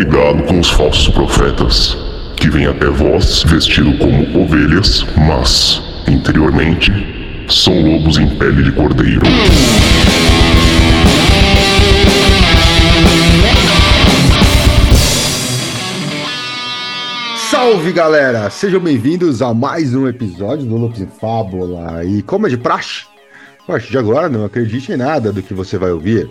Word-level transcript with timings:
Cuidado 0.00 0.42
com 0.44 0.58
os 0.58 0.70
falsos 0.70 1.08
profetas, 1.10 1.94
que 2.34 2.48
vêm 2.48 2.64
até 2.64 2.86
vós 2.86 3.42
vestido 3.42 3.98
como 3.98 4.44
ovelhas, 4.44 5.04
mas, 5.28 5.82
interiormente, 6.08 6.90
são 7.50 7.78
lobos 7.82 8.16
em 8.16 8.26
pele 8.38 8.62
de 8.62 8.72
cordeiro. 8.72 9.20
Salve 17.50 17.92
galera! 17.92 18.48
Sejam 18.48 18.80
bem-vindos 18.80 19.42
a 19.42 19.52
mais 19.52 19.94
um 19.94 20.08
episódio 20.08 20.64
do 20.64 20.78
Lupus 20.78 21.02
em 21.02 21.08
Fábula. 21.08 22.02
E 22.06 22.22
como 22.22 22.46
é 22.46 22.48
de 22.48 22.56
praxe, 22.56 23.04
a 23.64 23.72
partir 23.72 23.90
de 23.90 23.98
agora 23.98 24.30
não 24.30 24.46
acredite 24.46 24.92
em 24.92 24.96
nada 24.96 25.30
do 25.30 25.42
que 25.42 25.52
você 25.52 25.76
vai 25.76 25.90
ouvir. 25.90 26.26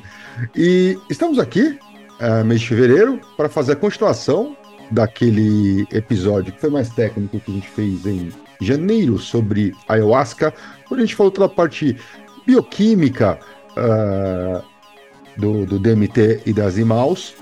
E 0.56 0.98
estamos 1.08 1.38
aqui, 1.38 1.78
uh, 2.20 2.46
mês 2.46 2.62
de 2.62 2.68
fevereiro, 2.68 3.20
para 3.36 3.50
fazer 3.50 3.74
a 3.74 3.76
continuação 3.76 4.56
daquele 4.92 5.88
episódio 5.92 6.54
que 6.54 6.60
foi 6.60 6.70
mais 6.70 6.90
técnico 6.90 7.40
que 7.40 7.52
a 7.52 7.54
gente 7.54 7.70
fez 7.70 8.06
em 8.06 8.32
janeiro 8.60 9.18
sobre 9.18 9.74
ayahuasca, 9.88 10.54
onde 10.92 11.04
a 11.04 11.06
gente 11.06 11.16
falou 11.16 11.32
toda 11.32 11.46
a 11.46 11.50
parte 11.50 11.96
bioquímica 12.46 13.40
uh, 13.72 14.64
do, 15.38 15.66
do 15.66 15.80
DMT 15.80 16.42
e 16.46 16.54
das 16.54 16.78
imaus. 16.78 17.36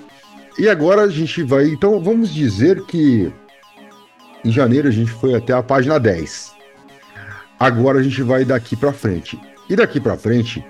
E 0.59 0.67
agora 0.67 1.03
a 1.03 1.09
gente 1.09 1.43
vai. 1.43 1.65
Então 1.65 1.99
vamos 1.99 2.33
dizer 2.33 2.83
que 2.85 3.31
em 4.43 4.51
janeiro 4.51 4.87
a 4.87 4.91
gente 4.91 5.11
foi 5.11 5.35
até 5.35 5.53
a 5.53 5.63
página 5.63 5.99
10. 5.99 6.55
Agora 7.59 7.99
a 7.99 8.03
gente 8.03 8.21
vai 8.21 8.45
daqui 8.45 8.75
para 8.75 8.93
frente. 8.93 9.39
E 9.69 9.75
daqui 9.75 9.99
para 9.99 10.17
frente, 10.17 10.63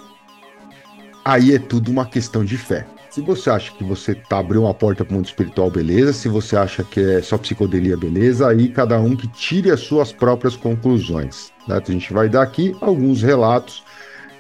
aí 1.24 1.54
é 1.54 1.60
tudo 1.60 1.92
uma 1.92 2.05
questão 2.05 2.44
de 2.44 2.58
fé. 2.58 2.86
Se 3.17 3.21
você 3.23 3.49
acha 3.49 3.71
que 3.71 3.84
você 3.84 4.13
tá 4.13 4.37
abrindo 4.37 4.62
uma 4.62 4.76
porta 4.76 5.04
para 5.04 5.12
o 5.12 5.15
mundo 5.15 5.26
espiritual, 5.26 5.71
beleza. 5.71 6.13
Se 6.13 6.29
você 6.29 6.55
acha 6.55 6.84
que 6.84 6.99
é 6.99 7.20
só 7.20 7.35
psicodelia, 7.35 7.98
beleza. 7.98 8.48
Aí 8.48 8.70
cada 8.70 8.99
um 8.99 9.15
que 9.15 9.27
tire 9.29 9.71
as 9.71 9.79
suas 9.79 10.12
próprias 10.12 10.55
conclusões. 10.55 11.51
Né? 11.68 11.82
A 11.84 11.91
gente 11.91 12.13
vai 12.13 12.29
dar 12.29 12.43
aqui 12.43 12.76
alguns 12.79 13.24
relatos 13.24 13.84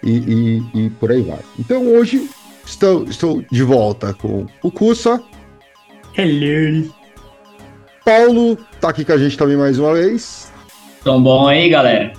e, 0.03 0.11
e, 0.11 0.79
e 0.85 0.89
por 0.91 1.11
aí 1.11 1.23
vai. 1.23 1.39
Então 1.57 1.87
hoje 1.87 2.29
estou, 2.63 3.05
estou 3.05 3.43
de 3.51 3.63
volta 3.63 4.13
com 4.13 4.45
o 4.61 4.69
Kusa. 4.69 5.23
Hello. 6.15 6.93
Paulo 8.05 8.59
tá 8.79 8.89
aqui 8.89 9.03
com 9.03 9.13
a 9.13 9.17
gente 9.17 9.35
também 9.35 9.57
mais 9.57 9.79
uma 9.79 9.95
vez. 9.95 10.53
Tão 11.03 11.23
bom 11.23 11.47
aí, 11.47 11.67
galera. 11.67 12.13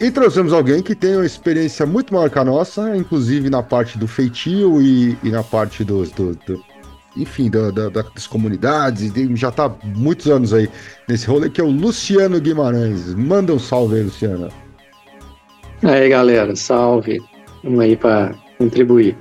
E 0.00 0.10
trouxemos 0.12 0.52
alguém 0.52 0.80
que 0.80 0.94
tem 0.94 1.16
uma 1.16 1.26
experiência 1.26 1.84
muito 1.84 2.14
maior 2.14 2.30
que 2.30 2.38
a 2.38 2.44
nossa, 2.44 2.96
inclusive 2.96 3.50
na 3.50 3.62
parte 3.62 3.98
do 3.98 4.06
feitio 4.06 4.80
e, 4.80 5.18
e 5.24 5.30
na 5.30 5.42
parte 5.42 5.82
dos. 5.82 6.10
Do, 6.12 6.36
do, 6.46 6.62
enfim, 7.16 7.50
da, 7.50 7.72
da, 7.72 7.88
das 7.88 8.28
comunidades, 8.28 9.12
já 9.34 9.50
tá 9.50 9.68
muitos 9.82 10.28
anos 10.28 10.52
aí 10.52 10.70
nesse 11.08 11.26
rolê, 11.26 11.50
que 11.50 11.60
é 11.60 11.64
o 11.64 11.70
Luciano 11.70 12.40
Guimarães. 12.40 13.12
Manda 13.14 13.52
um 13.52 13.58
salve 13.58 13.96
aí, 13.96 14.02
Luciano. 14.04 14.48
Aí, 15.82 16.08
galera, 16.08 16.54
salve. 16.54 17.20
Vamos 17.64 17.80
aí 17.80 17.96
para 17.96 18.32
contribuir. 18.56 19.16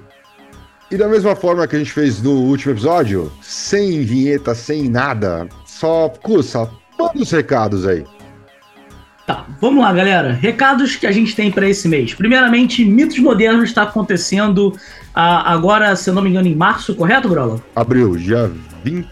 E 0.92 0.96
da 0.96 1.08
mesma 1.08 1.36
forma 1.36 1.68
que 1.68 1.76
a 1.76 1.80
gente 1.80 1.92
fez 1.92 2.22
no 2.22 2.32
último 2.32 2.74
episódio, 2.74 3.32
sem 3.42 4.04
vinheta, 4.04 4.54
sem 4.54 4.88
nada, 4.88 5.48
só 5.66 6.08
Cussa, 6.22 6.70
manda 7.00 7.20
os 7.20 7.32
recados 7.32 7.86
aí. 7.88 8.06
Tá, 9.28 9.46
vamos 9.60 9.84
lá, 9.84 9.92
galera. 9.92 10.32
Recados 10.32 10.96
que 10.96 11.06
a 11.06 11.12
gente 11.12 11.36
tem 11.36 11.52
para 11.52 11.68
esse 11.68 11.90
mês. 11.90 12.14
Primeiramente, 12.14 12.86
Mitos 12.86 13.20
Modernos 13.20 13.66
está 13.66 13.84
acontecendo 13.84 14.74
ah, 15.14 15.52
agora, 15.52 15.94
se 15.98 16.10
eu 16.10 16.14
não 16.14 16.22
me 16.22 16.30
engano, 16.30 16.48
em 16.48 16.56
março, 16.56 16.96
correto, 16.96 17.28
Grola? 17.28 17.62
Abril, 17.76 18.16
dia 18.16 18.50
20 18.86 19.06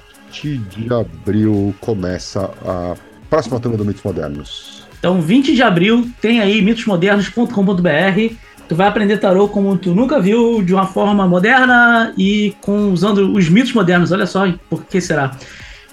de 0.57 0.93
abril 0.93 1.75
começa 1.81 2.49
a 2.65 2.95
próxima 3.29 3.59
turma 3.59 3.77
do 3.77 3.83
Mitos 3.83 4.03
Modernos. 4.03 4.87
Então, 4.97 5.21
20 5.21 5.53
de 5.53 5.61
abril, 5.61 6.09
tem 6.21 6.39
aí 6.39 6.61
mitosmodernos.com.br 6.61 8.35
tu 8.67 8.75
vai 8.75 8.87
aprender 8.87 9.17
tarô 9.17 9.47
como 9.47 9.77
tu 9.77 9.93
nunca 9.93 10.19
viu, 10.19 10.63
de 10.63 10.73
uma 10.73 10.87
forma 10.87 11.27
moderna 11.27 12.13
e 12.17 12.55
com 12.61 12.89
usando 12.91 13.33
os 13.33 13.49
mitos 13.49 13.73
modernos. 13.73 14.11
Olha 14.11 14.25
só, 14.25 14.51
por 14.69 14.85
que 14.85 14.99
será? 14.99 15.37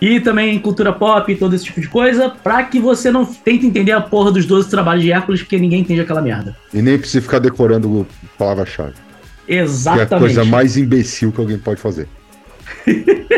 E 0.02 0.18
também 0.18 0.58
cultura 0.58 0.92
pop 0.92 1.30
e 1.30 1.36
todo 1.36 1.54
esse 1.54 1.64
tipo 1.66 1.80
de 1.80 1.88
coisa, 1.88 2.28
pra 2.28 2.64
que 2.64 2.80
você 2.80 3.08
não 3.08 3.24
tente 3.24 3.64
entender 3.64 3.92
a 3.92 4.00
porra 4.00 4.32
dos 4.32 4.44
12 4.44 4.68
trabalhos 4.68 5.04
de 5.04 5.12
Hércules, 5.12 5.42
porque 5.42 5.56
ninguém 5.56 5.82
entende 5.82 6.00
aquela 6.00 6.20
merda. 6.20 6.56
E 6.74 6.82
nem 6.82 6.98
precisa 6.98 7.22
ficar 7.22 7.38
decorando 7.38 8.04
palavra-chave. 8.36 8.94
Exatamente. 9.46 10.08
Que 10.08 10.14
é 10.14 10.16
a 10.16 10.18
coisa 10.18 10.44
mais 10.44 10.76
imbecil 10.76 11.30
que 11.30 11.40
alguém 11.40 11.56
pode 11.56 11.80
fazer. 11.80 12.08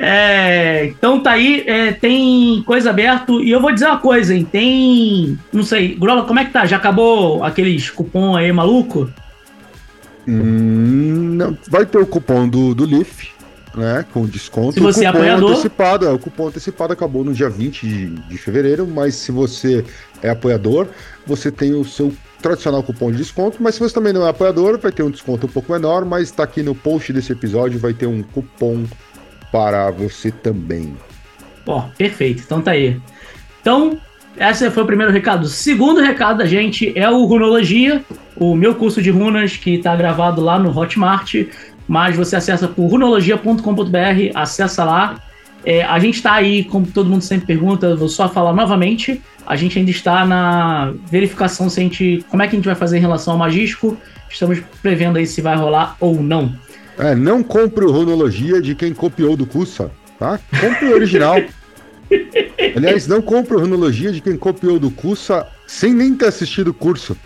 É, 0.00 0.86
então 0.86 1.20
tá 1.20 1.32
aí, 1.32 1.64
é, 1.66 1.90
tem 1.90 2.62
coisa 2.62 2.90
aberto. 2.90 3.42
E 3.42 3.50
eu 3.50 3.60
vou 3.60 3.72
dizer 3.72 3.86
uma 3.86 3.98
coisa, 3.98 4.32
hein? 4.32 4.46
Tem. 4.50 5.36
Não 5.52 5.64
sei, 5.64 5.96
Grola, 5.96 6.24
como 6.24 6.38
é 6.38 6.44
que 6.44 6.52
tá? 6.52 6.64
Já 6.64 6.76
acabou 6.76 7.42
aqueles 7.42 7.90
cupom 7.90 8.36
aí 8.36 8.50
maluco? 8.52 9.10
Hum, 10.26 11.34
não, 11.34 11.58
vai 11.68 11.84
ter 11.84 11.98
o 11.98 12.06
cupom 12.06 12.48
do, 12.48 12.76
do 12.76 12.86
Leaf, 12.86 13.28
né? 13.74 14.04
Com 14.12 14.26
desconto. 14.26 14.74
Se 14.74 14.80
você 14.80 15.04
é 15.04 15.08
apoiador. 15.08 15.50
Antecipado, 15.50 16.12
o 16.12 16.18
cupom 16.18 16.48
antecipado 16.48 16.92
acabou 16.92 17.24
no 17.24 17.32
dia 17.32 17.48
20 17.48 17.86
de, 17.86 18.06
de 18.08 18.38
fevereiro, 18.38 18.86
mas 18.86 19.14
se 19.14 19.32
você 19.32 19.84
é 20.22 20.30
apoiador, 20.30 20.86
você 21.26 21.50
tem 21.50 21.74
o 21.74 21.84
seu 21.84 22.12
tradicional 22.40 22.82
cupom 22.82 23.10
de 23.10 23.18
desconto, 23.18 23.58
mas 23.60 23.74
se 23.74 23.80
você 23.80 23.94
também 23.94 24.12
não 24.12 24.26
é 24.26 24.30
apoiador, 24.30 24.78
vai 24.78 24.92
ter 24.92 25.02
um 25.02 25.10
desconto 25.10 25.46
um 25.46 25.50
pouco 25.50 25.72
menor, 25.72 26.04
mas 26.04 26.30
tá 26.30 26.44
aqui 26.44 26.62
no 26.62 26.74
post 26.74 27.12
desse 27.12 27.32
episódio, 27.32 27.78
vai 27.78 27.92
ter 27.92 28.06
um 28.06 28.22
cupom 28.22 28.84
para 29.50 29.90
você 29.90 30.30
também. 30.30 30.96
Ó, 31.66 31.82
perfeito. 31.96 32.42
Então 32.44 32.60
tá 32.62 32.72
aí. 32.72 33.00
Então, 33.60 33.98
esse 34.38 34.70
foi 34.70 34.82
o 34.82 34.86
primeiro 34.86 35.12
recado. 35.12 35.44
O 35.44 35.48
segundo 35.48 36.00
recado 36.00 36.38
da 36.38 36.46
gente 36.46 36.92
é 36.96 37.10
o 37.10 37.24
Runologia, 37.24 38.04
o 38.36 38.54
meu 38.54 38.74
curso 38.74 39.02
de 39.02 39.10
runas 39.10 39.56
que 39.56 39.74
está 39.74 39.94
gravado 39.96 40.40
lá 40.40 40.58
no 40.58 40.76
Hotmart, 40.76 41.34
mas 41.88 42.14
você 42.14 42.36
acessa 42.36 42.68
por 42.68 42.86
runologia.com.br, 42.86 44.30
acessa 44.34 44.84
lá. 44.84 45.18
É, 45.64 45.82
a 45.82 45.98
gente 45.98 46.16
está 46.16 46.34
aí, 46.34 46.62
como 46.64 46.86
todo 46.86 47.08
mundo 47.08 47.22
sempre 47.22 47.46
pergunta, 47.46 47.96
vou 47.96 48.08
só 48.08 48.28
falar 48.28 48.52
novamente, 48.52 49.20
a 49.46 49.56
gente 49.56 49.78
ainda 49.78 49.90
está 49.90 50.26
na 50.26 50.92
verificação 51.10 51.68
se 51.70 51.80
a 51.80 51.82
gente, 51.82 52.24
como 52.28 52.42
é 52.42 52.46
que 52.46 52.54
a 52.54 52.58
gente 52.58 52.66
vai 52.66 52.74
fazer 52.74 52.98
em 52.98 53.00
relação 53.00 53.32
ao 53.32 53.38
Magístico. 53.38 53.96
Estamos 54.30 54.60
prevendo 54.82 55.16
aí 55.16 55.26
se 55.26 55.40
vai 55.40 55.56
rolar 55.56 55.96
ou 55.98 56.22
não. 56.22 56.54
É, 56.98 57.14
não 57.14 57.42
compre 57.42 57.84
o 57.84 57.90
Runologia 57.90 58.60
de 58.60 58.74
quem 58.74 58.92
copiou 58.92 59.36
do 59.36 59.46
Cussa, 59.46 59.90
tá? 60.18 60.38
Compre 60.60 60.88
o 60.88 60.94
original. 60.94 61.36
Aliás, 62.76 63.06
não 63.06 63.22
compre 63.22 63.56
o 63.56 63.60
Runologia 63.60 64.12
de 64.12 64.20
quem 64.20 64.36
copiou 64.36 64.78
do 64.78 64.90
Cussa 64.90 65.46
sem 65.66 65.94
nem 65.94 66.14
ter 66.14 66.26
assistido 66.26 66.68
o 66.68 66.74
curso. 66.74 67.16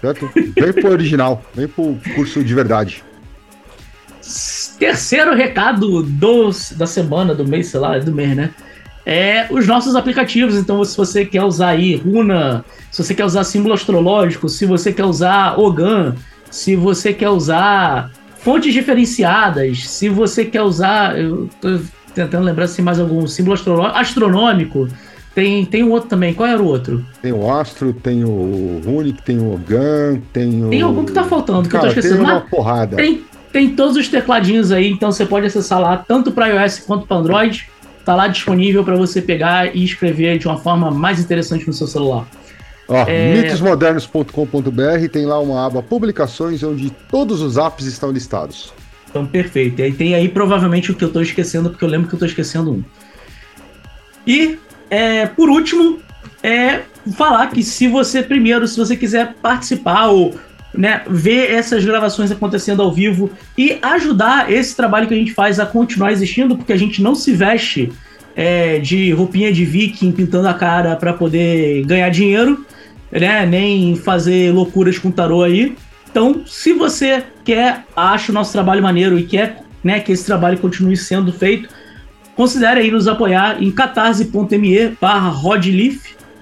Certo? 0.00 0.30
Vem 0.34 0.72
pro 0.72 0.90
original, 0.90 1.42
vem 1.54 1.68
pro 1.68 1.98
curso 2.14 2.42
de 2.42 2.54
verdade. 2.54 3.02
Terceiro 4.78 5.34
recado 5.34 6.02
do, 6.02 6.50
da 6.76 6.86
semana, 6.86 7.34
do 7.34 7.46
mês, 7.46 7.68
sei 7.68 7.80
lá, 7.80 7.98
do 7.98 8.12
mês, 8.12 8.36
né? 8.36 8.50
É 9.04 9.46
os 9.50 9.66
nossos 9.66 9.96
aplicativos. 9.96 10.54
Então, 10.56 10.84
se 10.84 10.96
você 10.96 11.24
quer 11.24 11.42
usar 11.42 11.68
aí 11.68 11.96
Runa, 11.96 12.64
se 12.90 13.02
você 13.02 13.14
quer 13.14 13.24
usar 13.24 13.44
símbolo 13.44 13.74
astrológico, 13.74 14.48
se 14.48 14.66
você 14.66 14.92
quer 14.92 15.04
usar 15.04 15.58
Ogan, 15.58 16.14
se 16.50 16.76
você 16.76 17.12
quer 17.12 17.30
usar 17.30 18.10
fontes 18.38 18.72
diferenciadas. 18.72 19.88
Se 19.88 20.08
você 20.08 20.44
quer 20.44 20.62
usar, 20.62 21.18
eu 21.18 21.48
tô 21.60 21.80
tentando 22.14 22.44
lembrar 22.44 22.66
se 22.66 22.82
mais 22.82 22.98
algum 22.98 23.26
símbolo 23.26 23.58
astronômico. 23.94 24.88
Tem, 25.34 25.64
tem 25.64 25.84
um 25.84 25.90
outro 25.90 26.08
também. 26.08 26.34
Qual 26.34 26.48
era 26.48 26.60
o 26.60 26.66
outro? 26.66 27.04
Tem 27.22 27.32
o 27.32 27.50
Astro, 27.50 27.92
tem 27.92 28.24
o 28.24 28.80
Runic, 28.84 29.22
tem 29.22 29.38
o 29.38 29.54
Ogan, 29.54 30.20
tem 30.32 30.64
o. 30.64 30.70
Tem 30.70 30.82
algum 30.82 31.04
que 31.04 31.12
tá 31.12 31.24
faltando, 31.24 31.62
que 31.62 31.68
Cara, 31.68 31.86
eu 31.86 31.92
tô 31.92 32.00
esquecendo. 32.00 32.24
Tem 32.24 32.34
uma 32.34 32.40
porrada. 32.40 32.96
Tem, 32.96 33.22
tem 33.52 33.74
todos 33.74 33.96
os 33.96 34.08
tecladinhos 34.08 34.72
aí, 34.72 34.88
então 34.88 35.10
você 35.10 35.24
pode 35.24 35.46
acessar 35.46 35.80
lá, 35.80 35.96
tanto 35.96 36.32
para 36.32 36.48
iOS 36.48 36.80
quanto 36.80 37.06
para 37.06 37.16
Android. 37.16 37.68
Tá 38.04 38.14
lá 38.14 38.26
disponível 38.26 38.82
para 38.84 38.96
você 38.96 39.20
pegar 39.20 39.74
e 39.76 39.84
escrever 39.84 40.38
de 40.38 40.46
uma 40.46 40.56
forma 40.56 40.90
mais 40.90 41.20
interessante 41.20 41.66
no 41.66 41.72
seu 41.72 41.86
celular. 41.86 42.26
Ó, 42.88 43.04
é... 43.06 43.34
mitosmodernos.com.br 43.34 45.08
tem 45.12 45.26
lá 45.26 45.38
uma 45.38 45.66
aba 45.66 45.82
publicações 45.82 46.62
onde 46.62 46.90
todos 47.10 47.42
os 47.42 47.58
apps 47.58 47.84
estão 47.84 48.10
listados. 48.10 48.72
Então, 49.10 49.26
perfeito. 49.26 49.80
E 49.80 49.82
aí 49.82 49.92
tem 49.92 50.14
aí 50.14 50.28
provavelmente 50.28 50.90
o 50.90 50.94
que 50.94 51.04
eu 51.04 51.08
estou 51.08 51.22
esquecendo, 51.22 51.70
porque 51.70 51.84
eu 51.84 51.88
lembro 51.88 52.08
que 52.08 52.14
eu 52.14 52.16
estou 52.16 52.28
esquecendo 52.28 52.72
um. 52.72 52.84
E, 54.26 54.58
é, 54.90 55.26
por 55.26 55.48
último, 55.50 55.98
é 56.42 56.80
falar 57.16 57.48
que 57.48 57.62
se 57.62 57.88
você, 57.88 58.22
primeiro, 58.22 58.66
se 58.66 58.78
você 58.78 58.96
quiser 58.96 59.34
participar 59.34 60.08
ou 60.08 60.34
né, 60.74 61.02
ver 61.08 61.52
essas 61.52 61.84
gravações 61.84 62.30
acontecendo 62.30 62.82
ao 62.82 62.92
vivo 62.92 63.30
e 63.56 63.78
ajudar 63.82 64.52
esse 64.52 64.76
trabalho 64.76 65.08
que 65.08 65.14
a 65.14 65.16
gente 65.16 65.32
faz 65.32 65.58
a 65.58 65.66
continuar 65.66 66.12
existindo, 66.12 66.56
porque 66.56 66.72
a 66.72 66.76
gente 66.76 67.02
não 67.02 67.14
se 67.14 67.32
veste 67.32 67.92
é, 68.36 68.78
de 68.78 69.10
roupinha 69.12 69.52
de 69.52 69.64
viking 69.64 70.12
pintando 70.12 70.48
a 70.48 70.54
cara 70.54 70.94
para 70.96 71.12
poder 71.12 71.84
ganhar 71.84 72.08
dinheiro 72.10 72.66
né? 73.10 73.46
Nem 73.46 73.96
fazer 73.96 74.52
loucuras 74.52 74.98
com 74.98 75.10
tarô 75.10 75.42
aí. 75.42 75.76
Então, 76.10 76.42
se 76.46 76.72
você 76.72 77.24
quer, 77.44 77.84
acha 77.94 78.32
o 78.32 78.34
nosso 78.34 78.52
trabalho 78.52 78.82
maneiro 78.82 79.18
e 79.18 79.24
quer 79.24 79.62
né, 79.82 80.00
que 80.00 80.12
esse 80.12 80.24
trabalho 80.24 80.58
continue 80.58 80.96
sendo 80.96 81.32
feito, 81.32 81.68
considere 82.34 82.80
aí 82.80 82.90
nos 82.90 83.06
apoiar 83.06 83.62
em 83.62 83.70
catarse.me 83.70 84.96
barra. 85.00 85.30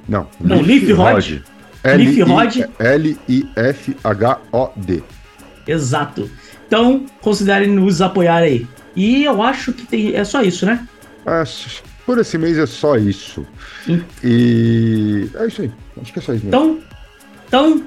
Não, 0.08 0.26
Não, 0.40 0.60
Leaf 0.62 0.90
Rod. 0.92 1.42
Leaf 1.84 2.20
Rod. 2.22 2.56
L-I-F-H-O-D. 3.76 5.02
Exato. 5.66 6.30
Então, 6.66 7.04
considerem 7.20 7.68
nos 7.70 8.00
apoiar 8.00 8.36
aí. 8.38 8.66
E 8.94 9.24
eu 9.24 9.42
acho 9.42 9.72
que 9.72 9.86
tem, 9.86 10.14
é 10.14 10.24
só 10.24 10.42
isso, 10.42 10.64
né? 10.66 10.86
É, 11.26 11.42
por 12.04 12.18
esse 12.18 12.38
mês 12.38 12.56
é 12.58 12.66
só 12.66 12.96
isso. 12.96 13.46
Hum. 13.88 14.00
E 14.22 15.28
é 15.34 15.46
isso 15.46 15.62
aí. 15.62 15.70
Acho 16.00 16.12
que 16.12 16.18
é 16.18 16.22
só 16.22 16.32
isso 16.34 16.46
mesmo. 16.46 16.48
Então, 16.48 16.78
então 17.46 17.84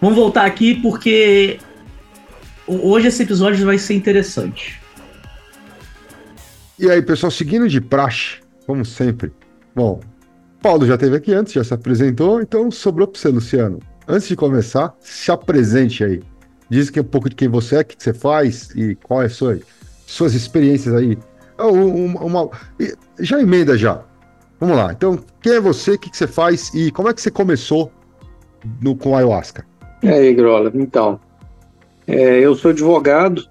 vamos 0.00 0.16
voltar 0.16 0.44
aqui 0.44 0.74
porque 0.80 1.58
ho- 2.66 2.90
hoje 2.90 3.08
esse 3.08 3.22
episódio 3.22 3.64
vai 3.66 3.78
ser 3.78 3.94
interessante. 3.94 4.80
E 6.78 6.90
aí, 6.90 7.00
pessoal, 7.02 7.30
seguindo 7.30 7.68
de 7.68 7.80
praxe, 7.80 8.38
como 8.66 8.84
sempre. 8.84 9.32
Bom, 9.74 10.00
Paulo 10.64 10.86
já 10.86 10.94
esteve 10.94 11.16
aqui 11.16 11.34
antes, 11.34 11.52
já 11.52 11.62
se 11.62 11.74
apresentou, 11.74 12.40
então 12.40 12.70
sobrou 12.70 13.06
para 13.06 13.20
você, 13.20 13.28
Luciano. 13.28 13.80
Antes 14.08 14.28
de 14.28 14.34
começar, 14.34 14.94
se 14.98 15.30
apresente 15.30 16.02
aí. 16.02 16.22
Diz 16.70 16.88
que 16.88 16.98
um 16.98 17.04
pouco 17.04 17.28
de 17.28 17.36
quem 17.36 17.48
você 17.48 17.76
é, 17.76 17.80
o 17.80 17.84
que 17.84 17.94
você 17.98 18.14
faz 18.14 18.70
e 18.74 18.94
qual 18.94 19.20
é 19.20 19.26
a 19.26 19.28
sua, 19.28 19.58
suas 20.06 20.32
experiências 20.32 20.94
aí. 20.94 21.18
Ah, 21.58 21.66
um- 21.66 22.16
Uma, 22.16 22.48
e- 22.80 22.94
já 23.20 23.42
emenda 23.42 23.76
já. 23.76 24.02
Vamos 24.58 24.78
lá. 24.78 24.90
Então, 24.90 25.18
quem 25.42 25.52
é 25.52 25.60
você, 25.60 25.90
o 25.90 25.98
que 25.98 26.08
que 26.08 26.16
você 26.16 26.26
faz 26.26 26.72
e 26.72 26.90
como 26.92 27.10
é 27.10 27.12
que 27.12 27.20
você 27.20 27.30
começou 27.30 27.92
no, 28.80 28.96
com 28.96 29.14
ayahuasca? 29.14 29.66
E 30.02 30.08
aí, 30.08 30.32
Grola? 30.32 30.72
Então, 30.74 31.20
é, 32.06 32.40
eu 32.40 32.54
sou 32.54 32.70
advogado, 32.70 33.44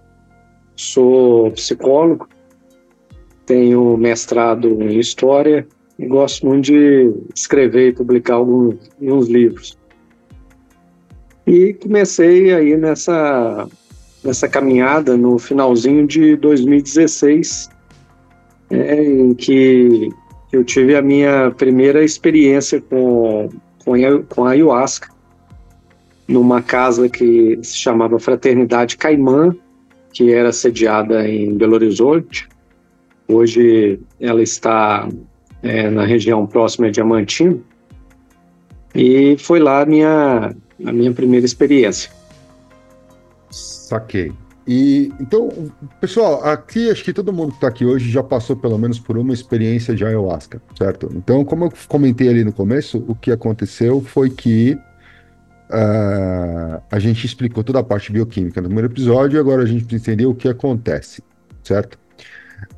sou 0.76 1.52
psicólogo, 1.52 2.28
tenho 3.46 3.96
mestrado 3.98 4.68
em 4.82 4.98
História 4.98 5.68
e 5.98 6.06
gosto 6.08 6.46
muito 6.46 6.66
de 6.66 7.14
escrever 7.36 7.90
e 7.90 7.94
publicar 7.94 8.36
alguns, 8.36 8.76
alguns 9.00 9.28
livros. 9.28 9.78
E 11.46 11.74
comecei 11.74 12.54
aí 12.54 12.78
nessa, 12.78 13.68
nessa 14.24 14.48
caminhada 14.48 15.18
no 15.18 15.38
finalzinho 15.38 16.08
de 16.08 16.36
2016, 16.38 17.70
é, 18.72 19.04
em 19.04 19.34
que 19.34 20.10
eu 20.52 20.64
tive 20.64 20.96
a 20.96 21.02
minha 21.02 21.52
primeira 21.52 22.04
experiência 22.04 22.82
com, 22.82 23.50
com, 23.84 23.94
com 24.30 24.46
ayahuasca 24.46 25.10
numa 26.28 26.62
casa 26.62 27.10
que 27.10 27.60
se 27.62 27.78
chamava 27.78 28.20
Fraternidade 28.20 28.98
Caimã, 28.98 29.56
que 30.14 30.32
era 30.32 30.54
sediada 30.54 31.28
em 31.28 31.54
Belo 31.56 31.74
Horizonte. 31.74 32.48
Hoje 33.28 34.00
ela 34.20 34.42
está 34.42 35.10
é, 35.64 35.90
na 35.90 36.06
região 36.06 36.46
próxima 36.46 36.88
a 36.88 36.92
Diamantino. 36.92 37.64
E 38.94 39.36
foi 39.40 39.60
lá 39.60 39.82
a 39.82 39.86
minha, 39.86 40.56
a 40.86 40.92
minha 40.92 41.12
primeira 41.12 41.46
experiência. 41.46 42.12
Saquei. 43.50 44.32
E 44.68 45.12
então, 45.20 45.50
pessoal, 46.00 46.44
aqui 46.46 46.90
acho 46.90 47.04
que 47.04 47.12
todo 47.12 47.34
mundo 47.34 47.50
que 47.50 47.58
está 47.58 47.68
aqui 47.68 47.86
hoje 47.86 48.10
já 48.10 48.24
passou 48.24 48.56
pelo 48.56 48.78
menos 48.78 48.98
por 48.98 49.18
uma 49.18 49.34
experiência 49.34 49.94
de 49.94 50.06
ayahuasca, 50.06 50.62
certo? 50.78 51.10
Então, 51.14 51.44
como 51.44 51.66
eu 51.66 51.74
comentei 51.88 52.30
ali 52.30 52.44
no 52.44 52.54
começo, 52.54 53.04
o 53.08 53.14
que 53.14 53.32
aconteceu 53.32 54.00
foi 54.02 54.30
que 54.30 54.78
ah, 55.70 56.82
a 56.90 57.00
gente 57.00 57.26
explicou 57.26 57.64
toda 57.64 57.80
a 57.80 57.84
parte 57.84 58.12
bioquímica 58.12 58.62
no 58.62 58.68
primeiro 58.68 58.92
episódio 58.92 59.38
e 59.38 59.40
agora 59.40 59.64
a 59.64 59.66
gente 59.66 59.84
precisa 59.84 60.12
entender 60.12 60.28
o 60.28 60.36
que 60.36 60.48
acontece, 60.48 61.22
certo? 61.62 61.98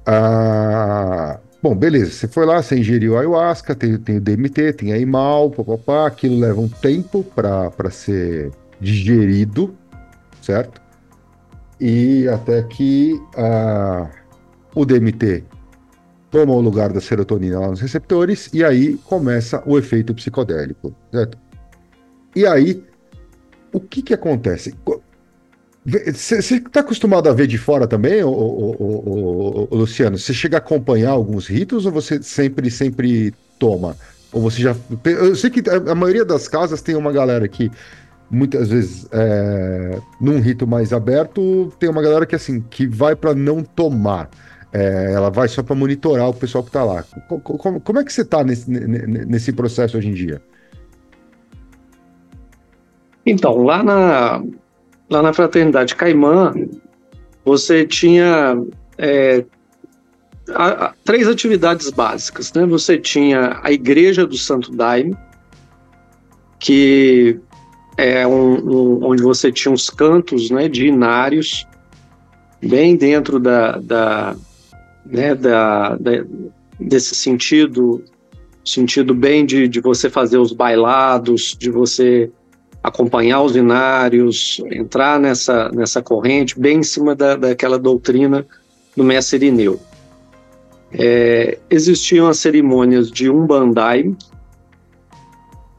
Ah, 0.08 1.40
bom, 1.66 1.76
beleza, 1.76 2.12
você 2.12 2.28
foi 2.28 2.46
lá, 2.46 2.62
você 2.62 2.78
ingeriu 2.78 3.18
ayahuasca, 3.18 3.74
tem, 3.74 3.98
tem 3.98 4.18
o 4.18 4.22
DMT, 4.22 4.74
tem 4.74 4.94
a 4.94 5.00
IMAL, 5.00 5.50
papapá, 5.50 6.06
aquilo 6.06 6.38
leva 6.38 6.62
um 6.62 6.70
tempo 6.70 7.24
para 7.24 7.90
ser 7.90 8.52
digerido, 8.80 9.76
certo? 10.44 10.80
E 11.82 12.28
até 12.28 12.62
que 12.62 13.20
ah, 13.36 14.08
o 14.76 14.86
DMT 14.86 15.44
toma 16.30 16.54
o 16.54 16.62
lugar 16.62 16.94
da 16.94 17.02
serotonina 17.02 17.60
lá 17.60 17.70
nos 17.70 17.82
receptores 17.82 18.48
e 18.54 18.64
aí 18.64 18.98
começa 18.98 19.64
o 19.66 19.76
efeito 19.80 20.14
psicodélico, 20.14 20.96
certo? 21.12 21.36
E 22.36 22.46
aí, 22.46 22.84
o 23.74 23.80
que 23.80 24.04
que 24.04 24.14
acontece? 24.14 24.76
Você 25.86 26.38
está 26.56 26.80
acostumado 26.80 27.30
a 27.30 27.34
ver 27.34 27.46
de 27.46 27.58
fora 27.60 27.88
também, 27.88 28.24
ô, 28.24 28.30
ô, 28.32 29.68
ô, 29.72 29.76
Luciano? 29.76 30.18
Você 30.18 30.34
chega 30.34 30.58
a 30.58 30.60
acompanhar 30.60 31.12
alguns 31.12 31.48
ritos 31.48 31.86
ou 31.86 31.92
você 31.92 32.22
sempre, 32.24 32.72
sempre 32.72 33.32
toma? 33.60 33.96
Ou 34.32 34.42
você 34.42 34.62
já. 34.64 34.76
Eu 35.06 35.36
sei 35.36 35.52
que 35.52 35.62
a 35.70 35.94
maioria 35.94 36.26
das 36.26 36.48
casas 36.48 36.82
tem 36.82 36.96
uma 36.96 37.12
galera 37.12 37.48
que 37.48 37.72
muitas 38.30 38.70
vezes 38.70 39.08
é, 39.12 40.02
num 40.20 40.40
rito 40.40 40.68
mais 40.68 40.94
aberto 40.94 41.72
tem 41.80 41.90
uma 41.90 42.02
galera 42.02 42.26
que 42.26 42.36
assim 42.36 42.62
que 42.62 42.88
vai 42.88 43.16
para 43.16 43.36
não 43.36 43.64
tomar 43.64 44.30
É, 44.74 45.14
ela 45.14 45.30
vai 45.32 45.48
só 45.48 45.64
para 45.64 45.76
monitorar 45.76 46.30
o 46.30 46.34
pessoal 46.34 46.64
que 46.64 46.70
está 46.70 46.84
lá 46.84 47.04
Co- 47.30 47.40
co- 47.42 47.58
como, 47.58 47.80
como 47.82 48.00
é 48.00 48.04
que 48.06 48.12
você 48.14 48.22
está 48.24 48.44
nesse, 48.44 48.70
ne- 48.70 48.88
ne- 49.08 49.26
nesse 49.26 49.54
processo 49.54 49.98
hoje 49.98 50.10
em 50.10 50.14
dia 50.14 50.42
Então, 53.26 53.58
lá 53.64 53.82
na, 53.84 54.44
lá 55.10 55.22
na 55.22 55.34
Fraternidade 55.34 55.96
Caimã, 55.96 56.54
você 57.44 57.86
tinha 57.86 58.57
é, 58.98 59.44
a- 60.50 60.86
a- 60.88 60.94
três 61.04 61.28
atividades 61.28 61.90
básicas. 61.90 62.52
Né? 62.54 62.66
Você 62.66 62.98
tinha 62.98 63.60
a 63.63 63.72
Igreja 63.72 64.25
do 64.25 64.38
Santo 64.38 64.72
Daime, 64.72 65.16
que 66.60 67.40
é 67.98 68.25
um, 68.25 68.56
um- 68.57 69.06
onde 69.06 69.22
você 69.22 69.52
tinha 69.52 69.74
os 69.74 69.90
cantos 69.90 70.50
né, 70.50 70.68
de 70.68 70.88
inários, 70.88 71.68
bem 72.62 72.96
dentro 72.96 73.40
da, 73.40 73.78
da, 73.78 74.36
né, 75.06 75.36
da, 75.36 75.96
da- 75.98 76.25
desse 76.80 77.13
sentido, 77.16 78.04
sentido 78.63 79.13
bem 79.13 79.46
de, 79.46 79.68
de 79.68 79.80
você 79.80 80.10
fazer 80.10 80.38
os 80.38 80.51
bailados, 80.51 81.56
de 81.58 81.69
você 81.69 82.31
acompanhar 82.86 83.42
os 83.42 83.56
inários, 83.56 84.62
entrar 84.72 85.20
nessa, 85.20 85.70
nessa 85.70 86.04
corrente, 86.04 86.60
bem 86.60 86.80
em 86.80 86.84
cima 86.84 87.15
da, 87.15 87.36
daquela 87.36 87.80
doutrina 87.80 88.46
do 88.96 89.04
mestre 89.04 89.38
Irineu. 89.38 89.80
É, 90.94 91.58
existiam 91.68 92.27
as 92.27 92.38
cerimônias 92.38 93.10
de 93.10 93.27
Umbandai 93.27 94.15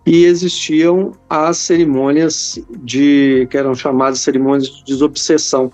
e 0.05 0.25
existiam 0.25 1.13
as 1.31 1.59
cerimônias 1.59 2.59
de 2.83 3.47
que 3.51 3.57
eram 3.57 3.75
chamadas 3.75 4.19
cerimônias 4.19 4.69
de 4.69 4.85
desobsessão, 4.85 5.71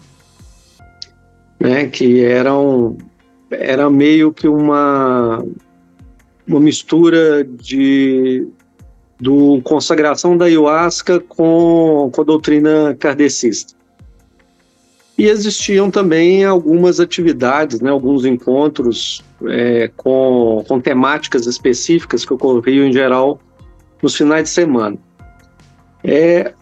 né, 1.59 1.87
que 1.87 2.23
eram 2.23 2.99
era 3.51 3.89
meio 3.89 4.33
que 4.33 4.49
uma 4.49 5.43
uma 6.47 6.61
mistura 6.61 7.43
de 7.45 8.47
do 9.23 9.61
consagração 9.63 10.37
da 10.37 10.47
ayahuasca 10.47 11.21
com, 11.21 12.11
com 12.13 12.21
a 12.21 12.25
doutrina 12.25 12.97
kardecista. 12.99 13.73
E 15.17 15.29
existiam 15.29 15.93
também 15.93 16.45
algumas 16.45 16.99
atividades, 16.99 17.81
né, 17.81 17.89
alguns 17.89 18.25
encontros 18.25 19.23
é, 19.47 19.89
com, 19.97 20.65
com 20.67 20.81
temáticas 20.81 21.47
específicas 21.47 22.25
que 22.25 22.35
ocorriam 22.35 22.85
em 22.85 22.93
geral 22.93 23.41
nos 24.03 24.17
finais 24.17 24.43
de 24.43 24.51
semana. 24.51 24.99
É, 26.03 26.53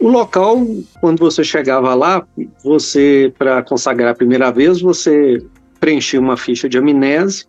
o 0.00 0.08
local, 0.08 0.66
quando 1.00 1.20
você 1.20 1.44
chegava 1.44 1.94
lá, 1.94 2.26
você, 2.64 3.32
para 3.38 3.62
consagrar 3.62 4.10
a 4.10 4.16
primeira 4.16 4.50
vez, 4.50 4.80
você 4.80 5.40
preenchia 5.78 6.18
uma 6.18 6.36
ficha 6.36 6.68
de 6.68 6.76
amnese, 6.76 7.46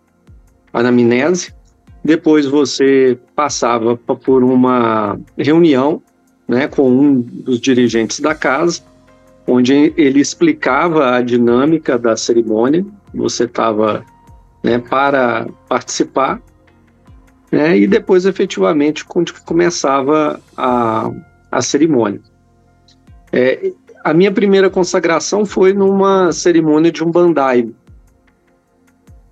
anamnese, 0.72 1.52
depois 2.04 2.46
você 2.46 3.18
passava 3.34 3.96
pa- 3.96 4.16
por 4.16 4.42
uma 4.42 5.18
reunião 5.36 6.02
né, 6.48 6.66
com 6.66 6.90
um 6.90 7.20
dos 7.20 7.60
dirigentes 7.60 8.20
da 8.20 8.34
casa, 8.34 8.82
onde 9.46 9.92
ele 9.96 10.20
explicava 10.20 11.14
a 11.16 11.22
dinâmica 11.22 11.98
da 11.98 12.16
cerimônia. 12.16 12.84
Você 13.14 13.44
estava 13.44 14.04
né, 14.62 14.78
para 14.78 15.46
participar, 15.68 16.40
né, 17.52 17.78
e 17.78 17.86
depois 17.86 18.26
efetivamente 18.26 19.04
quando 19.04 19.32
começava 19.44 20.40
a, 20.56 21.10
a 21.50 21.62
cerimônia. 21.62 22.20
É, 23.32 23.72
a 24.02 24.14
minha 24.14 24.32
primeira 24.32 24.70
consagração 24.70 25.44
foi 25.44 25.72
numa 25.72 26.32
cerimônia 26.32 26.90
de 26.90 27.04
um 27.04 27.10
bandai, 27.10 27.68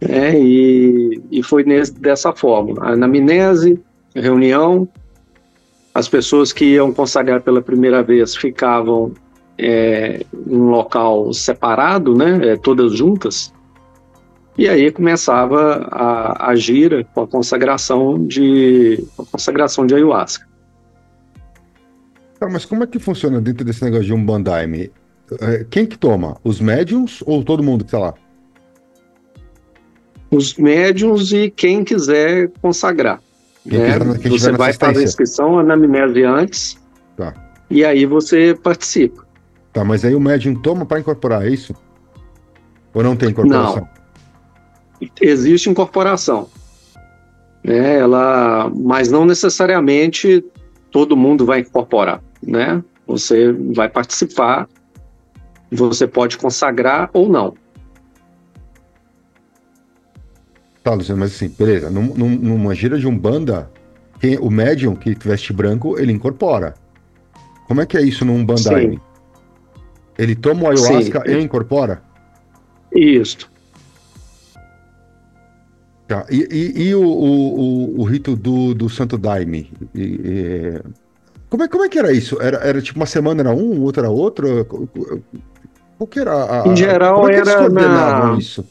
né, 0.00 0.38
e, 0.38 1.20
e 1.30 1.42
foi 1.42 1.64
nesse, 1.64 1.92
dessa 1.92 2.32
forma. 2.32 2.74
A 2.80 2.92
anamnese, 2.92 3.80
reunião, 4.14 4.88
as 5.94 6.08
pessoas 6.08 6.52
que 6.52 6.64
iam 6.64 6.92
consagrar 6.92 7.40
pela 7.42 7.60
primeira 7.60 8.02
vez 8.02 8.36
ficavam 8.36 9.12
é, 9.56 10.24
em 10.46 10.56
um 10.56 10.70
local 10.70 11.32
separado, 11.32 12.14
né, 12.16 12.52
é, 12.52 12.56
todas 12.56 12.96
juntas, 12.96 13.52
e 14.56 14.68
aí 14.68 14.90
começava 14.90 15.88
a, 15.90 16.50
a 16.50 16.56
gira 16.56 17.04
com 17.14 17.22
a 17.22 17.28
consagração 17.28 18.26
de 18.26 19.04
a 19.16 19.24
consagração 19.24 19.86
de 19.86 19.94
ayahuasca. 19.94 20.48
Tá, 22.40 22.48
mas 22.48 22.64
como 22.64 22.82
é 22.82 22.86
que 22.86 22.98
funciona 22.98 23.40
dentro 23.40 23.64
desse 23.64 23.84
negócio 23.84 24.06
de 24.06 24.12
um 24.12 24.24
bandaime? 24.24 24.90
É, 25.40 25.64
quem 25.70 25.86
que 25.86 25.96
toma? 25.96 26.36
Os 26.42 26.60
médiums 26.60 27.22
ou 27.24 27.44
todo 27.44 27.62
mundo 27.62 27.84
que 27.84 27.88
está 27.88 27.98
lá? 27.98 28.14
Os 30.30 30.54
médiums 30.54 31.32
e 31.32 31.50
quem 31.50 31.84
quiser 31.84 32.50
consagrar. 32.60 33.20
Quem 33.68 33.78
né? 33.78 33.98
quiser, 33.98 34.18
quem 34.18 34.30
você 34.30 34.52
vai 34.52 34.72
fazer 34.72 35.00
a 35.00 35.02
inscrição, 35.02 35.58
anamnese 35.58 36.24
antes, 36.24 36.78
tá. 37.16 37.34
e 37.70 37.84
aí 37.84 38.04
você 38.06 38.54
participa. 38.54 39.26
Tá, 39.72 39.84
mas 39.84 40.04
aí 40.04 40.14
o 40.14 40.20
médium 40.20 40.54
toma 40.54 40.84
para 40.84 41.00
incorporar, 41.00 41.46
é 41.46 41.50
isso? 41.50 41.74
Ou 42.92 43.02
não 43.02 43.16
tem 43.16 43.30
incorporação? 43.30 43.88
Não 45.00 45.08
existe 45.20 45.70
incorporação. 45.70 46.48
Né, 47.62 47.98
ela, 47.98 48.70
mas 48.74 49.10
não 49.10 49.24
necessariamente 49.24 50.44
todo 50.90 51.16
mundo 51.16 51.44
vai 51.44 51.60
incorporar, 51.60 52.22
né? 52.42 52.82
Você 53.06 53.52
vai 53.52 53.88
participar, 53.88 54.68
você 55.70 56.06
pode 56.06 56.38
consagrar 56.38 57.10
ou 57.12 57.28
não. 57.28 57.54
Tá, 60.88 60.94
Luciano, 60.94 61.20
mas 61.20 61.34
assim, 61.34 61.48
beleza. 61.50 61.90
Num, 61.90 62.14
num, 62.14 62.30
numa 62.30 62.74
gira 62.74 62.98
de 62.98 63.06
umbanda, 63.06 63.68
quem, 64.18 64.38
o 64.38 64.48
médium 64.48 64.96
que 64.96 65.14
veste 65.14 65.52
branco, 65.52 65.98
ele 65.98 66.10
incorpora. 66.10 66.72
Como 67.66 67.82
é 67.82 67.84
que 67.84 67.98
é 67.98 68.00
isso 68.00 68.24
num 68.24 68.42
bandaime? 68.42 68.98
Ele 70.16 70.34
toma 70.34 70.62
o 70.62 70.70
ayahuasca 70.70 71.22
Sim. 71.26 71.32
e 71.32 71.42
incorpora? 71.42 72.00
Isso. 72.90 73.50
Tá. 76.06 76.24
E, 76.30 76.48
e, 76.50 76.82
e 76.84 76.94
o, 76.94 77.02
o, 77.02 78.00
o, 78.00 78.04
rito 78.04 78.34
do, 78.34 78.72
do 78.72 78.88
Santo 78.88 79.18
Daime? 79.18 79.70
E, 79.94 80.02
e, 80.02 80.80
como, 81.50 81.64
é, 81.64 81.68
como 81.68 81.84
é 81.84 81.90
que 81.90 81.98
era 81.98 82.10
isso? 82.12 82.40
Era, 82.40 82.66
era 82.66 82.80
tipo 82.80 82.98
uma 82.98 83.04
semana 83.04 83.42
era 83.42 83.50
um, 83.50 83.82
outra 83.82 84.04
era 84.04 84.10
outro? 84.10 84.64
Qual 85.98 86.06
que 86.06 86.18
era 86.18 86.62
a, 86.62 86.66
Em 86.66 86.74
geral 86.74 87.28
é 87.28 87.34
era 87.34 87.68
na... 87.68 88.36
isso? 88.38 88.64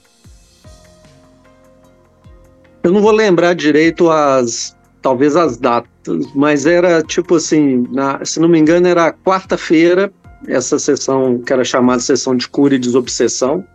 Eu 2.87 2.93
não 2.93 3.01
vou 3.01 3.11
lembrar 3.11 3.53
direito 3.53 4.09
as 4.09 4.73
talvez 5.01 5.35
as 5.35 5.57
datas, 5.57 6.25
mas 6.33 6.65
era 6.65 7.03
tipo 7.03 7.35
assim, 7.35 7.85
na, 7.91 8.23
se 8.23 8.39
não 8.39 8.47
me 8.47 8.57
engano 8.57 8.87
era 8.87 9.11
quarta-feira 9.11 10.09
essa 10.47 10.79
sessão 10.79 11.37
que 11.37 11.51
era 11.51 11.65
chamada 11.65 11.99
sessão 11.99 12.33
de 12.33 12.47
cura 12.47 12.75
e 12.75 12.79
desobsessão 12.79 13.65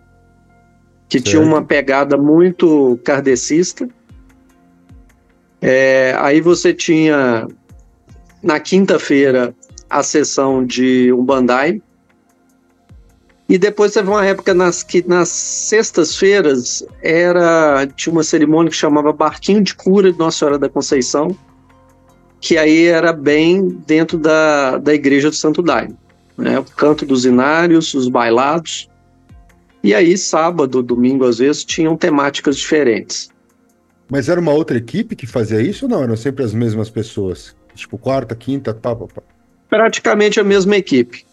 que 1.11 1.19
certo. 1.19 1.28
tinha 1.28 1.42
uma 1.42 1.62
pegada 1.62 2.16
muito 2.16 2.99
kardecista. 3.04 3.87
É, 5.61 6.16
aí 6.19 6.40
você 6.40 6.73
tinha 6.73 7.47
na 8.42 8.59
quinta-feira 8.61 9.54
a 9.90 10.02
sessão 10.02 10.64
de 10.64 11.12
um 11.12 11.23
Bandai. 11.23 11.83
E 13.49 13.58
depois 13.58 13.92
teve 13.92 14.08
uma 14.08 14.25
época 14.25 14.54
nas 14.54 14.82
que 14.82 15.06
nas 15.06 15.28
sextas-feiras 15.28 16.84
era 17.02 17.87
tinha 17.96 18.12
uma 18.12 18.22
cerimônia 18.22 18.70
que 18.70 18.76
chamava 18.76 19.12
Barquinho 19.12 19.62
de 19.62 19.75
Cura 19.75 20.12
de 20.12 20.18
Nossa 20.18 20.38
Senhora 20.38 20.58
da 20.58 20.68
Conceição, 20.68 21.37
que 22.40 22.56
aí 22.56 22.87
era 22.87 23.12
bem 23.12 23.68
dentro 23.87 24.18
da, 24.18 24.78
da 24.78 24.94
igreja 24.94 25.28
do 25.28 25.37
Santo 25.37 25.62
Daime. 25.62 25.96
Né? 26.37 26.58
O 26.58 26.64
canto 26.64 27.04
dos 27.04 27.25
inários, 27.25 27.94
os 27.94 28.08
bailados. 28.08 28.88
E 29.82 29.94
aí, 29.94 30.16
sábado, 30.16 30.82
domingo, 30.82 31.25
às 31.25 31.38
vezes, 31.38 31.64
tinham 31.64 31.96
temáticas 31.96 32.56
diferentes. 32.56 33.30
Mas 34.08 34.28
era 34.28 34.40
uma 34.40 34.52
outra 34.52 34.76
equipe 34.76 35.16
que 35.16 35.26
fazia 35.26 35.61
isso 35.61 35.87
ou 35.87 35.90
não? 35.90 36.02
Eram 36.02 36.16
sempre 36.16 36.44
as 36.44 36.52
mesmas 36.52 36.90
pessoas? 36.90 37.54
Tipo, 37.75 37.99
quarta, 37.99 38.34
quinta, 38.34 38.75
pá, 38.75 38.94
pá, 38.94 39.06
pá. 39.06 39.22
Praticamente 39.68 40.38
a 40.38 40.44
mesma 40.44 40.76
equipe, 40.76 41.25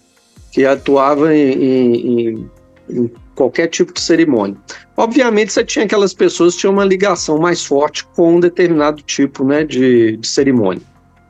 que 0.51 0.65
atuava 0.65 1.35
em, 1.35 1.51
em, 1.53 2.49
em 2.89 3.11
qualquer 3.35 3.67
tipo 3.67 3.93
de 3.93 4.01
cerimônia. 4.01 4.57
Obviamente, 4.97 5.53
você 5.53 5.63
tinha 5.63 5.85
aquelas 5.85 6.13
pessoas 6.13 6.55
que 6.55 6.61
tinham 6.61 6.73
uma 6.73 6.83
ligação 6.83 7.37
mais 7.37 7.63
forte 7.63 8.05
com 8.15 8.35
um 8.35 8.39
determinado 8.39 9.01
tipo 9.01 9.45
né, 9.45 9.63
de, 9.63 10.17
de 10.17 10.27
cerimônia. 10.27 10.81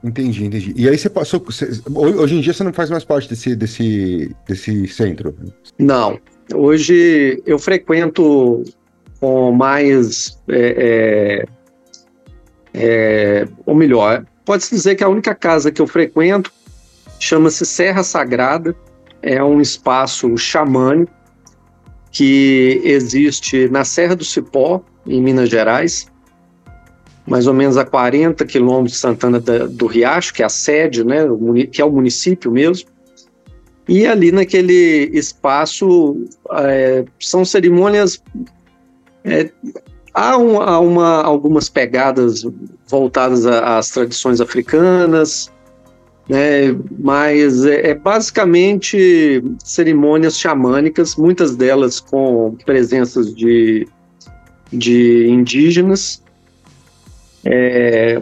Entendi, 0.04 0.46
entendi. 0.46 0.74
E 0.76 0.88
aí 0.88 0.98
você 0.98 1.10
passou. 1.10 1.40
Você, 1.46 1.70
hoje 1.94 2.36
em 2.36 2.42
dia 2.42 2.54
você 2.54 2.64
não 2.64 2.72
faz 2.72 2.90
mais 2.90 3.04
parte 3.04 3.30
desse, 3.30 3.56
desse, 3.56 4.34
desse 4.48 4.88
centro? 4.88 5.36
Não. 5.78 6.18
Hoje 6.54 7.42
eu 7.46 7.60
frequento 7.60 8.64
com 9.20 9.52
mais. 9.52 10.40
É, 10.48 11.46
é, 11.46 11.60
é, 12.74 13.48
ou 13.66 13.76
melhor, 13.76 14.26
pode-se 14.46 14.74
dizer 14.74 14.96
que 14.96 15.04
a 15.04 15.10
única 15.10 15.36
casa 15.36 15.72
que 15.72 15.82
eu 15.82 15.88
frequento 15.88 16.52
chama-se 17.20 17.66
Serra 17.66 18.04
Sagrada, 18.04 18.74
é 19.22 19.44
um 19.44 19.60
espaço 19.62 20.38
xamânico 20.38 21.12
que 22.12 22.82
existe 22.84 23.70
na 23.70 23.84
Serra 23.84 24.16
do 24.16 24.26
Cipó, 24.26 24.82
em 25.06 25.22
Minas 25.22 25.50
Gerais, 25.50 26.08
mais 27.28 27.46
ou 27.46 27.54
menos 27.54 27.78
a 27.78 27.86
40 27.86 28.44
quilômetros 28.46 28.94
de 28.94 28.98
Santana 28.98 29.40
do 29.40 29.86
Riacho, 29.86 30.34
que 30.34 30.42
é 30.42 30.46
a 30.46 30.50
sede, 30.50 31.04
né, 31.04 31.20
que 31.72 31.82
é 31.82 31.86
o 31.86 31.92
município 31.92 32.52
mesmo. 32.52 32.90
E 33.88 34.06
ali 34.06 34.32
naquele 34.32 35.10
espaço 35.14 36.28
é, 36.52 37.06
são 37.20 37.44
cerimônias. 37.44 38.22
É, 39.24 39.50
há, 40.14 40.34
há 40.34 40.80
uma, 40.80 41.24
algumas 41.24 41.70
pegadas 41.70 42.46
voltadas 42.88 43.46
às 43.46 43.90
tradições 43.90 44.42
africanas, 44.42 45.52
né, 46.30 46.78
mas 47.00 47.66
é, 47.66 47.90
é, 47.90 47.96
basicamente 47.96 49.44
cerimônias 49.64 50.38
xamânicas, 50.38 51.16
muitas 51.16 51.56
delas 51.56 52.00
com 52.00 52.56
presenças 52.64 53.34
de, 53.34 53.88
de 54.72 55.28
indígenas. 55.28 56.22
É, 57.44 58.22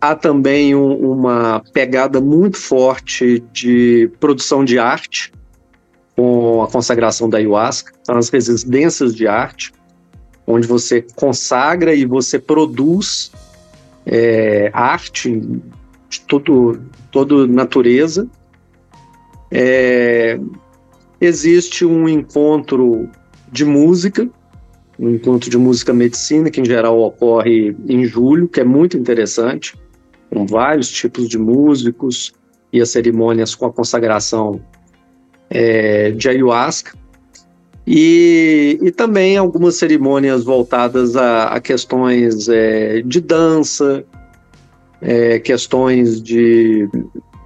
há 0.00 0.14
também 0.14 0.74
um, 0.74 1.12
uma 1.12 1.62
pegada 1.74 2.22
muito 2.22 2.56
forte 2.56 3.44
de 3.52 4.10
produção 4.18 4.64
de 4.64 4.78
arte, 4.78 5.30
com 6.16 6.62
a 6.62 6.68
consagração 6.68 7.28
da 7.28 7.36
ayahuasca, 7.36 7.92
são 8.02 8.16
as 8.16 8.30
residências 8.30 9.14
de 9.14 9.26
arte, 9.26 9.74
onde 10.46 10.66
você 10.66 11.04
consagra 11.14 11.94
e 11.94 12.06
você 12.06 12.38
produz 12.38 13.30
é, 14.06 14.70
arte 14.72 15.60
de 16.08 16.20
todo, 16.22 16.80
toda 17.10 17.46
natureza. 17.46 18.28
É, 19.50 20.38
existe 21.20 21.84
um 21.84 22.08
encontro 22.08 23.08
de 23.50 23.64
música, 23.64 24.28
um 24.98 25.10
encontro 25.10 25.50
de 25.50 25.58
música 25.58 25.92
medicina, 25.92 26.50
que 26.50 26.60
em 26.60 26.64
geral 26.64 26.98
ocorre 27.00 27.76
em 27.88 28.04
julho, 28.04 28.48
que 28.48 28.60
é 28.60 28.64
muito 28.64 28.96
interessante 28.96 29.74
com 30.30 30.46
vários 30.46 30.88
tipos 30.88 31.28
de 31.28 31.38
músicos 31.38 32.32
e 32.72 32.80
as 32.80 32.90
cerimônias 32.90 33.54
com 33.54 33.66
a 33.66 33.72
consagração 33.72 34.60
é, 35.48 36.10
de 36.10 36.28
ayahuasca. 36.28 36.92
E, 37.86 38.80
e 38.82 38.90
também 38.90 39.36
algumas 39.36 39.76
cerimônias 39.76 40.42
voltadas 40.42 41.14
a, 41.14 41.44
a 41.44 41.60
questões 41.60 42.48
é, 42.48 43.00
de 43.02 43.20
dança, 43.20 44.04
é, 45.00 45.38
questões 45.38 46.22
de, 46.22 46.88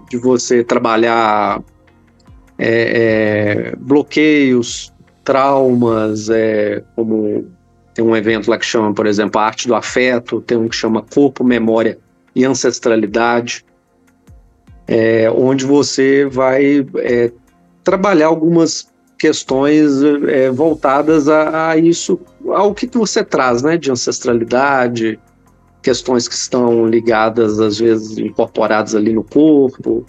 de 0.09 0.17
você 0.17 0.63
trabalhar 0.63 1.63
é, 2.59 3.73
é, 3.73 3.77
bloqueios, 3.77 4.93
traumas, 5.25 6.29
é, 6.29 6.83
como 6.95 7.47
tem 7.95 8.05
um 8.05 8.17
evento 8.17 8.51
lá 8.51 8.59
que 8.59 8.67
chama, 8.67 8.93
por 8.93 9.07
exemplo, 9.07 9.41
a 9.41 9.45
arte 9.45 9.67
do 9.67 9.75
afeto, 9.75 10.41
tem 10.41 10.59
um 10.59 10.69
que 10.69 10.77
chama 10.77 11.03
corpo, 11.03 11.43
memória 11.43 11.99
e 12.35 12.45
ancestralidade, 12.45 13.65
é, 14.87 15.31
onde 15.31 15.65
você 15.65 16.27
vai 16.27 16.87
trabalhar 17.83 18.27
algumas 18.27 18.91
questões 19.19 20.03
é, 20.29 20.51
voltadas 20.51 21.29
a, 21.29 21.71
a, 21.71 21.77
isso, 21.77 22.19
ao 22.49 22.75
que, 22.75 22.87
que 22.87 22.97
você 22.97 23.23
traz, 23.23 23.63
né, 23.63 23.77
de 23.77 23.91
ancestralidade, 23.91 25.21
questões 25.83 26.29
que 26.29 26.35
estão 26.35 26.87
ligadas, 26.87 27.59
às 27.61 27.79
vezes, 27.79 28.19
incorporadas 28.19 28.95
ali 28.95 29.13
no 29.13 29.25
corpo. 29.25 30.05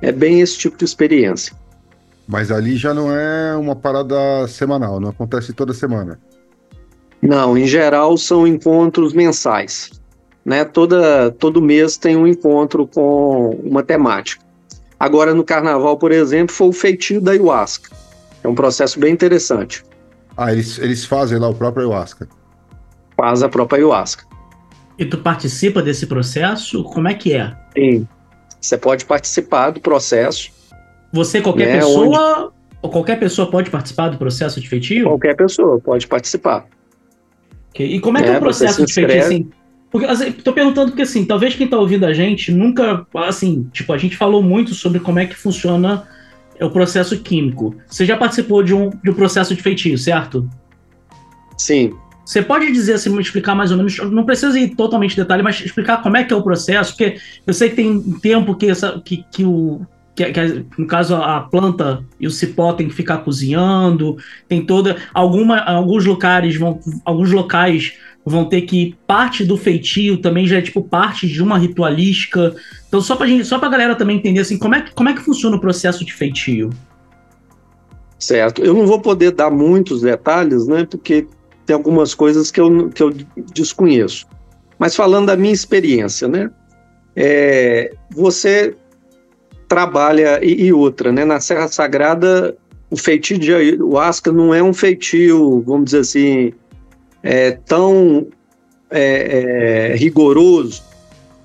É 0.00 0.12
bem 0.12 0.40
esse 0.40 0.58
tipo 0.58 0.76
de 0.76 0.84
experiência. 0.84 1.54
Mas 2.26 2.50
ali 2.50 2.76
já 2.76 2.94
não 2.94 3.10
é 3.12 3.54
uma 3.56 3.76
parada 3.76 4.46
semanal, 4.48 4.98
não 4.98 5.10
acontece 5.10 5.52
toda 5.52 5.74
semana. 5.74 6.18
Não, 7.20 7.56
em 7.56 7.66
geral 7.66 8.16
são 8.16 8.46
encontros 8.46 9.12
mensais 9.12 9.90
né? 10.44 10.64
Toda, 10.64 11.30
todo 11.30 11.62
mês 11.62 11.96
tem 11.96 12.16
um 12.16 12.26
encontro 12.26 12.86
com 12.86 13.50
uma 13.64 13.82
temática. 13.82 14.44
Agora, 15.00 15.34
no 15.34 15.42
carnaval, 15.42 15.96
por 15.96 16.12
exemplo, 16.12 16.54
foi 16.54 16.68
o 16.68 16.72
feitio 16.72 17.20
da 17.20 17.32
ayahuasca. 17.32 17.90
É 18.42 18.48
um 18.48 18.54
processo 18.54 19.00
bem 19.00 19.12
interessante. 19.12 19.84
Ah, 20.36 20.52
eles, 20.52 20.78
eles 20.78 21.04
fazem 21.04 21.38
lá 21.38 21.48
o 21.48 21.54
próprio 21.54 21.86
ayahuasca. 21.86 22.28
Faz 23.16 23.42
a 23.42 23.48
própria 23.48 23.78
ayahuasca. 23.78 24.24
E 24.98 25.04
tu 25.04 25.18
participa 25.18 25.82
desse 25.82 26.06
processo? 26.06 26.84
Como 26.84 27.08
é 27.08 27.14
que 27.14 27.32
é? 27.32 27.54
Sim. 27.76 28.06
Você 28.60 28.78
pode 28.78 29.04
participar 29.04 29.70
do 29.70 29.80
processo. 29.80 30.50
Você, 31.12 31.40
qualquer 31.40 31.66
né, 31.66 31.78
pessoa, 31.78 32.38
onde... 32.38 32.52
ou 32.82 32.90
qualquer 32.90 33.18
pessoa 33.18 33.50
pode 33.50 33.70
participar 33.70 34.08
do 34.08 34.18
processo 34.18 34.60
de 34.60 34.68
feitio? 34.68 35.04
Qualquer 35.04 35.36
pessoa 35.36 35.78
pode 35.80 36.06
participar. 36.06 36.66
Okay. 37.70 37.94
E 37.94 38.00
como 38.00 38.18
é 38.18 38.22
que 38.22 38.28
é, 38.28 38.34
é 38.34 38.36
o 38.36 38.40
processo 38.40 38.84
de 38.84 38.92
feitio? 38.92 39.20
Assim, 39.20 39.50
porque, 39.90 40.06
assim, 40.06 40.32
tô 40.32 40.52
perguntando 40.52 40.90
porque, 40.90 41.02
assim, 41.02 41.24
talvez 41.24 41.54
quem 41.54 41.68
tá 41.68 41.78
ouvindo 41.78 42.04
a 42.04 42.12
gente 42.12 42.50
nunca, 42.50 43.06
assim, 43.14 43.68
tipo, 43.72 43.92
a 43.92 43.96
gente 43.96 44.16
falou 44.16 44.42
muito 44.42 44.74
sobre 44.74 44.98
como 44.98 45.20
é 45.20 45.26
que 45.26 45.36
funciona 45.36 46.04
o 46.60 46.68
processo 46.68 47.16
químico. 47.20 47.76
Você 47.86 48.04
já 48.04 48.16
participou 48.16 48.60
de 48.62 48.74
um, 48.74 48.90
de 48.90 49.10
um 49.10 49.14
processo 49.14 49.54
de 49.54 49.62
feitio, 49.62 49.96
certo? 49.96 50.48
Sim. 51.56 51.94
Você 52.24 52.42
pode 52.42 52.72
dizer, 52.72 52.94
assim, 52.94 53.18
explicar 53.20 53.54
mais 53.54 53.70
ou 53.70 53.76
menos, 53.76 53.98
não 53.98 54.24
precisa 54.24 54.58
ir 54.58 54.74
totalmente 54.74 55.12
em 55.12 55.22
detalhe, 55.22 55.42
mas 55.42 55.60
explicar 55.60 56.02
como 56.02 56.16
é 56.16 56.24
que 56.24 56.32
é 56.32 56.36
o 56.36 56.42
processo, 56.42 56.92
porque 56.92 57.18
eu 57.46 57.52
sei 57.52 57.68
que 57.68 57.76
tem 57.76 58.00
tempo 58.00 58.54
que, 58.54 58.66
essa, 58.66 59.00
que, 59.04 59.24
que 59.30 59.44
o, 59.44 59.82
que, 60.14 60.32
que, 60.32 60.64
no 60.78 60.86
caso 60.86 61.16
a 61.16 61.40
planta 61.40 62.02
e 62.18 62.26
o 62.26 62.30
cipó 62.30 62.72
tem 62.72 62.88
que 62.88 62.94
ficar 62.94 63.18
cozinhando, 63.18 64.16
tem 64.48 64.64
toda 64.64 64.96
alguma 65.12 65.58
alguns 65.58 66.04
locais 66.04 66.56
vão 66.56 66.78
alguns 67.04 67.30
locais 67.32 67.94
vão 68.24 68.44
ter 68.46 68.62
que 68.62 68.96
parte 69.06 69.44
do 69.44 69.56
feitio 69.56 70.16
também 70.18 70.46
já 70.46 70.58
é 70.58 70.62
tipo 70.62 70.82
parte 70.82 71.26
de 71.28 71.42
uma 71.42 71.58
ritualística. 71.58 72.54
Então 72.88 73.00
só 73.00 73.16
para 73.16 73.26
gente, 73.26 73.44
só 73.44 73.58
para 73.58 73.68
galera 73.68 73.94
também 73.94 74.16
entender 74.16 74.40
assim, 74.40 74.56
como 74.56 74.74
é 74.74 74.82
que 74.82 74.94
como 74.94 75.08
é 75.08 75.14
que 75.14 75.20
funciona 75.20 75.56
o 75.56 75.60
processo 75.60 76.04
de 76.04 76.12
feitio? 76.12 76.70
Certo. 78.18 78.62
Eu 78.62 78.72
não 78.72 78.86
vou 78.86 79.00
poder 79.00 79.32
dar 79.32 79.50
muitos 79.50 80.00
detalhes, 80.00 80.66
né, 80.66 80.86
porque 80.88 81.26
tem 81.66 81.74
algumas 81.74 82.14
coisas 82.14 82.50
que 82.50 82.60
eu, 82.60 82.88
que 82.90 83.02
eu 83.02 83.12
desconheço. 83.52 84.26
Mas 84.78 84.94
falando 84.94 85.26
da 85.26 85.36
minha 85.36 85.52
experiência, 85.52 86.28
né, 86.28 86.50
é, 87.16 87.92
você 88.10 88.74
trabalha 89.68 90.44
e, 90.44 90.66
e, 90.66 90.72
outra, 90.72 91.10
né? 91.10 91.24
Na 91.24 91.40
Serra 91.40 91.68
Sagrada, 91.68 92.56
o 92.90 92.96
feitio 92.96 93.38
de 93.38 93.52
ayahuasca 93.52 94.30
não 94.30 94.54
é 94.54 94.62
um 94.62 94.72
feitio, 94.72 95.62
vamos 95.62 95.86
dizer 95.86 95.98
assim, 96.00 96.52
é, 97.22 97.52
tão 97.52 98.26
é, 98.90 99.90
é, 99.92 99.96
rigoroso, 99.96 100.82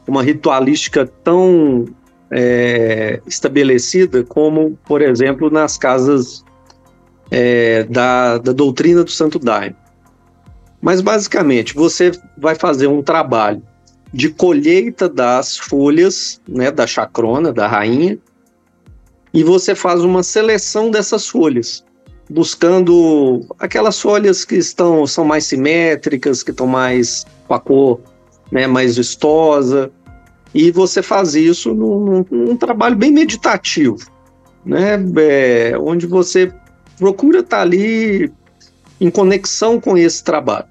uma 0.07 0.23
ritualística 0.23 1.05
tão 1.23 1.85
é, 2.31 3.21
estabelecida 3.25 4.23
como, 4.23 4.77
por 4.85 5.01
exemplo, 5.01 5.49
nas 5.49 5.77
casas 5.77 6.43
é, 7.31 7.83
da, 7.83 8.37
da 8.37 8.51
doutrina 8.51 9.03
do 9.03 9.11
Santo 9.11 9.39
Daime. 9.39 9.75
Mas 10.81 11.01
basicamente 11.01 11.73
você 11.73 12.11
vai 12.37 12.55
fazer 12.55 12.87
um 12.87 13.01
trabalho 13.01 13.61
de 14.13 14.29
colheita 14.29 15.07
das 15.07 15.57
folhas, 15.57 16.41
né, 16.47 16.71
da 16.71 16.87
chacrona, 16.87 17.51
da 17.51 17.67
rainha, 17.67 18.17
e 19.33 19.43
você 19.43 19.75
faz 19.75 20.03
uma 20.03 20.23
seleção 20.23 20.89
dessas 20.89 21.27
folhas, 21.27 21.85
buscando 22.29 23.45
aquelas 23.59 24.01
folhas 24.01 24.43
que 24.43 24.55
estão 24.55 25.05
são 25.05 25.23
mais 25.23 25.45
simétricas, 25.45 26.41
que 26.41 26.51
estão 26.51 26.65
mais 26.65 27.25
com 27.47 27.53
a 27.53 27.59
cor 27.59 28.01
né, 28.51 28.65
mais 28.65 28.97
vistosa, 28.97 29.91
e 30.53 30.71
você 30.71 31.03
faz 31.03 31.35
isso 31.35 31.75
num, 31.75 32.25
num, 32.31 32.57
trabalho 32.57 32.95
bem 32.95 33.11
meditativo, 33.11 33.97
né, 34.65 34.95
é, 35.17 35.77
onde 35.77 36.07
você 36.07 36.51
procura 36.97 37.39
estar 37.39 37.61
ali 37.61 38.31
em 38.99 39.09
conexão 39.09 39.79
com 39.79 39.97
esse 39.97 40.23
trabalho. 40.23 40.67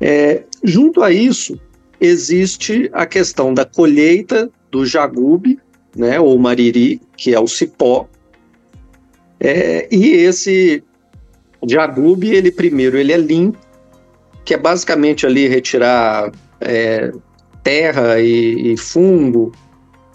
É, 0.00 0.44
junto 0.62 1.02
a 1.02 1.10
isso, 1.10 1.58
existe 2.00 2.90
a 2.92 3.06
questão 3.06 3.52
da 3.54 3.64
colheita 3.64 4.50
do 4.70 4.84
jagube, 4.84 5.58
né, 5.94 6.20
ou 6.20 6.38
mariri, 6.38 7.00
que 7.16 7.34
é 7.34 7.40
o 7.40 7.46
cipó. 7.46 8.08
É, 9.40 9.88
e 9.90 10.10
esse 10.10 10.82
jagube, 11.66 12.30
ele 12.30 12.50
primeiro, 12.50 12.98
ele 12.98 13.12
é 13.12 13.16
limpo, 13.16 13.58
que 14.44 14.54
é 14.54 14.58
basicamente 14.58 15.26
ali 15.26 15.48
retirar 15.48 16.30
é, 16.60 17.12
terra 17.62 18.20
e, 18.20 18.72
e, 18.72 18.76
fungo 18.76 19.52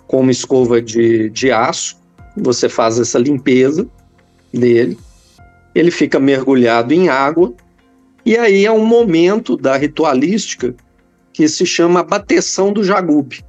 com 0.07 0.21
uma 0.21 0.31
escova 0.31 0.81
de, 0.81 1.29
de 1.29 1.51
aço. 1.51 1.99
Você 2.37 2.69
faz 2.69 2.97
essa 2.97 3.19
limpeza 3.19 3.87
dele. 4.53 4.97
Ele 5.73 5.91
fica 5.91 6.19
mergulhado 6.19 6.93
em 6.93 7.09
água. 7.09 7.53
E 8.25 8.37
aí 8.37 8.65
é 8.65 8.71
um 8.71 8.85
momento 8.85 9.57
da 9.57 9.75
ritualística 9.75 10.75
que 11.33 11.47
se 11.47 11.65
chama 11.65 12.03
bateção 12.03 12.71
do 12.71 12.83
jagube. 12.83 13.43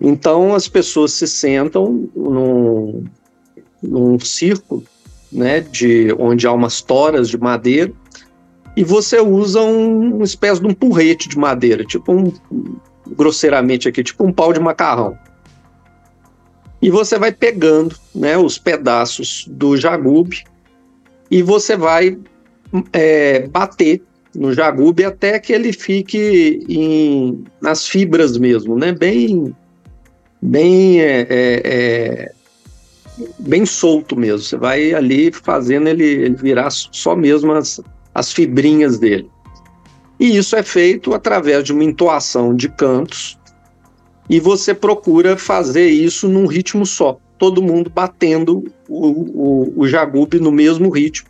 Então 0.00 0.54
as 0.54 0.68
pessoas 0.68 1.12
se 1.12 1.26
sentam 1.26 2.08
num, 2.14 3.04
num 3.82 4.18
círculo, 4.18 4.84
né, 5.32 5.60
de 5.60 6.14
onde 6.18 6.46
há 6.46 6.52
umas 6.52 6.80
toras 6.80 7.28
de 7.28 7.38
madeira 7.38 7.92
e 8.78 8.84
você 8.84 9.18
usa 9.18 9.60
um, 9.60 10.14
uma 10.14 10.24
espécie 10.24 10.60
de 10.60 10.68
um 10.68 10.72
porrete 10.72 11.28
de 11.28 11.36
madeira, 11.36 11.84
tipo 11.84 12.12
um 12.12 12.32
grosseiramente 13.08 13.88
aqui, 13.88 14.04
tipo 14.04 14.24
um 14.24 14.32
pau 14.32 14.52
de 14.52 14.60
macarrão. 14.60 15.18
E 16.80 16.88
você 16.88 17.18
vai 17.18 17.32
pegando, 17.32 17.96
né, 18.14 18.38
os 18.38 18.56
pedaços 18.56 19.46
do 19.48 19.76
jagube 19.76 20.44
e 21.30 21.42
você 21.42 21.76
vai 21.76 22.18
é, 22.92 23.46
bater 23.48 24.02
no 24.34 24.52
jagube 24.52 25.04
até 25.04 25.38
que 25.38 25.52
ele 25.52 25.72
fique 25.72 26.64
em, 26.68 27.44
nas 27.60 27.86
fibras 27.86 28.36
mesmo, 28.36 28.76
né? 28.76 28.92
Bem, 28.92 29.54
bem, 30.40 31.00
é, 31.00 31.26
é, 31.28 31.62
é, 31.64 32.32
bem 33.40 33.66
solto 33.66 34.16
mesmo. 34.16 34.40
Você 34.40 34.56
vai 34.56 34.92
ali 34.94 35.32
fazendo 35.32 35.88
ele, 35.88 36.04
ele 36.04 36.36
virar 36.36 36.70
só 36.70 37.16
mesmo 37.16 37.52
as, 37.52 37.80
as 38.14 38.32
fibrinhas 38.32 38.98
dele. 38.98 39.28
E 40.20 40.36
isso 40.36 40.56
é 40.56 40.62
feito 40.62 41.14
através 41.14 41.64
de 41.64 41.72
uma 41.72 41.84
entoação 41.84 42.54
de 42.54 42.68
cantos 42.68 43.38
e 44.28 44.38
você 44.38 44.74
procura 44.74 45.36
fazer 45.36 45.88
isso 45.88 46.28
num 46.28 46.46
ritmo 46.46 46.84
só, 46.84 47.18
todo 47.38 47.62
mundo 47.62 47.88
batendo 47.88 48.64
o, 48.88 49.06
o, 49.06 49.72
o 49.76 49.88
jagube 49.88 50.40
no 50.40 50.50
mesmo 50.50 50.88
ritmo. 50.88 51.28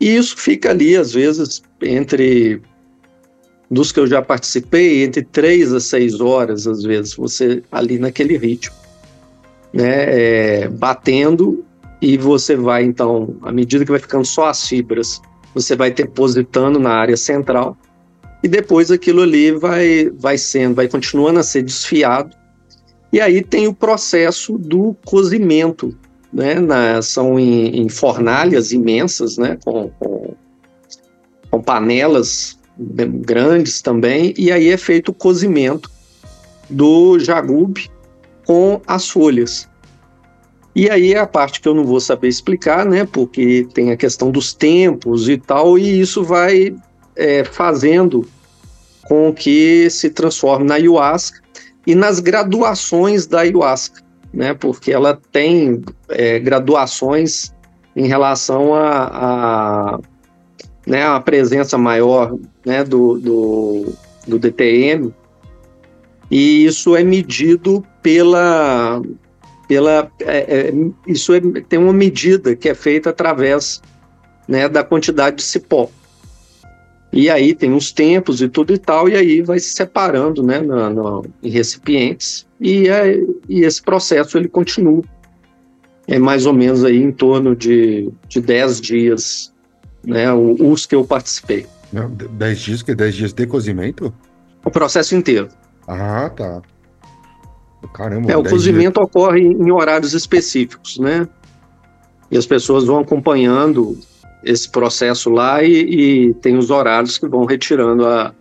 E 0.00 0.14
isso 0.14 0.36
fica 0.36 0.70
ali, 0.70 0.96
às 0.96 1.12
vezes, 1.12 1.62
entre 1.82 2.60
dos 3.70 3.90
que 3.90 3.98
eu 3.98 4.06
já 4.06 4.22
participei, 4.22 5.02
entre 5.02 5.22
três 5.22 5.72
a 5.72 5.80
seis 5.80 6.20
horas, 6.20 6.66
às 6.66 6.82
vezes, 6.82 7.14
você 7.14 7.62
ali 7.72 7.98
naquele 7.98 8.36
ritmo, 8.36 8.74
né, 9.72 10.04
é, 10.64 10.68
batendo, 10.68 11.64
e 12.00 12.16
você 12.16 12.54
vai, 12.54 12.84
então, 12.84 13.36
à 13.42 13.50
medida 13.50 13.84
que 13.84 13.90
vai 13.90 14.00
ficando 14.00 14.24
só 14.24 14.46
as 14.46 14.68
fibras, 14.68 15.20
você 15.54 15.74
vai 15.74 15.90
depositando 15.90 16.78
na 16.78 16.90
área 16.90 17.16
central, 17.16 17.76
e 18.42 18.48
depois 18.48 18.90
aquilo 18.90 19.22
ali 19.22 19.50
vai, 19.50 20.10
vai 20.10 20.38
sendo, 20.38 20.74
vai 20.74 20.86
continuando 20.86 21.40
a 21.40 21.42
ser 21.42 21.62
desfiado, 21.62 22.36
e 23.12 23.20
aí 23.20 23.42
tem 23.42 23.66
o 23.66 23.74
processo 23.74 24.58
do 24.58 24.94
cozimento, 25.04 25.96
né, 26.32 26.54
na, 26.54 27.00
são 27.02 27.38
em, 27.38 27.82
em, 27.82 27.88
fornalhas 27.88 28.72
imensas, 28.72 29.38
né, 29.38 29.58
com, 29.64 29.90
com, 29.98 30.34
com, 31.50 31.62
panelas 31.62 32.58
grandes 32.78 33.80
também, 33.80 34.34
e 34.36 34.52
aí 34.52 34.68
é 34.68 34.76
feito 34.76 35.10
o 35.10 35.14
cozimento 35.14 35.90
do 36.68 37.18
jagube 37.18 37.90
com 38.46 38.80
as 38.86 39.08
folhas. 39.08 39.68
E 40.74 40.90
aí 40.90 41.14
é 41.14 41.18
a 41.18 41.26
parte 41.26 41.60
que 41.60 41.66
eu 41.66 41.74
não 41.74 41.84
vou 41.84 42.00
saber 42.00 42.28
explicar, 42.28 42.84
né, 42.84 43.06
porque 43.06 43.66
tem 43.72 43.90
a 43.90 43.96
questão 43.96 44.30
dos 44.30 44.52
tempos 44.52 45.28
e 45.28 45.38
tal, 45.38 45.78
e 45.78 46.00
isso 46.00 46.22
vai 46.22 46.76
é, 47.14 47.44
fazendo 47.44 48.28
com 49.08 49.32
que 49.32 49.88
se 49.88 50.10
transforme 50.10 50.66
na 50.66 50.74
ayahuasca 50.74 51.40
e 51.86 51.94
nas 51.94 52.20
graduações 52.20 53.26
da 53.26 53.40
ayahuasca 53.40 54.05
né, 54.32 54.54
porque 54.54 54.92
ela 54.92 55.18
tem 55.32 55.82
é, 56.08 56.38
graduações 56.38 57.54
em 57.94 58.06
relação 58.06 58.74
a, 58.74 59.06
a, 59.06 60.00
né, 60.86 61.06
a 61.06 61.18
presença 61.20 61.78
maior 61.78 62.36
né, 62.64 62.84
do, 62.84 63.18
do, 63.18 63.92
do 64.26 64.38
DTM, 64.38 65.12
e 66.30 66.64
isso 66.64 66.96
é 66.96 67.04
medido 67.04 67.84
pela. 68.02 69.00
pela 69.68 70.10
é, 70.20 70.38
é, 70.38 70.74
isso 71.06 71.32
é, 71.34 71.40
tem 71.68 71.78
uma 71.78 71.92
medida 71.92 72.56
que 72.56 72.68
é 72.68 72.74
feita 72.74 73.10
através 73.10 73.80
né, 74.46 74.68
da 74.68 74.82
quantidade 74.82 75.36
de 75.36 75.42
cipó. 75.42 75.88
E 77.12 77.30
aí 77.30 77.54
tem 77.54 77.72
os 77.72 77.92
tempos 77.92 78.42
e 78.42 78.48
tudo 78.48 78.74
e 78.74 78.78
tal, 78.78 79.08
e 79.08 79.16
aí 79.16 79.40
vai 79.40 79.58
se 79.58 79.72
separando 79.72 80.42
né, 80.42 80.58
no, 80.60 81.24
em 81.42 81.48
recipientes, 81.48 82.45
e, 82.60 82.88
é, 82.88 83.20
e 83.48 83.62
esse 83.62 83.82
processo 83.82 84.38
ele 84.38 84.48
continua. 84.48 85.02
É 86.06 86.18
mais 86.18 86.46
ou 86.46 86.52
menos 86.52 86.84
aí 86.84 87.02
em 87.02 87.10
torno 87.10 87.54
de, 87.54 88.10
de 88.28 88.40
10 88.40 88.80
dias, 88.80 89.52
né, 90.04 90.32
os 90.32 90.86
que 90.86 90.94
eu 90.94 91.04
participei. 91.04 91.66
10 91.92 92.58
dias, 92.58 92.82
que 92.82 92.94
10 92.94 93.14
dias 93.14 93.32
de 93.32 93.46
cozimento? 93.46 94.14
O 94.64 94.70
processo 94.70 95.14
inteiro. 95.14 95.48
Ah, 95.86 96.30
tá. 96.34 96.62
Caramba. 97.92 98.30
É, 98.30 98.36
o 98.36 98.42
cozimento 98.42 99.00
dias. 99.00 99.06
ocorre 99.06 99.40
em 99.40 99.70
horários 99.70 100.12
específicos, 100.12 100.98
né? 100.98 101.28
E 102.30 102.36
as 102.36 102.46
pessoas 102.46 102.84
vão 102.84 103.00
acompanhando 103.00 103.96
esse 104.44 104.68
processo 104.68 105.30
lá 105.30 105.62
e, 105.62 106.30
e 106.30 106.34
tem 106.34 106.56
os 106.56 106.70
horários 106.70 107.18
que 107.18 107.26
vão 107.26 107.44
retirando 107.44 108.06
a, 108.06 108.34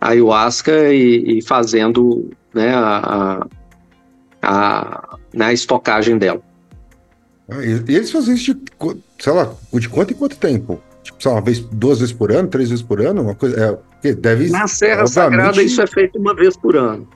a 0.00 0.08
ayahuasca 0.08 0.92
e, 0.92 1.38
e 1.38 1.42
fazendo 1.42 2.30
né, 2.54 2.72
a, 2.74 3.46
a, 4.42 5.18
né, 5.32 5.46
a 5.46 5.52
estocagem 5.52 6.18
dela. 6.18 6.40
Ah, 7.50 7.62
e, 7.62 7.72
eles 7.94 8.10
fazem 8.10 8.34
isso 8.34 8.54
de, 8.54 8.62
sei 9.18 9.32
lá, 9.32 9.52
de 9.72 9.88
quanto 9.88 10.12
em 10.12 10.16
quanto 10.16 10.36
tempo? 10.36 10.80
Tipo, 11.02 11.22
sei 11.22 11.30
lá, 11.30 11.36
uma 11.38 11.44
vez, 11.44 11.60
duas 11.60 11.98
vezes 11.98 12.14
por 12.14 12.32
ano, 12.32 12.48
três 12.48 12.70
vezes 12.70 12.82
por 12.82 13.00
ano? 13.00 13.22
Uma 13.22 13.34
coisa, 13.34 13.78
é, 14.02 14.12
deve, 14.14 14.48
Na 14.50 14.66
Serra 14.66 15.06
Sagrada 15.06 15.62
isso 15.62 15.82
é 15.82 15.86
feito 15.86 16.18
uma 16.18 16.34
vez 16.34 16.56
por 16.56 16.76
ano. 16.76 17.06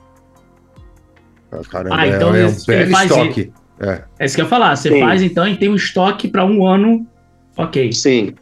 Ah, 1.51 1.61
caramba, 1.69 1.95
ah, 1.95 2.07
então 2.07 2.35
é, 2.35 2.43
é 2.43 2.47
um 2.47 2.55
belo 2.67 2.91
estoque. 2.91 3.51
É. 3.79 4.03
é 4.19 4.25
isso 4.25 4.35
que 4.35 4.41
eu 4.41 4.45
ia 4.45 4.49
falar. 4.49 4.75
Você 4.75 4.89
Sim. 4.89 4.99
faz 4.99 5.21
então 5.21 5.47
e 5.47 5.57
tem 5.57 5.69
um 5.69 5.75
estoque 5.75 6.27
para 6.27 6.45
um 6.45 6.67
ano. 6.67 7.07
Ok. 7.57 7.91
Sim. 7.93 8.35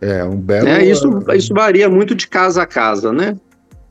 É, 0.00 0.22
um 0.24 0.36
belo. 0.36 0.68
É, 0.68 0.84
isso, 0.84 1.08
isso 1.34 1.54
varia 1.54 1.88
muito 1.88 2.14
de 2.14 2.26
casa 2.26 2.62
a 2.62 2.66
casa, 2.66 3.12
né? 3.12 3.36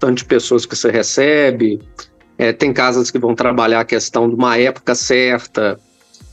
Tanto 0.03 0.17
de 0.17 0.25
pessoas 0.25 0.65
que 0.65 0.75
você 0.75 0.91
recebe. 0.91 1.79
É, 2.37 2.51
tem 2.51 2.73
casas 2.73 3.09
que 3.09 3.17
vão 3.17 3.33
trabalhar 3.33 3.79
a 3.79 3.85
questão 3.85 4.27
de 4.27 4.35
uma 4.35 4.57
época 4.57 4.93
certa. 4.95 5.79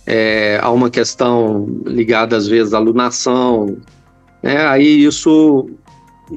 É, 0.04 0.58
há 0.60 0.68
uma 0.72 0.90
questão 0.90 1.68
ligada, 1.86 2.36
às 2.36 2.48
vezes, 2.48 2.74
à 2.74 2.78
alunação. 2.78 3.76
Né? 4.42 4.66
Aí 4.66 5.04
isso 5.04 5.70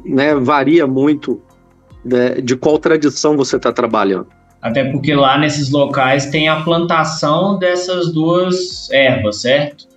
né, 0.06 0.36
varia 0.36 0.86
muito 0.86 1.42
de, 2.06 2.16
né, 2.16 2.30
de 2.40 2.56
qual 2.56 2.78
tradição 2.78 3.36
você 3.36 3.56
está 3.56 3.74
trabalhando. 3.74 4.28
Até 4.62 4.84
porque 4.92 5.16
lá 5.16 5.36
nesses 5.36 5.72
locais 5.72 6.28
tem 6.28 6.48
a 6.48 6.62
plantação 6.62 7.58
dessas 7.58 8.14
duas 8.14 8.92
ervas, 8.92 9.42
certo? 9.42 9.88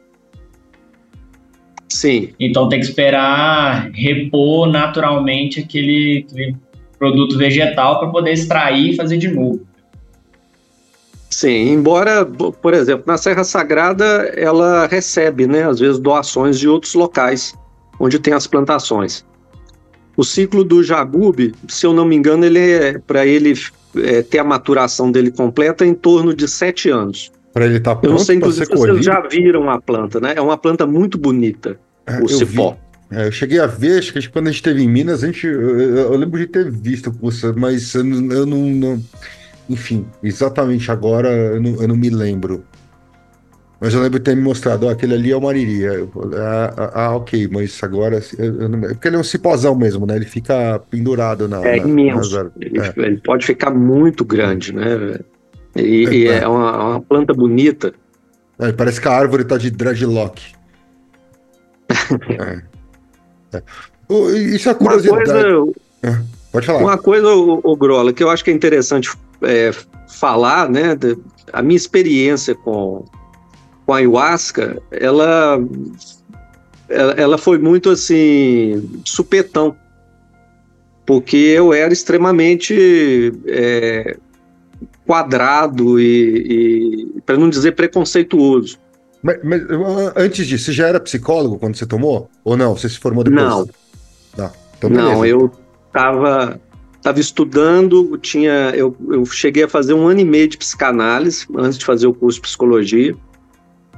Sim. 1.87 2.31
Então 2.41 2.67
tem 2.67 2.81
que 2.81 2.87
esperar 2.87 3.91
repor 3.93 4.71
naturalmente 4.71 5.61
aquele, 5.61 6.25
aquele 6.27 6.57
produto 6.99 7.37
vegetal 7.37 7.99
para 7.99 8.09
poder 8.09 8.33
extrair 8.33 8.93
e 8.93 8.97
fazer 8.97 9.19
de 9.19 9.29
novo. 9.29 9.61
Sim, 11.31 11.73
embora, 11.73 12.25
por 12.25 12.73
exemplo, 12.73 13.05
na 13.07 13.19
Serra 13.19 13.45
Sagrada 13.45 14.05
ela 14.35 14.87
recebe, 14.87 15.47
né, 15.47 15.65
às 15.65 15.79
vezes 15.79 15.99
doações 15.99 16.59
de 16.59 16.69
outros 16.69 16.95
locais 16.95 17.55
onde 17.99 18.19
tem 18.19 18.33
as 18.33 18.47
plantações. 18.47 19.25
O 20.17 20.25
ciclo 20.25 20.65
do 20.65 20.83
jagube, 20.83 21.55
se 21.69 21.85
eu 21.85 21.93
não 21.93 22.05
me 22.05 22.17
engano, 22.17 22.45
ele 22.45 22.59
é 22.59 22.99
para 22.99 23.27
ele 23.27 23.53
é, 23.97 24.23
ter 24.23 24.39
a 24.39 24.45
maturação 24.45 25.11
dele 25.13 25.31
completa 25.31 25.85
em 25.85 25.93
torno 25.93 26.35
de 26.35 26.49
sete 26.49 26.89
anos. 26.89 27.31
Para 27.53 27.67
ele 27.67 27.77
estar 27.77 27.95
tá 27.95 28.01
pronto 28.01 28.13
Eu 28.13 28.19
não 28.19 28.25
sei, 28.25 28.37
inclusive, 28.37 28.67
se 28.67 28.73
vocês 28.73 29.05
já 29.05 29.21
viram 29.21 29.69
a 29.69 29.81
planta, 29.81 30.21
né? 30.21 30.35
É 30.37 30.41
uma 30.41 30.57
planta 30.57 30.87
muito 30.87 31.19
bonita, 31.19 31.79
é, 32.07 32.23
o 32.23 32.29
cipó. 32.29 32.77
É, 33.11 33.29
eu 33.29 33.33
cheguei 33.33 33.61
a 33.61 33.67
ver, 33.67 33.99
acho 33.99 34.13
que 34.13 34.29
quando 34.29 34.49
a 34.49 34.51
gente 34.51 34.61
esteve 34.61 34.83
em 34.83 34.89
Minas, 34.89 35.23
a 35.23 35.27
gente, 35.27 35.47
eu, 35.47 35.97
eu 35.97 36.17
lembro 36.17 36.39
de 36.39 36.47
ter 36.47 36.71
visto, 36.71 37.15
mas 37.57 37.95
eu, 37.95 38.03
não, 38.03 38.33
eu 38.33 38.47
não, 38.47 38.59
não, 38.59 39.05
Enfim, 39.71 40.07
exatamente 40.23 40.91
agora 40.91 41.29
eu 41.29 41.63
não, 41.63 41.83
eu 41.83 41.89
não 41.89 41.97
me 41.97 42.11
lembro. 42.11 42.65
Mas 43.79 43.93
eu 43.93 44.01
lembro 44.01 44.19
de 44.19 44.25
ter 44.25 44.35
me 44.35 44.43
mostrado, 44.43 44.87
ó, 44.87 44.91
aquele 44.91 45.15
ali 45.15 45.31
é 45.31 45.37
o 45.37 45.41
Mariri. 45.41 45.87
Ah, 45.87 46.75
ah, 46.77 46.91
ah, 46.95 47.17
ok, 47.17 47.47
mas 47.53 47.79
agora. 47.83 48.21
Eu 48.39 48.69
não... 48.71 48.81
Porque 48.81 49.07
ele 49.07 49.17
é 49.17 49.19
um 49.19 49.25
cipozão 49.25 49.75
mesmo, 49.75 50.07
né? 50.07 50.17
Ele 50.17 50.25
fica 50.25 50.81
pendurado 50.91 51.47
na. 51.47 51.59
É 51.59 51.77
na, 51.77 51.87
imenso. 51.87 52.43
Na... 52.43 52.51
Ele, 52.59 52.81
é. 52.81 52.93
ele, 52.97 53.19
pode 53.19 53.45
ficar 53.45 53.71
muito 53.71 54.25
grande, 54.25 54.73
né? 54.73 55.21
E 55.77 56.07
é, 56.07 56.15
e 56.15 56.27
é 56.27 56.49
uma, 56.49 56.89
uma, 56.89 57.01
planta 57.03 57.35
bonita. 57.35 57.93
É, 58.59 58.73
parece 58.73 58.99
que 58.99 59.09
a 59.09 59.13
árvore 59.13 59.45
tá 59.45 59.59
de 59.59 59.71
dreadlock. 59.71 60.43
é. 62.31 62.76
É. 63.57 64.37
Isso 64.55 64.71
é 64.71 64.75
curiosidade. 64.75 65.27
Coisa, 65.27 65.73
é, 66.03 66.19
pode 66.53 66.67
falar. 66.67 66.79
Uma 66.81 66.99
coisa, 66.99 67.29
o, 67.29 67.61
o 67.63 67.77
Grola, 67.77 68.13
que 68.13 68.23
eu 68.23 68.31
acho 68.31 68.45
que 68.45 68.51
é 68.51 68.55
interessante 68.55 69.11
é, 69.43 69.73
falar, 70.09 70.69
né? 70.69 70.97
A 71.53 71.63
minha 71.63 71.77
experiência 71.77 72.55
com 72.55 73.05
com 73.87 73.93
a 73.93 73.99
ayahuasca, 73.99 74.83
ela, 74.91 75.59
ela 76.89 77.39
foi 77.39 77.57
muito 77.57 77.89
assim, 77.89 79.01
supetão, 79.05 79.77
porque 81.07 81.37
eu 81.37 81.73
era 81.73 81.93
extremamente 81.93 83.33
é, 83.47 84.17
quadrado 85.07 86.01
e, 86.01 87.15
e 87.17 87.21
para 87.21 87.39
não 87.39 87.49
dizer 87.49 87.73
preconceituoso. 87.73 88.77
Mas, 89.23 89.39
mas, 89.43 89.63
antes 90.15 90.47
disso, 90.47 90.67
você 90.67 90.73
já 90.73 90.87
era 90.87 91.01
psicólogo 91.01 91.59
quando 91.59 91.77
você 91.77 91.87
tomou? 91.87 92.31
Ou 92.45 92.57
não? 92.57 92.77
Você 92.77 92.89
se 92.89 92.99
formou 92.99 93.25
depois? 93.25 93.45
Não. 93.45 93.67
Tá. 94.37 94.53
Então, 94.77 94.91
não, 94.91 95.25
eu 95.25 95.51
estava 95.87 96.61
tava 97.07 97.21
estudando, 97.21 98.19
tinha, 98.19 98.73
eu, 98.75 98.97
eu 99.11 99.25
cheguei 99.25 99.63
a 99.63 99.69
fazer 99.69 99.95
um 99.95 100.09
ano 100.09 100.19
e 100.19 100.25
meio 100.25 100.49
de 100.49 100.59
psicanálise 100.59 101.47
antes 101.57 101.79
de 101.79 101.85
fazer 101.85 102.09
o 102.09 102.13
curso 102.13 102.39
de 102.39 102.43
psicologia. 102.43 103.15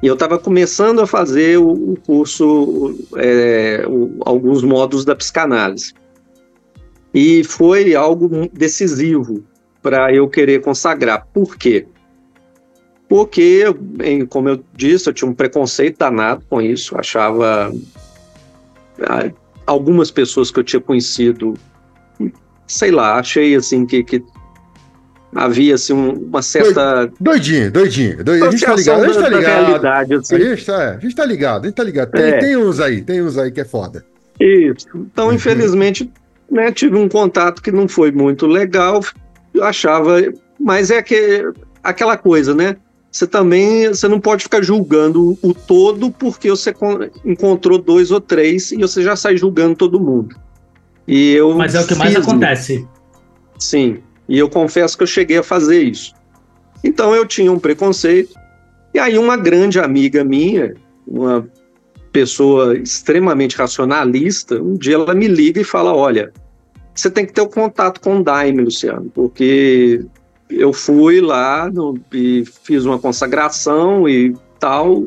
E 0.02 0.07
eu 0.07 0.12
estava 0.12 0.38
começando 0.38 1.00
a 1.00 1.07
fazer 1.07 1.59
o, 1.59 1.92
o 1.92 1.96
curso, 2.04 2.94
é, 3.16 3.83
o, 3.88 4.18
alguns 4.26 4.62
módulos 4.62 5.07
da 5.07 5.16
psicanálise. 5.16 5.94
E 7.14 7.42
foi 7.44 7.94
algo 7.94 8.28
decisivo 8.52 9.42
para 9.83 10.12
eu 10.14 10.28
querer 10.28 10.61
consagrar. 10.61 11.26
Por 11.33 11.57
quê? 11.57 11.87
Porque, 13.09 13.64
como 14.29 14.51
eu 14.51 14.62
disse, 14.75 15.09
eu 15.09 15.14
tinha 15.14 15.31
um 15.31 15.35
preconceito 15.35 15.99
danado 15.99 16.44
com 16.49 16.61
isso. 16.61 16.99
Achava 16.99 17.73
ah, 19.01 19.31
algumas 19.66 20.11
pessoas 20.11 20.51
que 20.51 20.61
eu 20.61 20.64
tinha 20.64 20.81
conhecido, 20.81 21.55
sei 22.66 22.90
lá, 22.90 23.18
achei 23.18 23.55
assim 23.55 23.87
que, 23.87 24.05
que 24.05 24.23
havia 25.35 25.75
assim, 25.75 25.94
uma 25.94 26.42
certa. 26.42 27.11
Doidinho, 27.18 27.71
doidinho. 27.71 28.23
doidinho. 28.23 28.49
A 28.49 28.51
gente 28.51 28.64
tá 28.64 28.75
ligado, 28.75 29.03
a 29.03 29.07
gente 29.07 29.21
tá 29.21 29.29
ligado. 29.29 29.66
Realidade, 29.66 30.14
assim. 30.14 30.35
a, 30.35 30.38
gente 30.38 30.66
tá, 30.66 30.90
a 30.90 30.99
gente 30.99 31.14
tá 31.14 31.25
ligado, 31.25 31.64
a 31.64 31.66
gente 31.66 31.77
tá 31.77 31.85
ligado. 31.85 32.11
Tem, 32.11 32.23
é. 32.23 32.38
tem 32.38 32.57
uns 32.57 32.81
aí, 32.81 33.03
tem 33.03 33.23
uns 33.23 33.38
aí 33.38 33.51
que 33.51 33.61
é 33.61 33.64
foda. 33.64 34.05
Isso. 34.38 34.87
Então, 34.94 35.29
uhum. 35.29 35.35
infelizmente, 35.35 36.11
né, 36.51 36.71
tive 36.73 36.97
um 36.97 37.09
contato 37.09 37.62
que 37.62 37.73
não 37.73 37.88
foi 37.88 38.11
muito 38.11 38.47
legal. 38.47 39.03
Eu 39.55 39.64
achava. 39.64 40.23
Mas 40.61 40.90
é 40.90 41.01
que, 41.03 41.51
aquela 41.83 42.16
coisa, 42.16 42.55
né? 42.55 42.77
Você 43.11 43.27
também 43.27 43.88
você 43.88 44.07
não 44.07 44.21
pode 44.21 44.42
ficar 44.44 44.62
julgando 44.62 45.38
o 45.42 45.55
todo 45.55 46.11
porque 46.11 46.51
você 46.51 46.75
encontrou 47.25 47.79
dois 47.79 48.11
ou 48.11 48.21
três 48.21 48.71
e 48.71 48.77
você 48.77 49.03
já 49.03 49.16
sai 49.16 49.37
julgando 49.37 49.77
todo 49.77 49.99
mundo. 49.99 50.37
E 51.07 51.33
eu 51.33 51.55
Mas 51.55 51.75
é 51.75 51.81
o 51.81 51.87
que 51.87 51.94
mais 51.94 52.14
acontece. 52.14 52.87
Sim. 53.59 53.99
E 54.29 54.38
eu 54.38 54.49
confesso 54.49 54.97
que 54.97 55.03
eu 55.03 55.07
cheguei 55.07 55.38
a 55.38 55.42
fazer 55.42 55.83
isso. 55.83 56.14
Então 56.85 57.14
eu 57.14 57.27
tinha 57.27 57.51
um 57.51 57.59
preconceito. 57.59 58.35
E 58.92 58.99
aí 58.99 59.18
uma 59.18 59.37
grande 59.37 59.81
amiga 59.81 60.23
minha, 60.23 60.75
uma 61.07 61.49
pessoa 62.12 62.77
extremamente 62.77 63.57
racionalista, 63.57 64.62
um 64.62 64.75
dia 64.75 64.94
ela 64.94 65.14
me 65.14 65.29
liga 65.29 65.61
e 65.61 65.64
fala: 65.64 65.94
"Olha, 65.94 66.31
você 66.94 67.11
tem 67.11 67.25
que 67.25 67.33
ter 67.33 67.40
o 67.40 67.44
um 67.44 67.51
contato 67.51 68.01
com 68.01 68.18
o 68.18 68.23
Daime, 68.23 68.62
Luciano, 68.62 69.11
porque 69.14 70.05
eu 70.51 70.73
fui 70.73 71.21
lá 71.21 71.71
no, 71.71 71.99
e 72.13 72.45
fiz 72.63 72.85
uma 72.85 72.99
consagração 72.99 74.09
e 74.09 74.35
tal. 74.59 75.07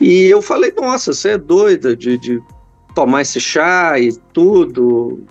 E 0.00 0.24
eu 0.24 0.42
falei, 0.42 0.72
nossa, 0.76 1.12
você 1.12 1.30
é 1.30 1.38
doida 1.38 1.96
de, 1.96 2.18
de 2.18 2.40
tomar 2.94 3.22
esse 3.22 3.40
chá 3.40 3.98
e 3.98 4.12
tudo 4.32 5.24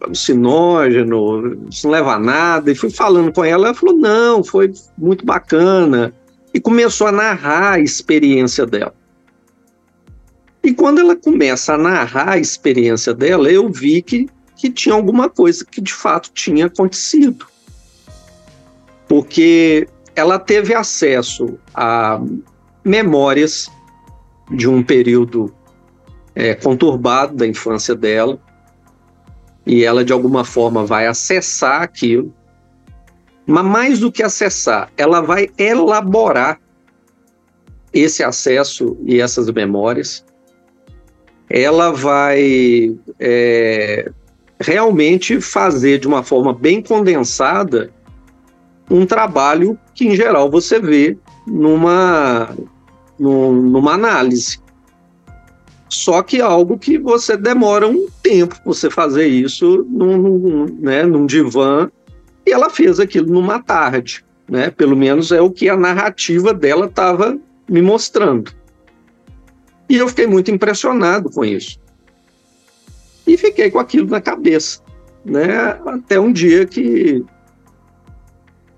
alucinógeno, 0.00 1.66
isso 1.70 1.86
não 1.86 1.92
leva 1.92 2.14
a 2.14 2.18
nada. 2.18 2.70
E 2.70 2.74
fui 2.74 2.90
falando 2.90 3.32
com 3.32 3.44
ela, 3.44 3.68
ela 3.68 3.74
falou: 3.74 3.96
não, 3.96 4.42
foi 4.42 4.72
muito 4.96 5.24
bacana. 5.24 6.12
E 6.52 6.60
começou 6.60 7.06
a 7.06 7.12
narrar 7.12 7.74
a 7.74 7.80
experiência 7.80 8.66
dela. 8.66 8.94
E 10.62 10.74
quando 10.74 11.00
ela 11.00 11.16
começa 11.16 11.74
a 11.74 11.78
narrar 11.78 12.30
a 12.30 12.38
experiência 12.38 13.14
dela, 13.14 13.50
eu 13.50 13.70
vi 13.70 14.02
que, 14.02 14.28
que 14.56 14.70
tinha 14.70 14.94
alguma 14.94 15.30
coisa 15.30 15.64
que 15.64 15.80
de 15.80 15.94
fato 15.94 16.30
tinha 16.34 16.66
acontecido. 16.66 17.46
Porque 19.10 19.88
ela 20.14 20.38
teve 20.38 20.72
acesso 20.72 21.58
a 21.74 22.22
memórias 22.84 23.68
de 24.52 24.68
um 24.68 24.84
período 24.84 25.52
é, 26.32 26.54
conturbado 26.54 27.34
da 27.34 27.44
infância 27.44 27.96
dela 27.96 28.38
e 29.66 29.84
ela 29.84 30.04
de 30.04 30.12
alguma 30.12 30.44
forma 30.44 30.86
vai 30.86 31.08
acessar 31.08 31.82
aquilo, 31.82 32.32
mas 33.44 33.64
mais 33.64 33.98
do 33.98 34.12
que 34.12 34.22
acessar, 34.22 34.92
ela 34.96 35.20
vai 35.20 35.50
elaborar 35.58 36.60
esse 37.92 38.22
acesso 38.22 38.96
e 39.04 39.20
essas 39.20 39.50
memórias. 39.50 40.24
Ela 41.48 41.90
vai 41.90 42.96
é, 43.18 44.08
realmente 44.60 45.40
fazer 45.40 45.98
de 45.98 46.06
uma 46.06 46.22
forma 46.22 46.54
bem 46.54 46.80
condensada 46.80 47.92
um 48.90 49.06
trabalho 49.06 49.78
que, 49.94 50.06
em 50.06 50.16
geral, 50.16 50.50
você 50.50 50.80
vê 50.80 51.16
numa, 51.46 52.54
numa 53.18 53.92
análise. 53.92 54.58
Só 55.88 56.22
que 56.22 56.38
é 56.38 56.42
algo 56.42 56.78
que 56.78 56.98
você 56.98 57.36
demora 57.36 57.86
um 57.86 58.08
tempo 58.22 58.56
você 58.64 58.90
fazer 58.90 59.26
isso 59.26 59.86
num, 59.88 60.16
num, 60.18 60.66
né, 60.78 61.04
num 61.04 61.26
divã, 61.26 61.90
e 62.46 62.52
ela 62.52 62.70
fez 62.70 62.98
aquilo 62.98 63.32
numa 63.32 63.62
tarde. 63.62 64.24
Né? 64.48 64.70
Pelo 64.70 64.96
menos 64.96 65.30
é 65.30 65.40
o 65.40 65.50
que 65.50 65.68
a 65.68 65.76
narrativa 65.76 66.52
dela 66.52 66.86
estava 66.86 67.38
me 67.68 67.80
mostrando. 67.80 68.52
E 69.88 69.96
eu 69.96 70.08
fiquei 70.08 70.26
muito 70.26 70.50
impressionado 70.50 71.30
com 71.30 71.44
isso. 71.44 71.78
E 73.26 73.36
fiquei 73.36 73.70
com 73.70 73.78
aquilo 73.78 74.08
na 74.08 74.20
cabeça. 74.20 74.80
Né? 75.24 75.78
Até 75.86 76.18
um 76.18 76.32
dia 76.32 76.66
que 76.66 77.24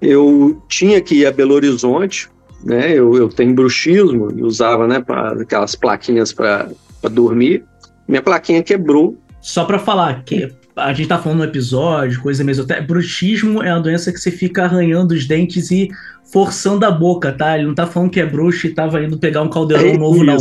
eu 0.02 0.60
tinha 0.68 1.00
que 1.00 1.14
ir 1.14 1.26
a 1.26 1.32
Belo 1.32 1.54
Horizonte, 1.54 2.28
né? 2.64 2.92
Eu, 2.92 3.16
eu 3.16 3.28
tenho 3.28 3.54
bruxismo, 3.54 4.28
usava 4.44 4.86
né, 4.86 5.00
pra, 5.00 5.32
aquelas 5.32 5.74
plaquinhas 5.74 6.32
para 6.32 6.68
dormir. 7.10 7.64
Minha 8.06 8.20
plaquinha 8.20 8.62
quebrou. 8.62 9.16
Só 9.40 9.64
para 9.64 9.78
falar 9.78 10.22
que 10.24 10.52
a 10.76 10.92
gente 10.92 11.08
tá 11.08 11.18
falando 11.18 11.38
no 11.38 11.44
episódio, 11.44 12.20
coisa 12.20 12.42
mesmo. 12.42 12.66
Bruxismo 12.86 13.62
é 13.62 13.72
uma 13.72 13.80
doença 13.80 14.12
que 14.12 14.18
você 14.18 14.30
fica 14.30 14.64
arranhando 14.64 15.14
os 15.14 15.26
dentes 15.26 15.70
e 15.70 15.88
forçando 16.32 16.84
a 16.86 16.90
boca, 16.90 17.30
tá? 17.32 17.56
Ele 17.56 17.66
não 17.66 17.74
tá 17.74 17.86
falando 17.86 18.10
que 18.10 18.20
é 18.20 18.26
bruxo 18.26 18.66
e 18.66 18.74
tava 18.74 19.02
indo 19.02 19.18
pegar 19.18 19.42
um 19.42 19.50
caldeirão 19.50 19.88
é 19.88 19.98
novo, 19.98 20.24
não. 20.24 20.36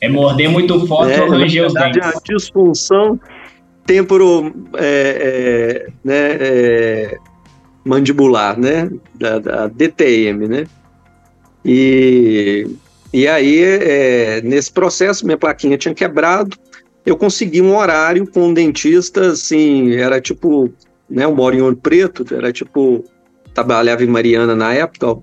É 0.00 0.08
morder 0.08 0.48
muito 0.48 0.86
forte 0.86 1.12
é, 1.12 1.22
ou 1.22 1.30
ranger 1.30 1.66
os 1.66 1.74
dentes. 1.74 2.02
A 2.02 2.20
disfunção 2.24 3.20
temporo 3.88 4.68
é, 4.76 5.86
é, 5.86 5.92
né, 6.04 6.36
é, 6.38 7.16
mandibular, 7.88 8.58
né? 8.58 8.90
Da, 9.14 9.38
da 9.38 9.66
DTM, 9.66 10.46
né? 10.46 10.66
E 11.64 12.66
e 13.12 13.26
aí, 13.26 13.62
é, 13.62 14.42
nesse 14.42 14.70
processo, 14.70 15.24
minha 15.24 15.38
plaquinha 15.38 15.78
tinha 15.78 15.94
quebrado, 15.94 16.56
eu 17.06 17.16
consegui 17.16 17.62
um 17.62 17.74
horário 17.74 18.26
com 18.30 18.48
um 18.48 18.54
dentista, 18.54 19.28
assim, 19.28 19.94
era 19.94 20.20
tipo, 20.20 20.70
né, 21.08 21.24
eu 21.24 21.34
moro 21.34 21.56
em 21.56 21.62
Ouro 21.62 21.76
Preto, 21.76 22.26
era 22.34 22.52
tipo, 22.52 23.02
trabalhava 23.54 24.04
em 24.04 24.08
Mariana 24.08 24.54
na 24.54 24.74
época, 24.74 25.16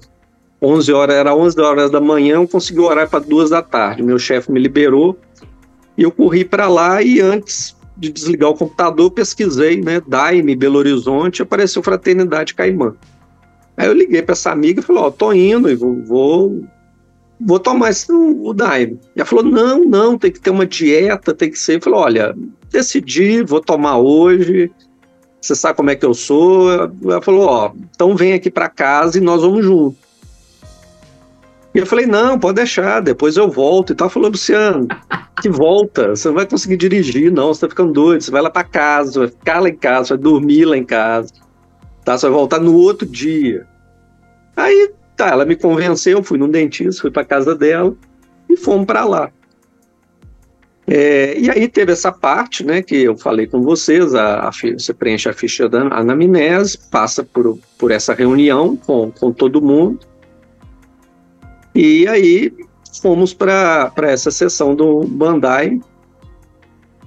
11 0.59 0.91
horas, 0.91 1.15
era 1.15 1.35
11 1.35 1.61
horas 1.61 1.91
da 1.91 2.01
manhã, 2.01 2.35
eu 2.35 2.47
consegui 2.47 2.79
o 2.79 2.85
horário 2.85 3.09
para 3.09 3.19
duas 3.19 3.51
da 3.51 3.61
tarde, 3.61 4.01
meu 4.01 4.17
chefe 4.17 4.51
me 4.51 4.59
liberou, 4.59 5.15
e 5.95 6.01
eu 6.01 6.11
corri 6.11 6.43
para 6.43 6.67
lá 6.67 7.03
e 7.03 7.21
antes 7.21 7.75
de 7.97 8.11
desligar 8.11 8.49
o 8.49 8.55
computador, 8.55 9.09
pesquisei, 9.11 9.81
né, 9.81 10.01
Daime, 10.05 10.55
Belo 10.55 10.77
Horizonte, 10.77 11.41
apareceu 11.41 11.81
Fraternidade 11.81 12.53
Caimã. 12.53 12.93
Aí 13.77 13.87
eu 13.87 13.93
liguei 13.93 14.21
para 14.21 14.33
essa 14.33 14.51
amiga 14.51 14.79
e 14.79 14.83
falei, 14.83 15.01
ó, 15.01 15.07
oh, 15.07 15.11
tô 15.11 15.33
indo, 15.33 15.69
e 15.69 15.75
vou, 15.75 16.01
vou 16.03 16.65
vou 17.39 17.59
tomar 17.59 17.89
esse, 17.89 18.11
o, 18.11 18.47
o 18.47 18.53
Daime. 18.53 18.99
Ela 19.15 19.25
falou, 19.25 19.43
não, 19.43 19.83
não, 19.83 20.17
tem 20.17 20.31
que 20.31 20.39
ter 20.39 20.49
uma 20.49 20.65
dieta, 20.65 21.33
tem 21.33 21.51
que 21.51 21.59
ser. 21.59 21.77
Eu 21.77 21.81
falei, 21.81 21.99
olha, 21.99 22.35
decidi, 22.71 23.43
vou 23.43 23.61
tomar 23.61 23.97
hoje, 23.97 24.71
você 25.41 25.55
sabe 25.55 25.77
como 25.77 25.89
é 25.89 25.95
que 25.95 26.05
eu 26.05 26.13
sou. 26.13 26.71
Ela 27.03 27.21
falou, 27.21 27.45
ó, 27.47 27.71
então 27.93 28.15
vem 28.15 28.33
aqui 28.33 28.49
para 28.49 28.69
casa 28.69 29.17
e 29.17 29.21
nós 29.21 29.41
vamos 29.41 29.65
juntos. 29.65 30.04
E 31.75 31.79
eu 31.79 31.85
falei, 31.85 32.05
não, 32.05 32.39
pode 32.39 32.55
deixar, 32.55 33.01
depois 33.01 33.35
eu 33.35 33.51
volto 33.51 33.91
e 33.91 33.95
tal. 33.95 34.09
Falou, 34.09 34.31
Luciano, 34.31 34.87
que 35.41 35.49
volta, 35.49 36.15
você 36.15 36.29
não 36.29 36.35
vai 36.35 36.47
conseguir 36.47 36.77
dirigir, 36.77 37.31
não, 37.31 37.53
você 37.53 37.61
tá 37.61 37.69
ficando 37.69 37.91
doido, 37.91 38.23
você 38.23 38.31
vai 38.31 38.41
lá 38.41 38.49
para 38.49 38.63
casa, 38.63 39.19
vai 39.19 39.27
ficar 39.27 39.59
lá 39.59 39.69
em 39.69 39.75
casa, 39.75 40.15
vai 40.15 40.17
dormir 40.17 40.65
lá 40.65 40.77
em 40.77 40.85
casa, 40.85 41.31
tá? 42.03 42.17
Você 42.17 42.27
vai 42.27 42.35
voltar 42.35 42.59
no 42.59 42.73
outro 42.73 43.05
dia. 43.05 43.67
Aí 44.55 44.93
Tá, 45.15 45.29
ela 45.29 45.45
me 45.45 45.55
convenceu, 45.55 46.21
fui 46.21 46.37
num 46.37 46.49
dentista, 46.49 47.01
fui 47.01 47.11
para 47.11 47.23
casa 47.23 47.55
dela 47.55 47.95
e 48.49 48.57
fomos 48.57 48.85
para 48.85 49.05
lá. 49.05 49.31
É, 50.87 51.39
e 51.39 51.49
aí 51.49 51.67
teve 51.67 51.93
essa 51.93 52.11
parte, 52.11 52.63
né, 52.63 52.81
que 52.81 52.95
eu 52.95 53.17
falei 53.17 53.47
com 53.47 53.61
vocês, 53.61 54.13
a, 54.13 54.47
a, 54.47 54.51
você 54.51 54.93
preenche 54.93 55.27
a 55.27 55.33
ficha 55.33 55.67
da 55.67 55.81
anamnese, 55.87 56.77
passa 56.91 57.23
por, 57.23 57.57
por 57.77 57.91
essa 57.91 58.13
reunião 58.13 58.75
com, 58.75 59.09
com 59.09 59.31
todo 59.31 59.61
mundo, 59.61 60.05
e 61.75 62.07
aí 62.07 62.53
fomos 63.01 63.33
para 63.33 63.91
essa 63.97 64.31
sessão 64.31 64.73
do 64.73 65.03
Bandai, 65.03 65.79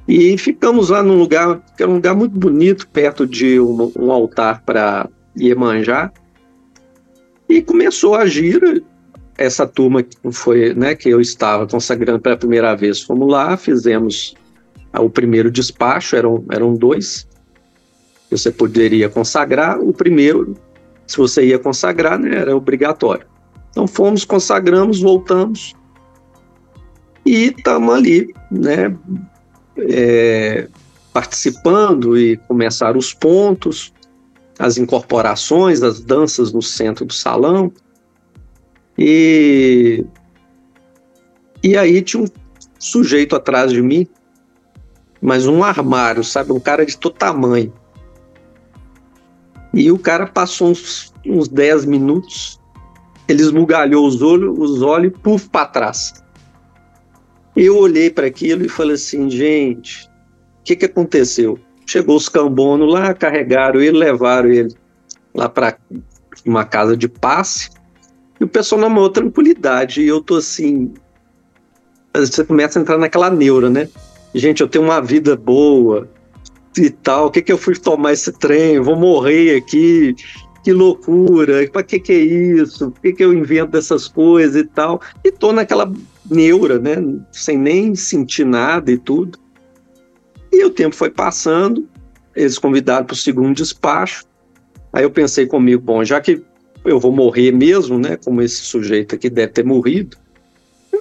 e 0.09 0.39
ficamos 0.39 0.89
lá 0.89 1.03
num 1.03 1.19
lugar, 1.19 1.61
que 1.77 1.83
era 1.83 1.93
um 1.93 1.97
lugar 1.97 2.15
muito 2.15 2.39
bonito, 2.39 2.89
perto 2.89 3.27
de 3.27 3.61
um, 3.61 3.93
um 3.95 4.11
altar 4.11 4.63
para 4.65 5.07
Iemanjá, 5.39 6.11
e 7.47 7.61
começou 7.61 8.15
a 8.15 8.25
gira. 8.27 8.81
Essa 9.37 9.67
turma 9.67 10.03
que 10.03 10.17
foi, 10.33 10.75
né, 10.75 10.97
que 10.97 11.09
eu 11.09 11.21
estava 11.21 11.65
consagrando 11.67 12.19
pela 12.19 12.37
primeira 12.37 12.75
vez, 12.75 13.03
fomos 13.03 13.31
lá, 13.31 13.57
fizemos 13.57 14.35
o 14.99 15.09
primeiro 15.09 15.51
despacho, 15.51 16.17
eram, 16.17 16.45
eram 16.51 16.75
dois. 16.75 17.29
Você 18.31 18.51
poderia 18.51 19.09
consagrar. 19.09 19.79
O 19.79 19.93
primeiro, 19.93 20.57
se 21.07 21.19
você 21.19 21.45
ia 21.47 21.59
consagrar, 21.59 22.19
né, 22.19 22.35
era 22.35 22.57
obrigatório. 22.57 23.27
Então 23.71 23.87
fomos, 23.87 24.25
consagramos, 24.25 25.01
voltamos 25.01 25.75
e 27.25 27.55
estamos 27.57 27.95
ali, 27.95 28.35
né, 28.51 28.97
é, 29.77 30.69
participando 31.13 32.19
e 32.19 32.37
começaram 32.37 32.99
os 32.99 33.13
pontos 33.13 33.93
as 34.59 34.77
incorporações, 34.77 35.83
as 35.83 36.01
danças 36.01 36.53
no 36.53 36.61
centro 36.61 37.05
do 37.05 37.13
salão. 37.13 37.73
E, 38.99 40.05
e 41.63 41.77
aí 41.77 42.03
tinha 42.03 42.25
um 42.25 42.27
sujeito 42.79 43.37
atrás 43.37 43.73
de 43.73 43.81
mim, 43.81 44.07
mas 45.23 45.47
um 45.47 45.63
armário, 45.63 46.25
sabe? 46.25 46.53
Um 46.53 46.59
cara 46.59 46.85
de 46.85 46.97
todo 46.97 47.15
tamanho. 47.15 47.73
E 49.73 49.93
o 49.93 49.99
cara 49.99 50.27
passou 50.27 50.71
uns, 50.71 51.13
uns 51.25 51.47
10 51.47 51.85
minutos, 51.85 52.58
ele 53.29 53.43
esbugalhou 53.43 54.07
os 54.07 54.23
olhos, 54.23 54.59
os 54.59 54.83
olhos 54.83 55.13
e 55.13 55.19
puf 55.19 55.49
para 55.51 55.67
trás. 55.67 56.15
Eu 57.55 57.77
olhei 57.77 58.09
para 58.09 58.27
aquilo 58.27 58.65
e 58.65 58.69
falei 58.69 58.95
assim, 58.95 59.29
gente, 59.29 60.07
o 60.61 60.65
que, 60.65 60.75
que 60.75 60.87
aconteceu? 60.87 61.59
Chegou 61.87 62.17
os 62.17 62.29
cambonos 62.29 62.93
lá, 62.93 63.13
carregaram 63.13 63.81
ele, 63.81 63.99
levaram 63.99 64.49
ele 64.51 64.75
lá 65.35 65.49
para 65.49 65.77
uma 66.45 66.65
casa 66.65 66.97
de 66.97 67.09
passe. 67.09 67.71
E 68.41 68.45
o 68.45 68.49
pessoal 68.49 68.81
na 68.81 68.89
maior 68.89 69.09
tranquilidade. 69.09 70.03
E 70.03 70.09
eu 70.09 70.21
tô 70.21 70.37
assim. 70.37 70.93
Você 72.15 72.45
começa 72.45 72.79
a 72.79 72.83
entrar 72.83 72.99
naquela 72.99 73.31
neura, 73.31 73.69
né? 73.69 73.89
Gente, 74.35 74.61
eu 74.61 74.69
tenho 74.69 74.85
uma 74.85 75.01
vida 75.01 75.37
boa 75.37 76.09
e 76.77 76.91
tal. 76.91 77.27
O 77.27 77.31
que 77.31 77.43
que 77.43 77.53
eu 77.53 77.59
fui 77.59 77.75
tomar 77.75 78.13
esse 78.13 78.33
trem? 78.33 78.79
Vou 78.81 78.97
morrer 78.97 79.57
aqui. 79.57 80.15
Que 80.63 80.73
loucura. 80.73 81.69
Para 81.71 81.83
que 81.83 82.01
que 82.01 82.13
é 82.13 82.19
isso? 82.19 82.91
Por 82.91 83.01
que 83.01 83.13
que 83.13 83.25
eu 83.25 83.33
invento 83.33 83.77
essas 83.77 84.09
coisas 84.09 84.57
e 84.57 84.65
tal? 84.65 85.01
E 85.25 85.31
tô 85.31 85.53
naquela 85.53 85.91
neura, 86.31 86.79
né? 86.79 86.97
Sem 87.33 87.57
nem 87.57 87.95
sentir 87.95 88.45
nada 88.45 88.91
e 88.91 88.99
tudo. 88.99 89.39
E 90.53 90.65
o 90.65 90.71
tempo 90.71 90.95
foi 90.95 91.11
passando, 91.11 91.89
eles 92.35 92.59
convidaram 92.59 93.05
para 93.05 93.15
o 93.15 93.17
segundo 93.17 93.57
despacho. 93.57 94.25
Aí 94.93 95.05
eu 95.05 95.11
pensei 95.11 95.47
comigo, 95.47 95.83
bom, 95.83 96.03
já 96.03 96.21
que 96.21 96.43
eu 96.85 96.99
vou 96.99 97.13
morrer 97.13 97.53
mesmo, 97.53 97.99
né, 97.99 98.17
como 98.25 98.41
esse 98.41 98.63
sujeito 98.63 99.15
aqui 99.15 99.29
deve 99.29 99.53
ter 99.53 99.65
morrido, 99.65 100.17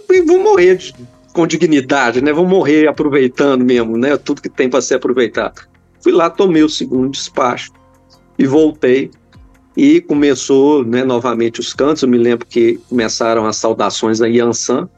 eu 0.09 0.25
vou 0.25 0.39
morrer 0.39 0.75
de, 0.75 0.93
com 1.33 1.47
dignidade, 1.47 2.21
né, 2.21 2.33
vou 2.33 2.45
morrer 2.45 2.87
aproveitando 2.87 3.63
mesmo, 3.63 3.97
né, 3.97 4.17
tudo 4.17 4.41
que 4.41 4.49
tem 4.49 4.69
para 4.69 4.81
ser 4.81 4.95
aproveitado. 4.95 5.67
Fui 6.01 6.11
lá, 6.11 6.29
tomei 6.29 6.63
o 6.63 6.69
segundo 6.69 7.11
despacho 7.11 7.71
e 8.37 8.45
voltei. 8.45 9.09
E 9.77 10.01
começou 10.01 10.83
né, 10.83 11.05
novamente 11.05 11.59
os 11.59 11.71
cantos. 11.71 12.01
Eu 12.01 12.09
me 12.09 12.17
lembro 12.17 12.45
que 12.45 12.79
começaram 12.89 13.45
as 13.45 13.57
saudações 13.57 14.19
a 14.19 14.27
Yansan. 14.27 14.89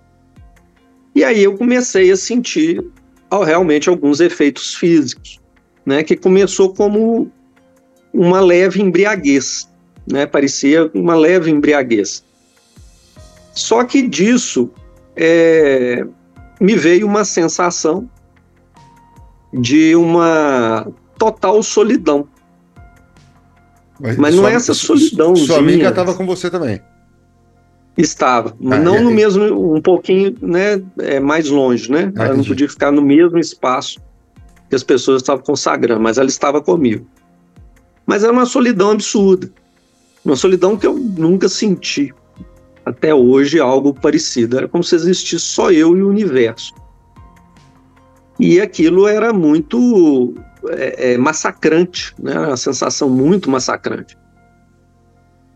E 1.13 1.23
aí 1.23 1.43
eu 1.43 1.57
comecei 1.57 2.09
a 2.11 2.15
sentir 2.15 2.81
realmente 3.45 3.89
alguns 3.89 4.21
efeitos 4.21 4.73
físicos, 4.73 5.39
né, 5.85 6.01
que 6.01 6.15
começou 6.15 6.73
como 6.73 7.29
uma 8.13 8.39
leve 8.39 8.81
embriaguez, 8.81 9.69
né, 10.09 10.25
parecia 10.25 10.89
uma 10.93 11.15
leve 11.15 11.51
embriaguez. 11.51 12.23
Só 13.53 13.83
que 13.83 14.01
disso, 14.01 14.71
é, 15.15 16.05
me 16.59 16.75
veio 16.75 17.05
uma 17.05 17.25
sensação 17.25 18.09
de 19.53 19.95
uma 19.95 20.87
total 21.17 21.61
solidão. 21.61 22.27
Mas, 23.99 24.17
mas 24.17 24.35
não 24.35 24.47
é 24.47 24.53
essa 24.53 24.73
solidão. 24.73 25.35
Sua 25.35 25.57
amiga 25.57 25.89
estava 25.89 26.13
com 26.13 26.25
você 26.25 26.49
também. 26.49 26.81
Estava, 27.97 28.55
mas 28.61 28.79
ah, 28.79 28.81
não 28.83 29.03
no 29.03 29.11
mesmo, 29.11 29.75
um 29.75 29.81
pouquinho, 29.81 30.33
né, 30.41 30.81
é, 30.99 31.19
mais 31.19 31.49
longe, 31.49 31.91
né? 31.91 32.13
Ah, 32.15 32.25
ela 32.25 32.37
não 32.37 32.45
podia 32.45 32.69
ficar 32.69 32.91
no 32.91 33.01
mesmo 33.01 33.37
espaço 33.37 33.99
que 34.69 34.75
as 34.75 34.83
pessoas 34.83 35.21
estavam 35.21 35.43
consagrando, 35.43 35.99
mas 35.99 36.17
ela 36.17 36.29
estava 36.29 36.61
comigo. 36.61 37.05
Mas 38.05 38.23
era 38.23 38.31
uma 38.31 38.45
solidão 38.45 38.91
absurda, 38.91 39.51
uma 40.23 40.37
solidão 40.37 40.77
que 40.77 40.87
eu 40.87 40.93
nunca 40.93 41.49
senti 41.49 42.13
até 42.85 43.13
hoje 43.13 43.59
algo 43.59 43.93
parecido. 43.93 44.57
Era 44.57 44.67
como 44.67 44.83
se 44.83 44.95
existisse 44.95 45.39
só 45.39 45.69
eu 45.69 45.97
e 45.97 46.01
o 46.01 46.09
universo. 46.09 46.73
E 48.39 48.61
aquilo 48.61 49.07
era 49.07 49.33
muito 49.33 50.33
é, 50.67 51.13
é, 51.13 51.17
massacrante, 51.17 52.13
né? 52.19 52.37
Uma 52.39 52.57
sensação 52.57 53.09
muito 53.09 53.49
massacrante. 53.49 54.17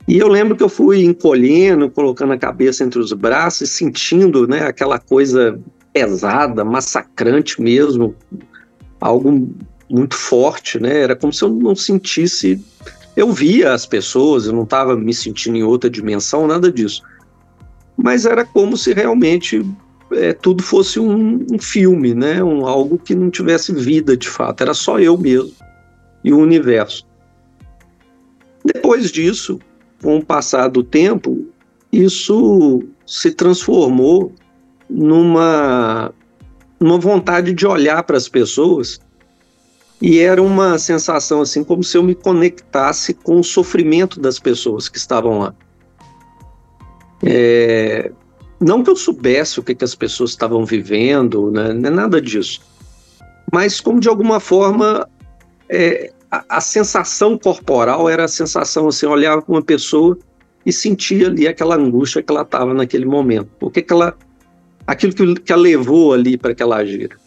E 0.08 0.18
eu 0.18 0.28
lembro 0.28 0.56
que 0.56 0.64
eu 0.64 0.70
fui 0.70 1.04
encolhendo, 1.04 1.90
colocando 1.90 2.34
a 2.34 2.38
cabeça 2.38 2.84
entre 2.84 3.00
os 3.00 3.14
braços, 3.14 3.70
sentindo 3.70 4.46
né, 4.48 4.66
aquela 4.66 5.00
coisa 5.00 5.60
pesada, 5.94 6.66
massacrante 6.66 7.62
mesmo, 7.62 8.14
algo 9.00 9.50
muito 9.90 10.16
forte, 10.16 10.80
né? 10.80 11.02
Era 11.02 11.16
como 11.16 11.32
se 11.32 11.44
eu 11.44 11.50
não 11.50 11.76
sentisse. 11.76 12.62
Eu 13.16 13.32
via 13.32 13.74
as 13.74 13.86
pessoas, 13.86 14.46
eu 14.46 14.54
não 14.54 14.64
estava 14.64 14.96
me 14.96 15.14
sentindo 15.14 15.56
em 15.56 15.64
outra 15.64 15.90
dimensão, 15.90 16.48
nada 16.48 16.72
disso. 16.72 17.02
Mas 17.96 18.26
era 18.26 18.44
como 18.44 18.76
se 18.76 18.92
realmente 18.92 19.64
é, 20.16 20.34
tudo 20.34 20.64
fosse 20.64 21.00
um, 21.00 21.46
um, 21.52 21.60
filme, 21.60 22.14
né? 22.14 22.44
Um, 22.44 22.66
algo 22.66 22.98
que 22.98 23.16
não 23.16 23.30
tivesse 23.30 23.74
vida 23.74 24.16
de 24.16 24.30
fato. 24.30 24.62
Era 24.62 24.74
só 24.74 25.00
eu 25.00 25.18
mesmo 25.18 25.54
e 26.24 26.32
o 26.32 26.40
universo. 26.40 27.06
Depois 28.64 29.12
disso, 29.12 29.60
com 30.02 30.18
o 30.18 30.26
passar 30.26 30.70
do 30.70 30.84
tempo, 30.84 31.46
isso 31.92 32.84
se 33.06 33.32
transformou 33.32 34.34
numa, 34.90 36.14
numa 36.80 36.98
vontade 36.98 37.54
de 37.54 37.68
olhar 37.68 38.04
para 38.04 38.18
as 38.18 38.30
pessoas 38.30 39.02
e 40.02 40.20
era 40.20 40.42
uma 40.42 40.78
sensação 40.78 41.42
assim 41.42 41.64
como 41.64 41.84
se 41.84 41.98
eu 41.98 42.04
me 42.04 42.16
conectasse 42.16 43.14
com 43.14 43.40
o 43.40 43.44
sofrimento 43.44 44.20
das 44.20 44.40
pessoas 44.40 44.90
que 44.90 44.98
estavam 44.98 45.40
lá. 45.40 45.56
É, 47.26 48.12
não 48.64 48.84
que 48.84 48.90
eu 48.90 48.96
soubesse 48.96 49.60
o 49.60 49.64
que, 49.64 49.76
que 49.76 49.84
as 49.84 49.96
pessoas 49.96 50.32
estavam 50.32 50.66
vivendo, 50.66 51.52
né, 51.52 51.74
não 51.74 51.90
é 51.90 51.92
nada 51.92 52.22
disso, 52.22 52.62
mas 53.52 53.80
como 53.80 54.00
de 54.00 54.10
alguma 54.10 54.40
forma 54.40 55.08
é, 55.70 56.12
a, 56.32 56.58
a, 56.58 56.62
sensação 56.62 57.38
corporal 57.38 58.10
era 58.10 58.26
a 58.26 58.28
sensação 58.28 58.88
assim, 58.88 59.06
olhava 59.06 59.42
para 59.42 59.54
uma 59.54 59.62
pessoa 59.62 60.18
e 60.66 60.72
sentia 60.72 61.28
ali 61.28 61.48
aquela 61.48 61.76
angústia 61.76 62.24
que 62.24 62.32
ela 62.32 62.42
estava 62.42 62.74
naquele 62.74 63.06
momento. 63.06 63.50
O 63.60 63.70
que, 63.70 63.82
que 63.82 63.94
ela, 63.94 64.16
aquilo 64.88 65.14
que, 65.14 65.36
que 65.36 65.54
a 65.54 65.56
levou 65.56 66.14
ali 66.14 66.38
para 66.38 66.56
que 66.56 66.64
ela 66.64 66.78
agir. 66.78 67.18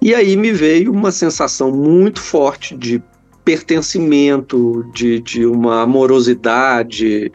E 0.00 0.14
aí 0.14 0.36
me 0.36 0.52
veio 0.52 0.92
uma 0.92 1.10
sensação 1.10 1.72
muito 1.72 2.20
forte 2.20 2.76
de 2.76 3.02
pertencimento, 3.44 4.84
de, 4.92 5.20
de 5.20 5.46
uma 5.46 5.82
amorosidade 5.82 7.32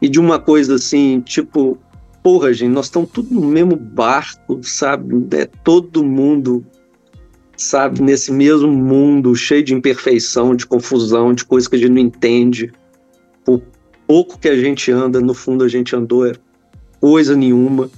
e 0.00 0.08
de 0.08 0.20
uma 0.20 0.38
coisa 0.38 0.74
assim, 0.74 1.20
tipo, 1.20 1.78
porra, 2.22 2.52
gente, 2.52 2.72
nós 2.72 2.86
estamos 2.86 3.10
tudo 3.10 3.34
no 3.34 3.48
mesmo 3.48 3.76
barco, 3.76 4.60
sabe? 4.62 5.26
É 5.36 5.46
todo 5.46 6.04
mundo 6.04 6.64
sabe, 7.56 8.02
nesse 8.02 8.30
mesmo 8.30 8.70
mundo 8.70 9.34
cheio 9.34 9.62
de 9.62 9.74
imperfeição, 9.74 10.54
de 10.54 10.66
confusão, 10.66 11.32
de 11.32 11.44
coisas 11.44 11.66
que 11.66 11.76
a 11.76 11.78
gente 11.78 11.90
não 11.90 12.00
entende. 12.00 12.72
O 13.46 13.60
pouco 14.06 14.38
que 14.38 14.48
a 14.48 14.56
gente 14.56 14.92
anda, 14.92 15.20
no 15.20 15.34
fundo 15.34 15.64
a 15.64 15.68
gente 15.68 15.96
andou 15.96 16.26
é 16.26 16.34
coisa 17.00 17.34
nenhuma. 17.34 17.90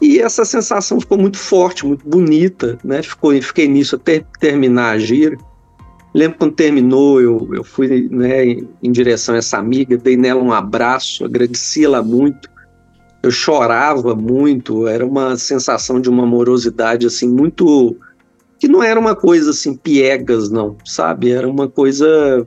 E 0.00 0.18
essa 0.18 0.44
sensação 0.44 1.00
ficou 1.00 1.18
muito 1.18 1.38
forte, 1.38 1.86
muito 1.86 2.08
bonita, 2.08 2.78
né? 2.84 3.02
Ficou, 3.02 3.32
fiquei 3.40 3.68
nisso 3.68 3.96
até 3.96 4.24
terminar 4.40 4.92
a 4.92 4.98
gira. 4.98 5.36
Lembro 6.14 6.38
quando 6.38 6.54
terminou, 6.54 7.20
eu, 7.20 7.48
eu 7.52 7.64
fui 7.64 8.08
né, 8.10 8.44
em 8.82 8.92
direção 8.92 9.34
a 9.34 9.38
essa 9.38 9.58
amiga, 9.58 9.96
dei 9.96 10.16
nela 10.16 10.42
um 10.42 10.52
abraço, 10.52 11.24
agradeci 11.24 11.84
ela 11.84 12.02
muito. 12.02 12.50
Eu 13.22 13.30
chorava 13.30 14.14
muito, 14.14 14.86
era 14.86 15.06
uma 15.06 15.36
sensação 15.36 16.00
de 16.00 16.10
uma 16.10 16.24
amorosidade 16.24 17.06
assim 17.06 17.28
muito 17.28 17.96
que 18.58 18.68
não 18.68 18.82
era 18.82 18.98
uma 18.98 19.16
coisa 19.16 19.50
assim 19.50 19.74
piegas 19.74 20.50
não, 20.50 20.76
sabe? 20.84 21.30
Era 21.30 21.48
uma 21.48 21.68
coisa 21.68 22.46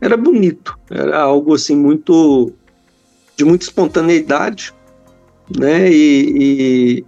era 0.00 0.16
bonito, 0.16 0.78
era 0.90 1.20
algo 1.20 1.54
assim 1.54 1.76
muito 1.76 2.52
de 3.36 3.44
muita 3.44 3.64
espontaneidade, 3.64 4.72
né? 5.58 5.90
E, 5.90 7.02
e, 7.02 7.04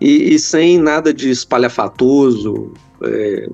e, 0.00 0.34
e 0.34 0.38
sem 0.38 0.78
nada 0.78 1.12
de 1.12 1.30
espalhafatoso, 1.30 2.72
é, 3.02 3.48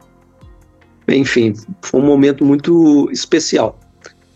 enfim, 1.09 1.55
foi 1.83 2.01
um 2.01 2.05
momento 2.05 2.45
muito 2.45 3.09
especial. 3.11 3.79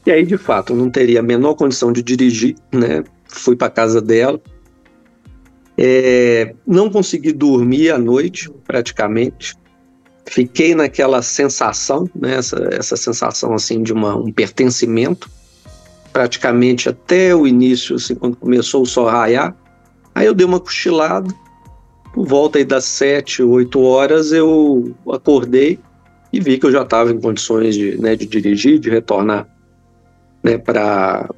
E 0.07 0.11
aí, 0.11 0.24
de 0.24 0.37
fato, 0.37 0.72
eu 0.72 0.76
não 0.76 0.90
teria 0.90 1.20
a 1.20 1.22
menor 1.22 1.54
condição 1.54 1.92
de 1.92 2.02
dirigir, 2.02 2.57
né? 2.72 3.04
Fui 3.26 3.54
para 3.54 3.68
casa 3.68 4.00
dela, 4.00 4.40
é, 5.76 6.54
não 6.66 6.90
consegui 6.90 7.33
dormir 7.33 7.90
à 7.90 7.98
noite, 7.98 8.50
praticamente. 8.66 9.54
Fiquei 10.26 10.74
naquela 10.74 11.22
sensação, 11.22 12.09
né, 12.14 12.35
essa, 12.37 12.68
essa 12.72 12.96
sensação 12.96 13.54
assim 13.54 13.83
de 13.83 13.92
uma, 13.92 14.16
um 14.16 14.33
pertencimento, 14.33 15.31
praticamente 16.12 16.88
até 16.88 17.35
o 17.35 17.46
início, 17.46 17.96
assim, 17.96 18.14
quando 18.14 18.37
começou 18.37 18.83
o 18.83 18.87
sol 18.87 19.07
raiar. 19.07 19.57
Aí 20.14 20.26
eu 20.26 20.35
dei 20.35 20.44
uma 20.44 20.59
cochilada, 20.59 21.33
por 22.12 22.26
volta 22.26 22.59
aí 22.59 22.64
das 22.64 22.85
sete, 22.85 23.42
oito 23.42 23.81
horas 23.81 24.33
eu 24.33 24.94
acordei 25.11 25.78
e 26.32 26.40
vi 26.40 26.58
que 26.58 26.66
eu 26.66 26.72
já 26.72 26.82
estava 26.82 27.10
em 27.10 27.20
condições 27.20 27.74
de, 27.74 27.96
né, 27.98 28.14
de 28.16 28.26
dirigir, 28.26 28.78
de 28.78 28.90
retornar 28.90 29.48
né, 30.42 30.58
para 30.58 31.28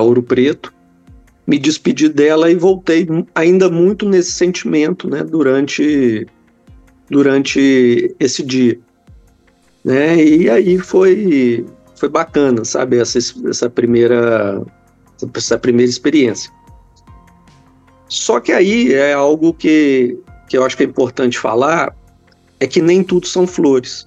Ouro 0.00 0.22
Preto 0.22 0.72
me 1.50 1.58
despedi 1.58 2.08
dela 2.08 2.48
e 2.48 2.54
voltei 2.54 3.08
ainda 3.34 3.68
muito 3.68 4.08
nesse 4.08 4.30
sentimento, 4.30 5.10
né, 5.10 5.24
durante 5.24 6.24
durante 7.10 8.14
esse 8.20 8.40
dia, 8.40 8.78
né? 9.84 10.14
E 10.16 10.48
aí 10.48 10.78
foi 10.78 11.66
foi 11.96 12.08
bacana, 12.08 12.64
sabe, 12.64 12.98
essa 12.98 13.18
essa 13.48 13.68
primeira 13.68 14.62
essa 15.34 15.58
primeira 15.58 15.90
experiência. 15.90 16.52
Só 18.08 18.38
que 18.38 18.52
aí 18.52 18.94
é 18.94 19.12
algo 19.12 19.52
que 19.52 20.16
que 20.48 20.56
eu 20.56 20.64
acho 20.64 20.76
que 20.76 20.84
é 20.84 20.86
importante 20.86 21.36
falar 21.36 21.96
é 22.60 22.66
que 22.66 22.80
nem 22.80 23.02
tudo 23.02 23.26
são 23.26 23.46
flores. 23.46 24.06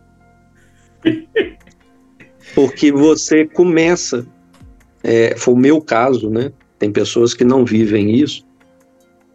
Porque 2.55 2.91
você 2.91 3.45
começa, 3.45 4.25
é, 5.03 5.35
foi 5.35 5.53
o 5.53 5.57
meu 5.57 5.81
caso, 5.81 6.29
né? 6.29 6.51
tem 6.83 6.91
pessoas 6.91 7.33
que 7.33 7.45
não 7.45 7.63
vivem 7.63 8.13
isso, 8.13 8.45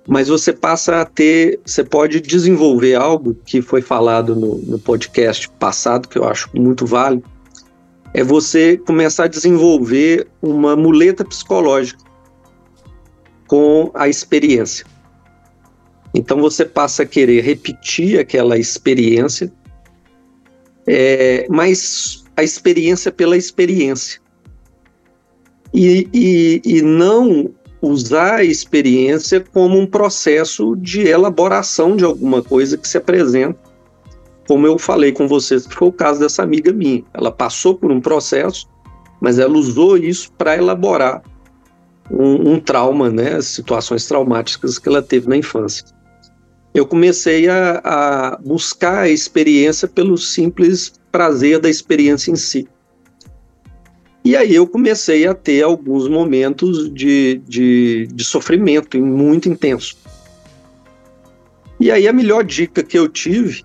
mas 0.06 0.28
você 0.28 0.52
passa 0.52 1.00
a 1.00 1.04
ter, 1.06 1.58
você 1.64 1.82
pode 1.82 2.20
desenvolver 2.20 2.94
algo 2.94 3.34
que 3.46 3.62
foi 3.62 3.80
falado 3.80 4.36
no, 4.36 4.56
no 4.58 4.78
podcast 4.78 5.48
passado, 5.58 6.08
que 6.08 6.18
eu 6.18 6.24
acho 6.24 6.50
muito 6.54 6.84
válido, 6.84 7.24
é 8.12 8.22
você 8.22 8.76
começar 8.76 9.24
a 9.24 9.28
desenvolver 9.28 10.28
uma 10.42 10.76
muleta 10.76 11.24
psicológica 11.24 12.04
com 13.46 13.90
a 13.94 14.08
experiência. 14.08 14.84
Então 16.14 16.40
você 16.40 16.64
passa 16.64 17.02
a 17.02 17.06
querer 17.06 17.42
repetir 17.42 18.18
aquela 18.18 18.56
experiência, 18.58 19.52
é, 20.86 21.46
mas 21.48 22.24
a 22.36 22.42
experiência 22.42 23.12
pela 23.12 23.36
experiência 23.36 24.20
e, 25.72 26.08
e, 26.12 26.62
e 26.64 26.82
não 26.82 27.50
usar 27.80 28.36
a 28.36 28.44
experiência 28.44 29.44
como 29.52 29.78
um 29.78 29.86
processo 29.86 30.74
de 30.76 31.02
elaboração 31.06 31.96
de 31.96 32.04
alguma 32.04 32.42
coisa 32.42 32.76
que 32.76 32.88
se 32.88 32.98
apresenta. 32.98 33.58
Como 34.46 34.66
eu 34.66 34.78
falei 34.78 35.12
com 35.12 35.28
vocês, 35.28 35.66
que 35.66 35.74
foi 35.74 35.88
o 35.88 35.92
caso 35.92 36.20
dessa 36.20 36.42
amiga 36.42 36.72
minha. 36.72 37.04
Ela 37.12 37.30
passou 37.30 37.74
por 37.74 37.92
um 37.92 38.00
processo, 38.00 38.66
mas 39.20 39.38
ela 39.38 39.56
usou 39.56 39.96
isso 39.96 40.32
para 40.32 40.56
elaborar 40.56 41.22
um, 42.10 42.52
um, 42.52 42.60
trauma, 42.60 43.10
né, 43.10 43.40
situações 43.42 44.06
traumáticas 44.06 44.78
que 44.78 44.88
ela 44.88 45.02
teve 45.02 45.28
na 45.28 45.36
infância. 45.36 45.84
Eu 46.78 46.86
comecei 46.86 47.48
a, 47.48 47.80
a 47.82 48.36
buscar 48.36 48.98
a 48.98 49.08
experiência 49.08 49.88
pelo 49.88 50.16
simples 50.16 50.92
prazer 51.10 51.58
da 51.58 51.68
experiência 51.68 52.30
em 52.30 52.36
si. 52.36 52.68
E 54.24 54.36
aí 54.36 54.54
eu 54.54 54.64
comecei 54.64 55.26
a 55.26 55.34
ter 55.34 55.64
alguns 55.64 56.08
momentos 56.08 56.88
de, 56.94 57.42
de, 57.48 58.06
de 58.06 58.24
sofrimento 58.24 58.96
muito 58.96 59.48
intenso. 59.48 59.96
E 61.80 61.90
aí 61.90 62.06
a 62.06 62.12
melhor 62.12 62.44
dica 62.44 62.84
que 62.84 62.96
eu 62.96 63.08
tive 63.08 63.64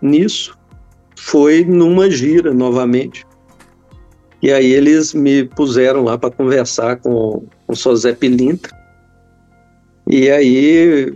nisso 0.00 0.56
foi 1.14 1.66
numa 1.66 2.10
gira 2.10 2.54
novamente. 2.54 3.26
E 4.40 4.50
aí 4.50 4.72
eles 4.72 5.12
me 5.12 5.44
puseram 5.44 6.02
lá 6.02 6.16
para 6.16 6.30
conversar 6.30 6.96
com, 6.96 7.44
o 7.68 7.76
Sozé 7.76 8.14
Pilintra. 8.14 8.74
E 10.08 10.30
aí 10.30 11.12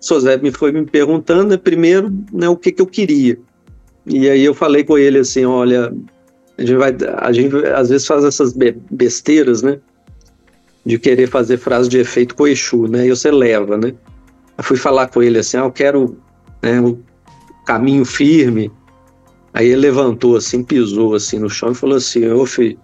o 0.00 0.04
Sozé 0.04 0.36
me 0.36 0.50
foi 0.50 0.72
me 0.72 0.84
perguntando, 0.84 1.50
né, 1.50 1.56
primeiro, 1.56 2.12
né, 2.32 2.48
o 2.48 2.56
que, 2.56 2.72
que 2.72 2.82
eu 2.82 2.86
queria. 2.86 3.38
E 4.06 4.28
aí 4.28 4.44
eu 4.44 4.54
falei 4.54 4.82
com 4.82 4.96
ele 4.96 5.18
assim, 5.18 5.44
olha, 5.44 5.92
a 6.56 6.62
gente 6.62 6.76
vai, 6.76 6.96
a 7.18 7.32
gente 7.32 7.54
às 7.74 7.90
vezes 7.90 8.06
faz 8.06 8.24
essas 8.24 8.54
besteiras, 8.90 9.62
né, 9.62 9.78
de 10.84 10.98
querer 10.98 11.26
fazer 11.26 11.58
frase 11.58 11.88
de 11.88 11.98
efeito 11.98 12.34
com 12.34 12.46
Exu, 12.46 12.86
né, 12.88 13.06
e 13.06 13.10
você 13.10 13.30
leva, 13.30 13.76
né. 13.76 13.92
Eu 14.56 14.64
fui 14.64 14.76
falar 14.76 15.08
com 15.08 15.22
ele 15.22 15.38
assim, 15.38 15.56
ah, 15.56 15.60
eu 15.60 15.72
quero 15.72 16.16
né, 16.62 16.80
o 16.80 16.98
caminho 17.66 18.04
firme, 18.04 18.70
Aí 19.52 19.66
ele 19.68 19.80
levantou 19.80 20.36
assim, 20.36 20.62
pisou 20.62 21.14
assim 21.14 21.38
no 21.38 21.50
chão 21.50 21.72
e 21.72 21.74
falou 21.74 21.96
assim: 21.96 22.28
Ô 22.30 22.46
filho, 22.46 22.78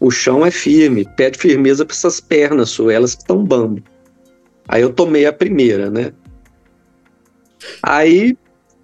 o 0.00 0.10
chão 0.10 0.44
é 0.44 0.50
firme, 0.50 1.06
pede 1.16 1.38
firmeza 1.38 1.84
para 1.84 1.94
essas 1.94 2.20
pernas 2.20 2.70
suas, 2.70 2.94
elas 2.94 3.14
que 3.14 3.22
estão 3.22 3.44
bambo. 3.44 3.82
Aí 4.66 4.82
eu 4.82 4.92
tomei 4.92 5.26
a 5.26 5.32
primeira, 5.32 5.90
né? 5.90 6.12
Aí 7.82 8.36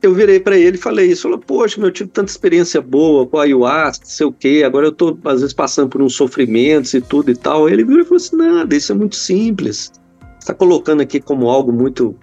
eu 0.03 0.15
virei 0.15 0.39
para 0.39 0.59
ele 0.59 0.77
e 0.77 0.81
falei 0.81 1.07
isso. 1.07 1.23
Falou, 1.23 1.39
poxa, 1.39 1.81
meu, 1.81 1.89
eu 1.89 1.93
tive 1.93 2.11
tanta 2.11 2.31
experiência 2.31 2.81
boa 2.81 3.27
com 3.27 3.39
a 3.39 3.45
ayahuasca, 3.45 4.05
sei 4.07 4.27
o 4.27 4.33
quê, 4.33 4.63
agora 4.65 4.87
eu 4.87 4.93
tô 4.93 5.17
às 5.25 5.41
vezes 5.41 5.55
passando 5.55 5.89
por 5.89 6.03
uns 6.03 6.15
sofrimentos 6.15 6.93
e 6.95 7.01
tudo 7.01 7.31
e 7.31 7.37
tal. 7.37 7.69
Ele 7.69 7.85
virou 7.85 8.03
e 8.03 8.05
falou 8.05 8.17
assim: 8.17 8.37
nada, 8.37 8.77
isso 8.77 8.93
é 8.93 8.95
muito 8.95 9.17
simples. 9.17 9.93
Você 10.39 10.47
tá 10.47 10.55
colocando 10.55 11.01
aqui 11.01 11.21
como 11.21 11.49
algo 11.49 11.73
muito 11.73 12.15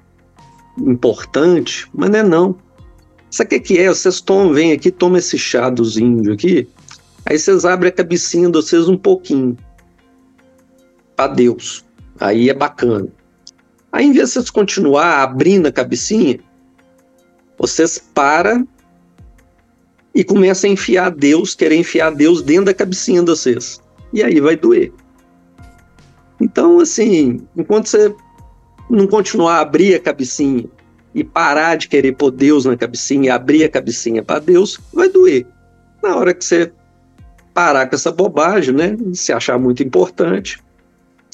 importante, 0.78 1.88
mas 1.93 2.10
não 2.10 2.20
é 2.20 2.24
não. 2.24 2.56
Sabe 3.30 3.47
o 3.47 3.49
que, 3.49 3.60
que 3.60 3.80
é? 3.80 3.88
Vocês 3.88 4.22
tomam, 4.22 4.54
vem 4.54 4.74
aqui, 4.74 4.91
toma 4.91 5.18
esse 5.18 5.38
chá 5.38 5.70
dos 5.70 5.97
índios 5.97 6.34
aqui, 6.36 6.68
aí 7.26 7.39
vocês 7.39 7.66
abrem 7.66 7.89
a 7.89 7.93
cabecinha 7.93 8.47
de 8.47 8.54
vocês 8.54 8.88
um 8.88 8.97
pouquinho. 8.97 9.58
Para 11.16 11.34
Deus. 11.34 11.86
Aí 12.20 12.49
é 12.49 12.54
bacana. 12.54 13.08
Aí, 13.91 14.05
em 14.05 14.13
vez 14.13 14.29
de 14.29 14.33
vocês 14.33 14.49
continuar 14.49 15.21
abrindo 15.21 15.67
a 15.67 15.71
cabecinha, 15.71 16.39
vocês 17.57 17.97
param 18.13 18.67
e 20.15 20.23
começam 20.23 20.69
a 20.69 20.73
enfiar 20.73 21.11
Deus, 21.11 21.55
querer 21.55 21.75
enfiar 21.75 22.11
Deus 22.11 22.41
dentro 22.41 22.65
da 22.65 22.73
cabecinha 22.73 23.21
de 23.21 23.29
vocês. 23.29 23.81
E 24.13 24.23
aí 24.23 24.39
vai 24.39 24.55
doer. 24.55 24.91
Então, 26.39 26.79
assim, 26.79 27.45
enquanto 27.55 27.87
você 27.87 28.13
não 28.89 29.07
continuar 29.07 29.57
a 29.57 29.61
abrir 29.61 29.95
a 29.95 29.99
cabecinha 29.99 30.65
e 31.13 31.23
parar 31.23 31.75
de 31.75 31.87
querer 31.87 32.13
pôr 32.13 32.31
Deus 32.31 32.65
na 32.65 32.75
cabecinha 32.75 33.27
e 33.27 33.29
abrir 33.29 33.63
a 33.63 33.69
cabecinha 33.69 34.23
para 34.23 34.39
Deus, 34.39 34.79
vai 34.93 35.09
doer. 35.09 35.45
Na 36.01 36.15
hora 36.15 36.33
que 36.33 36.43
você 36.43 36.71
parar 37.53 37.87
com 37.87 37.95
essa 37.95 38.11
bobagem, 38.11 38.73
né, 38.73 38.97
se 39.13 39.31
achar 39.31 39.59
muito 39.59 39.83
importante, 39.83 40.61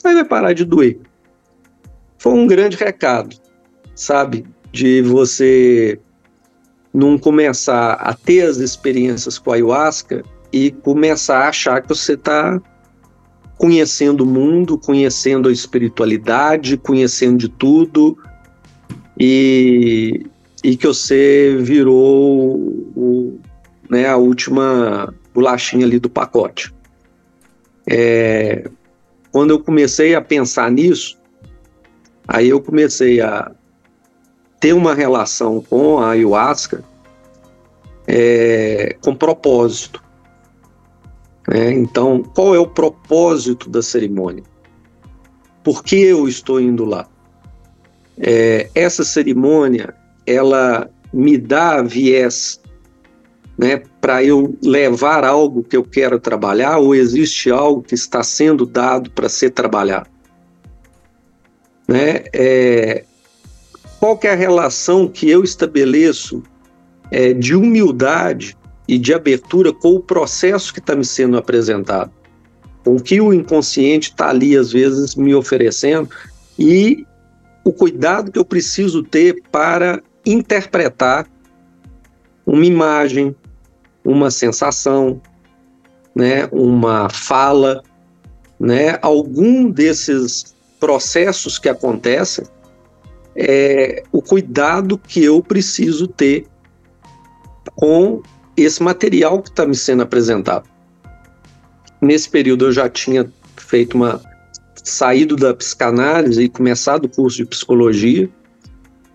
aí 0.03 0.13
vai 0.13 0.25
parar 0.25 0.53
de 0.53 0.65
doer. 0.65 0.99
Foi 2.17 2.33
um 2.33 2.47
grande 2.47 2.77
recado, 2.77 3.35
sabe, 3.95 4.45
de 4.71 5.01
você 5.01 5.99
não 6.93 7.17
começar 7.17 7.93
a 7.93 8.13
ter 8.13 8.41
as 8.41 8.57
experiências 8.57 9.37
com 9.37 9.51
a 9.51 9.55
ayahuasca 9.55 10.23
e 10.51 10.71
começar 10.71 11.39
a 11.39 11.49
achar 11.49 11.81
que 11.81 11.89
você 11.89 12.13
está 12.13 12.59
conhecendo 13.57 14.23
o 14.23 14.27
mundo, 14.27 14.77
conhecendo 14.77 15.49
a 15.49 15.51
espiritualidade, 15.51 16.77
conhecendo 16.77 17.37
de 17.37 17.49
tudo, 17.49 18.17
e, 19.19 20.25
e 20.63 20.77
que 20.77 20.85
você 20.85 21.57
virou 21.59 22.55
o, 22.95 23.39
né, 23.89 24.07
a 24.07 24.17
última 24.17 25.13
bolachinha 25.33 25.85
ali 25.85 25.99
do 25.99 26.09
pacote. 26.09 26.73
É, 27.89 28.69
quando 29.31 29.51
eu 29.51 29.59
comecei 29.59 30.13
a 30.13 30.21
pensar 30.21 30.71
nisso, 30.71 31.17
aí 32.27 32.49
eu 32.49 32.61
comecei 32.61 33.21
a 33.21 33.51
ter 34.59 34.73
uma 34.73 34.93
relação 34.93 35.61
com 35.61 35.99
a 35.99 36.11
ayahuasca 36.11 36.83
é, 38.07 38.95
com 39.01 39.15
propósito. 39.15 40.03
É, 41.49 41.71
então, 41.71 42.21
qual 42.21 42.53
é 42.53 42.59
o 42.59 42.67
propósito 42.67 43.69
da 43.69 43.81
cerimônia? 43.81 44.43
Por 45.63 45.83
que 45.83 45.95
eu 45.95 46.27
estou 46.27 46.59
indo 46.59 46.83
lá? 46.83 47.07
É, 48.17 48.69
essa 48.73 49.03
cerimônia, 49.03 49.93
ela 50.25 50.89
me 51.13 51.37
dá 51.37 51.81
viés 51.81 52.59
né, 53.57 53.81
para 53.99 54.23
eu 54.23 54.55
levar 54.61 55.23
algo 55.23 55.63
que 55.63 55.75
eu 55.75 55.83
quero 55.83 56.19
trabalhar 56.19 56.77
ou 56.77 56.93
existe 56.93 57.49
algo 57.49 57.81
que 57.81 57.95
está 57.95 58.23
sendo 58.23 58.65
dado 58.65 59.09
para 59.11 59.29
ser 59.29 59.51
trabalhado? 59.51 60.09
Né? 61.87 62.25
É, 62.33 63.03
qual 63.99 64.19
é 64.23 64.29
a 64.29 64.35
relação 64.35 65.07
que 65.07 65.29
eu 65.29 65.43
estabeleço 65.43 66.43
é, 67.09 67.33
de 67.33 67.55
humildade 67.55 68.57
e 68.87 68.97
de 68.97 69.13
abertura 69.13 69.73
com 69.73 69.95
o 69.95 69.99
processo 69.99 70.73
que 70.73 70.79
está 70.79 70.95
me 70.95 71.05
sendo 71.05 71.37
apresentado? 71.37 72.11
Com 72.83 72.95
o 72.95 73.01
que 73.01 73.19
o 73.19 73.33
inconsciente 73.33 74.09
está 74.09 74.29
ali, 74.29 74.55
às 74.55 74.71
vezes, 74.71 75.15
me 75.15 75.33
oferecendo 75.33 76.09
e 76.57 77.05
o 77.63 77.73
cuidado 77.73 78.31
que 78.31 78.39
eu 78.39 78.45
preciso 78.45 79.03
ter 79.03 79.43
para 79.51 80.01
interpretar 80.25 81.27
uma 82.45 82.65
imagem, 82.65 83.35
uma 84.05 84.31
sensação, 84.31 85.21
né, 86.15 86.47
uma 86.51 87.09
fala, 87.09 87.83
né, 88.57 88.97
algum 89.01 89.69
desses 89.69 90.55
processos 90.79 91.57
que 91.57 91.69
acontecem, 91.69 92.45
é 93.35 94.03
o 94.11 94.21
cuidado 94.21 94.97
que 94.97 95.23
eu 95.23 95.41
preciso 95.41 96.07
ter 96.07 96.47
com 97.75 98.21
esse 98.55 98.81
material 98.81 99.41
que 99.41 99.49
está 99.49 99.65
me 99.65 99.75
sendo 99.75 100.01
apresentado. 100.01 100.67
Nesse 102.01 102.29
período 102.29 102.65
eu 102.65 102.71
já 102.71 102.89
tinha 102.89 103.31
feito 103.55 103.95
uma 103.95 104.19
saído 104.83 105.35
da 105.35 105.53
psicanálise 105.53 106.41
e 106.41 106.49
começado 106.49 107.05
o 107.05 107.09
curso 107.09 107.37
de 107.37 107.45
psicologia, 107.45 108.29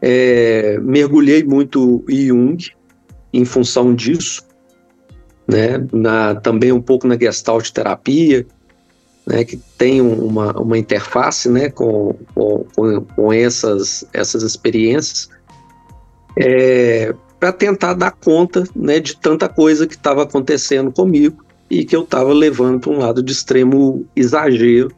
é, 0.00 0.78
mergulhei 0.80 1.42
muito 1.42 2.04
em 2.08 2.26
Jung 2.26 2.58
em 3.32 3.44
função 3.44 3.94
disso, 3.94 4.42
né? 5.48 5.84
Na, 5.92 6.34
também 6.34 6.72
um 6.72 6.82
pouco 6.82 7.06
na 7.06 7.16
Gestalt 7.16 7.70
terapia, 7.70 8.46
né? 9.26 9.44
Que 9.44 9.56
tem 9.78 10.00
uma, 10.00 10.52
uma 10.52 10.78
interface, 10.78 11.48
né? 11.48 11.70
Com, 11.70 12.14
com, 12.34 13.04
com 13.14 13.32
essas, 13.32 14.04
essas 14.12 14.42
experiências, 14.42 15.28
é, 16.38 17.14
para 17.38 17.52
tentar 17.52 17.94
dar 17.94 18.12
conta, 18.12 18.64
né? 18.74 19.00
De 19.00 19.16
tanta 19.16 19.48
coisa 19.48 19.86
que 19.86 19.94
estava 19.94 20.22
acontecendo 20.22 20.92
comigo 20.92 21.44
e 21.70 21.84
que 21.84 21.96
eu 21.96 22.02
estava 22.02 22.32
levando 22.32 22.80
para 22.80 22.90
um 22.90 22.98
lado 22.98 23.22
de 23.22 23.32
extremo 23.32 24.04
exagero 24.14 24.90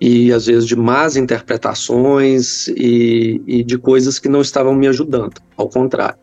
e 0.00 0.32
às 0.32 0.46
vezes 0.46 0.66
de 0.66 0.76
más 0.76 1.16
interpretações 1.16 2.68
e, 2.68 3.40
e 3.46 3.64
de 3.64 3.78
coisas 3.78 4.18
que 4.18 4.28
não 4.28 4.40
estavam 4.40 4.74
me 4.74 4.86
ajudando, 4.86 5.40
ao 5.56 5.68
contrário. 5.68 6.18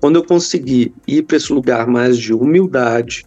Quando 0.00 0.16
eu 0.16 0.24
consegui 0.24 0.92
ir 1.06 1.22
para 1.22 1.36
esse 1.36 1.52
lugar 1.52 1.86
mais 1.86 2.18
de 2.18 2.34
humildade, 2.34 3.24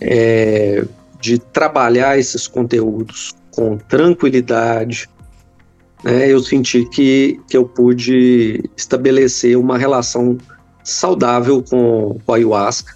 é, 0.00 0.84
de 1.22 1.38
trabalhar 1.38 2.18
esses 2.18 2.48
conteúdos 2.48 3.32
com 3.52 3.78
tranquilidade, 3.78 5.08
né, 6.02 6.28
eu 6.28 6.42
senti 6.42 6.84
que, 6.90 7.40
que 7.48 7.56
eu 7.56 7.64
pude 7.64 8.68
estabelecer 8.76 9.56
uma 9.56 9.78
relação 9.78 10.36
saudável 10.82 11.62
com, 11.62 12.18
com 12.26 12.32
a 12.32 12.36
ayahuasca. 12.36 12.92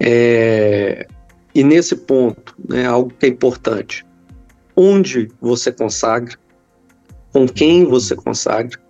É, 0.00 1.06
e 1.54 1.62
nesse 1.62 1.94
ponto, 1.94 2.54
né, 2.66 2.86
algo 2.86 3.12
que 3.18 3.26
é 3.26 3.28
importante, 3.28 4.06
onde 4.74 5.30
você 5.38 5.70
consagra, 5.70 6.38
com 7.30 7.46
quem 7.46 7.84
você 7.84 8.16
consagra, 8.16 8.80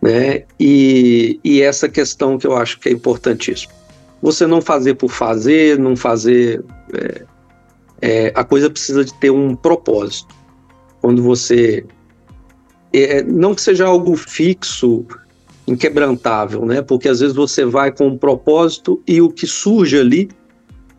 né? 0.00 0.44
E, 0.58 1.38
e 1.44 1.60
essa 1.60 1.88
questão 1.88 2.38
que 2.38 2.46
eu 2.46 2.56
acho 2.56 2.80
que 2.80 2.88
é 2.88 2.92
importantíssima. 2.92 3.81
Você 4.22 4.46
não 4.46 4.62
fazer 4.62 4.94
por 4.94 5.10
fazer, 5.10 5.78
não 5.78 5.96
fazer. 5.96 6.64
É, 6.94 7.24
é, 8.00 8.32
a 8.34 8.44
coisa 8.44 8.70
precisa 8.70 9.04
de 9.04 9.12
ter 9.14 9.30
um 9.30 9.54
propósito. 9.54 10.34
Quando 11.00 11.22
você. 11.22 11.84
É, 12.92 13.22
não 13.22 13.54
que 13.54 13.60
seja 13.60 13.86
algo 13.86 14.14
fixo, 14.16 15.04
inquebrantável, 15.66 16.64
né? 16.64 16.82
Porque 16.82 17.08
às 17.08 17.20
vezes 17.20 17.34
você 17.34 17.64
vai 17.64 17.90
com 17.90 18.08
um 18.08 18.18
propósito 18.18 19.02
e 19.06 19.20
o 19.20 19.30
que 19.30 19.46
surge 19.46 19.98
ali 19.98 20.30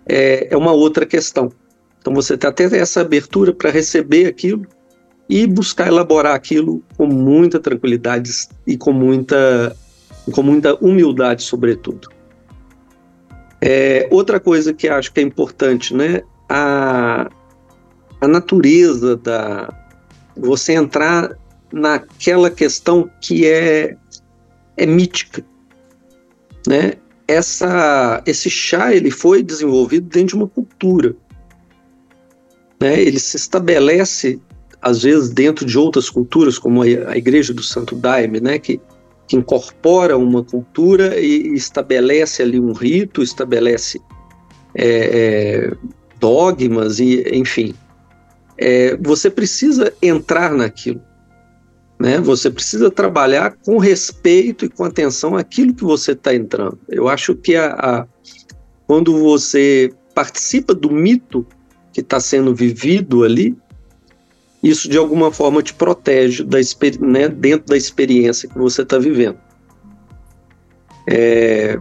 é, 0.05 0.47
é 0.51 0.57
uma 0.57 0.71
outra 0.71 1.05
questão. 1.05 1.51
Então 1.99 2.13
você 2.13 2.37
tem 2.37 2.49
até 2.49 2.63
essa 2.77 3.01
abertura 3.01 3.53
para 3.53 3.69
receber 3.69 4.25
aquilo 4.25 4.65
e 5.29 5.47
buscar 5.47 5.87
elaborar 5.87 6.35
aquilo 6.35 6.83
com 6.97 7.07
muita 7.07 7.59
tranquilidade 7.59 8.29
e 8.67 8.77
com 8.77 8.91
muita, 8.91 9.75
com 10.33 10.43
muita 10.43 10.75
humildade, 10.75 11.43
sobretudo. 11.43 12.09
É, 13.65 14.09
outra 14.11 14.41
coisa 14.41 14.73
que 14.73 14.89
acho 14.89 15.13
que 15.13 15.21
é 15.21 15.23
importante, 15.23 15.95
né? 15.95 16.21
A, 16.49 17.29
a 18.19 18.27
natureza 18.27 19.15
da. 19.15 19.73
Você 20.35 20.73
entrar 20.73 21.37
naquela 21.71 22.51
questão 22.51 23.09
que 23.21 23.47
é, 23.47 23.95
é 24.75 24.85
mítica, 24.85 25.45
né? 26.67 26.95
Essa, 27.25 28.21
esse 28.25 28.49
chá 28.49 28.93
ele 28.93 29.09
foi 29.09 29.41
desenvolvido 29.41 30.09
dentro 30.09 30.27
de 30.27 30.35
uma 30.35 30.47
cultura, 30.49 31.15
né? 32.81 32.99
Ele 32.99 33.17
se 33.17 33.37
estabelece 33.37 34.41
às 34.81 35.03
vezes 35.03 35.29
dentro 35.29 35.65
de 35.65 35.77
outras 35.77 36.09
culturas, 36.09 36.59
como 36.59 36.81
a, 36.81 36.85
a 37.11 37.17
Igreja 37.17 37.53
do 37.53 37.63
Santo 37.63 37.95
Daime, 37.95 38.41
né? 38.41 38.59
Que, 38.59 38.81
que 39.27 39.35
incorpora 39.35 40.17
uma 40.17 40.43
cultura 40.43 41.19
e 41.19 41.53
estabelece 41.53 42.41
ali 42.41 42.59
um 42.59 42.73
rito, 42.73 43.23
estabelece 43.23 44.01
é, 44.75 44.87
é, 44.87 45.71
dogmas 46.19 46.99
e 46.99 47.23
enfim. 47.33 47.73
É, 48.57 48.95
você 48.97 49.29
precisa 49.29 49.93
entrar 50.01 50.53
naquilo. 50.53 51.01
Né? 51.99 52.19
Você 52.19 52.49
precisa 52.49 52.91
trabalhar 52.91 53.55
com 53.63 53.77
respeito 53.77 54.65
e 54.65 54.69
com 54.69 54.83
atenção 54.83 55.35
àquilo 55.35 55.73
que 55.73 55.83
você 55.83 56.11
está 56.11 56.35
entrando. 56.35 56.77
Eu 56.89 57.07
acho 57.07 57.35
que 57.35 57.55
a, 57.55 57.73
a, 57.73 58.07
quando 58.85 59.17
você 59.19 59.93
participa 60.13 60.73
do 60.73 60.91
mito 60.91 61.45
que 61.93 62.01
está 62.01 62.19
sendo 62.19 62.53
vivido 62.53 63.23
ali, 63.23 63.55
isso 64.63 64.87
de 64.87 64.97
alguma 64.97 65.29
forma 65.31 65.61
te 65.61 65.73
protege 65.73 66.43
da, 66.43 66.57
né, 67.01 67.27
dentro 67.27 67.67
da 67.67 67.77
experiência 67.77 68.47
que 68.47 68.57
você 68.57 68.81
está 68.81 68.97
vivendo. 68.97 69.37
É, 71.05 71.77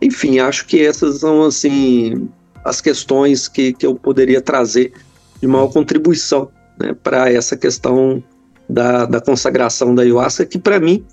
enfim, 0.00 0.38
acho 0.38 0.66
que 0.66 0.84
essas 0.84 1.20
são 1.20 1.44
assim 1.44 2.28
as 2.62 2.82
questões 2.82 3.48
que, 3.48 3.72
que 3.72 3.86
eu 3.86 3.94
poderia 3.94 4.42
trazer 4.42 4.92
de 5.40 5.48
maior 5.48 5.68
contribuição 5.68 6.50
né, 6.78 6.94
para 7.02 7.32
essa 7.32 7.56
questão 7.56 8.22
da, 8.68 9.06
da 9.06 9.20
consagração 9.20 9.94
da 9.94 10.02
ayahuasca, 10.02 10.44
que 10.44 10.58
para 10.58 10.78
mim, 10.78 11.04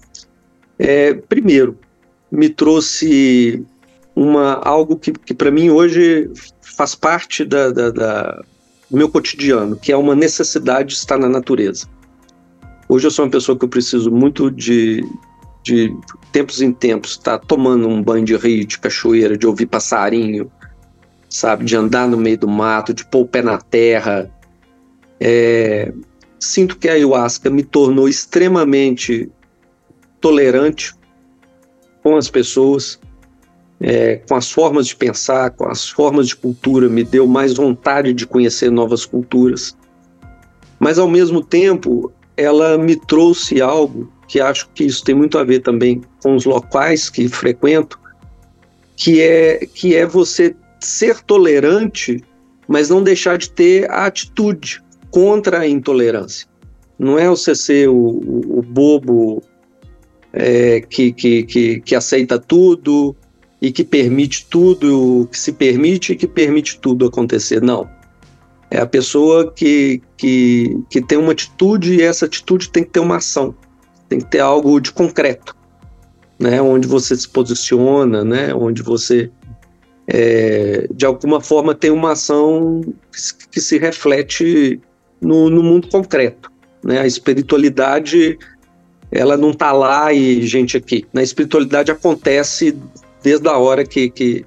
é, 0.77 1.13
primeiro, 1.13 1.79
me 2.29 2.49
trouxe 2.49 3.65
uma, 4.13 4.55
algo 4.55 4.97
que, 4.97 5.13
que 5.13 5.33
para 5.33 5.49
mim 5.49 5.69
hoje 5.69 6.29
faz 6.61 6.93
parte 6.93 7.45
da, 7.45 7.71
da, 7.71 7.89
da, 7.91 8.43
do 8.95 8.97
meu 8.97 9.09
cotidiano, 9.09 9.75
que 9.75 9.91
é 9.91 9.97
uma 9.97 10.15
necessidade 10.15 10.89
de 10.89 10.95
estar 10.95 11.17
na 11.17 11.27
natureza. 11.27 11.85
Hoje 12.87 13.05
eu 13.05 13.11
sou 13.11 13.25
uma 13.25 13.31
pessoa 13.31 13.57
que 13.59 13.65
eu 13.65 13.69
preciso 13.69 14.09
muito 14.09 14.49
de, 14.49 15.05
de 15.61 15.93
tempos 16.31 16.61
em 16.61 16.71
tempos 16.71 17.11
estar 17.11 17.39
tomando 17.39 17.89
um 17.89 18.01
banho 18.01 18.23
de 18.23 18.37
rio, 18.37 18.65
de 18.65 18.79
cachoeira, 18.79 19.37
de 19.37 19.45
ouvir 19.45 19.65
passarinho, 19.65 20.49
sabe, 21.29 21.65
de 21.65 21.75
andar 21.75 22.07
no 22.07 22.15
meio 22.15 22.37
do 22.37 22.47
mato, 22.47 22.93
de 22.93 23.03
pôr 23.05 23.23
o 23.23 23.27
pé 23.27 23.41
na 23.41 23.57
terra, 23.57 24.31
é, 25.19 25.91
sinto 26.39 26.77
que 26.77 26.87
a 26.87 26.93
ayahuasca 26.93 27.49
me 27.49 27.63
tornou 27.63 28.07
extremamente 28.07 29.29
tolerante 30.21 30.95
com 32.01 32.15
as 32.15 32.29
pessoas, 32.29 32.97
é, 33.87 34.15
com 34.27 34.33
as 34.33 34.51
formas 34.51 34.87
de 34.87 34.95
pensar, 34.95 35.51
com 35.51 35.67
as 35.67 35.87
formas 35.87 36.29
de 36.29 36.35
cultura, 36.35 36.89
me 36.89 37.03
deu 37.03 37.27
mais 37.27 37.53
vontade 37.53 38.13
de 38.13 38.25
conhecer 38.25 38.71
novas 38.71 39.05
culturas. 39.05 39.77
Mas, 40.79 40.97
ao 40.97 41.07
mesmo 41.07 41.39
tempo, 41.39 42.11
ela 42.35 42.79
me 42.79 42.95
trouxe 42.95 43.61
algo 43.61 44.11
que 44.27 44.41
acho 44.41 44.67
que 44.73 44.85
isso 44.85 45.03
tem 45.03 45.13
muito 45.13 45.37
a 45.37 45.43
ver 45.43 45.59
também 45.59 46.01
com 46.23 46.35
os 46.35 46.45
locais 46.45 47.11
que 47.11 47.29
frequento, 47.29 47.99
que 48.97 49.21
é, 49.21 49.67
que 49.71 49.95
é 49.95 50.03
você 50.03 50.55
ser 50.79 51.21
tolerante, 51.21 52.23
mas 52.67 52.89
não 52.89 53.03
deixar 53.03 53.37
de 53.37 53.51
ter 53.51 53.87
a 53.91 54.07
atitude 54.07 54.83
contra 55.11 55.59
a 55.59 55.67
intolerância. 55.67 56.47
Não 56.97 57.19
é 57.19 57.29
você 57.29 57.53
ser 57.53 57.87
o, 57.87 57.93
o, 57.93 58.59
o 58.59 58.61
bobo 58.63 59.43
é, 60.33 60.81
que, 60.81 61.13
que, 61.13 61.43
que, 61.43 61.81
que 61.81 61.95
aceita 61.95 62.39
tudo 62.39 63.15
e 63.61 63.71
que 63.71 63.83
permite 63.83 64.45
tudo, 64.49 65.27
que 65.31 65.39
se 65.39 65.51
permite 65.51 66.13
e 66.13 66.15
que 66.15 66.27
permite 66.27 66.79
tudo 66.79 67.05
acontecer. 67.05 67.61
Não. 67.61 67.89
É 68.69 68.79
a 68.79 68.85
pessoa 68.85 69.51
que, 69.51 70.01
que, 70.17 70.77
que 70.89 71.01
tem 71.01 71.17
uma 71.17 71.31
atitude 71.31 71.95
e 71.95 72.01
essa 72.01 72.25
atitude 72.25 72.69
tem 72.69 72.83
que 72.83 72.89
ter 72.89 72.99
uma 72.99 73.17
ação, 73.17 73.55
tem 74.09 74.19
que 74.19 74.25
ter 74.25 74.39
algo 74.39 74.79
de 74.79 74.91
concreto, 74.91 75.55
né? 76.39 76.61
onde 76.61 76.87
você 76.87 77.15
se 77.15 77.29
posiciona, 77.29 78.23
né? 78.23 78.53
onde 78.53 78.81
você 78.81 79.31
é, 80.07 80.87
de 80.91 81.05
alguma 81.05 81.41
forma 81.41 81.73
tem 81.73 81.89
uma 81.91 82.11
ação 82.11 82.81
que, 83.11 83.47
que 83.51 83.61
se 83.61 83.77
reflete 83.77 84.79
no, 85.21 85.49
no 85.49 85.63
mundo 85.63 85.87
concreto. 85.87 86.51
Né? 86.83 86.99
A 86.99 87.07
espiritualidade 87.07 88.37
ela 89.11 89.37
não 89.37 89.51
está 89.51 89.71
lá 89.71 90.11
e 90.11 90.45
gente 90.45 90.75
aqui. 90.75 91.05
Na 91.13 91.23
espiritualidade 91.23 91.91
acontece 91.91 92.77
desde 93.25 93.47
a 93.47 93.57
hora 93.57 93.83
que, 93.83 94.07
que, 94.11 94.45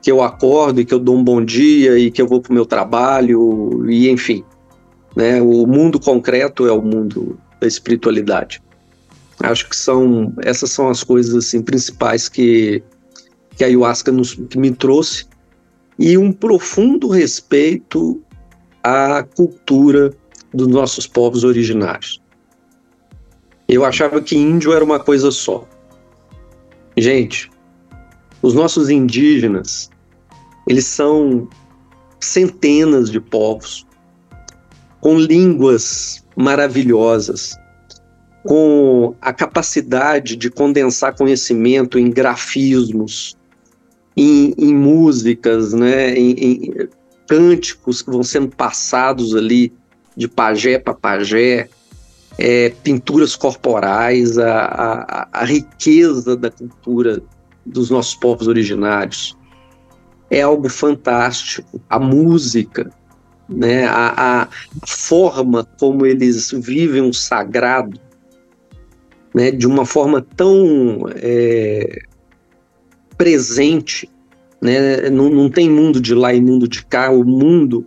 que 0.00 0.08
eu 0.08 0.22
acordo 0.22 0.80
e 0.80 0.84
que 0.84 0.94
eu 0.94 1.00
dou 1.00 1.16
um 1.16 1.24
bom 1.24 1.44
dia 1.44 1.98
e 1.98 2.12
que 2.12 2.22
eu 2.22 2.28
vou 2.28 2.40
para 2.40 2.52
o 2.52 2.54
meu 2.54 2.64
trabalho 2.64 3.90
e 3.90 4.08
enfim. 4.08 4.44
Né? 5.16 5.42
O 5.42 5.66
mundo 5.66 5.98
concreto 5.98 6.64
é 6.64 6.72
o 6.72 6.80
mundo 6.80 7.36
da 7.60 7.66
espiritualidade. 7.66 8.62
Acho 9.40 9.68
que 9.68 9.74
são 9.74 10.32
essas 10.42 10.70
são 10.70 10.88
as 10.88 11.02
coisas 11.02 11.34
assim 11.34 11.60
principais 11.60 12.28
que 12.28 12.84
que 13.56 13.64
a 13.64 13.66
ayahuasca 13.66 14.12
nos, 14.12 14.34
que 14.34 14.58
me 14.58 14.70
trouxe 14.70 15.26
e 15.98 16.16
um 16.16 16.32
profundo 16.32 17.08
respeito 17.08 18.22
a 18.80 19.24
cultura 19.24 20.12
dos 20.52 20.68
nossos 20.68 21.04
povos 21.04 21.42
originários. 21.42 22.22
Eu 23.68 23.84
achava 23.84 24.20
que 24.20 24.36
índio 24.36 24.72
era 24.72 24.84
uma 24.84 25.00
coisa 25.00 25.32
só. 25.32 25.66
Gente, 26.96 27.50
os 28.44 28.52
nossos 28.52 28.90
indígenas, 28.90 29.88
eles 30.68 30.84
são 30.84 31.48
centenas 32.20 33.10
de 33.10 33.18
povos 33.18 33.86
com 35.00 35.18
línguas 35.18 36.22
maravilhosas, 36.36 37.56
com 38.42 39.14
a 39.22 39.32
capacidade 39.32 40.36
de 40.36 40.50
condensar 40.50 41.16
conhecimento 41.16 41.98
em 41.98 42.10
grafismos, 42.10 43.34
em, 44.14 44.52
em 44.58 44.74
músicas, 44.74 45.72
né, 45.72 46.14
em, 46.14 46.32
em, 46.32 46.88
cânticos 47.26 48.02
que 48.02 48.10
vão 48.10 48.22
sendo 48.22 48.54
passados 48.54 49.34
ali 49.34 49.72
de 50.14 50.28
pajé 50.28 50.78
para 50.78 50.92
pajé, 50.92 51.70
é, 52.36 52.74
pinturas 52.82 53.36
corporais, 53.36 54.36
a, 54.36 54.64
a, 54.64 55.28
a 55.32 55.44
riqueza 55.46 56.36
da 56.36 56.50
cultura 56.50 57.22
dos 57.64 57.90
nossos 57.90 58.14
povos 58.14 58.48
originários. 58.48 59.36
É 60.30 60.42
algo 60.42 60.68
fantástico. 60.68 61.80
A 61.88 61.98
música, 61.98 62.90
né, 63.48 63.86
a, 63.86 64.42
a 64.42 64.48
forma 64.86 65.64
como 65.78 66.06
eles 66.06 66.50
vivem 66.50 67.02
o 67.02 67.12
sagrado, 67.12 68.00
né, 69.34 69.50
de 69.50 69.66
uma 69.66 69.84
forma 69.84 70.22
tão 70.36 71.06
é, 71.16 72.02
presente 73.16 74.08
né? 74.64 75.10
Não, 75.10 75.28
não 75.28 75.50
tem 75.50 75.68
mundo 75.68 76.00
de 76.00 76.14
lá 76.14 76.32
e 76.32 76.40
mundo 76.40 76.66
de 76.66 76.86
cá, 76.86 77.10
o 77.10 77.22
mundo 77.22 77.86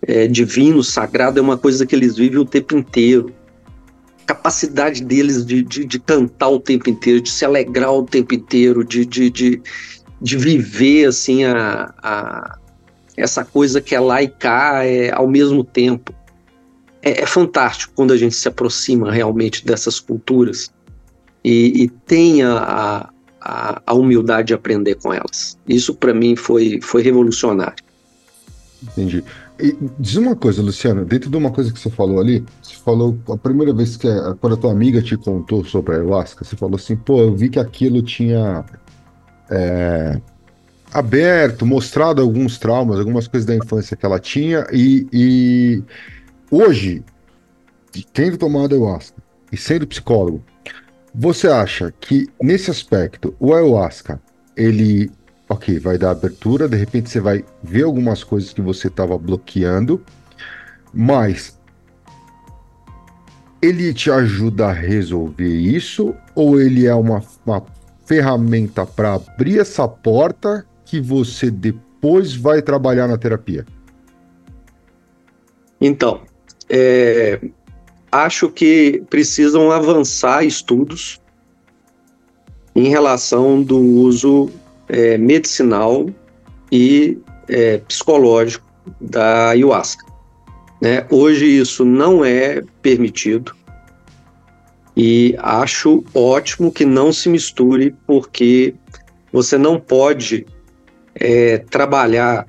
é, 0.00 0.26
divino, 0.26 0.82
sagrado, 0.82 1.38
é 1.38 1.42
uma 1.42 1.58
coisa 1.58 1.84
que 1.84 1.94
eles 1.94 2.16
vivem 2.16 2.38
o 2.38 2.44
tempo 2.46 2.74
inteiro. 2.74 3.34
Capacidade 4.30 5.02
deles 5.02 5.44
de, 5.44 5.60
de, 5.60 5.84
de 5.84 5.98
cantar 5.98 6.50
o 6.50 6.60
tempo 6.60 6.88
inteiro, 6.88 7.20
de 7.20 7.28
se 7.28 7.44
alegrar 7.44 7.92
o 7.92 8.04
tempo 8.04 8.32
inteiro, 8.32 8.84
de, 8.84 9.04
de, 9.04 9.28
de, 9.28 9.60
de 10.22 10.36
viver 10.36 11.08
assim 11.08 11.42
a, 11.42 11.92
a, 12.00 12.58
essa 13.16 13.44
coisa 13.44 13.80
que 13.80 13.92
é 13.92 13.98
lá 13.98 14.22
e 14.22 14.28
cá 14.28 14.84
é, 14.84 15.10
ao 15.10 15.26
mesmo 15.26 15.64
tempo. 15.64 16.14
É, 17.02 17.22
é, 17.22 17.26
fantástico 17.26 17.92
quando 17.96 18.12
a 18.12 18.16
gente 18.16 18.36
se 18.36 18.46
aproxima 18.46 19.10
realmente 19.10 19.66
dessas 19.66 19.98
culturas 19.98 20.70
e, 21.42 21.82
e 21.82 21.88
tem 21.88 22.44
a, 22.44 23.10
a, 23.40 23.82
a 23.84 23.94
humildade 23.94 24.48
de 24.48 24.54
aprender 24.54 24.94
com 24.94 25.12
elas. 25.12 25.58
Isso 25.66 25.92
para 25.92 26.14
mim 26.14 26.36
foi, 26.36 26.78
foi 26.80 27.02
revolucionário. 27.02 27.82
Entendi. 28.80 29.24
E 29.62 29.76
diz 29.98 30.16
uma 30.16 30.34
coisa, 30.34 30.62
Luciano, 30.62 31.04
dentro 31.04 31.30
de 31.30 31.36
uma 31.36 31.50
coisa 31.50 31.72
que 31.72 31.78
você 31.78 31.90
falou 31.90 32.20
ali, 32.20 32.44
você 32.62 32.76
falou 32.76 33.18
a 33.28 33.36
primeira 33.36 33.72
vez 33.72 33.96
que 33.96 34.08
a, 34.08 34.34
quando 34.34 34.54
a 34.54 34.56
tua 34.56 34.72
amiga 34.72 35.02
te 35.02 35.16
contou 35.16 35.64
sobre 35.64 35.94
a 35.94 35.98
ayahuasca, 35.98 36.44
você 36.44 36.56
falou 36.56 36.76
assim, 36.76 36.96
pô, 36.96 37.20
eu 37.20 37.34
vi 37.34 37.48
que 37.48 37.58
aquilo 37.58 38.02
tinha 38.02 38.64
é, 39.50 40.20
aberto, 40.92 41.66
mostrado 41.66 42.22
alguns 42.22 42.58
traumas, 42.58 42.98
algumas 42.98 43.28
coisas 43.28 43.46
da 43.46 43.54
infância 43.54 43.96
que 43.96 44.06
ela 44.06 44.18
tinha, 44.18 44.66
e, 44.72 45.06
e 45.12 45.82
hoje, 46.50 47.04
tendo 48.12 48.38
tomado 48.38 48.74
ayahuasca 48.74 49.20
e 49.52 49.56
sendo 49.56 49.86
psicólogo, 49.86 50.42
você 51.14 51.48
acha 51.48 51.92
que 52.00 52.28
nesse 52.40 52.70
aspecto 52.70 53.34
o 53.38 53.52
ayahuasca 53.52 54.20
ele, 54.56 55.10
ok, 55.50 55.80
vai 55.80 55.98
dar 55.98 56.12
abertura, 56.12 56.68
de 56.68 56.76
repente 56.76 57.10
você 57.10 57.20
vai 57.20 57.44
ver 57.60 57.82
algumas 57.82 58.22
coisas 58.22 58.52
que 58.52 58.62
você 58.62 58.86
estava 58.86 59.18
bloqueando, 59.18 60.00
mas 60.94 61.58
ele 63.60 63.92
te 63.92 64.12
ajuda 64.12 64.68
a 64.68 64.72
resolver 64.72 65.52
isso 65.52 66.14
ou 66.36 66.60
ele 66.60 66.86
é 66.86 66.94
uma, 66.94 67.20
uma 67.44 67.64
ferramenta 68.06 68.86
para 68.86 69.14
abrir 69.14 69.58
essa 69.58 69.88
porta 69.88 70.64
que 70.84 71.00
você 71.00 71.50
depois 71.50 72.32
vai 72.32 72.62
trabalhar 72.62 73.08
na 73.08 73.18
terapia? 73.18 73.66
Então, 75.80 76.20
é, 76.68 77.40
acho 78.12 78.48
que 78.50 79.02
precisam 79.10 79.72
avançar 79.72 80.44
estudos 80.44 81.20
em 82.72 82.88
relação 82.88 83.60
do 83.60 83.78
uso 83.78 84.48
é, 84.90 85.16
medicinal 85.16 86.08
e 86.70 87.18
é, 87.48 87.78
psicológico 87.78 88.64
da 89.00 89.50
ayahuasca. 89.50 90.04
Né? 90.80 91.06
Hoje 91.10 91.44
isso 91.46 91.84
não 91.84 92.24
é 92.24 92.62
permitido 92.82 93.54
e 94.96 95.34
acho 95.38 96.04
ótimo 96.14 96.72
que 96.72 96.84
não 96.84 97.12
se 97.12 97.28
misture, 97.28 97.94
porque 98.06 98.74
você 99.32 99.56
não 99.56 99.78
pode 99.78 100.46
é, 101.14 101.58
trabalhar, 101.58 102.46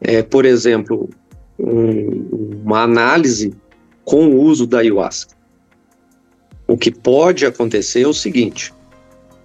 é, 0.00 0.22
por 0.22 0.44
exemplo, 0.44 1.10
um, 1.58 2.60
uma 2.64 2.82
análise 2.82 3.54
com 4.04 4.28
o 4.28 4.40
uso 4.40 4.66
da 4.66 4.78
ayahuasca. 4.78 5.34
O 6.66 6.76
que 6.76 6.90
pode 6.90 7.44
acontecer 7.44 8.02
é 8.02 8.08
o 8.08 8.14
seguinte: 8.14 8.72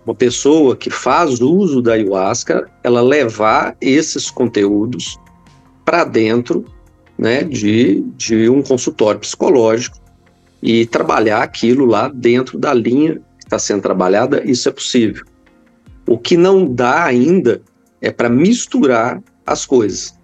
uma 0.06 0.16
pessoa 0.16 0.76
que 0.76 0.90
faz 0.90 1.42
uso 1.42 1.82
da 1.82 1.94
ayahuasca, 1.94 2.70
ela 2.84 3.02
levar 3.02 3.76
esses 3.80 4.30
conteúdos 4.32 5.18
para 5.86 6.04
dentro 6.04 6.66
né, 7.18 7.44
de, 7.44 8.02
de 8.16 8.50
um 8.50 8.62
consultório 8.62 9.20
psicológico 9.20 9.98
e 10.62 10.86
trabalhar 10.86 11.44
aquilo 11.44 11.86
lá 11.86 12.08
dentro 12.08 12.58
da 12.58 12.74
linha 12.74 13.16
que 13.16 13.46
está 13.46 13.60
sendo 13.60 13.82
trabalhada, 13.82 14.44
isso 14.50 14.70
é 14.70 14.72
possível. 14.72 15.26
O 16.08 16.18
que 16.18 16.36
não 16.36 16.66
dá 16.66 17.04
ainda 17.04 17.62
é 18.02 18.12
para 18.12 18.30
misturar 18.30 19.22
as 19.46 19.66
coisas. 19.66 20.18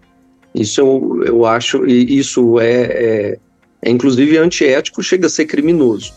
Isso 0.54 0.80
eu, 0.80 1.24
eu 1.26 1.46
acho, 1.46 1.86
e 1.86 2.18
isso 2.18 2.60
é, 2.60 2.82
é, 2.84 3.40
é 3.82 3.90
inclusive 3.90 4.38
antiético, 4.38 5.04
chega 5.04 5.28
a 5.28 5.30
ser 5.30 5.46
criminoso. 5.46 6.14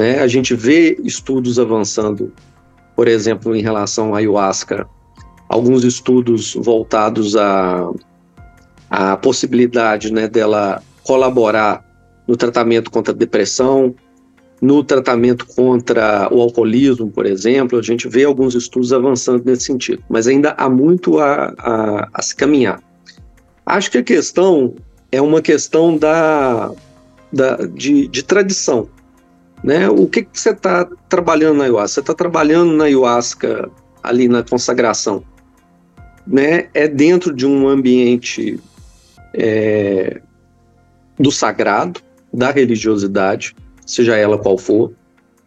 Né? 0.00 0.18
A 0.18 0.26
gente 0.26 0.54
vê 0.54 0.96
estudos 1.04 1.58
avançando, 1.58 2.32
por 2.96 3.06
exemplo, 3.06 3.54
em 3.54 3.60
relação 3.60 4.14
à 4.14 4.18
ayahuasca, 4.18 4.88
alguns 5.46 5.84
estudos 5.84 6.54
voltados 6.54 7.36
à, 7.36 7.86
à 8.88 9.18
possibilidade 9.18 10.10
né, 10.10 10.26
dela 10.26 10.82
colaborar 11.04 11.84
no 12.26 12.34
tratamento 12.34 12.90
contra 12.90 13.12
a 13.12 13.16
depressão, 13.16 13.94
no 14.62 14.82
tratamento 14.82 15.44
contra 15.44 16.32
o 16.32 16.40
alcoolismo, 16.40 17.10
por 17.10 17.26
exemplo, 17.26 17.78
a 17.78 17.82
gente 17.82 18.08
vê 18.08 18.24
alguns 18.24 18.54
estudos 18.54 18.94
avançando 18.94 19.44
nesse 19.44 19.64
sentido, 19.64 20.02
mas 20.08 20.26
ainda 20.26 20.54
há 20.56 20.70
muito 20.70 21.18
a, 21.18 21.52
a, 21.58 22.08
a 22.14 22.22
se 22.22 22.34
caminhar. 22.34 22.82
Acho 23.66 23.90
que 23.90 23.98
a 23.98 24.02
questão 24.02 24.74
é 25.12 25.20
uma 25.20 25.42
questão 25.42 25.94
da, 25.94 26.72
da 27.30 27.56
de, 27.66 28.08
de 28.08 28.22
tradição. 28.22 28.88
Né? 29.62 29.88
O 29.88 30.06
que, 30.06 30.22
que 30.22 30.38
você 30.38 30.50
está 30.50 30.88
trabalhando 31.08 31.58
na 31.58 31.64
ayahuasca? 31.64 31.94
Você 31.94 32.00
está 32.00 32.14
trabalhando 32.14 32.72
na 32.72 32.84
ayahuasca 32.84 33.70
ali 34.02 34.28
na 34.28 34.42
consagração. 34.42 35.22
Né? 36.26 36.68
É 36.72 36.88
dentro 36.88 37.34
de 37.34 37.46
um 37.46 37.68
ambiente 37.68 38.58
é, 39.34 40.20
do 41.18 41.30
sagrado, 41.30 42.00
da 42.32 42.50
religiosidade, 42.50 43.54
seja 43.84 44.16
ela 44.16 44.38
qual 44.38 44.56
for, 44.56 44.92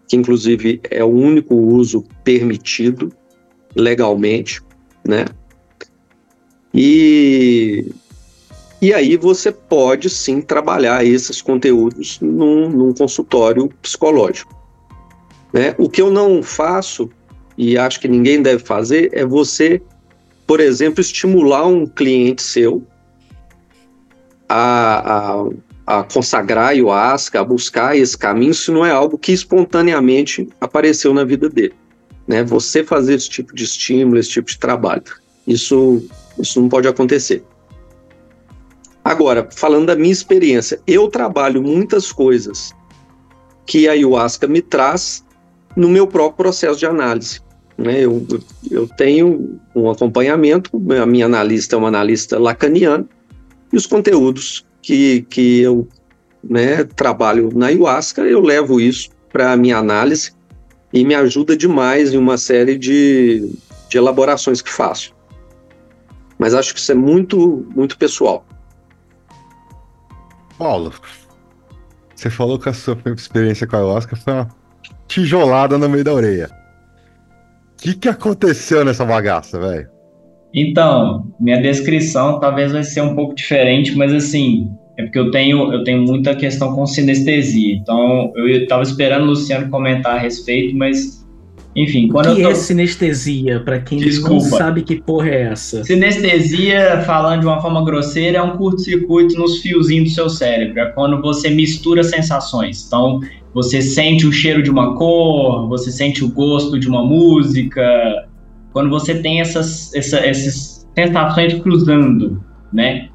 que 0.07 0.15
inclusive 0.15 0.81
é 0.89 1.03
o 1.03 1.07
único 1.07 1.55
uso 1.55 2.05
permitido 2.23 3.11
legalmente, 3.75 4.61
né? 5.07 5.25
E 6.73 7.91
e 8.83 8.93
aí 8.93 9.15
você 9.15 9.49
pode 9.49 10.09
sim 10.09 10.41
trabalhar 10.41 11.05
esses 11.05 11.41
conteúdos 11.41 12.19
num, 12.19 12.67
num 12.67 12.93
consultório 12.93 13.69
psicológico. 13.81 14.53
Né? 15.53 15.73
O 15.77 15.89
que 15.89 16.01
eu 16.01 16.11
não 16.11 16.43
faço, 16.43 17.09
e 17.57 17.77
acho 17.77 17.97
que 18.01 18.09
ninguém 18.09 18.41
deve 18.41 18.61
fazer, 18.61 19.09
é 19.13 19.25
você, 19.25 19.81
por 20.45 20.59
exemplo, 20.59 20.99
estimular 20.99 21.65
um 21.65 21.85
cliente 21.87 22.43
seu 22.43 22.85
a, 24.49 25.45
a, 25.87 25.99
a 25.99 26.03
consagrar 26.03 26.71
ayahuasca, 26.71 27.39
a 27.39 27.43
buscar 27.45 27.95
esse 27.95 28.17
caminho, 28.17 28.53
se 28.53 28.69
não 28.69 28.85
é 28.85 28.91
algo 28.91 29.17
que 29.17 29.31
espontaneamente 29.31 30.49
apareceu 30.59 31.13
na 31.13 31.23
vida 31.23 31.47
dele. 31.47 31.73
Né? 32.27 32.43
Você 32.43 32.83
fazer 32.83 33.13
esse 33.13 33.29
tipo 33.29 33.55
de 33.55 33.63
estímulo, 33.63 34.19
esse 34.19 34.31
tipo 34.31 34.49
de 34.49 34.59
trabalho. 34.59 35.03
Isso, 35.47 36.05
isso 36.37 36.59
não 36.59 36.67
pode 36.67 36.89
acontecer. 36.89 37.45
Agora, 39.03 39.47
falando 39.51 39.87
da 39.87 39.95
minha 39.95 40.13
experiência, 40.13 40.79
eu 40.87 41.09
trabalho 41.09 41.61
muitas 41.61 42.11
coisas 42.11 42.73
que 43.65 43.87
a 43.87 43.91
ayahuasca 43.91 44.47
me 44.47 44.61
traz 44.61 45.23
no 45.75 45.89
meu 45.89 46.07
próprio 46.07 46.37
processo 46.37 46.79
de 46.79 46.85
análise. 46.85 47.41
Né? 47.77 48.01
Eu, 48.01 48.25
eu 48.71 48.87
tenho 48.87 49.59
um 49.75 49.89
acompanhamento, 49.89 50.69
a 51.01 51.05
minha 51.05 51.25
analista 51.25 51.75
é 51.75 51.79
uma 51.79 51.87
analista 51.87 52.39
lacaniana, 52.39 53.05
e 53.71 53.75
os 53.75 53.85
conteúdos 53.85 54.65
que, 54.81 55.25
que 55.29 55.61
eu 55.61 55.87
né, 56.43 56.83
trabalho 56.83 57.49
na 57.53 57.67
ayahuasca, 57.67 58.21
eu 58.21 58.41
levo 58.41 58.79
isso 58.79 59.09
para 59.31 59.51
a 59.51 59.57
minha 59.57 59.77
análise 59.77 60.31
e 60.93 61.03
me 61.03 61.15
ajuda 61.15 61.57
demais 61.57 62.13
em 62.13 62.17
uma 62.17 62.37
série 62.37 62.77
de, 62.77 63.51
de 63.89 63.97
elaborações 63.97 64.61
que 64.61 64.71
faço. 64.71 65.13
Mas 66.37 66.53
acho 66.53 66.73
que 66.73 66.79
isso 66.79 66.91
é 66.91 66.95
muito, 66.95 67.65
muito 67.75 67.97
pessoal. 67.97 68.45
Paulo, 70.63 70.93
você 72.15 72.29
falou 72.29 72.57
que 72.57 72.69
a 72.69 72.73
sua 72.73 72.97
experiência 73.13 73.67
com 73.67 73.75
a 73.75 73.79
ayahuasca 73.79 74.15
foi 74.15 74.31
uma 74.31 74.47
tijolada 75.09 75.77
no 75.77 75.89
meio 75.89 76.05
da 76.05 76.13
orelha. 76.13 76.49
O 77.73 77.83
que, 77.83 77.95
que 77.95 78.07
aconteceu 78.07 78.85
nessa 78.85 79.03
bagaça, 79.03 79.59
velho? 79.59 79.89
Então, 80.53 81.27
minha 81.37 81.61
descrição 81.61 82.39
talvez 82.39 82.71
vai 82.71 82.81
ser 82.81 83.01
um 83.01 83.13
pouco 83.13 83.35
diferente, 83.35 83.93
mas 83.97 84.13
assim, 84.13 84.71
é 84.97 85.03
porque 85.03 85.19
eu 85.19 85.31
tenho, 85.31 85.73
eu 85.73 85.83
tenho 85.83 86.01
muita 86.03 86.33
questão 86.33 86.73
com 86.73 86.85
sinestesia. 86.85 87.75
Então, 87.75 88.31
eu 88.33 88.47
estava 88.47 88.83
esperando 88.83 89.23
o 89.23 89.27
Luciano 89.31 89.69
comentar 89.69 90.15
a 90.15 90.19
respeito, 90.19 90.77
mas 90.77 91.22
enfim, 91.75 92.07
quando 92.07 92.31
o 92.31 92.35
que 92.35 92.41
eu 92.41 92.49
tô... 92.49 92.51
é 92.51 92.55
sinestesia, 92.55 93.59
para 93.59 93.79
quem 93.79 93.97
Desculpa. 93.97 94.33
não 94.33 94.39
sabe 94.41 94.83
que 94.83 95.01
porra 95.01 95.29
é 95.29 95.41
essa? 95.43 95.83
Sinestesia, 95.83 97.01
falando 97.05 97.41
de 97.41 97.47
uma 97.47 97.59
forma 97.59 97.83
grosseira, 97.83 98.37
é 98.37 98.41
um 98.41 98.55
curto-circuito 98.57 99.35
nos 99.35 99.59
fiozinhos 99.59 100.11
do 100.11 100.15
seu 100.15 100.29
cérebro. 100.29 100.79
É 100.79 100.85
quando 100.91 101.19
você 101.21 101.49
mistura 101.49 102.03
sensações. 102.03 102.85
Então, 102.85 103.21
você 103.53 103.81
sente 103.81 104.27
o 104.27 104.31
cheiro 104.31 104.61
de 104.61 104.69
uma 104.69 104.95
cor, 104.95 105.67
você 105.67 105.91
sente 105.91 106.23
o 106.23 106.29
gosto 106.29 106.79
de 106.79 106.87
uma 106.87 107.03
música. 107.03 108.27
Quando 108.71 108.89
você 108.89 109.15
tem 109.15 109.41
essas, 109.41 109.93
essa, 109.95 110.17
essas 110.19 110.87
sensações 110.95 111.55
cruzando, 111.55 112.43
né? 112.71 113.09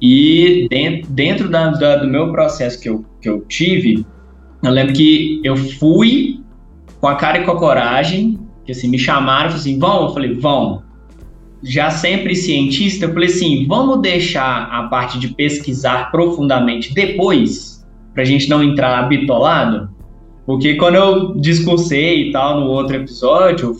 E 0.00 0.66
dentro, 0.70 1.10
dentro 1.10 1.48
da, 1.48 1.70
da, 1.70 1.96
do 1.96 2.06
meu 2.06 2.30
processo 2.30 2.80
que 2.80 2.88
eu, 2.88 3.04
que 3.20 3.28
eu 3.28 3.40
tive, 3.48 4.06
eu 4.62 4.70
lembro 4.70 4.92
que 4.92 5.40
eu 5.42 5.56
fui 5.56 6.40
com 7.00 7.08
a 7.08 7.14
cara 7.14 7.38
e 7.38 7.44
com 7.44 7.52
a 7.52 7.58
coragem, 7.58 8.38
que 8.64 8.72
assim, 8.72 8.88
me 8.88 8.98
chamaram, 8.98 9.48
assim, 9.48 9.78
vão? 9.78 10.04
Eu 10.04 10.14
falei, 10.14 10.34
vão. 10.34 10.82
Já 11.62 11.90
sempre 11.90 12.36
cientista, 12.36 13.06
eu 13.06 13.12
falei 13.12 13.28
assim, 13.28 13.66
vamos 13.66 14.00
deixar 14.00 14.68
a 14.70 14.84
parte 14.84 15.18
de 15.18 15.28
pesquisar 15.28 16.10
profundamente 16.10 16.94
depois, 16.94 17.84
para 18.14 18.22
a 18.22 18.26
gente 18.26 18.48
não 18.48 18.62
entrar 18.62 19.08
bitolado, 19.08 19.88
porque 20.46 20.74
quando 20.76 20.94
eu 20.94 21.34
discursei 21.34 22.28
e 22.28 22.32
tal 22.32 22.60
no 22.60 22.66
outro 22.66 22.96
episódio, 22.96 23.76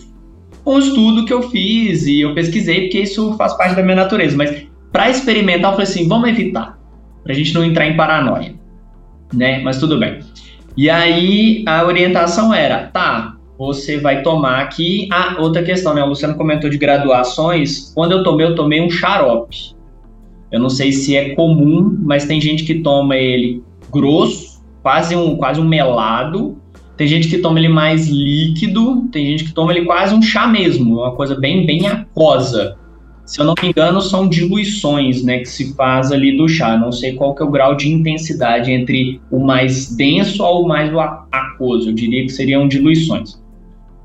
um 0.67 0.79
estudo 0.79 1.25
que 1.25 1.33
eu 1.33 1.43
fiz 1.51 2.07
e 2.07 2.21
eu 2.21 2.35
pesquisei, 2.35 2.83
porque 2.83 3.01
isso 3.01 3.35
faz 3.39 3.57
parte 3.57 3.75
da 3.75 3.83
minha 3.83 3.97
natureza, 3.97 4.37
mas 4.37 4.67
para 4.93 5.09
experimentar, 5.09 5.71
eu 5.71 5.77
falei 5.77 5.85
assim, 5.85 6.09
vamos 6.09 6.29
evitar, 6.29 6.79
para 7.23 7.33
a 7.33 7.35
gente 7.35 7.55
não 7.55 7.65
entrar 7.65 7.87
em 7.87 7.97
paranoia, 7.97 8.55
né? 9.33 9.61
Mas 9.61 9.79
tudo 9.79 9.99
bem. 9.99 10.19
E 10.79 10.89
aí 10.89 11.65
a 11.67 11.85
orientação 11.85 12.55
era, 12.55 12.87
tá, 12.87 13.37
você 13.59 13.99
vai 13.99 14.23
tomar 14.23 14.61
aqui. 14.61 15.09
Ah, 15.11 15.35
outra 15.41 15.61
questão, 15.61 15.93
né? 15.93 16.05
O 16.05 16.07
Luciano 16.07 16.37
comentou 16.37 16.71
de 16.71 16.79
graduações. 16.79 17.91
Quando 17.93 18.13
eu 18.13 18.23
tomei, 18.23 18.47
eu 18.47 18.55
tomei 18.55 18.81
um 18.81 18.89
xarope. 18.89 19.75
Eu 20.53 20.61
não 20.61 20.71
sei 20.71 20.93
se 20.93 21.17
é 21.17 21.35
comum, 21.35 21.99
mas 22.03 22.27
tem 22.27 22.41
gente 22.41 22.63
que 22.63 22.77
toma 22.77 23.17
ele 23.17 23.61
grosso, 23.91 24.63
quase 24.81 25.17
um, 25.17 25.37
quase 25.37 25.61
um 25.61 25.67
melado. 25.67 26.57
Tem 26.97 27.09
gente 27.09 27.27
que 27.27 27.39
toma 27.39 27.59
ele 27.59 27.69
mais 27.69 28.07
líquido, 28.07 29.09
tem 29.11 29.27
gente 29.27 29.47
que 29.47 29.53
toma 29.53 29.73
ele 29.73 29.85
quase 29.85 30.15
um 30.15 30.23
chá 30.23 30.47
mesmo, 30.47 31.01
uma 31.01 31.11
coisa 31.17 31.35
bem, 31.35 31.67
bem 31.67 31.89
aquosa. 31.89 32.77
Se 33.29 33.43
eu 33.43 33.45
não 33.45 33.53
me 33.63 33.69
engano, 33.69 34.01
são 34.01 34.27
diluições, 34.27 35.23
né, 35.23 35.41
que 35.41 35.51
se 35.51 35.75
faz 35.75 36.11
ali 36.11 36.35
do 36.35 36.49
chá. 36.49 36.79
Não 36.79 36.91
sei 36.91 37.13
qual 37.13 37.35
que 37.35 37.43
é 37.43 37.45
o 37.45 37.51
grau 37.51 37.75
de 37.77 37.93
intensidade 37.93 38.73
entre 38.73 39.21
o 39.31 39.39
mais 39.39 39.95
denso 39.95 40.43
ou 40.43 40.65
o 40.65 40.67
mais 40.67 40.91
aquoso. 41.31 41.91
Eu 41.91 41.95
diria 41.95 42.23
que 42.23 42.31
seriam 42.31 42.67
diluições. 42.67 43.39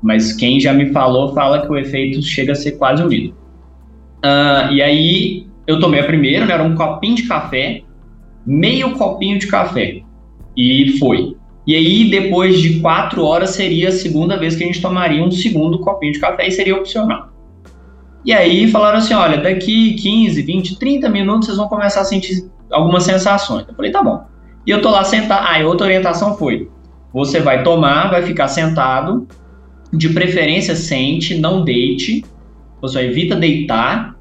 Mas 0.02 0.34
quem 0.34 0.60
já 0.60 0.74
me 0.74 0.92
falou, 0.92 1.32
fala 1.32 1.62
que 1.62 1.72
o 1.72 1.78
efeito 1.78 2.20
chega 2.20 2.52
a 2.52 2.54
ser 2.54 2.72
quase 2.72 3.02
o 3.02 3.08
mesmo. 3.08 3.32
Uh, 4.22 4.70
e 4.70 4.82
aí, 4.82 5.46
eu 5.66 5.80
tomei 5.80 6.00
a 6.00 6.04
primeira, 6.04 6.44
né, 6.44 6.52
era 6.52 6.62
um 6.62 6.74
copinho 6.74 7.14
de 7.14 7.22
café, 7.22 7.80
meio 8.46 8.90
copinho 8.90 9.38
de 9.38 9.46
café. 9.46 10.02
E 10.54 10.98
foi. 10.98 11.34
E 11.66 11.74
aí, 11.74 12.10
depois 12.10 12.60
de 12.60 12.78
quatro 12.80 13.24
horas, 13.24 13.50
seria 13.50 13.88
a 13.88 13.92
segunda 13.92 14.36
vez 14.36 14.54
que 14.54 14.64
a 14.64 14.66
gente 14.66 14.82
tomaria 14.82 15.24
um 15.24 15.30
segundo 15.30 15.78
copinho 15.78 16.12
de 16.12 16.20
café 16.20 16.46
e 16.46 16.50
seria 16.50 16.76
opcional. 16.76 17.33
E 18.24 18.32
aí 18.32 18.70
falaram 18.70 18.98
assim: 18.98 19.14
olha, 19.14 19.38
daqui 19.38 19.94
15, 19.94 20.42
20, 20.42 20.78
30 20.78 21.08
minutos 21.08 21.46
vocês 21.46 21.58
vão 21.58 21.68
começar 21.68 22.00
a 22.00 22.04
sentir 22.04 22.48
algumas 22.70 23.04
sensações. 23.04 23.66
Eu 23.68 23.74
falei: 23.74 23.90
tá 23.90 24.02
bom. 24.02 24.24
E 24.66 24.70
eu 24.70 24.80
tô 24.80 24.90
lá 24.90 25.04
sentado. 25.04 25.46
Ah, 25.48 25.60
e 25.60 25.64
outra 25.64 25.86
orientação 25.86 26.36
foi: 26.36 26.68
você 27.12 27.40
vai 27.40 27.62
tomar, 27.62 28.10
vai 28.10 28.22
ficar 28.22 28.48
sentado, 28.48 29.28
de 29.92 30.08
preferência 30.08 30.74
sente, 30.74 31.38
não 31.38 31.62
deite. 31.62 32.24
Você 32.80 33.00
evita 33.00 33.36
deitar, 33.36 34.16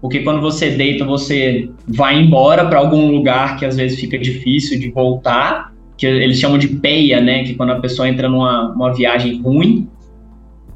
porque 0.00 0.20
quando 0.20 0.40
você 0.40 0.70
deita, 0.70 1.04
você 1.04 1.70
vai 1.86 2.20
embora 2.20 2.66
para 2.66 2.78
algum 2.78 3.10
lugar 3.10 3.56
que 3.56 3.64
às 3.64 3.76
vezes 3.76 3.98
fica 3.98 4.18
difícil 4.18 4.78
de 4.78 4.90
voltar, 4.90 5.72
que 5.96 6.06
eles 6.06 6.38
chamam 6.38 6.58
de 6.58 6.68
peia, 6.68 7.20
né? 7.20 7.44
Que 7.44 7.54
quando 7.54 7.70
a 7.70 7.80
pessoa 7.80 8.08
entra 8.08 8.28
numa 8.28 8.72
uma 8.72 8.94
viagem 8.94 9.42
ruim. 9.42 9.88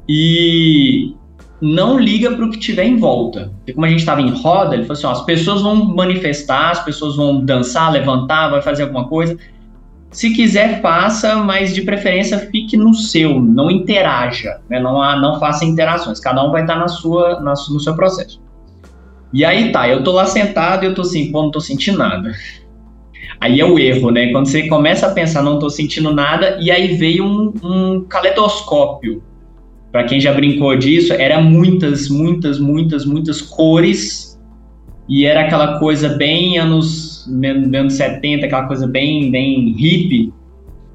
E 0.07 1.13
não 1.63 1.97
liga 1.97 2.29
para 2.35 2.43
o 2.43 2.51
que 2.51 2.59
tiver 2.59 2.83
em 2.83 2.97
volta. 2.97 3.53
Como 3.73 3.85
a 3.85 3.89
gente 3.89 3.99
estava 3.99 4.21
em 4.21 4.29
roda, 4.29 4.75
ele 4.75 4.83
falou 4.83 4.97
assim: 4.97 5.07
ó, 5.07 5.11
as 5.11 5.23
pessoas 5.23 5.61
vão 5.61 5.95
manifestar, 5.95 6.71
as 6.71 6.83
pessoas 6.83 7.15
vão 7.15 7.39
dançar, 7.39 7.89
levantar, 7.89 8.49
vai 8.49 8.61
fazer 8.61 8.83
alguma 8.83 9.07
coisa. 9.07 9.37
Se 10.11 10.31
quiser, 10.33 10.81
faça, 10.81 11.37
mas 11.37 11.73
de 11.73 11.81
preferência 11.81 12.37
fique 12.37 12.75
no 12.75 12.93
seu, 12.93 13.39
não 13.39 13.71
interaja, 13.71 14.59
né? 14.69 14.79
não, 14.79 15.01
há, 15.01 15.15
não 15.15 15.39
faça 15.39 15.63
interações. 15.63 16.19
Cada 16.19 16.43
um 16.45 16.51
vai 16.51 16.63
estar 16.63 16.75
na 16.75 16.89
sua, 16.89 17.39
na, 17.39 17.51
no 17.51 17.79
seu 17.79 17.95
processo. 17.95 18.41
E 19.31 19.43
aí 19.45 19.71
tá, 19.71 19.87
eu 19.87 20.03
tô 20.03 20.11
lá 20.11 20.25
sentado 20.25 20.83
e 20.83 20.87
eu 20.87 20.93
tô 20.93 21.01
assim, 21.01 21.31
pô, 21.31 21.43
não 21.43 21.49
tô 21.49 21.61
sentindo 21.61 21.97
nada. 21.97 22.31
Aí 23.39 23.59
é 23.59 23.65
o 23.65 23.79
erro, 23.79 24.11
né? 24.11 24.31
Quando 24.31 24.47
você 24.47 24.67
começa 24.67 25.07
a 25.07 25.11
pensar, 25.11 25.41
não 25.41 25.57
tô 25.57 25.69
sentindo 25.69 26.13
nada, 26.13 26.59
e 26.61 26.69
aí 26.69 26.95
veio 26.95 27.25
um, 27.25 27.53
um 27.63 28.05
para 29.93 30.05
quem 30.05 30.19
já 30.19 30.33
brincou 30.33 30.75
disso, 30.75 31.13
era 31.13 31.39
muitas, 31.39 32.09
muitas, 32.09 32.59
muitas, 32.59 33.05
muitas 33.05 33.39
cores 33.43 34.41
e 35.07 35.23
era 35.23 35.41
aquela 35.41 35.77
coisa 35.77 36.09
bem 36.09 36.57
anos, 36.57 37.29
anos 37.31 37.93
70, 37.93 38.47
aquela 38.47 38.65
coisa 38.65 38.87
bem, 38.87 39.29
bem 39.29 39.71
hippie. 39.73 40.33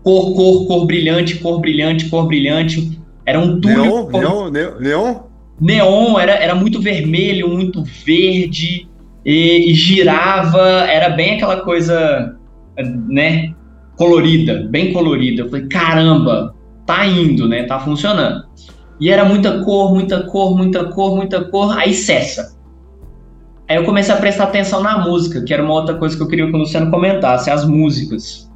Cor, 0.03 0.34
cor, 0.34 0.66
cor 0.66 0.86
brilhante, 0.86 1.36
cor 1.36 1.61
brilhante, 1.61 2.09
cor 2.09 2.26
brilhante. 2.26 2.99
Era 3.24 3.38
um 3.38 3.61
túnel. 3.61 3.84
Neon, 3.84 4.07
cor... 4.07 4.20
neon, 4.20 4.51
neon, 4.51 4.80
neon? 4.80 5.14
Neon, 5.61 6.18
era, 6.18 6.32
era 6.32 6.55
muito 6.57 6.80
vermelho, 6.80 7.49
muito 7.49 7.84
verde 7.84 8.88
e, 9.24 9.70
e 9.70 9.74
girava, 9.74 10.61
era 10.88 11.11
bem 11.11 11.36
aquela 11.36 11.61
coisa, 11.61 12.36
né, 13.09 13.55
colorida, 13.96 14.66
bem 14.68 14.92
colorida. 14.92 15.42
Eu 15.42 15.51
falei, 15.51 15.66
caramba, 15.68 16.53
tá 16.84 17.07
indo, 17.07 17.49
né, 17.49 17.62
tá 17.62 17.78
funcionando. 17.78 18.49
E 19.01 19.11
era 19.11 19.24
muita 19.24 19.62
cor, 19.64 19.94
muita 19.94 20.22
cor, 20.24 20.57
muita 20.57 20.84
cor, 20.86 21.16
muita 21.16 21.44
cor, 21.44 21.76
aí 21.78 21.94
cessa. 21.94 22.57
Aí 23.68 23.76
eu 23.76 23.84
comecei 23.84 24.14
a 24.14 24.18
prestar 24.18 24.44
atenção 24.44 24.82
na 24.82 25.05
música, 25.05 25.42
que 25.42 25.53
era 25.53 25.62
uma 25.62 25.74
outra 25.74 25.94
coisa 25.94 26.16
que 26.16 26.22
eu 26.22 26.28
queria 26.28 26.46
que 26.46 26.53
o 26.53 26.59
Luciano 26.59 26.90
comentasse, 26.90 27.51
as 27.51 27.66
músicas. 27.66 28.51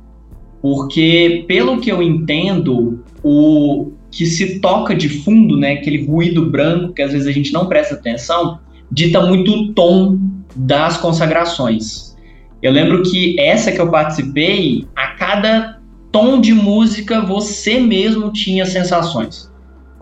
Porque, 0.61 1.45
pelo 1.47 1.81
que 1.81 1.91
eu 1.93 2.03
entendo, 2.03 3.05
o 3.23 3.93
que 4.11 4.27
se 4.27 4.59
toca 4.61 4.95
de 4.95 5.09
fundo, 5.09 5.57
né, 5.57 5.75
aquele 5.75 6.07
ruído 6.07 6.51
branco 6.51 6.93
que 6.93 7.03
às 7.03 7.13
vezes 7.13 7.27
a 7.27 7.33
gente 7.33 7.53
não 7.53 7.67
presta 7.67 7.95
atenção, 7.95 8.59
dita 8.91 9.21
muito 9.21 9.51
o 9.51 9.73
tom 9.73 10.19
das 10.57 10.97
consagrações. 10.97 12.17
Eu 12.63 12.73
lembro 12.73 13.03
que 13.03 13.39
essa 13.39 13.71
que 13.73 13.81
eu 13.81 13.91
participei, 13.91 14.87
a 14.97 15.09
cada 15.09 15.79
tom 16.11 16.41
de 16.41 16.55
música 16.55 17.21
você 17.21 17.81
mesmo 17.81 18.33
tinha 18.33 18.65
sensações. 18.65 19.52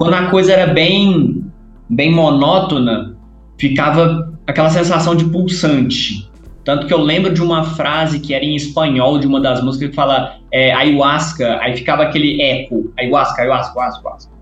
Quando 0.01 0.15
a 0.15 0.31
coisa 0.31 0.55
era 0.55 0.73
bem, 0.73 1.45
bem 1.87 2.11
monótona, 2.11 3.19
ficava 3.59 4.33
aquela 4.47 4.71
sensação 4.71 5.15
de 5.15 5.27
pulsante. 5.27 6.27
Tanto 6.65 6.87
que 6.87 6.95
eu 6.95 7.03
lembro 7.03 7.35
de 7.35 7.43
uma 7.43 7.65
frase 7.65 8.19
que 8.19 8.33
era 8.33 8.43
em 8.43 8.57
espanhol 8.57 9.19
de 9.19 9.27
uma 9.27 9.43
das 9.43 9.63
músicas 9.63 9.91
que 9.91 9.95
fala 9.95 10.37
é, 10.51 10.73
ayahuasca, 10.73 11.59
aí 11.61 11.77
ficava 11.77 12.05
aquele 12.05 12.41
eco, 12.41 12.91
ayahuasca, 12.99 13.43
ayahuasca, 13.43 13.79
ayahuasca, 13.79 14.09
ayahuasca. 14.09 14.33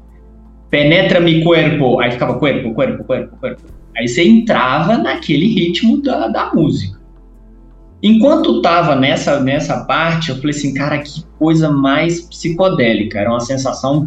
Penetra 0.70 1.18
mi 1.18 1.42
cuerpo, 1.42 1.98
aí 1.98 2.12
ficava 2.12 2.38
cuerpo, 2.38 2.72
cuerpo, 2.72 3.02
cuerpo, 3.02 3.36
cuerpo. 3.36 3.62
Aí 3.96 4.06
você 4.06 4.28
entrava 4.28 4.96
naquele 4.96 5.52
ritmo 5.52 6.00
da, 6.00 6.28
da 6.28 6.54
música. 6.54 7.00
Enquanto 8.00 8.62
tava 8.62 8.94
nessa, 8.94 9.40
nessa 9.40 9.84
parte, 9.86 10.28
eu 10.28 10.36
falei 10.36 10.50
assim, 10.50 10.72
cara, 10.72 10.98
que 10.98 11.24
coisa 11.36 11.68
mais 11.68 12.20
psicodélica. 12.20 13.18
Era 13.18 13.30
uma 13.30 13.40
sensação 13.40 14.06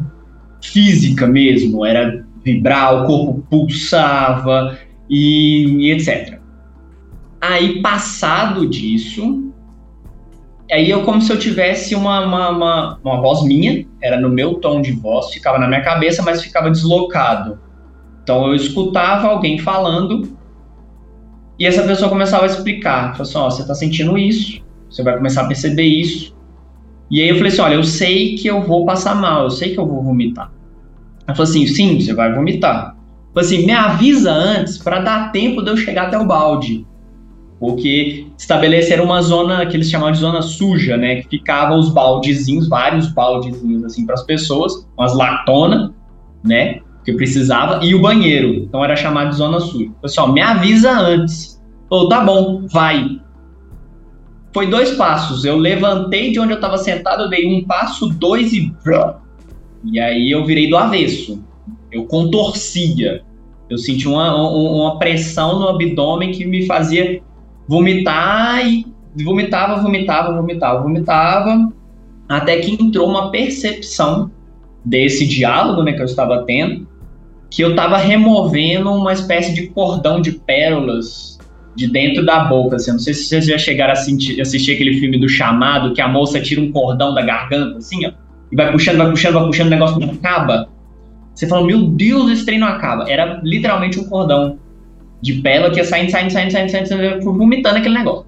física 0.61 1.27
mesmo, 1.27 1.85
era 1.85 2.25
vibrar, 2.43 3.03
o 3.03 3.07
corpo 3.07 3.45
pulsava 3.49 4.77
e, 5.09 5.65
e 5.65 5.91
etc. 5.91 6.39
Aí, 7.39 7.81
passado 7.81 8.67
disso, 8.67 9.51
aí 10.71 10.89
eu 10.89 11.03
como 11.03 11.21
se 11.21 11.31
eu 11.31 11.39
tivesse 11.39 11.95
uma, 11.95 12.25
uma, 12.25 12.49
uma, 12.49 12.99
uma, 13.03 13.21
voz 13.21 13.43
minha, 13.43 13.85
era 14.01 14.19
no 14.19 14.29
meu 14.29 14.55
tom 14.55 14.81
de 14.81 14.91
voz, 14.91 15.31
ficava 15.31 15.57
na 15.57 15.67
minha 15.67 15.81
cabeça, 15.81 16.21
mas 16.21 16.41
ficava 16.41 16.69
deslocado. 16.69 17.59
Então 18.23 18.47
eu 18.47 18.55
escutava 18.55 19.27
alguém 19.27 19.57
falando 19.57 20.37
e 21.57 21.65
essa 21.65 21.83
pessoa 21.83 22.09
começava 22.09 22.43
a 22.43 22.47
explicar. 22.47 23.11
Falou 23.11 23.21
assim, 23.21 23.37
ó, 23.37 23.47
oh, 23.47 23.51
você 23.51 23.61
está 23.61 23.73
sentindo 23.73 24.17
isso, 24.17 24.63
você 24.89 25.03
vai 25.03 25.15
começar 25.17 25.43
a 25.43 25.47
perceber 25.47 25.83
isso. 25.83 26.35
E 27.11 27.21
aí 27.21 27.27
eu 27.27 27.35
falei 27.35 27.51
assim, 27.51 27.61
olha, 27.61 27.73
eu 27.73 27.83
sei 27.83 28.35
que 28.35 28.47
eu 28.47 28.61
vou 28.61 28.85
passar 28.85 29.13
mal, 29.15 29.43
eu 29.43 29.49
sei 29.49 29.73
que 29.73 29.79
eu 29.79 29.85
vou 29.85 30.01
vomitar. 30.01 30.49
Ela 31.27 31.35
falou 31.35 31.49
assim, 31.49 31.67
sim, 31.67 31.99
você 31.99 32.13
vai 32.13 32.33
vomitar. 32.33 32.95
Falei 33.33 33.49
assim, 33.49 33.65
me 33.65 33.73
avisa 33.73 34.31
antes 34.31 34.77
para 34.77 35.01
dar 35.01 35.31
tempo 35.33 35.61
de 35.61 35.71
eu 35.71 35.75
chegar 35.75 36.07
até 36.07 36.17
o 36.17 36.25
balde. 36.25 36.87
Porque 37.59 38.27
estabeleceram 38.37 39.03
uma 39.03 39.21
zona 39.21 39.65
que 39.65 39.75
eles 39.75 39.89
chamavam 39.89 40.13
de 40.13 40.19
zona 40.19 40.41
suja, 40.41 40.95
né? 40.95 41.17
Que 41.17 41.27
ficava 41.27 41.75
os 41.75 41.89
baldezinhos, 41.89 42.69
vários 42.69 43.09
baldezinhos 43.09 43.83
assim 43.83 44.05
para 44.05 44.15
as 44.15 44.23
pessoas, 44.23 44.87
umas 44.97 45.13
lactona, 45.13 45.93
né? 46.43 46.79
Que 47.03 47.11
precisava, 47.11 47.83
e 47.83 47.93
o 47.93 48.01
banheiro. 48.01 48.53
Então 48.53 48.83
era 48.83 48.95
chamado 48.95 49.31
de 49.31 49.35
zona 49.35 49.59
suja. 49.59 49.91
Pessoal, 50.01 50.31
me 50.31 50.41
avisa 50.41 50.91
antes. 50.91 51.61
Falou, 51.89 52.07
tá 52.07 52.21
bom, 52.21 52.65
vai 52.67 53.20
foi 54.53 54.67
dois 54.67 54.91
passos. 54.91 55.45
Eu 55.45 55.57
levantei 55.57 56.31
de 56.31 56.39
onde 56.39 56.51
eu 56.51 56.55
estava 56.55 56.77
sentado, 56.77 57.23
eu 57.23 57.29
dei 57.29 57.47
um 57.47 57.63
passo, 57.63 58.09
dois 58.09 58.53
e. 58.53 58.73
E 59.83 59.99
aí 59.99 60.29
eu 60.29 60.45
virei 60.45 60.69
do 60.69 60.77
avesso. 60.77 61.43
Eu 61.91 62.05
contorcia. 62.05 63.23
Eu 63.69 63.77
senti 63.77 64.07
uma, 64.07 64.35
uma 64.35 64.99
pressão 64.99 65.59
no 65.59 65.69
abdômen 65.69 66.31
que 66.31 66.45
me 66.45 66.65
fazia 66.65 67.21
vomitar 67.67 68.67
e 68.67 68.85
vomitava, 69.23 69.81
vomitava, 69.81 70.35
vomitava, 70.35 70.81
vomitava, 70.81 71.71
até 72.27 72.57
que 72.57 72.71
entrou 72.71 73.09
uma 73.09 73.31
percepção 73.31 74.29
desse 74.83 75.25
diálogo 75.25 75.83
né, 75.83 75.93
que 75.93 76.01
eu 76.01 76.05
estava 76.05 76.43
tendo, 76.43 76.87
que 77.49 77.61
eu 77.61 77.71
estava 77.71 77.97
removendo 77.97 78.91
uma 78.91 79.13
espécie 79.13 79.53
de 79.53 79.67
cordão 79.67 80.21
de 80.21 80.33
pérolas 80.33 81.39
de 81.75 81.87
dentro 81.87 82.25
da 82.25 82.45
boca. 82.45 82.75
Assim. 82.75 82.91
Não 82.91 82.99
sei 82.99 83.13
se 83.13 83.25
vocês 83.25 83.45
já 83.45 83.57
chegaram 83.57 83.91
a 83.91 83.93
assistir, 83.93 84.39
assistir 84.39 84.73
aquele 84.73 84.99
filme 84.99 85.19
do 85.19 85.29
Chamado, 85.29 85.93
que 85.93 86.01
a 86.01 86.07
moça 86.07 86.39
tira 86.39 86.61
um 86.61 86.71
cordão 86.71 87.13
da 87.13 87.21
garganta, 87.21 87.77
assim, 87.77 88.05
ó, 88.05 88.11
e 88.51 88.55
vai 88.55 88.71
puxando, 88.71 88.97
vai 88.97 89.09
puxando, 89.09 89.33
vai 89.33 89.45
puxando, 89.45 89.67
o 89.67 89.71
negócio 89.71 89.99
não 89.99 90.11
acaba. 90.11 90.69
Você 91.33 91.47
fala, 91.47 91.65
meu 91.65 91.87
Deus, 91.87 92.29
esse 92.29 92.45
trem 92.45 92.59
não 92.59 92.67
acaba. 92.67 93.09
Era 93.09 93.39
literalmente 93.43 93.99
um 93.99 94.03
cordão 94.03 94.59
de 95.21 95.35
pérola 95.35 95.71
que 95.71 95.77
ia 95.77 95.85
saindo, 95.85 96.11
saindo, 96.11 96.31
saindo, 96.31 96.51
saindo, 96.51 96.71
saindo, 96.71 96.87
saindo 96.87 97.33
vomitando 97.33 97.77
aquele 97.77 97.97
negócio. 97.97 98.25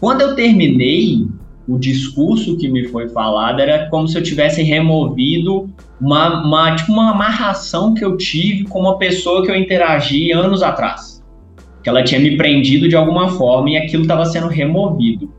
Quando 0.00 0.22
eu 0.22 0.34
terminei 0.34 1.26
o 1.68 1.78
discurso 1.78 2.56
que 2.56 2.68
me 2.68 2.88
foi 2.88 3.08
falado 3.08 3.60
era 3.60 3.88
como 3.88 4.08
se 4.08 4.18
eu 4.18 4.22
tivesse 4.22 4.62
removido 4.62 5.70
uma, 6.00 6.42
uma, 6.42 6.74
tipo 6.74 6.92
uma 6.92 7.12
amarração 7.12 7.94
que 7.94 8.04
eu 8.04 8.16
tive 8.16 8.64
com 8.64 8.80
uma 8.80 8.98
pessoa 8.98 9.44
que 9.44 9.50
eu 9.50 9.54
interagi 9.54 10.32
anos 10.32 10.62
atrás. 10.62 11.09
Que 11.82 11.88
ela 11.88 12.02
tinha 12.02 12.20
me 12.20 12.36
prendido 12.36 12.88
de 12.88 12.96
alguma 12.96 13.30
forma 13.30 13.70
e 13.70 13.76
aquilo 13.76 14.02
estava 14.02 14.24
sendo 14.26 14.48
removido. 14.48 15.32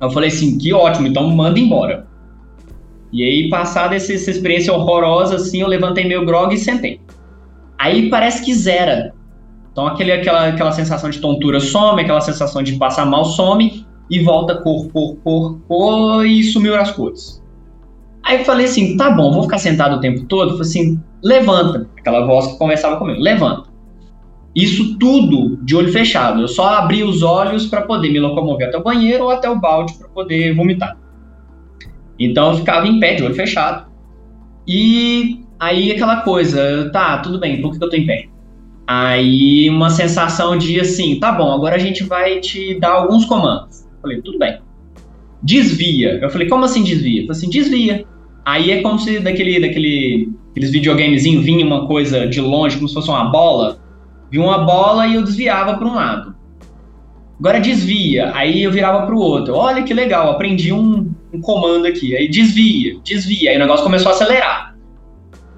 Eu 0.00 0.10
falei 0.10 0.28
assim, 0.28 0.58
que 0.58 0.72
ótimo, 0.72 1.06
então 1.06 1.28
manda 1.28 1.58
embora. 1.58 2.06
E 3.12 3.22
aí, 3.22 3.48
passada 3.48 3.94
essa, 3.94 4.12
essa 4.12 4.30
experiência 4.30 4.72
horrorosa, 4.72 5.36
assim, 5.36 5.60
eu 5.62 5.68
levantei 5.68 6.04
meu 6.04 6.24
grog 6.24 6.54
e 6.54 6.58
sentei. 6.58 7.00
Aí 7.78 8.10
parece 8.10 8.44
que 8.44 8.54
zera. 8.54 9.14
Então 9.72 9.86
aquele, 9.86 10.12
aquela, 10.12 10.48
aquela 10.48 10.72
sensação 10.72 11.10
de 11.10 11.20
tontura 11.20 11.60
some, 11.60 12.00
aquela 12.00 12.20
sensação 12.20 12.62
de 12.62 12.76
passar 12.76 13.04
mal 13.04 13.24
some, 13.24 13.86
e 14.10 14.20
volta 14.20 14.56
cor, 14.56 14.88
cor, 14.90 15.16
cor, 15.16 15.60
cor, 15.68 16.26
e 16.26 16.42
sumiu 16.44 16.74
as 16.76 16.90
cores. 16.92 17.42
Aí 18.22 18.38
eu 18.38 18.44
falei 18.44 18.66
assim, 18.66 18.96
tá 18.96 19.10
bom, 19.10 19.32
vou 19.32 19.42
ficar 19.44 19.58
sentado 19.58 19.96
o 19.96 20.00
tempo 20.00 20.24
todo? 20.24 20.50
falei 20.50 20.62
assim, 20.62 21.00
levanta. 21.22 21.88
Aquela 21.98 22.26
voz 22.26 22.46
que 22.46 22.58
conversava 22.58 22.96
comigo, 22.96 23.20
levanta. 23.20 23.65
Isso 24.56 24.96
tudo 24.98 25.58
de 25.62 25.76
olho 25.76 25.92
fechado. 25.92 26.40
Eu 26.40 26.48
só 26.48 26.78
abri 26.78 27.04
os 27.04 27.22
olhos 27.22 27.66
para 27.66 27.82
poder 27.82 28.10
me 28.10 28.18
locomover 28.18 28.68
até 28.68 28.78
o 28.78 28.82
banheiro 28.82 29.24
ou 29.24 29.30
até 29.30 29.50
o 29.50 29.60
balde 29.60 29.92
para 29.98 30.08
poder 30.08 30.54
vomitar. 30.54 30.96
Então 32.18 32.52
eu 32.52 32.56
ficava 32.56 32.88
em 32.88 32.98
pé, 32.98 33.16
de 33.16 33.22
olho 33.22 33.34
fechado. 33.34 33.86
E 34.66 35.40
aí 35.60 35.92
aquela 35.92 36.22
coisa, 36.22 36.88
tá, 36.90 37.18
tudo 37.18 37.38
bem, 37.38 37.60
por 37.60 37.76
que 37.76 37.84
eu 37.84 37.90
tô 37.90 37.96
em 37.96 38.06
pé? 38.06 38.28
Aí 38.86 39.68
uma 39.68 39.90
sensação 39.90 40.56
de 40.56 40.80
assim, 40.80 41.20
tá 41.20 41.32
bom, 41.32 41.52
agora 41.52 41.76
a 41.76 41.78
gente 41.78 42.02
vai 42.02 42.40
te 42.40 42.80
dar 42.80 42.92
alguns 42.92 43.26
comandos. 43.26 43.82
Eu 43.82 44.00
falei, 44.00 44.22
tudo 44.22 44.38
bem. 44.38 44.58
Desvia. 45.42 46.18
Eu 46.22 46.30
falei, 46.30 46.48
como 46.48 46.64
assim 46.64 46.82
desvia? 46.82 47.20
Eu 47.22 47.26
falei 47.26 47.38
assim, 47.38 47.50
desvia. 47.50 48.06
Aí 48.42 48.70
é 48.70 48.80
como 48.80 48.98
se 48.98 49.20
daquele, 49.20 49.60
daquele, 49.60 50.32
aqueles 50.52 50.70
videogamezinhos 50.70 51.44
vinha 51.44 51.66
uma 51.66 51.86
coisa 51.86 52.26
de 52.26 52.40
longe, 52.40 52.76
como 52.76 52.88
se 52.88 52.94
fosse 52.94 53.10
uma 53.10 53.24
bola. 53.24 53.84
Vinha 54.30 54.44
uma 54.44 54.58
bola 54.58 55.06
e 55.06 55.14
eu 55.14 55.22
desviava 55.22 55.76
para 55.76 55.86
um 55.86 55.94
lado. 55.94 56.34
Agora 57.38 57.60
desvia, 57.60 58.32
aí 58.34 58.62
eu 58.62 58.72
virava 58.72 59.04
para 59.04 59.14
o 59.14 59.18
outro. 59.18 59.54
Olha 59.54 59.82
que 59.82 59.92
legal, 59.92 60.30
aprendi 60.30 60.72
um, 60.72 61.12
um 61.32 61.40
comando 61.40 61.86
aqui. 61.86 62.16
Aí 62.16 62.28
desvia, 62.28 62.98
desvia. 63.04 63.50
Aí 63.50 63.56
o 63.56 63.60
negócio 63.60 63.84
começou 63.84 64.10
a 64.10 64.14
acelerar. 64.14 64.74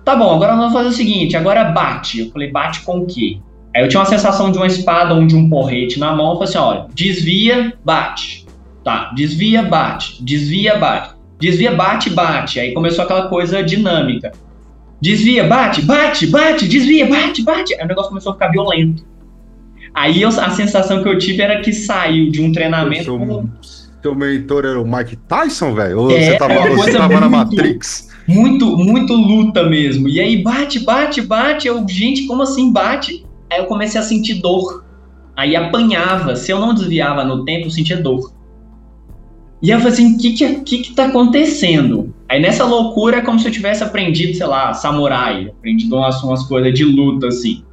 Tá 0.04 0.16
bom, 0.16 0.34
agora 0.34 0.56
vamos 0.56 0.72
fazer 0.72 0.88
o 0.88 0.92
seguinte, 0.92 1.36
agora 1.36 1.64
bate. 1.64 2.20
Eu 2.20 2.30
falei, 2.30 2.50
bate 2.50 2.80
com 2.80 3.00
o 3.00 3.06
quê? 3.06 3.38
Aí 3.76 3.82
eu 3.82 3.88
tinha 3.88 4.00
uma 4.00 4.06
sensação 4.06 4.50
de 4.50 4.58
uma 4.58 4.66
espada 4.66 5.14
ou 5.14 5.24
de 5.24 5.36
um 5.36 5.48
porrete 5.48 6.00
na 6.00 6.16
mão. 6.16 6.30
Eu 6.30 6.34
falei 6.34 6.48
assim, 6.48 6.58
olha, 6.58 6.86
desvia, 6.94 7.74
bate. 7.84 8.46
Tá, 8.82 9.12
desvia, 9.14 9.62
bate. 9.62 10.24
Desvia, 10.24 10.76
bate. 10.76 11.14
Desvia, 11.38 11.72
bate, 11.72 12.10
bate. 12.10 12.58
Aí 12.58 12.72
começou 12.72 13.04
aquela 13.04 13.28
coisa 13.28 13.62
dinâmica. 13.62 14.32
Desvia, 15.00 15.44
bate, 15.44 15.82
bate, 15.82 16.26
bate, 16.26 16.66
desvia, 16.66 17.06
bate, 17.06 17.42
bate. 17.42 17.74
Aí 17.74 17.84
o 17.84 17.88
negócio 17.88 18.08
começou 18.08 18.32
a 18.32 18.34
ficar 18.34 18.48
violento. 18.48 19.04
Aí 19.94 20.22
eu, 20.22 20.28
a 20.28 20.50
sensação 20.50 21.02
que 21.02 21.08
eu 21.08 21.18
tive 21.18 21.42
era 21.42 21.60
que 21.60 21.72
saiu 21.72 22.30
de 22.30 22.42
um 22.42 22.52
treinamento. 22.52 23.04
Seu, 23.04 23.48
seu 24.02 24.14
mentor 24.14 24.64
era 24.64 24.80
o 24.80 24.86
Mike 24.86 25.16
Tyson, 25.16 25.74
velho? 25.74 26.00
Ou 26.00 26.10
é, 26.10 26.32
você 26.32 26.38
tava, 26.38 26.52
é 26.52 26.70
você 26.70 26.92
tava 26.92 27.20
na 27.20 27.28
Matrix? 27.28 28.08
Muito, 28.26 28.76
muito 28.76 29.14
luta 29.14 29.62
mesmo. 29.64 30.08
E 30.08 30.20
aí 30.20 30.42
bate, 30.42 30.80
bate, 30.80 31.22
bate. 31.22 31.66
Eu, 31.66 31.86
gente, 31.88 32.26
como 32.26 32.42
assim 32.42 32.72
bate? 32.72 33.24
Aí 33.50 33.58
eu 33.58 33.66
comecei 33.66 34.00
a 34.00 34.04
sentir 34.04 34.34
dor. 34.34 34.84
Aí 35.36 35.56
apanhava. 35.56 36.36
Se 36.36 36.52
eu 36.52 36.58
não 36.58 36.74
desviava 36.74 37.24
no 37.24 37.44
tempo, 37.44 37.66
eu 37.66 37.70
sentia 37.70 37.96
dor. 37.96 38.32
E 39.62 39.70
eu 39.70 39.78
falei 39.78 39.92
assim, 39.92 40.14
o 40.14 40.18
que, 40.18 40.32
que, 40.34 40.54
que 40.60 40.78
que 40.78 40.94
tá 40.94 41.06
acontecendo? 41.06 42.14
Aí 42.28 42.40
nessa 42.40 42.64
loucura 42.64 43.18
é 43.18 43.20
como 43.20 43.38
se 43.38 43.48
eu 43.48 43.52
tivesse 43.52 43.82
aprendido, 43.82 44.36
sei 44.36 44.46
lá, 44.46 44.74
samurai, 44.74 45.48
aprendido 45.48 45.96
umas, 45.96 46.22
umas 46.22 46.42
coisas 46.44 46.74
de 46.74 46.84
luta, 46.84 47.28
assim. 47.28 47.64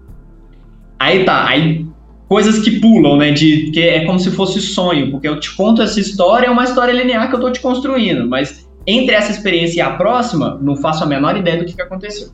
Aí 0.97 1.25
tá, 1.25 1.45
aí 1.45 1.85
coisas 2.27 2.59
que 2.59 2.79
pulam, 2.79 3.17
né? 3.17 3.31
De 3.31 3.71
que 3.71 3.81
é 3.81 4.05
como 4.05 4.19
se 4.19 4.31
fosse 4.31 4.61
sonho, 4.61 5.11
porque 5.11 5.27
eu 5.27 5.39
te 5.39 5.53
conto 5.55 5.81
essa 5.81 5.99
história, 5.99 6.47
é 6.47 6.49
uma 6.49 6.63
história 6.63 6.93
linear 6.93 7.29
que 7.29 7.35
eu 7.35 7.39
tô 7.39 7.51
te 7.51 7.59
construindo, 7.59 8.27
mas 8.27 8.65
entre 8.87 9.13
essa 9.13 9.31
experiência 9.31 9.79
e 9.79 9.81
a 9.81 9.91
próxima, 9.91 10.57
não 10.61 10.75
faço 10.75 11.03
a 11.03 11.07
menor 11.07 11.35
ideia 11.35 11.57
do 11.57 11.65
que, 11.65 11.73
que 11.73 11.81
aconteceu. 11.81 12.29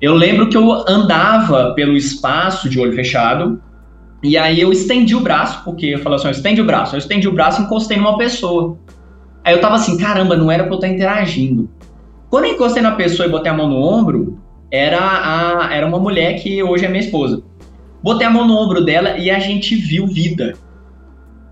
Eu 0.00 0.14
lembro 0.14 0.48
que 0.48 0.56
eu 0.56 0.72
andava 0.88 1.74
pelo 1.74 1.96
espaço 1.96 2.68
de 2.68 2.80
olho 2.80 2.92
fechado, 2.92 3.60
e 4.22 4.38
aí 4.38 4.60
eu 4.60 4.72
estendi 4.72 5.14
o 5.16 5.20
braço, 5.20 5.64
porque 5.64 5.86
eu 5.86 5.98
falei 5.98 6.18
assim, 6.18 6.30
estende 6.30 6.60
o 6.60 6.64
braço. 6.64 6.94
Eu 6.94 6.98
estendi 6.98 7.26
o 7.26 7.32
braço 7.32 7.60
e 7.60 7.64
encostei 7.64 7.96
numa 7.96 8.16
pessoa. 8.16 8.78
Aí 9.44 9.54
eu 9.54 9.60
tava 9.60 9.74
assim, 9.74 9.96
caramba, 9.96 10.36
não 10.36 10.50
era 10.50 10.64
pra 10.64 10.72
eu 10.72 10.76
estar 10.76 10.88
interagindo. 10.88 11.68
Quando 12.30 12.44
eu 12.44 12.52
encostei 12.52 12.82
na 12.82 12.92
pessoa 12.92 13.26
e 13.26 13.30
botei 13.30 13.50
a 13.50 13.54
mão 13.54 13.68
no 13.68 13.76
ombro, 13.76 14.38
era, 14.70 14.98
a, 14.98 15.74
era 15.74 15.86
uma 15.86 15.98
mulher 15.98 16.40
que 16.40 16.62
hoje 16.62 16.84
é 16.84 16.88
minha 16.88 17.04
esposa. 17.04 17.42
Botei 18.02 18.26
a 18.26 18.30
mão 18.30 18.46
no 18.46 18.56
ombro 18.56 18.84
dela 18.84 19.18
e 19.18 19.30
a 19.30 19.38
gente 19.38 19.74
viu 19.76 20.06
vida. 20.06 20.54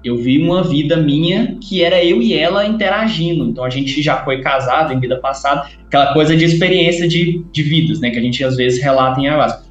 Eu 0.03 0.16
vi 0.16 0.43
uma 0.43 0.62
vida 0.62 0.97
minha 0.97 1.59
que 1.61 1.82
era 1.82 2.03
eu 2.03 2.22
e 2.22 2.32
ela 2.32 2.66
interagindo. 2.66 3.45
Então 3.45 3.62
a 3.62 3.68
gente 3.68 4.01
já 4.01 4.24
foi 4.24 4.41
casado 4.41 4.95
em 4.95 4.99
vida 4.99 5.18
passada, 5.18 5.68
aquela 5.86 6.14
coisa 6.14 6.34
de 6.34 6.45
experiência 6.45 7.07
de, 7.07 7.45
de 7.53 7.62
vidas, 7.62 8.01
né? 8.01 8.11
Que 8.11 8.18
a 8.18 8.22
gente 8.22 8.43
às 8.43 8.57
vezes 8.57 8.82
relata 8.82 9.20
em 9.20 9.28
ayahuasca. 9.28 9.64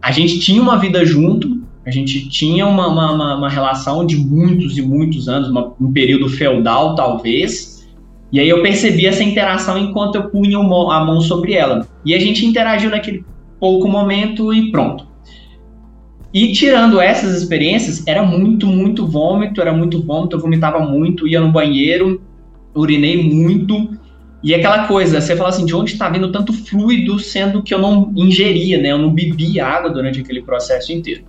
A 0.00 0.12
gente 0.12 0.38
tinha 0.38 0.62
uma 0.62 0.78
vida 0.78 1.04
junto, 1.04 1.60
a 1.90 1.92
gente 1.92 2.28
tinha 2.28 2.64
uma, 2.66 2.86
uma, 2.86 3.36
uma 3.36 3.48
relação 3.48 4.06
de 4.06 4.16
muitos 4.16 4.78
e 4.78 4.82
muitos 4.82 5.28
anos, 5.28 5.48
uma, 5.48 5.74
um 5.80 5.92
período 5.92 6.28
feudal 6.28 6.94
talvez. 6.94 7.84
E 8.32 8.38
aí 8.38 8.48
eu 8.48 8.62
percebi 8.62 9.06
essa 9.06 9.24
interação 9.24 9.76
enquanto 9.76 10.14
eu 10.14 10.30
punha 10.30 10.56
a 10.58 11.04
mão 11.04 11.20
sobre 11.20 11.54
ela. 11.54 11.86
E 12.04 12.14
a 12.14 12.18
gente 12.20 12.46
interagiu 12.46 12.90
naquele 12.90 13.24
pouco 13.58 13.88
momento 13.88 14.54
e 14.54 14.70
pronto. 14.70 15.04
E 16.32 16.52
tirando 16.52 17.00
essas 17.00 17.36
experiências, 17.36 18.06
era 18.06 18.22
muito, 18.22 18.68
muito 18.68 19.04
vômito, 19.04 19.60
era 19.60 19.72
muito 19.72 20.00
vômito, 20.00 20.36
eu 20.36 20.40
vomitava 20.40 20.78
muito, 20.78 21.26
ia 21.26 21.40
no 21.40 21.50
banheiro, 21.50 22.22
urinei 22.72 23.20
muito. 23.20 23.98
E 24.44 24.54
aquela 24.54 24.86
coisa, 24.86 25.20
você 25.20 25.34
fala 25.34 25.48
assim, 25.48 25.66
de 25.66 25.74
onde 25.74 25.92
está 25.92 26.08
vindo 26.08 26.30
tanto 26.30 26.52
fluido, 26.52 27.18
sendo 27.18 27.64
que 27.64 27.74
eu 27.74 27.80
não 27.80 28.12
ingeria, 28.14 28.80
né? 28.80 28.92
Eu 28.92 28.98
não 28.98 29.12
bebia 29.12 29.66
água 29.66 29.90
durante 29.90 30.20
aquele 30.20 30.40
processo 30.40 30.92
inteiro. 30.92 31.24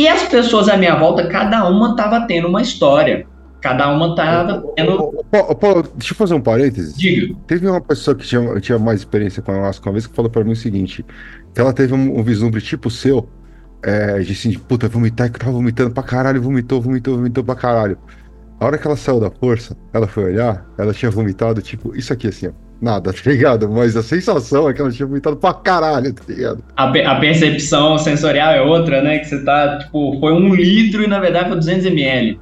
E 0.00 0.08
as 0.08 0.22
pessoas 0.22 0.66
à 0.66 0.78
minha 0.78 0.98
volta, 0.98 1.28
cada 1.28 1.68
uma 1.68 1.90
estava 1.90 2.26
tendo 2.26 2.48
uma 2.48 2.62
história. 2.62 3.26
Cada 3.60 3.86
uma 3.92 4.08
estava 4.08 4.64
tendo. 4.74 5.12
Paulo, 5.60 5.82
deixa 5.94 6.14
eu 6.14 6.16
fazer 6.16 6.32
um 6.32 6.40
parênteses. 6.40 6.96
Diga. 6.96 7.36
Teve 7.46 7.68
uma 7.68 7.82
pessoa 7.82 8.16
que 8.16 8.26
tinha, 8.26 8.58
tinha 8.60 8.78
mais 8.78 9.00
experiência 9.00 9.42
com 9.42 9.52
a 9.52 9.56
uma 9.56 9.92
vez 9.92 10.06
que 10.06 10.16
falou 10.16 10.30
para 10.30 10.42
mim 10.42 10.52
o 10.52 10.56
seguinte: 10.56 11.04
que 11.54 11.60
ela 11.60 11.74
teve 11.74 11.92
um, 11.92 12.18
um 12.18 12.22
vislumbre 12.22 12.62
tipo 12.62 12.88
seu, 12.88 13.28
é, 13.82 14.20
de 14.20 14.32
assim, 14.32 14.48
de 14.48 14.58
puta, 14.58 14.88
vomitar, 14.88 15.30
que 15.30 15.38
tava 15.38 15.52
vomitando 15.52 15.90
pra 15.90 16.02
caralho, 16.02 16.40
vomitou, 16.40 16.80
vomitou, 16.80 17.16
vomitou 17.18 17.44
pra 17.44 17.54
caralho. 17.54 17.98
A 18.58 18.64
hora 18.64 18.78
que 18.78 18.86
ela 18.86 18.96
saiu 18.96 19.20
da 19.20 19.30
força, 19.30 19.76
ela 19.92 20.06
foi 20.06 20.24
olhar, 20.24 20.66
ela 20.78 20.94
tinha 20.94 21.10
vomitado, 21.10 21.60
tipo, 21.60 21.94
isso 21.94 22.10
aqui 22.10 22.26
assim, 22.26 22.48
ó. 22.48 22.52
Nada, 22.80 23.12
tá 23.14 23.30
ligado? 23.30 23.68
Mas 23.68 23.96
a 23.96 24.02
sensação 24.02 24.68
é 24.68 24.72
que 24.72 24.80
ela 24.80 24.90
tinha 24.90 25.06
vomitado 25.06 25.36
pra 25.36 25.52
caralho, 25.52 26.12
tá 26.12 26.22
ligado? 26.26 26.64
A, 26.76 26.84
a 26.84 27.20
percepção 27.20 27.98
sensorial 27.98 28.52
é 28.52 28.62
outra, 28.62 29.02
né? 29.02 29.18
Que 29.18 29.26
você 29.26 29.44
tá, 29.44 29.78
tipo, 29.78 30.18
foi 30.18 30.32
um 30.32 30.54
litro 30.54 31.02
e 31.02 31.06
na 31.06 31.20
verdade 31.20 31.48
foi 31.48 31.58
200 31.58 31.86
ml. 31.86 32.40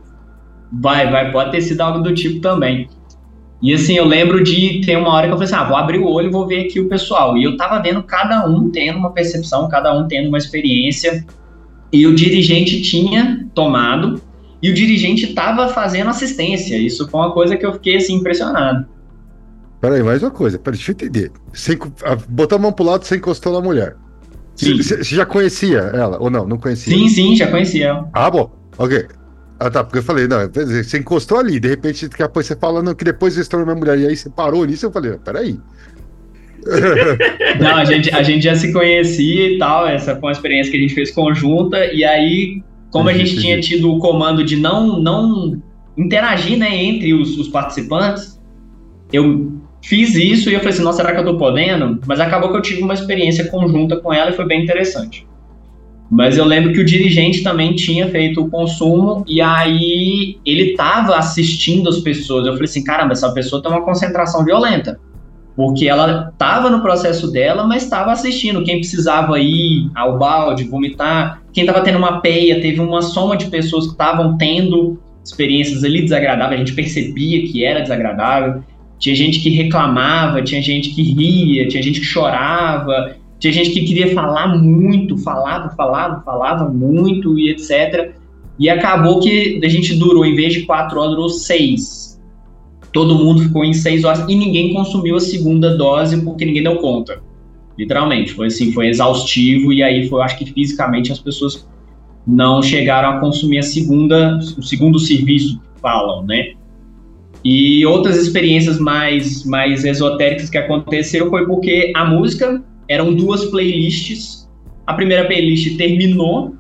Vai, 0.73 1.11
vai, 1.11 1.33
pode 1.33 1.51
ter 1.51 1.63
sido 1.63 1.81
algo 1.81 2.01
do 2.01 2.15
tipo 2.15 2.41
também. 2.41 2.89
E 3.61 3.75
assim, 3.75 3.95
eu 3.95 4.05
lembro 4.05 4.45
de 4.45 4.83
ter 4.85 4.97
uma 4.97 5.13
hora 5.13 5.27
que 5.27 5.33
eu 5.33 5.37
falei 5.37 5.53
assim: 5.53 5.63
ah, 5.63 5.69
vou 5.69 5.77
abrir 5.77 5.99
o 5.99 6.07
olho 6.07 6.29
e 6.29 6.33
vou 6.33 6.47
ver 6.47 6.67
aqui 6.67 6.79
o 6.79 6.89
pessoal. 6.89 7.37
E 7.37 7.43
eu 7.43 7.57
tava 7.57 7.83
vendo 7.83 8.03
cada 8.03 8.47
um 8.47 8.71
tendo 8.71 8.99
uma 8.99 9.13
percepção, 9.13 9.69
cada 9.69 9.93
um 9.93 10.07
tendo 10.07 10.29
uma 10.29 10.39
experiência. 10.39 11.25
E 11.93 12.07
o 12.07 12.15
dirigente 12.15 12.83
tinha 12.83 13.47
tomado 13.55 14.21
e 14.63 14.71
o 14.71 14.75
dirigente 14.75 15.25
estava 15.25 15.69
fazendo 15.69 16.11
assistência. 16.11 16.77
Isso 16.77 17.09
foi 17.09 17.21
uma 17.21 17.33
coisa 17.33 17.57
que 17.57 17.65
eu 17.65 17.73
fiquei 17.73 17.97
assim 17.97 18.15
impressionado. 18.15 18.87
Peraí, 19.81 20.03
mais 20.03 20.23
uma 20.23 20.31
coisa, 20.31 20.59
peraí, 20.59 20.77
deixa 20.77 20.91
eu 20.91 20.95
entender. 20.95 21.33
Você 21.53 21.79
botou 22.29 22.57
a 22.57 22.61
mão 22.61 22.73
pro 22.73 22.85
lado, 22.85 23.05
você 23.05 23.17
encostou 23.17 23.53
na 23.53 23.61
mulher. 23.61 23.97
Sim. 24.57 24.77
Você 24.77 25.03
já 25.05 25.25
conhecia 25.25 25.79
ela, 25.79 26.21
ou 26.21 26.29
não? 26.29 26.47
Não 26.47 26.59
conhecia? 26.59 26.93
Sim, 26.93 27.09
sim, 27.09 27.37
já 27.37 27.47
conhecia 27.49 27.87
ela. 27.87 28.11
Ah, 28.13 28.29
bom, 28.29 28.51
ok. 28.77 29.07
Ah, 29.61 29.71
tá, 29.71 29.83
porque 29.85 29.99
eu 29.99 30.03
falei, 30.03 30.27
não, 30.29 30.39
você 30.49 30.99
encostou 30.99 31.39
ali, 31.39 31.59
de 31.59 31.69
repente, 31.69 32.09
depois 32.09 32.47
você 32.47 32.57
falando 32.57 32.95
que 32.95 33.05
depois 33.05 33.35
você 33.35 33.41
estourou 33.41 33.67
minha 33.67 33.77
mulher, 33.77 33.99
e 33.99 34.07
aí 34.07 34.17
você 34.17 34.31
parou 34.31 34.65
nisso, 34.65 34.87
eu 34.87 34.93
falei, 34.93 35.17
peraí. 35.19 35.59
Não, 37.61 37.77
a 37.77 37.85
gente, 37.85 38.13
a 38.15 38.23
gente 38.23 38.43
já 38.43 38.55
se 38.55 38.73
conhecia 38.73 39.55
e 39.55 39.59
tal, 39.59 39.87
essa 39.87 40.13
foi 40.15 40.29
uma 40.29 40.33
experiência 40.33 40.71
que 40.71 40.77
a 40.77 40.81
gente 40.81 40.95
fez 40.95 41.11
conjunta, 41.13 41.93
e 41.93 42.05
aí, 42.05 42.63
como 42.91 43.09
a 43.09 43.13
gente 43.13 43.41
tinha 43.41 43.61
tido 43.61 43.91
o 43.91 43.99
comando 43.99 44.45
de 44.45 44.57
não, 44.57 45.01
não 45.01 45.61
interagir 45.97 46.59
né, 46.59 46.77
entre 46.77 47.15
os, 47.15 47.39
os 47.39 47.49
participantes, 47.49 48.39
eu 49.13 49.58
fiz 49.83 50.15
isso 50.15 50.51
e 50.51 50.55
eu 50.55 50.61
falei 50.61 50.75
assim, 50.75 50.83
nossa, 50.83 50.99
será 50.99 51.13
que 51.13 51.21
eu 51.21 51.25
tô 51.25 51.39
podendo? 51.39 52.01
Mas 52.07 52.21
acabou 52.21 52.51
que 52.51 52.57
eu 52.57 52.63
tive 52.63 52.83
uma 52.83 52.95
experiência 52.95 53.49
conjunta 53.49 53.97
com 53.97 54.13
ela 54.13 54.31
e 54.31 54.35
foi 54.35 54.47
bem 54.47 54.63
interessante. 54.63 55.27
Mas 56.11 56.39
eu 56.39 56.45
lembro 56.45 56.73
que 56.73 56.81
o 56.81 56.85
dirigente 56.85 57.43
também 57.43 57.75
tinha 57.75 58.09
feito 58.09 58.41
o 58.41 58.51
consumo 58.51 59.25
e 59.27 59.43
aí 59.43 60.39
ele 60.45 60.71
estava 60.71 61.17
assistindo 61.17 61.89
as 61.89 61.99
pessoas. 61.99 62.47
Eu 62.47 62.53
falei 62.53 62.65
assim, 62.65 62.83
caramba, 62.83 63.13
essa 63.13 63.31
pessoa 63.33 63.63
tem 63.63 63.71
uma 63.71 63.83
concentração 63.83 64.45
violenta. 64.45 64.99
Porque 65.55 65.89
ela 65.89 66.31
estava 66.33 66.71
no 66.71 66.81
processo 66.81 67.31
dela, 67.31 67.67
mas 67.67 67.83
estava 67.83 68.13
assistindo. 68.13 68.63
Quem 68.63 68.79
precisava 68.79 69.39
ir 69.39 69.91
ao 69.95 70.17
balde, 70.17 70.65
vomitar, 70.65 71.43
quem 71.53 71.65
estava 71.65 71.85
tendo 71.85 71.99
uma 71.99 72.21
peia, 72.21 72.61
teve 72.61 72.81
uma 72.81 73.03
soma 73.03 73.37
de 73.37 73.47
pessoas 73.47 73.87
que 73.87 73.93
estavam 73.93 74.39
tendo 74.39 74.99
experiências 75.23 75.85
ali 75.85 76.03
desagradáveis, 76.03 76.61
a 76.61 76.65
gente 76.65 76.75
percebia 76.75 77.47
que 77.47 77.65
era 77.65 77.81
desagradável. 77.81 78.63
Tinha 78.99 79.15
gente 79.15 79.41
que 79.41 79.51
reclamava, 79.51 80.43
tinha 80.43 80.61
gente 80.61 80.91
que 80.91 81.03
ria, 81.03 81.69
tinha 81.69 81.83
gente 81.83 82.01
que 82.01 82.07
chorava, 82.07 83.17
tinha 83.39 83.53
gente 83.53 83.71
que 83.71 83.85
queria 83.85 84.13
falar 84.13 84.59
muito, 84.59 85.17
falava, 85.19 85.71
falava, 85.77 86.21
falava 86.23 86.69
muito 86.69 87.39
e 87.39 87.51
etc. 87.51 88.13
E 88.59 88.69
acabou 88.69 89.21
que 89.21 89.61
a 89.63 89.69
gente 89.69 89.95
durou, 89.95 90.27
em 90.27 90.35
vez 90.35 90.53
de 90.53 90.63
quatro 90.63 90.99
horas, 90.99 91.13
durou 91.13 91.29
seis. 91.29 92.21
Todo 92.93 93.15
mundo 93.15 93.43
ficou 93.43 93.65
em 93.65 93.73
seis 93.73 94.03
horas 94.03 94.25
e 94.29 94.35
ninguém 94.35 94.75
consumiu 94.75 95.17
a 95.17 95.21
segunda 95.21 95.77
dose 95.77 96.21
porque 96.23 96.45
ninguém 96.45 96.65
deu 96.65 96.77
conta. 96.77 97.23
Literalmente, 97.79 98.33
foi 98.33 98.49
assim, 98.49 98.73
foi 98.73 98.89
exaustivo 98.89 99.73
e 99.73 99.83
aí 99.83 100.09
foi, 100.09 100.21
acho 100.23 100.37
que 100.37 100.47
fisicamente 100.47 101.13
as 101.13 101.21
pessoas 101.21 101.69
não 102.27 102.61
chegaram 102.61 103.11
a 103.11 103.21
consumir 103.21 103.59
a 103.59 103.63
segunda, 103.63 104.39
o 104.59 104.63
segundo 104.63 104.99
serviço 104.99 105.61
que 105.61 105.81
falam, 105.81 106.25
né? 106.25 106.55
E 107.45 107.87
outras 107.87 108.17
experiências 108.17 108.79
mais, 108.79 109.45
mais 109.45 109.85
esotéricas 109.85 110.51
que 110.51 110.59
aconteceram 110.59 111.31
foi 111.31 111.47
porque 111.47 111.93
a 111.95 112.05
música 112.05 112.63
eram 112.89 113.15
duas 113.15 113.45
playlists. 113.47 114.49
A 114.87 114.95
primeira 114.95 115.27
playlist 115.27 115.77
terminou, 115.77 116.55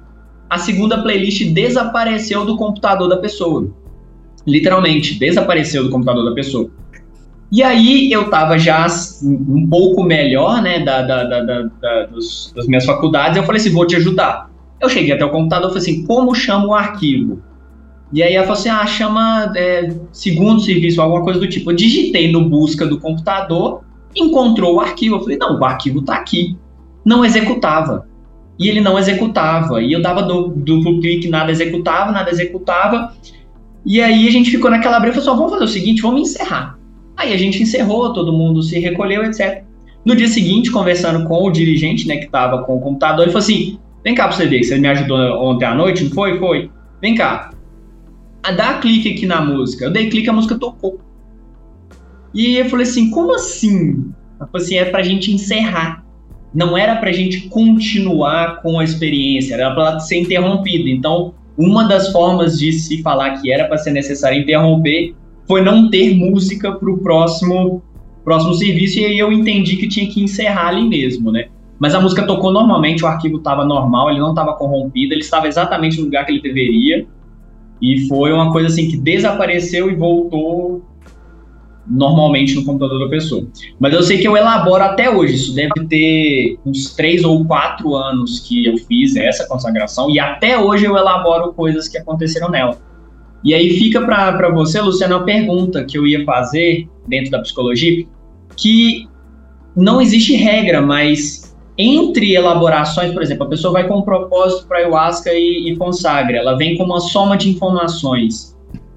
a 0.49 0.59
segunda 0.59 1.03
playlist 1.03 1.53
desapareceu 1.53 2.45
do 2.45 2.57
computador 2.57 3.09
da 3.09 3.17
pessoa. 3.17 3.71
Literalmente, 4.47 5.19
desapareceu 5.19 5.85
do 5.85 5.91
computador 5.91 6.25
da 6.25 6.35
pessoa. 6.35 6.71
E 7.51 7.63
aí 7.63 8.13
eu 8.13 8.29
tava 8.29 8.59
já 8.59 8.87
um 9.23 9.67
pouco 9.69 10.05
melhor, 10.05 10.63
né, 10.63 10.81
da, 10.81 11.03
da, 11.03 11.25
da, 11.25 11.63
da 11.81 12.07
dos, 12.07 12.53
das 12.55 12.67
minhas 12.67 12.85
faculdades, 12.85 13.39
eu 13.39 13.43
falei 13.43 13.61
assim, 13.61 13.71
vou 13.71 13.87
te 13.87 13.97
ajudar. 13.97 14.51
Eu 14.81 14.89
cheguei 14.89 15.13
até 15.13 15.25
o 15.25 15.31
computador 15.31 15.71
e 15.71 15.73
falei 15.73 15.83
assim, 15.83 16.07
como 16.07 16.35
chama 16.35 16.67
o 16.67 16.75
arquivo? 16.75 17.43
E 18.13 18.23
aí 18.23 18.35
ela 18.35 18.47
falou 18.47 18.59
assim, 18.59 18.71
ah, 18.71 18.87
chama 18.87 19.53
é, 19.55 19.95
segundo 20.13 20.61
serviço, 20.61 21.01
alguma 21.01 21.23
coisa 21.23 21.39
do 21.39 21.49
tipo. 21.49 21.71
Eu 21.71 21.77
digitei 21.77 22.33
no 22.33 22.49
busca 22.49 22.87
do 22.87 22.99
computador, 22.99 23.83
encontrou 24.17 24.77
o 24.77 24.81
arquivo. 24.81 25.17
Eu 25.17 25.21
falei, 25.21 25.37
não, 25.37 25.59
o 25.59 25.65
arquivo 25.65 26.01
está 26.01 26.15
aqui. 26.15 26.57
Não 27.05 27.25
executava. 27.25 28.07
E 28.59 28.69
ele 28.69 28.81
não 28.81 28.99
executava. 28.99 29.83
E 29.83 29.93
eu 29.93 30.01
dava 30.01 30.23
duplo 30.23 31.01
clique, 31.01 31.29
nada 31.29 31.51
executava, 31.51 32.11
nada 32.11 32.31
executava. 32.31 33.13
E 33.85 34.01
aí 34.01 34.27
a 34.27 34.31
gente 34.31 34.51
ficou 34.51 34.71
naquela 34.71 34.99
briga 34.99 35.17
e 35.17 35.21
falou 35.21 35.31
assim, 35.31 35.39
vamos 35.39 35.53
fazer 35.53 35.65
o 35.65 35.69
seguinte, 35.69 36.03
vamos 36.03 36.23
encerrar. 36.23 36.79
Aí 37.17 37.33
a 37.33 37.37
gente 37.37 37.63
encerrou, 37.63 38.13
todo 38.13 38.33
mundo 38.33 38.63
se 38.63 38.79
recolheu, 38.79 39.25
etc. 39.25 39.63
No 40.05 40.17
dia 40.17 40.29
seguinte, 40.29 40.71
conversando 40.71 41.27
com 41.27 41.45
o 41.45 41.51
dirigente, 41.51 42.07
né, 42.07 42.17
que 42.17 42.27
estava 42.27 42.63
com 42.63 42.77
o 42.77 42.81
computador, 42.81 43.25
ele 43.25 43.33
falou 43.33 43.45
assim, 43.45 43.79
vem 44.03 44.15
cá 44.15 44.27
para 44.29 44.37
você 44.37 44.47
ver, 44.47 44.63
você 44.63 44.79
me 44.79 44.89
ajudou 44.89 45.19
ontem 45.43 45.65
à 45.65 45.75
noite, 45.75 46.05
não 46.05 46.11
foi? 46.11 46.39
Foi. 46.39 46.71
Vem 47.01 47.15
cá, 47.15 47.51
dá 48.53 48.75
clique 48.79 49.13
aqui 49.13 49.27
na 49.27 49.41
música. 49.41 49.85
Eu 49.85 49.91
dei 49.91 50.09
clique, 50.09 50.29
a 50.29 50.33
música 50.33 50.59
tocou. 50.59 51.01
E 52.35 52.57
eu 52.57 52.69
falei 52.69 52.87
assim, 52.87 53.11
como 53.11 53.35
assim? 53.35 54.13
Ela 54.39 54.49
falou 54.51 54.65
assim, 54.65 54.77
é 54.77 54.85
pra 54.85 55.03
gente 55.03 55.33
encerrar. 55.33 56.05
Não 56.55 56.77
era 56.77 56.97
pra 56.97 57.13
gente 57.13 57.49
continuar 57.49 58.63
com 58.63 58.79
a 58.79 58.85
experiência, 58.85 59.55
era 59.55 59.75
pra 59.75 59.99
ser 60.01 60.21
interrompida. 60.21 60.89
Então, 60.89 61.35
uma 61.57 61.85
das 61.85 62.13
formas 62.13 62.59
de 62.59 62.73
se 62.73 63.03
falar 63.03 63.41
que 63.41 63.53
era 63.53 63.67
para 63.67 63.79
ser 63.79 63.91
necessário 63.91 64.41
interromper 64.41 65.15
foi 65.47 65.63
não 65.63 65.91
ter 65.91 66.15
música 66.15 66.73
pro 66.73 66.99
próximo 66.99 67.83
próximo 68.25 68.53
serviço 68.53 68.99
e 68.99 69.07
aí 69.07 69.19
eu 69.19 69.33
entendi 69.33 69.77
que 69.77 69.89
tinha 69.89 70.07
que 70.07 70.23
encerrar 70.23 70.69
ali 70.69 70.87
mesmo, 70.87 71.33
né? 71.33 71.49
Mas 71.79 71.95
a 71.95 72.01
música 72.01 72.27
tocou 72.27 72.53
normalmente, 72.53 73.03
o 73.03 73.07
arquivo 73.07 73.39
estava 73.39 73.65
normal, 73.65 74.11
ele 74.11 74.21
não 74.21 74.31
estava 74.31 74.53
corrompido, 74.53 75.15
ele 75.15 75.23
estava 75.23 75.49
exatamente 75.49 75.99
no 75.99 76.05
lugar 76.05 76.27
que 76.27 76.33
ele 76.33 76.43
deveria. 76.43 77.07
E 77.81 78.09
foi 78.09 78.33
uma 78.33 78.53
coisa 78.53 78.69
assim 78.69 78.89
que 78.89 78.97
desapareceu 78.97 79.91
e 79.91 79.95
voltou 79.95 80.83
normalmente 81.91 82.55
no 82.55 82.65
computador 82.65 83.01
da 83.01 83.09
pessoa. 83.09 83.47
Mas 83.81 83.95
eu 83.95 84.03
sei 84.03 84.19
que 84.19 84.29
eu 84.29 84.37
elaboro 84.37 84.83
até 84.83 85.09
hoje, 85.11 85.35
isso 85.35 85.55
deve 85.55 85.87
ter 85.89 86.59
uns 86.65 86.95
três 86.95 87.25
ou 87.25 87.45
quatro 87.45 87.95
anos 87.95 88.41
que 88.41 88.67
eu 88.67 88.77
fiz 88.77 89.17
essa 89.17 89.47
consagração, 89.47 90.11
e 90.11 90.21
até 90.21 90.59
hoje 90.59 90.85
eu 90.85 90.97
elaboro 90.97 91.53
coisas 91.55 91.89
que 91.89 91.97
aconteceram 91.97 92.51
nela. 92.51 92.79
E 93.43 93.55
aí 93.55 93.79
fica 93.79 94.03
para 94.03 94.51
você, 94.51 94.81
Luciana, 94.81 95.17
uma 95.17 95.25
pergunta 95.25 95.85
que 95.85 95.97
eu 95.97 96.07
ia 96.07 96.25
fazer 96.25 96.89
dentro 97.07 97.31
da 97.31 97.39
psicologia, 97.39 98.05
que 98.57 99.09
não 99.77 100.01
existe 100.01 100.35
regra, 100.35 100.83
mas 100.83 101.48
entre 101.79 102.35
elaborações, 102.35 103.13
por 103.13 103.23
exemplo, 103.23 103.47
a 103.47 103.49
pessoa 103.49 103.73
vai 103.73 103.87
com 103.87 103.99
um 103.99 104.03
propósito 104.03 104.67
para 104.67 104.79
ayahuasca 104.79 105.33
e, 105.33 105.71
e 105.71 105.77
consagra, 105.77 106.39
ela 106.39 106.57
vem 106.57 106.77
com 106.77 106.83
uma 106.83 106.99
soma 106.99 107.37
de 107.37 107.49
informações. 107.51 108.57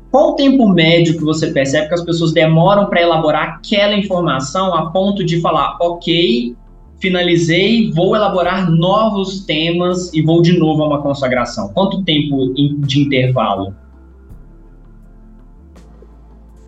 Qual 0.09 0.31
o 0.31 0.35
tempo 0.35 0.67
médio 0.67 1.17
que 1.17 1.23
você 1.23 1.51
percebe 1.51 1.87
que 1.87 1.93
as 1.93 2.03
pessoas 2.03 2.33
demoram 2.33 2.87
para 2.87 3.01
elaborar 3.01 3.43
aquela 3.43 3.95
informação 3.95 4.73
a 4.73 4.89
ponto 4.89 5.23
de 5.23 5.39
falar, 5.39 5.77
ok, 5.79 6.55
finalizei, 6.99 7.91
vou 7.91 8.15
elaborar 8.15 8.69
novos 8.69 9.45
temas 9.45 10.11
e 10.13 10.21
vou 10.21 10.41
de 10.41 10.57
novo 10.57 10.83
a 10.83 10.87
uma 10.87 11.01
consagração? 11.01 11.69
Quanto 11.69 12.03
tempo 12.03 12.53
de 12.53 12.99
intervalo? 12.99 13.73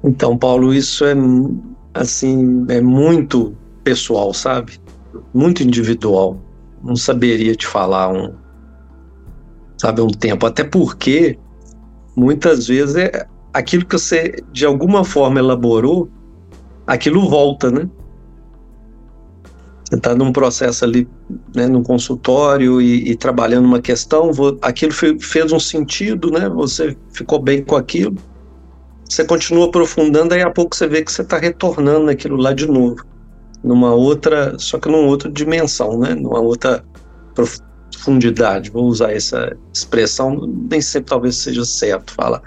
Então, 0.03 0.37
Paulo, 0.37 0.73
isso 0.73 1.03
é 1.05 1.13
assim, 1.93 2.65
é 2.69 2.81
muito 2.81 3.53
pessoal, 3.83 4.33
sabe? 4.33 4.82
Muito 5.33 5.63
individual. 5.63 6.39
Não 6.83 6.95
saberia 6.95 7.55
te 7.55 7.65
falar 7.65 8.11
um, 8.11 8.33
sabe, 9.77 10.01
um 10.01 10.09
tempo. 10.09 10.45
Até 10.45 10.63
porque 10.63 11.37
muitas 12.15 12.67
vezes 12.67 12.95
é 12.95 13.25
aquilo 13.53 13.85
que 13.85 13.97
você 13.97 14.43
de 14.51 14.65
alguma 14.65 15.03
forma 15.03 15.39
elaborou, 15.39 16.09
aquilo 16.85 17.27
volta, 17.29 17.71
né? 17.71 17.89
Você 19.85 19.95
está 19.95 20.15
num 20.15 20.31
processo 20.31 20.85
ali, 20.85 21.07
né, 21.55 21.67
num 21.67 21.83
consultório 21.83 22.81
e, 22.81 23.11
e 23.11 23.15
trabalhando 23.15 23.65
uma 23.65 23.81
questão, 23.81 24.31
aquilo 24.61 24.91
fez 24.91 25.51
um 25.51 25.59
sentido, 25.59 26.31
né? 26.31 26.49
Você 26.49 26.97
ficou 27.11 27.39
bem 27.39 27.63
com 27.63 27.75
aquilo. 27.75 28.15
Você 29.07 29.23
continua 29.23 29.67
aprofundando, 29.67 30.33
aí 30.33 30.41
a 30.41 30.49
pouco 30.49 30.75
você 30.75 30.87
vê 30.87 31.03
que 31.03 31.11
você 31.11 31.21
está 31.21 31.37
retornando 31.37 32.05
naquilo 32.05 32.35
lá 32.35 32.53
de 32.53 32.65
novo 32.67 33.05
numa 33.63 33.93
outra, 33.93 34.57
só 34.59 34.77
que 34.77 34.89
numa 34.89 35.07
outra 35.07 35.31
dimensão, 35.31 35.97
né? 35.97 36.13
Numa 36.13 36.39
outra 36.39 36.83
profundidade. 37.33 38.69
Vou 38.69 38.85
usar 38.85 39.13
essa 39.13 39.55
expressão, 39.73 40.45
nem 40.69 40.81
sempre 40.81 41.09
talvez 41.09 41.37
seja 41.37 41.63
certo 41.63 42.13
falar, 42.13 42.41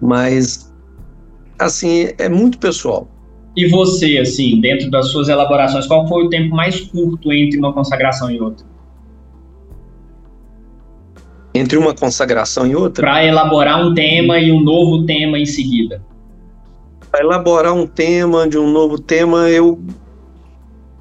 mas 0.00 0.72
assim 1.58 2.08
é 2.18 2.28
muito 2.28 2.58
pessoal. 2.58 3.08
E 3.56 3.68
você, 3.68 4.18
assim, 4.18 4.60
dentro 4.60 4.90
das 4.90 5.08
suas 5.08 5.28
elaborações, 5.28 5.86
qual 5.86 6.06
foi 6.06 6.24
o 6.24 6.28
tempo 6.30 6.54
mais 6.54 6.80
curto 6.80 7.32
entre 7.32 7.58
uma 7.58 7.72
consagração 7.72 8.30
e 8.30 8.40
outra? 8.40 8.64
Entre 11.52 11.76
uma 11.76 11.92
consagração 11.92 12.64
e 12.66 12.76
outra? 12.76 13.04
Para 13.04 13.24
elaborar 13.24 13.84
um 13.84 13.92
tema 13.92 14.38
e 14.38 14.52
um 14.52 14.60
novo 14.60 15.04
tema 15.04 15.36
em 15.36 15.44
seguida. 15.44 16.00
Para 17.10 17.24
elaborar 17.24 17.74
um 17.74 17.88
tema 17.88 18.48
de 18.48 18.56
um 18.56 18.70
novo 18.70 19.00
tema, 19.00 19.50
eu 19.50 19.80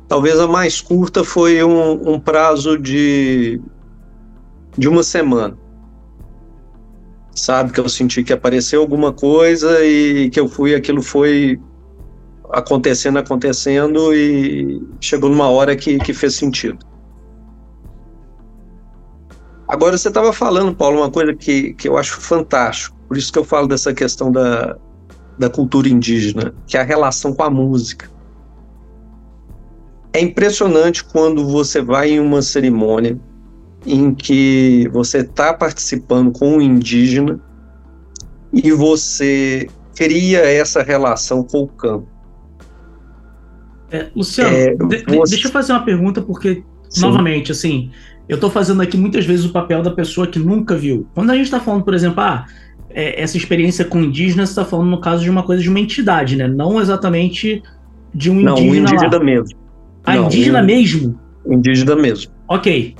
Talvez 0.09 0.39
a 0.39 0.47
mais 0.47 0.81
curta 0.81 1.23
foi 1.23 1.63
um, 1.63 2.13
um 2.13 2.19
prazo 2.19 2.79
de, 2.79 3.61
de 4.75 4.89
uma 4.89 5.03
semana. 5.03 5.55
Sabe, 7.35 7.71
que 7.71 7.79
eu 7.79 7.87
senti 7.87 8.23
que 8.23 8.33
apareceu 8.33 8.81
alguma 8.81 9.13
coisa 9.13 9.85
e 9.85 10.31
que 10.31 10.39
eu 10.39 10.47
fui, 10.47 10.73
aquilo 10.73 11.03
foi 11.03 11.61
acontecendo, 12.51 13.19
acontecendo 13.19 14.11
e 14.11 14.81
chegou 14.99 15.29
numa 15.29 15.47
hora 15.47 15.75
que, 15.75 15.99
que 15.99 16.11
fez 16.11 16.33
sentido. 16.33 16.79
Agora, 19.67 19.95
você 19.95 20.07
estava 20.07 20.33
falando, 20.33 20.75
Paulo, 20.75 20.97
uma 20.97 21.11
coisa 21.11 21.35
que, 21.35 21.75
que 21.75 21.87
eu 21.87 21.95
acho 21.99 22.19
fantástico, 22.19 22.97
por 23.07 23.15
isso 23.15 23.31
que 23.31 23.37
eu 23.37 23.43
falo 23.43 23.67
dessa 23.67 23.93
questão 23.93 24.31
da, 24.31 24.75
da 25.37 25.51
cultura 25.51 25.87
indígena, 25.87 26.51
que 26.65 26.75
é 26.75 26.81
a 26.81 26.83
relação 26.83 27.31
com 27.31 27.43
a 27.43 27.49
música. 27.51 28.09
É 30.13 30.21
impressionante 30.21 31.03
quando 31.03 31.47
você 31.47 31.81
vai 31.81 32.11
em 32.11 32.19
uma 32.19 32.41
cerimônia 32.41 33.19
em 33.85 34.13
que 34.13 34.89
você 34.91 35.19
está 35.19 35.53
participando 35.53 36.31
com 36.31 36.57
um 36.57 36.61
indígena 36.61 37.39
e 38.51 38.71
você 38.71 39.67
cria 39.95 40.39
essa 40.39 40.81
relação 40.81 41.43
com 41.43 41.63
o 41.63 41.67
campo. 41.67 42.07
É, 43.91 44.07
Luciano, 44.15 44.55
é, 44.55 44.75
de, 44.75 45.03
você... 45.15 45.35
deixa 45.35 45.47
eu 45.47 45.51
fazer 45.51 45.73
uma 45.73 45.83
pergunta, 45.83 46.21
porque 46.21 46.63
Sim. 46.89 47.01
novamente, 47.01 47.51
assim, 47.51 47.91
eu 48.27 48.35
estou 48.35 48.49
fazendo 48.49 48.81
aqui 48.81 48.97
muitas 48.97 49.25
vezes 49.25 49.45
o 49.45 49.51
papel 49.51 49.81
da 49.81 49.91
pessoa 49.91 50.27
que 50.27 50.39
nunca 50.39 50.75
viu. 50.75 51.07
Quando 51.13 51.31
a 51.31 51.35
gente 51.35 51.45
está 51.45 51.59
falando, 51.59 51.83
por 51.83 51.93
exemplo, 51.93 52.21
ah, 52.21 52.45
é, 52.89 53.21
essa 53.21 53.37
experiência 53.37 53.85
com 53.85 53.99
indígenas, 53.99 54.49
está 54.49 54.65
falando 54.65 54.89
no 54.89 55.01
caso 55.01 55.23
de 55.23 55.29
uma 55.29 55.43
coisa 55.43 55.61
de 55.61 55.69
uma 55.69 55.79
entidade, 55.79 56.35
né? 56.35 56.47
Não 56.47 56.79
exatamente 56.79 57.63
de 58.13 58.29
um 58.29 58.35
Não, 58.35 58.53
indígena. 58.53 58.71
um 58.71 58.75
indígena 58.75 59.17
lá. 59.17 59.23
mesmo. 59.23 59.57
Ah, 60.03 60.15
Não, 60.15 60.25
indígena 60.25 60.61
um- 60.61 60.65
mesmo? 60.65 61.19
Indígena 61.47 61.95
mesmo. 61.95 62.31
Ok. 62.47 62.95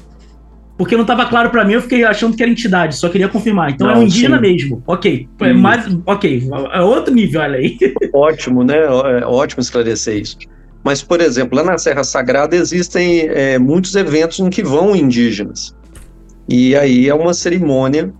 Porque 0.77 0.95
não 0.95 1.01
estava 1.01 1.25
claro 1.25 1.49
para 1.49 1.65
mim, 1.65 1.73
eu 1.73 1.81
fiquei 1.81 2.05
achando 2.05 2.37
que 2.37 2.41
era 2.41 2.49
entidade, 2.51 2.95
só 2.95 3.09
queria 3.09 3.27
confirmar. 3.27 3.71
Então 3.71 3.89
é 3.89 3.93
um 3.93 3.95
Não, 3.97 4.03
indígena 4.03 4.37
sim. 4.37 4.41
mesmo. 4.41 4.83
Ok. 4.87 5.27
É 5.41 5.53
mais, 5.53 5.85
ok. 6.05 6.47
É 6.71 6.81
outro 6.81 7.13
nível, 7.13 7.41
olha 7.41 7.57
aí. 7.59 7.77
Ótimo, 8.13 8.63
né? 8.63 8.77
É 8.77 9.25
ótimo 9.25 9.61
esclarecer 9.61 10.21
isso. 10.21 10.37
Mas, 10.83 11.01
por 11.03 11.19
exemplo, 11.19 11.57
lá 11.57 11.63
na 11.65 11.77
Serra 11.77 12.05
Sagrada 12.05 12.55
existem 12.55 13.27
é, 13.27 13.59
muitos 13.59 13.93
eventos 13.95 14.39
em 14.39 14.49
que 14.49 14.63
vão 14.63 14.95
indígenas. 14.95 15.75
E 16.47 16.73
aí 16.77 17.09
é 17.09 17.13
uma 17.13 17.33
cerimônia 17.33 18.13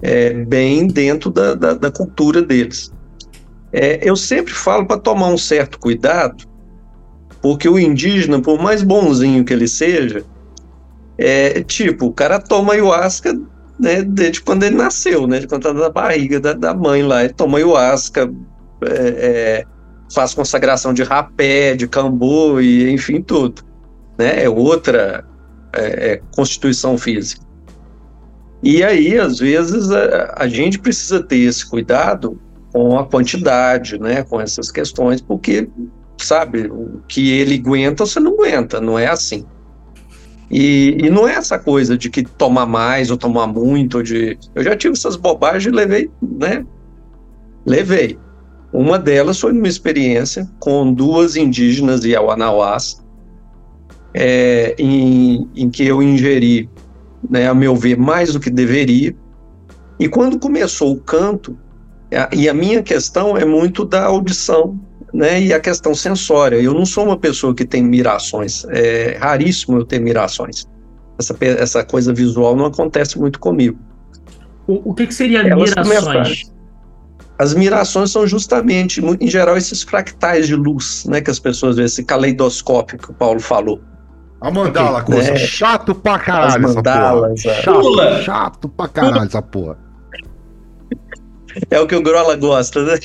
é, 0.00 0.32
bem 0.44 0.86
dentro 0.86 1.28
da, 1.30 1.54
da, 1.54 1.74
da 1.74 1.90
cultura 1.90 2.40
deles. 2.40 2.92
É, 3.72 3.98
eu 4.08 4.14
sempre 4.14 4.52
falo 4.52 4.86
para 4.86 4.98
tomar 4.98 5.26
um 5.28 5.36
certo 5.36 5.78
cuidado, 5.80 6.44
porque 7.42 7.68
o 7.68 7.78
indígena, 7.78 8.40
por 8.40 8.60
mais 8.60 8.82
bonzinho 8.82 9.44
que 9.44 9.52
ele 9.52 9.68
seja, 9.68 10.24
é 11.16 11.62
tipo, 11.62 12.06
o 12.06 12.12
cara 12.12 12.38
toma 12.38 12.72
ayahuasca 12.74 13.38
né, 13.78 14.02
desde 14.02 14.42
quando 14.42 14.62
ele 14.64 14.76
nasceu, 14.76 15.26
né, 15.26 15.38
de 15.38 15.46
quando 15.46 15.62
tá 15.62 15.72
na 15.72 15.88
barriga 15.88 16.38
da, 16.38 16.52
da 16.52 16.74
mãe 16.74 17.02
lá, 17.02 17.24
ele 17.24 17.32
toma 17.32 17.58
ayahuasca, 17.58 18.30
é, 18.82 18.92
é, 18.92 19.64
faz 20.12 20.34
consagração 20.34 20.92
de 20.92 21.02
rapé, 21.02 21.74
de 21.74 21.86
cambô 21.86 22.60
e 22.60 22.90
enfim 22.90 23.22
tudo, 23.22 23.62
né? 24.18 24.44
É 24.44 24.48
outra 24.48 25.24
é, 25.72 26.12
é, 26.12 26.22
constituição 26.34 26.98
física. 26.98 27.44
E 28.62 28.82
aí, 28.82 29.18
às 29.18 29.38
vezes, 29.38 29.90
a, 29.90 30.34
a 30.36 30.48
gente 30.48 30.78
precisa 30.78 31.22
ter 31.22 31.38
esse 31.38 31.68
cuidado 31.68 32.38
com 32.72 32.98
a 32.98 33.06
quantidade, 33.06 33.98
né? 33.98 34.22
Com 34.22 34.40
essas 34.40 34.70
questões, 34.70 35.20
porque 35.20 35.68
sabe 36.24 36.68
o 36.70 37.00
que 37.08 37.30
ele 37.30 37.54
aguenta, 37.56 38.04
você 38.06 38.20
não 38.20 38.34
aguenta, 38.34 38.80
não 38.80 38.98
é 38.98 39.06
assim. 39.06 39.44
E, 40.50 40.96
e 40.98 41.10
não 41.10 41.28
é 41.28 41.34
essa 41.34 41.58
coisa 41.58 41.96
de 41.96 42.10
que 42.10 42.24
tomar 42.24 42.66
mais 42.66 43.10
ou 43.10 43.16
tomar 43.16 43.46
muito, 43.46 43.98
ou 43.98 44.02
de 44.02 44.36
eu 44.54 44.64
já 44.64 44.76
tive 44.76 44.94
essas 44.94 45.14
bobagens 45.16 45.72
e 45.72 45.76
levei, 45.76 46.10
né? 46.20 46.66
Levei. 47.64 48.18
Uma 48.72 48.98
delas 48.98 49.38
foi 49.38 49.52
numa 49.52 49.68
experiência 49.68 50.48
com 50.58 50.92
duas 50.92 51.36
indígenas 51.36 52.04
e 52.04 52.14
Awanauás, 52.16 53.00
é, 54.14 54.74
em, 54.78 55.48
em 55.54 55.70
que 55.70 55.84
eu 55.84 56.02
ingeri, 56.02 56.68
né, 57.28 57.48
a 57.48 57.54
meu 57.54 57.76
ver, 57.76 57.96
mais 57.96 58.32
do 58.32 58.40
que 58.40 58.50
deveria. 58.50 59.14
E 59.98 60.08
quando 60.08 60.38
começou 60.38 60.92
o 60.92 61.00
canto, 61.00 61.56
a- 62.12 62.28
e 62.34 62.48
a 62.48 62.54
minha 62.54 62.82
questão 62.82 63.36
é 63.36 63.44
muito 63.44 63.84
da 63.84 64.04
audição, 64.06 64.80
né, 65.12 65.40
e 65.40 65.52
a 65.52 65.60
questão 65.60 65.94
sensória. 65.94 66.56
Eu 66.56 66.72
não 66.74 66.84
sou 66.86 67.04
uma 67.04 67.16
pessoa 67.18 67.54
que 67.54 67.64
tem 67.64 67.82
mirações, 67.82 68.64
é 68.70 69.16
raríssimo 69.20 69.78
eu 69.78 69.84
ter 69.84 70.00
mirações. 70.00 70.66
Essa, 71.18 71.36
essa 71.40 71.84
coisa 71.84 72.12
visual 72.14 72.56
não 72.56 72.66
acontece 72.66 73.18
muito 73.18 73.38
comigo. 73.38 73.78
O, 74.66 74.90
o 74.90 74.94
que, 74.94 75.06
que 75.06 75.14
seria 75.14 75.40
Elas 75.40 75.70
mirações? 75.86 76.52
As 77.38 77.54
mirações 77.54 78.10
são 78.10 78.26
justamente, 78.26 79.00
em 79.20 79.26
geral, 79.26 79.56
esses 79.56 79.82
fractais 79.82 80.46
de 80.46 80.54
luz, 80.54 81.04
né, 81.06 81.20
que 81.22 81.30
as 81.30 81.38
pessoas 81.38 81.76
veem, 81.76 81.86
esse 81.86 82.04
caleidoscópio 82.04 82.98
que 82.98 83.10
o 83.10 83.14
Paulo 83.14 83.40
falou. 83.40 83.80
A 84.42 84.50
mandala, 84.50 85.00
Ok, 85.00 85.14
coisa. 85.14 85.32
é. 85.32 85.36
Chato 85.36 85.94
pra 85.94 86.18
caralho 86.18 86.46
As 86.48 86.54
essa 86.54 86.62
porra. 86.62 86.74
mandalas, 86.76 87.44
é. 87.44 87.62
Chato, 87.62 87.80
Pula. 87.80 88.22
chato 88.22 88.68
pra 88.68 88.88
caralho 88.88 89.24
essa 89.26 89.42
porra. 89.42 89.78
É 91.70 91.80
o 91.80 91.86
que 91.86 91.96
o 91.96 92.02
Grola 92.02 92.36
gosta, 92.36 92.82
né? 92.84 92.98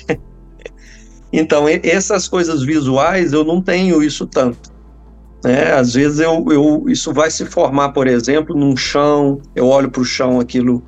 Então, 1.38 1.66
essas 1.68 2.30
coisas 2.30 2.64
visuais, 2.64 3.34
eu 3.34 3.44
não 3.44 3.62
tenho 3.62 4.02
isso 4.02 4.26
tanto. 4.26 4.72
Né? 5.44 5.74
Às 5.74 5.94
vezes, 5.94 6.20
eu, 6.20 6.46
eu, 6.50 6.86
isso 6.88 7.12
vai 7.12 7.30
se 7.30 7.46
formar, 7.46 7.90
por 7.90 8.08
exemplo, 8.08 8.56
num 8.56 8.76
chão, 8.78 9.42
eu 9.54 9.68
olho 9.68 9.92
para 9.92 10.02
o 10.02 10.06
chão, 10.06 10.40
aquilo 10.40 10.82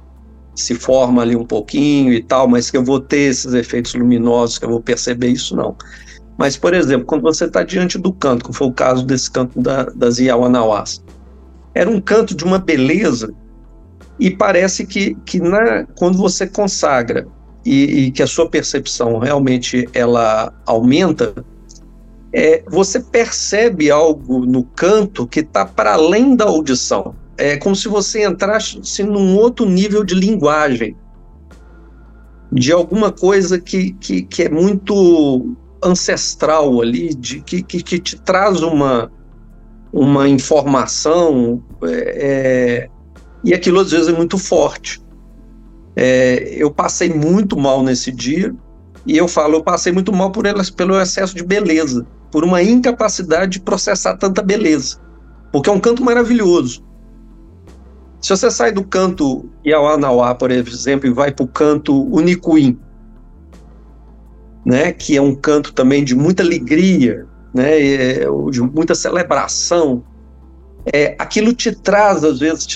se 0.56 0.74
forma 0.74 1.22
ali 1.22 1.36
um 1.36 1.46
pouquinho 1.46 2.14
e 2.14 2.24
tal, 2.24 2.48
mas 2.48 2.72
que 2.72 2.78
eu 2.78 2.84
vou 2.84 3.00
ter 3.00 3.30
esses 3.30 3.54
efeitos 3.54 3.94
luminosos, 3.94 4.58
que 4.58 4.64
eu 4.64 4.70
vou 4.70 4.82
perceber 4.82 5.28
isso, 5.28 5.54
não. 5.54 5.76
Mas, 6.38 6.56
por 6.56 6.74
exemplo, 6.74 7.06
quando 7.06 7.24
você 7.24 7.44
está 7.44 7.62
diante 7.62 7.98
do 7.98 8.14
canto, 8.14 8.46
que 8.46 8.56
foi 8.56 8.68
o 8.68 8.74
caso 8.74 9.06
desse 9.06 9.30
canto 9.30 9.62
da, 9.62 9.84
das 9.84 10.18
Iawanauás, 10.18 11.04
era 11.76 11.90
um 11.90 12.00
canto 12.00 12.34
de 12.34 12.46
uma 12.46 12.58
beleza 12.58 13.34
e 14.18 14.32
parece 14.32 14.88
que, 14.88 15.14
que 15.26 15.42
na, 15.42 15.86
quando 15.98 16.18
você 16.18 16.48
consagra 16.48 17.28
e, 17.68 18.06
e 18.06 18.12
que 18.12 18.24
a 18.24 18.28
sua 18.28 18.50
percepção 18.50 19.20
realmente 19.20 19.90
ela 19.94 20.54
aumenta, 20.66 21.34
é, 22.32 22.64
você 22.70 23.02
percebe 23.02 23.92
algo 23.92 24.46
no 24.46 24.64
canto 24.64 25.28
que 25.28 25.42
está 25.42 25.66
para 25.66 25.96
além 25.96 26.34
da 26.34 26.46
audição. 26.46 27.14
É 27.38 27.58
como 27.58 27.76
se 27.76 27.90
você 27.90 28.26
entrasse 28.26 29.04
num 29.04 29.36
outro 29.36 29.66
nível 29.66 30.06
de 30.06 30.16
linguagem, 30.16 30.96
de 32.54 32.72
alguma 32.72 33.12
coisa 33.12 33.60
que, 33.60 33.92
que, 33.96 34.22
que 34.22 34.44
é 34.44 34.50
muito 34.50 35.54
ancestral 35.84 36.82
ali, 36.82 37.14
de, 37.14 37.42
que, 37.42 37.62
que, 37.62 37.84
que 37.84 38.00
te 38.00 38.18
traz 38.22 38.62
uma, 38.62 39.12
uma 39.92 40.30
informação, 40.30 41.62
é, 41.84 42.88
e 43.44 43.54
aquilo 43.54 43.82
às 43.82 43.92
vezes 43.92 44.08
é 44.08 44.14
muito 44.14 44.38
forte. 44.38 45.02
É, 46.00 46.54
eu 46.56 46.70
passei 46.70 47.10
muito 47.10 47.58
mal 47.58 47.82
nesse 47.82 48.12
dia, 48.12 48.54
e 49.04 49.18
eu 49.18 49.28
falo, 49.28 49.56
eu 49.56 49.64
passei 49.64 49.92
muito 49.92 50.14
mal 50.14 50.32
por 50.32 50.46
elas, 50.46 50.70
pelo 50.70 51.00
excesso 51.02 51.36
de 51.36 51.44
beleza, 51.44 52.06
por 52.32 52.44
uma 52.44 52.62
incapacidade 52.62 53.54
de 53.54 53.62
processar 53.62 54.16
tanta 54.16 54.44
beleza, 54.44 55.00
porque 55.52 55.72
é 55.72 55.74
um 55.74 55.80
canto 55.80 56.04
maravilhoso. 56.04 56.86
Se 58.22 58.30
você 58.30 58.52
sai 58.52 58.72
do 58.72 58.84
canto 58.84 59.50
Iauanauá, 59.66 60.36
por 60.36 60.52
exemplo, 60.52 61.08
e 61.08 61.14
vai 61.14 61.32
para 61.32 61.46
o 61.46 61.48
canto 61.48 62.04
Unicuim, 62.14 62.78
né, 64.64 64.92
que 64.92 65.18
é 65.18 65.22
um 65.22 65.34
canto 65.34 65.74
também 65.74 66.04
de 66.04 66.14
muita 66.14 66.44
alegria, 66.44 67.26
né, 67.56 67.80
é, 67.80 68.26
de 68.52 68.62
muita 68.62 68.94
celebração, 68.94 70.04
é, 70.94 71.16
aquilo 71.18 71.54
te 71.54 71.72
traz, 71.72 72.24
às 72.24 72.40
vezes, 72.40 72.68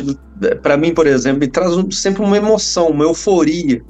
para 0.62 0.76
mim, 0.76 0.94
por 0.94 1.06
exemplo, 1.06 1.40
me 1.40 1.48
traz 1.48 1.76
um, 1.78 1.90
sempre 1.92 2.24
uma 2.24 2.38
emoção, 2.38 2.90
uma 2.90 3.04
euforia. 3.04 3.82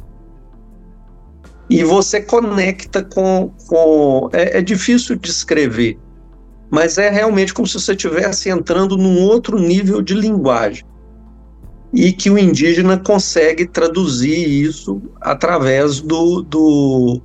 E 1.69 1.83
você 1.83 2.21
conecta 2.21 3.03
com. 3.03 3.51
com 3.67 4.29
é, 4.33 4.57
é 4.57 4.61
difícil 4.61 5.15
descrever, 5.15 5.97
mas 6.69 6.97
é 6.97 7.09
realmente 7.09 7.53
como 7.53 7.65
se 7.65 7.79
você 7.79 7.93
estivesse 7.93 8.49
entrando 8.49 8.97
num 8.97 9.21
outro 9.21 9.57
nível 9.57 10.01
de 10.01 10.13
linguagem. 10.13 10.85
E 11.93 12.11
que 12.11 12.29
o 12.29 12.37
indígena 12.37 12.97
consegue 12.97 13.65
traduzir 13.65 14.47
isso 14.47 15.01
através 15.19 15.99
do, 15.99 16.41
do, 16.41 17.21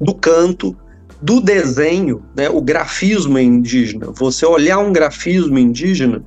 do 0.00 0.14
canto, 0.14 0.76
do 1.20 1.40
desenho, 1.40 2.22
né, 2.36 2.50
o 2.50 2.60
grafismo 2.60 3.38
indígena. 3.38 4.10
Você 4.12 4.44
olhar 4.44 4.78
um 4.78 4.92
grafismo 4.92 5.58
indígena, 5.58 6.22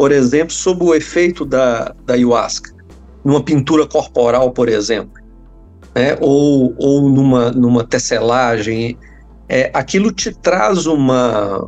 por 0.00 0.12
exemplo, 0.12 0.54
sob 0.54 0.82
o 0.82 0.94
efeito 0.94 1.44
da, 1.44 1.94
da 2.06 2.14
ayahuasca, 2.14 2.74
numa 3.22 3.42
pintura 3.42 3.86
corporal, 3.86 4.50
por 4.50 4.66
exemplo, 4.66 5.12
né, 5.94 6.16
ou, 6.22 6.74
ou 6.78 7.10
numa, 7.10 7.50
numa 7.50 7.84
tecelagem, 7.84 8.96
é, 9.46 9.70
aquilo 9.74 10.10
te 10.10 10.32
traz 10.32 10.86
uma, 10.86 11.66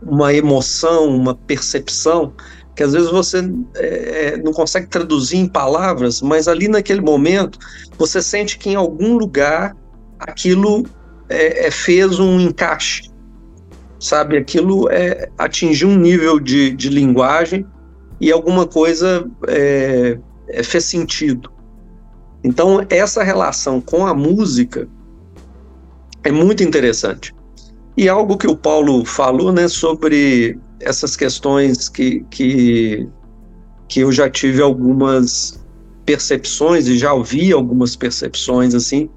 uma 0.00 0.32
emoção, 0.32 1.14
uma 1.14 1.34
percepção 1.34 2.32
que 2.74 2.82
às 2.82 2.94
vezes 2.94 3.10
você 3.10 3.46
é, 3.74 4.38
não 4.38 4.54
consegue 4.54 4.86
traduzir 4.86 5.36
em 5.36 5.46
palavras, 5.46 6.22
mas 6.22 6.48
ali 6.48 6.68
naquele 6.68 7.02
momento 7.02 7.58
você 7.98 8.22
sente 8.22 8.56
que 8.56 8.70
em 8.70 8.76
algum 8.76 9.18
lugar 9.18 9.76
aquilo 10.18 10.86
é, 11.28 11.66
é, 11.66 11.70
fez 11.70 12.18
um 12.18 12.40
encaixe, 12.40 13.10
sabe? 14.02 14.36
Aquilo 14.36 14.90
é, 14.90 15.30
atingiu 15.38 15.88
um 15.88 15.96
nível 15.96 16.40
de, 16.40 16.72
de 16.72 16.88
linguagem 16.88 17.64
e 18.20 18.32
alguma 18.32 18.66
coisa 18.66 19.30
é, 19.46 20.18
fez 20.64 20.84
sentido. 20.84 21.50
Então, 22.42 22.84
essa 22.90 23.22
relação 23.22 23.80
com 23.80 24.04
a 24.04 24.12
música 24.12 24.88
é 26.24 26.32
muito 26.32 26.64
interessante. 26.64 27.32
E 27.96 28.08
algo 28.08 28.36
que 28.36 28.48
o 28.48 28.56
Paulo 28.56 29.04
falou 29.04 29.52
né, 29.52 29.68
sobre 29.68 30.58
essas 30.80 31.14
questões 31.14 31.88
que, 31.88 32.24
que, 32.28 33.08
que 33.88 34.00
eu 34.00 34.10
já 34.10 34.28
tive 34.28 34.60
algumas 34.60 35.64
percepções 36.04 36.88
e 36.88 36.98
já 36.98 37.12
ouvi 37.12 37.52
algumas 37.52 37.94
percepções 37.94 38.74
assim, 38.74 39.08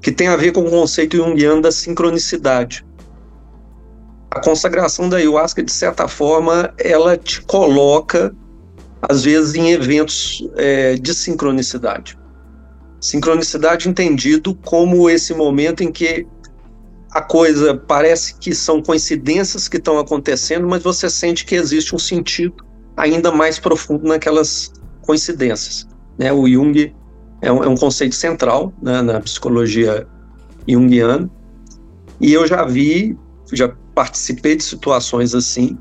que 0.00 0.12
tem 0.12 0.28
a 0.28 0.36
ver 0.36 0.52
com 0.52 0.60
o 0.60 0.70
conceito 0.70 1.16
junguiano 1.16 1.62
da 1.62 1.72
sincronicidade. 1.72 2.84
A 4.34 4.40
consagração 4.40 5.08
da 5.08 5.18
ayahuasca, 5.18 5.62
de 5.62 5.70
certa 5.70 6.08
forma, 6.08 6.74
ela 6.76 7.16
te 7.16 7.40
coloca, 7.42 8.34
às 9.00 9.22
vezes, 9.22 9.54
em 9.54 9.70
eventos 9.70 10.44
é, 10.56 10.94
de 10.94 11.14
sincronicidade. 11.14 12.18
Sincronicidade 13.00 13.88
entendido 13.88 14.54
como 14.56 15.08
esse 15.08 15.32
momento 15.32 15.84
em 15.84 15.92
que 15.92 16.26
a 17.12 17.22
coisa 17.22 17.76
parece 17.76 18.34
que 18.34 18.52
são 18.52 18.82
coincidências 18.82 19.68
que 19.68 19.76
estão 19.76 20.00
acontecendo, 20.00 20.66
mas 20.66 20.82
você 20.82 21.08
sente 21.08 21.44
que 21.44 21.54
existe 21.54 21.94
um 21.94 21.98
sentido 21.98 22.56
ainda 22.96 23.30
mais 23.30 23.60
profundo 23.60 24.08
naquelas 24.08 24.72
coincidências. 25.02 25.86
Né? 26.18 26.32
O 26.32 26.48
Jung 26.48 26.92
é 27.40 27.52
um, 27.52 27.62
é 27.62 27.68
um 27.68 27.76
conceito 27.76 28.16
central 28.16 28.72
né, 28.82 29.00
na 29.00 29.20
psicologia 29.20 30.08
junguiana, 30.68 31.30
e 32.20 32.32
eu 32.32 32.48
já 32.48 32.64
vi, 32.64 33.16
já 33.52 33.72
participei 33.94 34.56
de 34.56 34.64
situações 34.64 35.34
assim, 35.34 35.78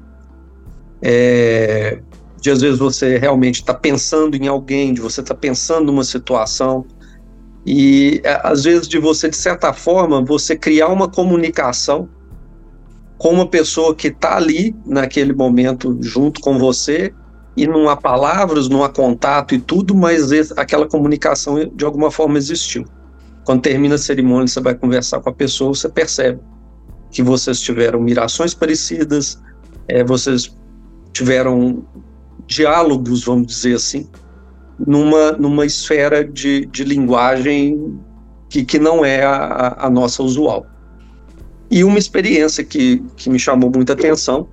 é, 1.02 2.00
de 2.40 2.52
às 2.52 2.62
vezes 2.62 2.80
você 2.80 3.18
realmente 3.18 3.56
está 3.56 3.74
pensando 3.74 4.36
em 4.36 4.48
alguém, 4.48 4.94
de 4.94 5.02
você 5.02 5.22
está 5.22 5.34
pensando 5.34 5.88
numa 5.88 6.04
situação, 6.04 6.86
e 7.66 8.22
é, 8.24 8.40
às 8.44 8.64
vezes 8.64 8.88
de 8.88 9.00
você, 9.00 9.30
de 9.30 9.38
certa 9.38 9.74
forma, 9.74 10.24
você 10.24 10.56
criar 10.56 10.90
uma 10.90 11.10
comunicação 11.10 12.10
com 13.18 13.30
uma 13.30 13.48
pessoa 13.48 13.96
que 13.96 14.10
está 14.10 14.36
ali 14.36 14.76
naquele 14.86 15.34
momento 15.34 15.98
junto 16.02 16.42
com 16.42 16.58
você 16.60 17.14
e 17.56 17.66
não 17.66 17.88
há 17.88 17.96
palavras, 17.96 18.68
não 18.68 18.84
há 18.84 18.90
contato 18.90 19.56
e 19.56 19.60
tudo, 19.60 19.96
mas 19.96 20.32
aquela 20.58 20.88
comunicação 20.88 21.56
de 21.74 21.86
alguma 21.86 22.12
forma 22.12 22.38
existiu. 22.38 22.86
Quando 23.46 23.62
termina 23.62 23.96
a 23.96 23.98
cerimônia, 23.98 24.48
você 24.48 24.60
vai 24.60 24.76
conversar 24.76 25.22
com 25.22 25.30
a 25.30 25.34
pessoa, 25.34 25.74
você 25.74 25.88
percebe 25.88 26.40
que 27.14 27.22
vocês 27.22 27.62
tiveram 27.62 28.02
mirações 28.02 28.54
parecidas, 28.56 29.40
é, 29.88 30.04
vocês 30.04 30.54
tiveram 31.14 31.86
diálogos, 32.48 33.24
vamos 33.24 33.48
dizer 33.48 33.76
assim, 33.76 34.10
numa, 34.86 35.32
numa 35.34 35.64
esfera 35.66 36.26
de, 36.26 36.66
de 36.66 36.84
linguagem 36.84 38.00
que, 38.50 38.66
que 38.66 38.80
não 38.80 39.06
é 39.06 39.24
a, 39.24 39.86
a 39.86 39.90
nossa 39.90 40.24
usual. 40.24 40.66
E 41.70 41.84
uma 41.84 42.00
experiência 42.00 42.64
que, 42.64 43.04
que 43.16 43.30
me 43.30 43.38
chamou 43.38 43.72
muita 43.74 43.94
atenção, 43.94 44.48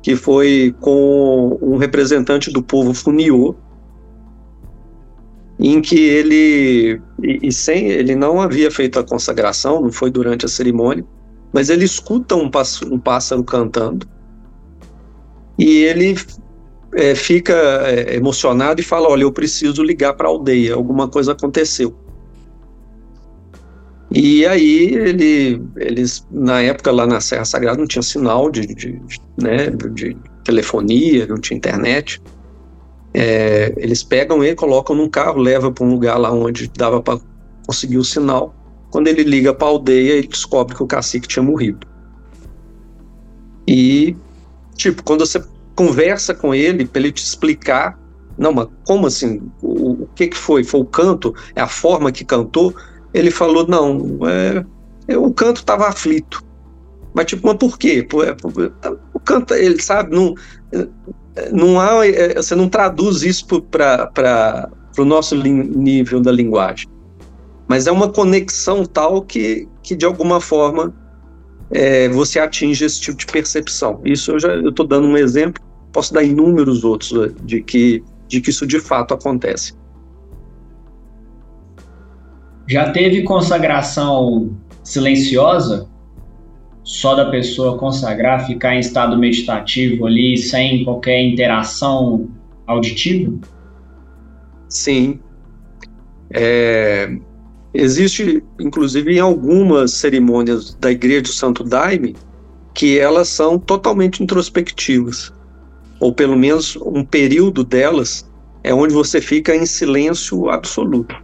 que 0.00 0.14
foi 0.14 0.74
com 0.80 1.58
um 1.60 1.76
representante 1.76 2.52
do 2.52 2.62
povo 2.62 2.94
Funiô, 2.94 3.56
em 5.58 5.80
que 5.80 5.98
ele, 5.98 7.00
e, 7.20 7.48
e, 7.48 7.52
sem, 7.52 7.88
ele 7.88 8.14
não 8.14 8.40
havia 8.40 8.70
feito 8.70 9.00
a 9.00 9.04
consagração, 9.04 9.82
não 9.82 9.90
foi 9.90 10.08
durante 10.08 10.46
a 10.46 10.48
cerimônia, 10.48 11.04
mas 11.52 11.70
ele 11.70 11.84
escuta 11.84 12.34
um 12.34 12.50
um 12.90 12.98
pássaro 12.98 13.44
cantando, 13.44 14.06
e 15.58 15.82
ele 15.84 16.14
é, 16.94 17.14
fica 17.14 17.54
é, 17.54 18.16
emocionado 18.16 18.80
e 18.80 18.84
fala: 18.84 19.08
Olha, 19.08 19.22
eu 19.22 19.32
preciso 19.32 19.82
ligar 19.82 20.14
para 20.14 20.28
a 20.28 20.30
aldeia, 20.30 20.74
alguma 20.74 21.08
coisa 21.08 21.32
aconteceu. 21.32 21.96
E 24.10 24.46
aí 24.46 24.94
ele, 24.94 25.62
eles, 25.76 26.26
na 26.30 26.62
época 26.62 26.90
lá 26.90 27.06
na 27.06 27.20
Serra 27.20 27.44
Sagrada 27.44 27.78
não 27.78 27.86
tinha 27.86 28.02
sinal 28.02 28.50
de, 28.50 28.66
de, 28.66 29.00
né, 29.36 29.68
de 29.92 30.16
telefonia, 30.44 31.26
não 31.26 31.36
tinha 31.36 31.58
internet. 31.58 32.22
É, 33.12 33.74
eles 33.76 34.02
pegam 34.02 34.42
ele, 34.42 34.54
colocam 34.54 34.96
num 34.96 35.08
carro, 35.08 35.38
levam 35.38 35.72
para 35.72 35.84
um 35.84 35.90
lugar 35.90 36.16
lá 36.16 36.32
onde 36.32 36.68
dava 36.68 37.02
para 37.02 37.20
conseguir 37.66 37.98
o 37.98 38.04
sinal. 38.04 38.54
Quando 38.90 39.08
ele 39.08 39.22
liga 39.22 39.52
para 39.52 39.66
a 39.66 39.70
aldeia, 39.70 40.14
ele 40.14 40.28
descobre 40.28 40.74
que 40.74 40.82
o 40.82 40.86
cacique 40.86 41.28
tinha 41.28 41.42
morrido. 41.42 41.86
E, 43.66 44.16
tipo, 44.76 45.02
quando 45.02 45.26
você 45.26 45.42
conversa 45.78 46.34
com 46.34 46.52
ele 46.52 46.84
para 46.84 47.02
ele 47.02 47.12
te 47.12 47.22
explicar. 47.22 47.96
Não, 48.36 48.52
mas 48.52 48.66
como 48.84 49.06
assim? 49.06 49.40
O, 49.62 50.02
o, 50.02 50.08
que, 50.16 50.26
que 50.26 50.36
foi? 50.36 50.64
Foi 50.64 50.80
o 50.80 50.84
canto? 50.84 51.32
É 51.54 51.60
a 51.60 51.68
forma 51.68 52.10
que 52.10 52.24
cantou? 52.24 52.74
Ele 53.14 53.30
falou: 53.30 53.64
não, 53.64 54.18
é, 54.28 54.64
é 55.06 55.16
o 55.16 55.32
canto 55.32 55.58
estava 55.58 55.86
aflito. 55.86 56.42
Mas, 57.14 57.26
tipo, 57.26 57.46
mas 57.46 57.56
por 57.56 57.78
quê? 57.78 58.06
É, 58.24 58.90
o 59.14 59.20
canto, 59.20 59.54
ele 59.54 59.80
sabe, 59.80 60.14
não, 60.14 60.34
não 61.52 61.80
há, 61.80 62.06
é, 62.06 62.34
você 62.34 62.54
não 62.54 62.68
traduz 62.68 63.22
isso 63.22 63.46
para 63.62 64.70
o 64.98 65.04
nosso 65.04 65.36
nível 65.36 66.20
da 66.20 66.32
linguagem. 66.32 66.88
Mas 67.68 67.86
é 67.86 67.92
uma 67.92 68.08
conexão 68.08 68.84
tal 68.84 69.22
que, 69.22 69.68
que 69.82 69.94
de 69.94 70.06
alguma 70.06 70.40
forma, 70.40 70.94
é, 71.70 72.08
você 72.08 72.40
atinge 72.40 72.84
esse 72.84 73.00
tipo 73.00 73.18
de 73.18 73.26
percepção. 73.26 74.00
Isso 74.04 74.32
eu 74.32 74.40
já 74.40 74.56
estou 74.56 74.86
dando 74.86 75.06
um 75.06 75.16
exemplo, 75.16 75.62
Posso 75.92 76.12
dar 76.12 76.22
inúmeros 76.22 76.84
outros 76.84 77.12
né, 77.12 77.34
de 77.42 77.62
que, 77.62 78.02
de 78.28 78.40
que 78.40 78.50
isso 78.50 78.66
de 78.66 78.78
fato 78.78 79.14
acontece. 79.14 79.74
Já 82.66 82.92
teve 82.92 83.22
consagração 83.22 84.56
silenciosa? 84.84 85.88
Só 86.84 87.14
da 87.14 87.30
pessoa 87.30 87.78
consagrar, 87.78 88.46
ficar 88.46 88.74
em 88.74 88.80
estado 88.80 89.16
meditativo 89.18 90.06
ali, 90.06 90.36
sem 90.36 90.84
qualquer 90.84 91.20
interação 91.22 92.28
auditiva? 92.66 93.38
Sim. 94.68 95.20
É, 96.30 97.18
existe, 97.80 98.42
inclusive, 98.60 99.16
em 99.16 99.20
algumas 99.20 99.92
cerimônias 99.92 100.74
da 100.74 100.90
Igreja 100.90 101.22
do 101.22 101.28
Santo 101.28 101.64
Daime, 101.64 102.16
que 102.74 102.98
elas 102.98 103.28
são 103.28 103.58
totalmente 103.58 104.22
introspectivas 104.22 105.32
ou 106.00 106.12
pelo 106.12 106.36
menos 106.36 106.76
um 106.76 107.04
período 107.04 107.64
delas, 107.64 108.28
é 108.62 108.72
onde 108.72 108.94
você 108.94 109.20
fica 109.20 109.54
em 109.54 109.66
silêncio 109.66 110.48
absoluto. 110.48 111.14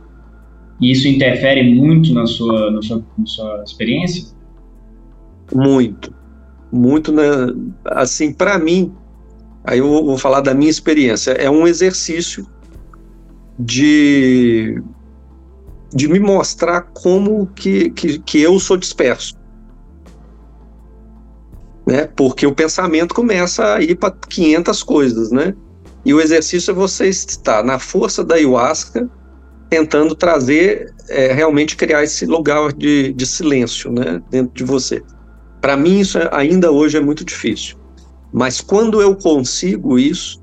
E 0.81 0.91
isso 0.91 1.07
interfere 1.07 1.63
muito 1.75 2.13
na 2.13 2.27
sua, 2.27 2.71
na 2.71 2.83
sua, 2.83 3.05
na 3.17 3.27
sua 3.27 3.63
experiência? 3.65 4.35
Muito. 5.55 6.13
Muito, 6.73 7.13
na, 7.13 7.55
assim, 7.87 8.33
para 8.33 8.59
mim, 8.59 8.93
aí 9.63 9.79
eu 9.79 9.87
vou 10.05 10.19
falar 10.19 10.41
da 10.41 10.53
minha 10.53 10.71
experiência, 10.71 11.33
é 11.33 11.49
um 11.49 11.67
exercício 11.67 12.47
de, 13.59 14.83
de 15.95 16.09
me 16.09 16.19
mostrar 16.19 16.83
como 16.93 17.47
que, 17.55 17.91
que, 17.91 18.19
que 18.19 18.41
eu 18.41 18.59
sou 18.59 18.77
disperso 18.77 19.35
né? 21.87 22.09
Porque 22.17 22.47
o 22.47 22.55
pensamento 22.55 23.15
começa 23.15 23.75
a 23.75 23.83
ir 23.83 23.97
para 23.97 24.11
500 24.11 24.83
coisas, 24.83 25.31
né? 25.31 25.55
E 26.05 26.13
o 26.13 26.21
exercício 26.21 26.71
é 26.71 26.75
você 26.75 27.09
estar 27.09 27.63
na 27.63 27.79
força 27.79 28.25
da 28.25 28.35
ayahuasca, 28.35 29.09
tentando 29.71 30.15
trazer, 30.15 30.93
é, 31.09 31.33
realmente 31.33 31.77
criar 31.77 32.03
esse 32.03 32.27
lugar 32.27 32.73
de, 32.73 33.13
de 33.13 33.27
silêncio, 33.27 33.91
né? 33.93 34.23
Dentro 34.31 34.55
de 34.55 34.65
você. 34.65 35.03
Para 35.61 35.77
mim, 35.77 36.01
isso 36.01 36.19
é, 36.19 36.29
ainda 36.33 36.71
hoje 36.71 36.97
é 36.97 37.01
muito 37.01 37.25
difícil. 37.25 37.77
Mas 38.33 38.61
quando 38.61 39.01
eu 39.01 39.15
consigo 39.15 39.99
isso, 39.99 40.41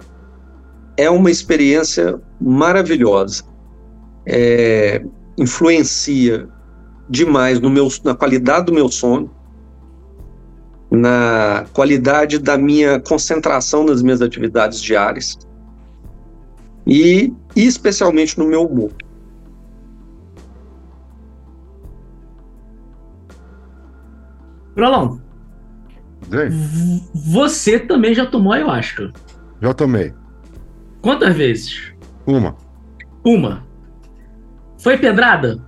é 0.98 1.10
uma 1.10 1.30
experiência 1.30 2.20
maravilhosa. 2.40 3.44
É, 4.26 5.04
influencia 5.42 6.48
demais 7.10 7.60
no 7.60 7.70
meu, 7.70 7.88
na 8.04 8.16
qualidade 8.16 8.68
do 8.68 8.74
meu 8.74 8.90
sono, 8.90 9.30
na 10.90 11.66
qualidade 11.74 12.38
da 12.38 12.58
minha 12.58 13.00
concentração 13.00 13.86
nas 13.86 14.02
minhas 14.02 14.22
atividades 14.22 14.82
diárias 14.82 15.38
e, 16.86 17.34
especialmente 17.56 18.38
no 18.38 18.46
meu 18.46 18.66
humor. 18.66 18.92
Brolão, 24.76 25.22
você 27.14 27.80
também 27.80 28.14
já 28.14 28.26
tomou 28.26 28.54
ayahuasca? 28.54 29.12
Já 29.62 29.74
tomei. 29.74 30.14
Quantas 31.02 31.36
vezes? 31.36 31.94
Uma. 32.26 32.56
Uma. 33.24 33.71
Foi 34.82 34.98
pedrada? 34.98 35.60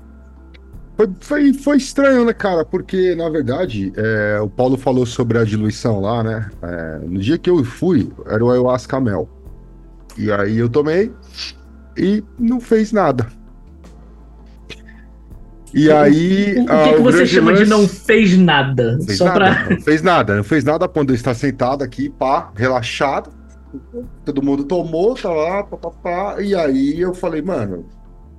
Foi, 0.95 1.09
foi, 1.21 1.53
foi, 1.53 1.77
estranho, 1.77 2.25
né, 2.25 2.33
cara? 2.33 2.65
Porque, 2.65 3.15
na 3.15 3.29
verdade, 3.29 3.91
é, 3.95 4.39
o 4.39 4.49
Paulo 4.49 4.77
falou 4.77 5.05
sobre 5.05 5.37
a 5.37 5.43
diluição 5.43 5.99
lá, 5.99 6.23
né? 6.23 6.49
É, 6.61 6.99
no 7.05 7.19
dia 7.19 7.37
que 7.37 7.49
eu 7.49 7.63
fui, 7.63 8.11
era 8.27 8.43
o 8.43 8.51
ayahuasca 8.51 8.99
mel. 8.99 9.29
E 10.17 10.31
aí 10.31 10.57
eu 10.57 10.69
tomei 10.69 11.11
e 11.97 12.23
não 12.37 12.59
fez 12.59 12.91
nada. 12.91 13.27
E 15.73 15.91
aí. 15.91 16.55
O, 16.57 16.61
o, 16.61 16.63
o 16.63 16.83
que, 16.83 16.93
que 16.93 17.01
você 17.01 17.25
chama 17.25 17.51
lance... 17.51 17.63
de 17.63 17.69
não 17.69 17.87
fez 17.87 18.37
nada? 18.37 18.99
Fez 19.03 19.17
Só 19.17 19.25
nada, 19.25 19.39
pra... 19.39 19.69
Não 19.69 19.81
fez 19.81 20.01
nada, 20.03 20.35
não 20.35 20.43
fez 20.43 20.63
nada 20.63 20.87
quando 20.87 21.13
está 21.13 21.33
sentado 21.33 21.83
aqui, 21.83 22.09
pá, 22.09 22.51
relaxado. 22.55 23.31
Todo 24.23 24.43
mundo 24.43 24.63
tomou, 24.65 25.15
tá 25.15 25.29
lá, 25.29 25.63
pá, 25.63 25.77
pá, 25.77 25.89
pá. 25.89 26.41
E 26.41 26.53
aí 26.53 27.01
eu 27.01 27.15
falei, 27.15 27.41
mano, 27.41 27.85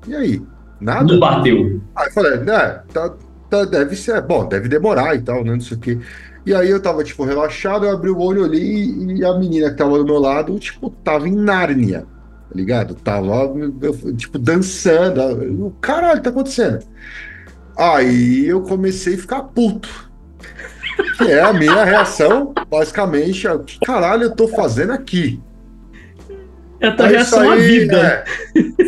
e 0.06 0.14
aí? 0.14 0.42
Nada? 0.80 1.04
Não 1.04 1.18
bateu. 1.18 1.80
Aí 1.96 2.06
eu 2.06 2.12
falei, 2.12 2.38
né, 2.38 2.80
tá, 2.92 3.14
tá, 3.50 3.64
deve 3.64 3.96
ser, 3.96 4.20
bom, 4.22 4.46
deve 4.46 4.68
demorar 4.68 5.14
e 5.14 5.22
tal, 5.22 5.44
né, 5.44 5.52
não 5.52 5.60
sei 5.60 5.76
o 5.76 5.80
quê. 5.80 5.98
E 6.46 6.54
aí 6.54 6.68
eu 6.68 6.80
tava, 6.80 7.02
tipo, 7.02 7.24
relaxado, 7.24 7.86
eu 7.86 7.92
abri 7.92 8.10
o 8.10 8.20
olho 8.20 8.44
ali 8.44 9.16
e 9.18 9.24
a 9.24 9.38
menina 9.38 9.70
que 9.70 9.76
tava 9.76 9.96
do 9.96 10.04
meu 10.04 10.18
lado, 10.18 10.58
tipo, 10.58 10.90
tava 10.90 11.26
em 11.26 11.34
Nárnia, 11.34 12.00
tá 12.00 12.54
ligado? 12.54 12.94
Tava, 12.94 13.50
tipo, 14.14 14.38
dançando. 14.38 15.66
O 15.66 15.70
caralho, 15.80 16.22
tá 16.22 16.28
acontecendo? 16.28 16.80
Aí 17.76 18.46
eu 18.46 18.60
comecei 18.60 19.14
a 19.14 19.18
ficar 19.18 19.42
puto. 19.42 19.88
Que 21.16 21.32
é 21.32 21.40
a 21.40 21.52
minha 21.52 21.82
reação, 21.82 22.52
basicamente, 22.70 23.48
é, 23.48 23.58
que 23.58 23.80
caralho 23.80 24.24
eu 24.24 24.30
tô 24.30 24.46
fazendo 24.46 24.92
aqui? 24.92 25.40
É 26.78 26.88
a 26.88 26.92
tua 26.94 27.06
reação 27.06 27.50
à 27.50 27.56
vida. 27.56 27.96
É, 27.96 28.24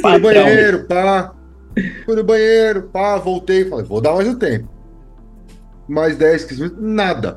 fui 0.00 0.18
banheiro, 0.20 0.84
pá. 0.84 1.32
Fui 2.04 2.16
no 2.16 2.24
banheiro, 2.24 2.82
pá, 2.84 3.16
voltei. 3.16 3.64
Falei, 3.68 3.84
vou 3.84 4.00
dar 4.00 4.14
mais 4.14 4.28
um 4.28 4.38
tempo. 4.38 4.68
Mais 5.88 6.16
10, 6.16 6.44
15 6.44 6.62
minutos, 6.62 6.82
nada. 6.82 7.36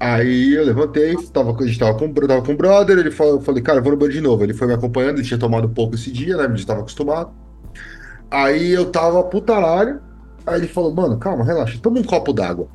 Aí 0.00 0.54
eu 0.54 0.64
levantei, 0.64 1.14
tava, 1.32 1.56
a 1.56 1.66
gente 1.66 1.78
tava 1.78 1.96
com, 1.96 2.12
tava 2.12 2.42
com 2.42 2.52
o 2.52 2.56
brother, 2.56 2.98
ele 2.98 3.12
falou, 3.12 3.34
eu 3.34 3.40
falei, 3.40 3.62
cara, 3.62 3.78
eu 3.78 3.82
vou 3.84 3.92
no 3.92 3.98
banheiro 3.98 4.20
de 4.20 4.26
novo. 4.26 4.42
Ele 4.42 4.54
foi 4.54 4.66
me 4.66 4.74
acompanhando, 4.74 5.18
ele 5.18 5.26
tinha 5.26 5.38
tomado 5.38 5.68
pouco 5.68 5.94
esse 5.94 6.10
dia, 6.10 6.36
né? 6.36 6.44
A 6.44 6.48
gente 6.48 6.66
tava 6.66 6.80
acostumado. 6.80 7.30
Aí 8.30 8.70
eu 8.72 8.90
tava 8.90 9.22
putaralho. 9.22 10.00
Aí 10.44 10.58
ele 10.58 10.66
falou, 10.66 10.92
mano, 10.92 11.18
calma, 11.18 11.44
relaxa, 11.44 11.78
toma 11.80 12.00
um 12.00 12.02
copo 12.02 12.32
d'água. 12.32 12.66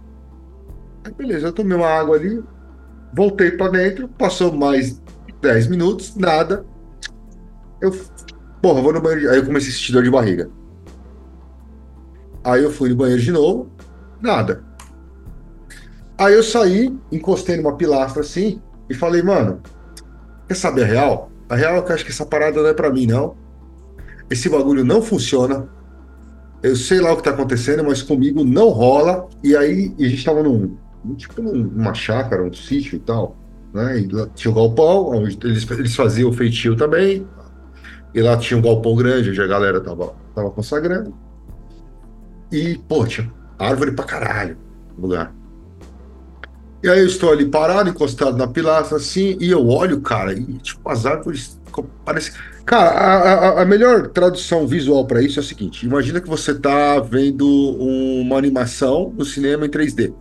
Aí 1.04 1.14
beleza, 1.14 1.48
eu 1.48 1.54
tomei 1.54 1.76
uma 1.76 1.88
água 1.88 2.16
ali, 2.16 2.42
voltei 3.14 3.52
pra 3.52 3.68
dentro, 3.68 4.08
passou 4.08 4.54
mais 4.54 5.02
10 5.42 5.68
minutos, 5.68 6.16
nada. 6.16 6.66
Eu, 7.82 7.92
porra, 8.68 8.82
vou 8.82 8.92
no 8.92 9.02
banheiro. 9.02 9.32
Aí 9.32 9.38
eu 9.38 9.46
comecei 9.46 9.70
a 9.70 9.74
sentir 9.74 9.94
dor 9.94 10.04
de 10.04 10.12
barriga. 10.12 10.50
Aí 12.44 12.62
eu 12.62 12.72
fui 12.72 12.90
no 12.90 12.98
banheiro 12.98 13.22
de 13.22 13.32
novo, 13.32 13.72
nada. 14.22 14.62
Aí 16.18 16.34
eu 16.34 16.44
saí, 16.44 16.94
encostei 17.12 17.56
numa 17.56 17.78
pilastra 17.78 18.22
assim 18.22 18.62
e 18.90 18.94
falei, 18.94 19.22
mano, 19.22 19.62
quer 20.48 20.56
saber 20.56 20.84
a 20.84 20.86
real? 20.86 21.32
A 21.48 21.56
real 21.56 21.78
é 21.78 21.82
que 21.82 21.92
eu 21.92 21.96
acho 21.96 22.04
que 22.04 22.12
essa 22.12 22.26
parada 22.26 22.62
não 22.62 22.68
é 22.68 22.74
pra 22.74 22.92
mim, 22.92 23.06
não. 23.06 23.38
Esse 24.30 24.50
bagulho 24.50 24.84
não 24.84 25.02
funciona. 25.02 25.70
Eu 26.62 26.76
sei 26.76 27.00
lá 27.00 27.14
o 27.14 27.18
que 27.18 27.24
tá 27.24 27.30
acontecendo, 27.30 27.84
mas 27.86 28.02
comigo 28.02 28.44
não 28.44 28.68
rola. 28.68 29.30
E 29.42 29.56
aí 29.56 29.96
a 29.98 30.04
gente 30.04 30.26
tava 30.26 30.44
num, 30.44 30.76
tipo 31.16 31.42
numa 31.42 31.94
chácara, 31.94 32.44
um 32.44 32.52
sítio 32.52 32.98
e 32.98 33.00
tal 33.00 33.38
né? 33.74 34.00
E 34.00 34.08
tinha 34.36 34.52
o 34.52 34.56
galpão, 34.56 35.22
eles, 35.22 35.38
eles 35.72 35.96
faziam 35.96 36.32
feitio 36.34 36.76
também. 36.76 37.26
E 38.18 38.22
lá 38.24 38.36
tinha 38.36 38.58
um 38.58 38.64
galpão 38.64 38.96
grande, 38.96 39.30
onde 39.30 39.40
a 39.40 39.46
galera 39.46 39.80
tava, 39.80 40.16
tava 40.34 40.50
consagrando. 40.50 41.14
E, 42.52 42.82
pô, 42.88 43.06
tinha 43.06 43.32
árvore 43.60 43.92
pra 43.92 44.06
caralho 44.06 44.58
no 44.98 45.04
lugar. 45.04 45.36
E 46.82 46.90
aí 46.90 47.00
eu 47.00 47.06
estou 47.06 47.32
ali 47.32 47.46
parado, 47.46 47.92
encostado 47.92 48.36
na 48.36 48.48
pilastra, 48.48 48.98
assim, 48.98 49.38
e 49.40 49.52
eu 49.52 49.68
olho, 49.68 50.02
cara, 50.02 50.34
e 50.34 50.58
tipo, 50.58 50.90
as 50.90 51.06
árvores 51.06 51.62
parecem. 52.04 52.34
Cara, 52.66 52.90
a, 52.90 53.34
a, 53.34 53.62
a 53.62 53.66
melhor 53.66 54.08
tradução 54.08 54.66
visual 54.66 55.06
para 55.06 55.22
isso 55.22 55.40
é 55.40 55.44
o 55.44 55.46
seguinte: 55.46 55.86
imagina 55.86 56.20
que 56.20 56.28
você 56.28 56.56
tá 56.56 57.00
vendo 57.00 57.48
uma 57.48 58.36
animação 58.36 59.14
no 59.16 59.26
cinema 59.26 59.68
em 59.68 59.70
3D 59.70 60.12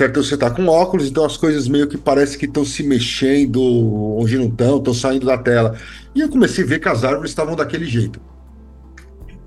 certo? 0.00 0.22
Você 0.22 0.36
tá 0.36 0.50
com 0.50 0.66
óculos, 0.66 1.08
então 1.08 1.24
as 1.26 1.36
coisas 1.36 1.68
meio 1.68 1.86
que 1.86 1.98
parece 1.98 2.38
que 2.38 2.46
estão 2.46 2.64
se 2.64 2.82
mexendo, 2.82 3.60
onde 4.16 4.38
não 4.38 4.46
estão, 4.46 4.78
estão 4.78 4.94
saindo 4.94 5.26
da 5.26 5.36
tela. 5.36 5.76
E 6.14 6.20
eu 6.20 6.28
comecei 6.30 6.64
a 6.64 6.66
ver 6.66 6.78
que 6.80 6.88
as 6.88 7.04
árvores 7.04 7.30
estavam 7.30 7.54
daquele 7.54 7.84
jeito. 7.84 8.18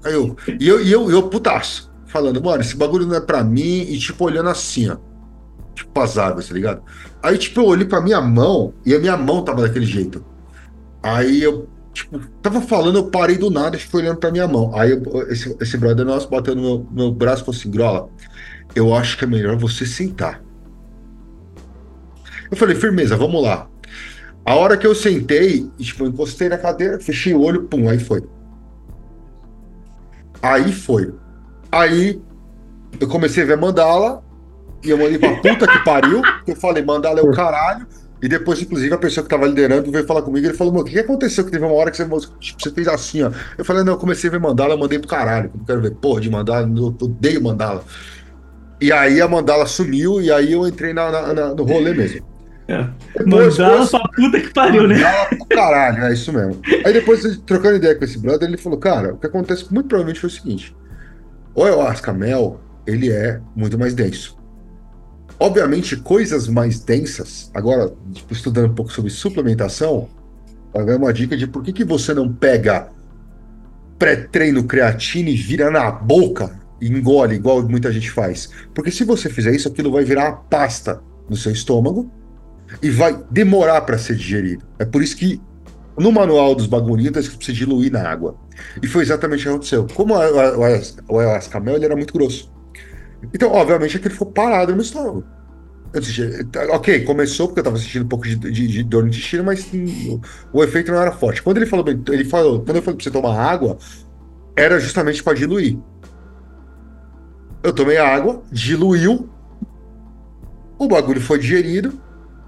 Aí 0.04 0.14
eu, 0.14 0.36
e 0.60 0.68
eu, 0.68 0.86
e 0.86 0.92
eu, 0.92 1.10
eu 1.10 1.24
putaço, 1.24 1.92
falando, 2.06 2.44
mano, 2.44 2.62
esse 2.62 2.76
bagulho 2.76 3.08
não 3.08 3.16
é 3.16 3.22
pra 3.22 3.44
mim, 3.44 3.82
e 3.82 3.98
tipo, 3.98 4.26
olhando 4.26 4.50
assim, 4.50 4.90
ó. 4.90 4.98
Tipo, 5.74 6.00
as 6.00 6.20
árvores, 6.20 6.50
tá 6.50 6.54
ligado? 6.54 6.84
Aí, 7.24 7.36
tipo, 7.36 7.62
eu 7.62 7.66
olhei 7.66 7.86
pra 7.86 8.00
minha 8.00 8.22
mão, 8.22 8.76
e 8.86 8.94
a 8.94 9.00
minha 9.00 9.18
mão 9.18 9.44
tava 9.44 9.64
daquele 9.64 9.88
jeito. 9.88 10.24
Aí 11.02 11.42
eu, 11.42 11.68
tipo, 11.92 12.20
tava 12.44 12.62
falando, 12.62 12.98
eu 12.98 13.10
parei 13.10 13.38
do 13.38 13.50
nada 13.50 13.76
e 13.76 13.80
fui 13.80 14.04
olhando 14.04 14.18
pra 14.18 14.30
minha 14.30 14.48
mão. 14.48 14.72
Aí 14.76 14.92
eu, 14.92 15.02
esse, 15.32 15.56
esse 15.60 15.78
brother 15.78 16.06
nosso 16.06 16.30
bateu 16.30 16.54
no 16.56 16.62
meu, 16.62 16.88
meu 16.92 17.12
braço 17.12 17.42
e 17.42 17.46
falou 17.46 17.60
assim, 17.60 17.72
Grola, 17.72 18.10
eu 18.76 18.94
acho 18.94 19.18
que 19.18 19.24
é 19.24 19.28
melhor 19.28 19.58
você 19.58 19.84
sentar. 19.84 20.43
Eu 22.54 22.58
falei, 22.58 22.76
firmeza, 22.76 23.18
vamos 23.18 23.42
lá. 23.42 23.68
A 24.46 24.54
hora 24.54 24.78
que 24.78 24.86
eu 24.86 24.94
sentei, 24.94 25.68
tipo, 25.80 26.06
encostei 26.06 26.48
na 26.48 26.58
cadeira, 26.58 27.00
fechei 27.00 27.34
o 27.34 27.42
olho, 27.42 27.64
pum, 27.64 27.90
aí 27.90 27.98
foi. 27.98 28.24
Aí 30.40 30.72
foi. 30.72 31.12
Aí 31.72 32.22
eu 33.00 33.08
comecei 33.08 33.42
a 33.42 33.48
ver 33.48 33.58
mandala, 33.58 34.24
e 34.84 34.92
eu 34.92 35.00
mandei 35.00 35.18
pra 35.18 35.36
puta 35.42 35.68
que 35.68 35.84
pariu, 35.84 36.22
eu 36.46 36.56
falei, 36.56 36.84
mandala 36.84 37.22
é 37.22 37.24
o 37.24 37.32
caralho. 37.32 37.88
E 38.22 38.28
depois, 38.28 38.62
inclusive, 38.62 38.94
a 38.94 39.00
pessoa 39.00 39.24
que 39.24 39.30
tava 39.32 39.48
liderando 39.48 39.92
veio 39.92 40.06
falar 40.06 40.22
comigo, 40.22 40.46
ele 40.46 40.54
falou, 40.54 40.74
mano, 40.74 40.86
o 40.86 40.88
que, 40.88 41.00
aconteceu? 41.00 41.44
Que 41.44 41.52
teve 41.52 41.66
uma 41.66 41.74
hora 41.74 41.90
que 41.90 41.98
você, 41.98 42.06
tipo, 42.40 42.62
você 42.62 42.70
fez 42.70 42.88
assim, 42.88 43.24
ó. 43.24 43.32
Eu 43.58 43.66
falei, 43.66 43.84
não, 43.84 43.94
eu 43.94 44.00
comecei 44.00 44.30
a 44.30 44.32
ver 44.32 44.40
mandala, 44.40 44.76
eu 44.76 44.78
mandei 44.78 45.00
pro 45.00 45.08
caralho. 45.08 45.50
Não 45.56 45.66
quero 45.66 45.82
ver 45.82 45.96
porra 45.96 46.22
de 46.22 46.30
mandala, 46.30 46.68
eu 46.68 46.96
odeio 47.02 47.42
mandala. 47.42 47.84
E 48.80 48.92
aí 48.92 49.20
a 49.20 49.28
mandala 49.28 49.66
sumiu 49.66 50.22
e 50.22 50.32
aí 50.32 50.54
eu 50.54 50.68
entrei 50.68 50.94
na, 50.94 51.10
na, 51.10 51.34
na 51.34 51.56
no 51.56 51.64
rolê 51.64 51.94
mesmo. 51.94 52.33
É. 52.68 52.88
Depois, 53.18 53.58
mandala 53.58 53.88
pra 53.88 54.00
puta 54.16 54.40
que 54.40 54.54
pariu, 54.54 54.88
né? 54.88 54.96
Mandala 54.96 55.26
pro 55.30 55.46
caralho, 55.48 56.04
é 56.06 56.14
isso 56.14 56.32
mesmo. 56.32 56.62
Aí 56.86 56.94
depois, 56.94 57.38
trocando 57.46 57.76
ideia 57.76 57.96
com 57.96 58.06
esse 58.06 58.18
brother, 58.18 58.48
ele 58.48 58.58
falou, 58.58 58.80
cara, 58.80 59.14
o 59.14 59.18
que 59.18 59.28
acontece 59.28 59.72
muito 59.74 59.88
provavelmente 59.88 60.20
foi 60.20 60.30
o 60.30 60.34
seguinte. 60.34 60.76
O 61.54 61.64
ayahuasca 61.64 62.14
mel, 62.14 62.60
ele 62.88 63.12
é 63.12 63.40
muito 63.56 63.78
mais 63.78 63.94
denso. 63.94 64.38
Obviamente, 65.40 65.98
coisas 65.98 66.48
mais 66.48 66.80
densas, 66.80 67.52
agora, 67.54 67.94
tipo, 68.14 68.34
estudando 68.34 68.72
um 68.72 68.76
pouco 68.76 68.92
sobre 68.92 69.12
suplementação, 69.12 70.08
vai 70.74 70.96
uma 70.96 71.12
dica 71.12 71.36
de 71.36 71.46
por 71.46 71.64
que, 71.64 71.74
que 71.74 71.84
você 71.84 72.14
não 72.14 72.32
pega 72.32 72.88
pré-treino 74.00 74.64
creatina 74.64 75.30
e 75.30 75.36
vira 75.36 75.70
na 75.70 75.92
boca 75.92 76.64
engole, 76.82 77.36
igual 77.36 77.62
muita 77.64 77.92
gente 77.92 78.10
faz. 78.12 78.50
Porque 78.74 78.92
se 78.92 79.04
você 79.04 79.30
fizer 79.30 79.56
isso, 79.56 79.68
aquilo 79.68 79.92
vai 79.92 80.04
virar 80.04 80.30
uma 80.30 80.38
pasta 80.38 81.02
no 81.30 81.36
seu 81.36 81.52
estômago 81.52 82.12
e 82.82 82.90
vai 82.90 83.18
demorar 83.30 83.82
para 83.82 83.98
ser 83.98 84.16
digerido. 84.16 84.66
É 84.80 84.86
por 84.86 85.02
isso 85.02 85.16
que 85.16 85.42
no 85.98 86.12
manual 86.12 86.56
dos 86.56 86.66
bagulhinhos 86.66 87.14
você 87.14 87.36
precisa 87.36 87.58
diluir 87.58 87.92
na 87.92 88.08
água. 88.08 88.36
E 88.82 88.88
foi 88.88 89.04
exatamente 89.04 89.42
o 89.42 89.44
que 89.44 89.50
aconteceu. 89.50 89.88
Como 89.94 90.16
o 90.16 91.20
ayahuasca 91.20 91.60
mel 91.60 91.76
ele 91.76 91.86
era 91.86 91.96
muito 91.96 92.14
grosso. 92.14 92.52
Então, 93.34 93.52
obviamente, 93.52 93.98
aquilo 93.98 94.14
ficou 94.14 94.32
parado 94.32 94.76
no 94.76 94.82
estômago. 94.82 95.24
Ok, 96.72 97.06
começou 97.06 97.48
porque 97.48 97.60
eu 97.60 97.64
tava 97.64 97.78
sentindo 97.78 98.06
um 98.06 98.08
pouco 98.08 98.28
de, 98.28 98.36
de, 98.36 98.68
de 98.68 98.84
dor 98.84 99.04
no 99.04 99.10
intestino, 99.10 99.44
mas 99.44 99.64
o, 99.72 100.20
o, 100.52 100.64
efeito 100.64 100.92
não 100.92 101.00
era 101.00 101.12
forte. 101.12 101.42
Quando 101.44 101.58
ele 101.58 101.68
falou, 101.68 101.86
ele 101.88 102.26
falou, 102.26 102.64
quando 102.64 102.78
eu 102.78 102.82
falei 102.82 102.98
pra 102.98 103.04
você 103.04 103.12
tomar 103.12 103.40
água, 103.40 103.78
era 104.58 104.80
justamente 104.80 105.24
para 105.24 105.38
diluir. 105.38 105.78
Eu 107.62 107.72
tomei 107.72 107.98
água, 107.98 108.42
diluiu, 108.52 109.30
o 110.80 110.88
bagulho 110.88 111.22
foi 111.22 111.38
digerido, 111.38 112.02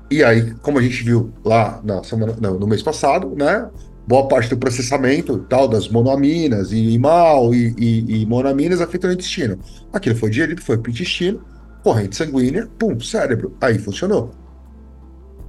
e 0.09 0.23
aí, 0.23 0.53
como 0.61 0.77
a 0.77 0.81
gente 0.81 1.03
viu 1.03 1.33
lá 1.43 1.81
na 1.83 2.03
semana, 2.03 2.35
não, 2.39 2.59
no 2.59 2.67
mês 2.67 2.83
passado, 2.83 3.33
né? 3.35 3.67
Boa 4.07 4.27
parte 4.27 4.49
do 4.49 4.57
processamento 4.57 5.39
tal, 5.49 5.67
das 5.67 5.89
monoaminas 5.89 6.71
e, 6.71 6.91
e 6.91 6.99
mal 6.99 7.55
e, 7.55 7.73
e, 7.77 8.21
e 8.21 8.25
monoaminas 8.25 8.81
afetam 8.81 9.09
o 9.09 9.13
intestino. 9.13 9.57
Aquilo 9.91 10.15
foi 10.15 10.29
digerido, 10.29 10.61
foi 10.61 10.77
pro 10.77 10.91
intestino, 10.91 11.43
corrente 11.83 12.15
sanguínea, 12.15 12.67
pum, 12.77 12.99
cérebro. 12.99 13.57
Aí 13.59 13.79
funcionou. 13.79 14.31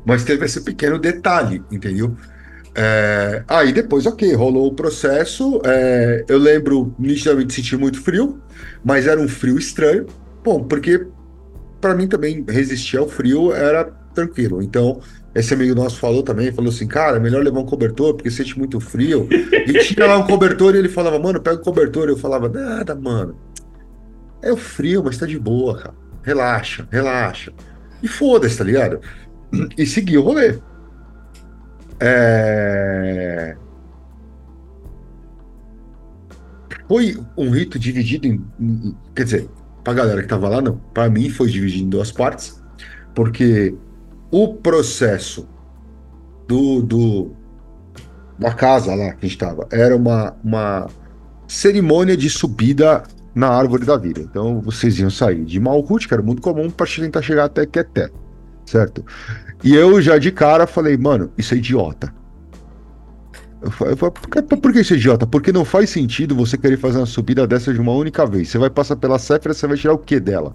Mas 0.06 0.24
teve 0.24 0.46
esse 0.46 0.62
pequeno 0.62 0.98
detalhe, 0.98 1.62
entendeu? 1.70 2.16
É, 2.74 3.42
aí 3.48 3.72
depois, 3.72 4.06
ok, 4.06 4.32
rolou 4.34 4.68
o 4.68 4.74
processo. 4.74 5.60
É, 5.64 6.24
eu 6.28 6.38
lembro 6.38 6.94
nitidamente 6.98 7.48
de 7.48 7.54
sentir 7.54 7.76
muito 7.76 8.00
frio, 8.00 8.40
mas 8.82 9.06
era 9.06 9.20
um 9.20 9.28
frio 9.28 9.58
estranho. 9.58 10.06
Bom, 10.42 10.64
porque 10.64 11.06
para 11.80 11.94
mim 11.94 12.06
também 12.08 12.44
resistir 12.48 12.96
ao 12.96 13.08
frio 13.08 13.52
era 13.52 13.92
tranquilo. 14.16 14.62
Então, 14.62 15.00
esse 15.34 15.54
amigo 15.54 15.74
nosso 15.74 15.98
falou 15.98 16.22
também, 16.22 16.50
falou 16.50 16.70
assim, 16.70 16.86
cara, 16.86 17.20
melhor 17.20 17.44
levar 17.44 17.60
um 17.60 17.66
cobertor, 17.66 18.14
porque 18.14 18.30
sente 18.30 18.58
muito 18.58 18.80
frio. 18.80 19.28
E 19.30 19.72
tinha 19.84 20.06
lá 20.06 20.18
um 20.18 20.26
cobertor 20.26 20.74
e 20.74 20.78
ele 20.78 20.88
falava, 20.88 21.18
mano, 21.18 21.40
pega 21.40 21.60
o 21.60 21.62
cobertor. 21.62 22.08
Eu 22.08 22.16
falava, 22.16 22.48
nada, 22.48 22.94
mano. 22.94 23.36
É 24.42 24.50
o 24.52 24.56
frio, 24.56 25.02
mas 25.04 25.18
tá 25.18 25.26
de 25.26 25.38
boa, 25.38 25.76
cara. 25.76 25.94
Relaxa, 26.22 26.88
relaxa. 26.90 27.52
E 28.02 28.08
foda-se, 28.08 28.58
tá 28.58 28.64
ligado? 28.64 29.00
E 29.76 29.86
seguir 29.86 30.18
o 30.18 30.22
rolê. 30.22 30.58
É... 32.00 33.56
Foi 36.88 37.18
um 37.36 37.50
rito 37.50 37.78
dividido 37.78 38.26
em, 38.26 38.44
em 38.60 38.96
quer 39.14 39.24
dizer, 39.24 39.48
para 39.82 39.92
a 39.92 39.96
galera 39.96 40.18
que 40.18 40.26
estava 40.26 40.48
lá, 40.48 40.60
não. 40.60 40.78
Para 40.92 41.08
mim 41.08 41.28
foi 41.30 41.48
dividido 41.48 41.84
em 41.84 41.88
duas 41.88 42.10
partes, 42.10 42.62
porque 43.14 43.74
o 44.30 44.54
processo 44.54 45.48
do, 46.46 46.82
do 46.82 47.30
da 48.38 48.52
casa 48.52 48.94
lá 48.94 49.12
que 49.12 49.26
a 49.26 49.28
gente 49.28 49.30
estava 49.30 49.66
era 49.70 49.96
uma, 49.96 50.34
uma 50.44 50.86
cerimônia 51.48 52.16
de 52.16 52.28
subida 52.28 53.02
na 53.34 53.48
árvore 53.48 53.84
da 53.84 53.96
vida. 53.96 54.20
Então 54.20 54.60
vocês 54.60 54.98
iam 54.98 55.10
sair 55.10 55.44
de 55.44 55.60
Malkuth, 55.60 56.06
que 56.06 56.14
era 56.14 56.22
muito 56.22 56.42
comum, 56.42 56.70
para 56.70 56.86
tentar 56.86 57.22
chegar 57.22 57.44
até 57.44 57.66
Keté, 57.66 58.10
certo? 58.64 59.04
E 59.62 59.74
eu 59.74 60.00
já 60.00 60.18
de 60.18 60.32
cara 60.32 60.66
falei, 60.66 60.96
mano, 60.96 61.30
isso 61.36 61.54
é 61.54 61.56
idiota. 61.56 62.12
Eu 63.62 63.70
falei, 63.70 63.96
por 64.60 64.72
que 64.72 64.80
isso 64.80 64.94
é 64.94 64.96
idiota? 64.96 65.26
Porque 65.26 65.50
não 65.50 65.64
faz 65.64 65.90
sentido 65.90 66.34
você 66.34 66.56
querer 66.56 66.76
fazer 66.76 66.98
uma 66.98 67.06
subida 67.06 67.46
dessa 67.46 67.72
de 67.72 67.80
uma 67.80 67.92
única 67.92 68.24
vez. 68.26 68.48
Você 68.48 68.58
vai 68.58 68.70
passar 68.70 68.96
pela 68.96 69.18
Séfira, 69.18 69.54
você 69.54 69.66
vai 69.66 69.76
tirar 69.76 69.94
o 69.94 69.98
que 69.98 70.20
dela? 70.20 70.54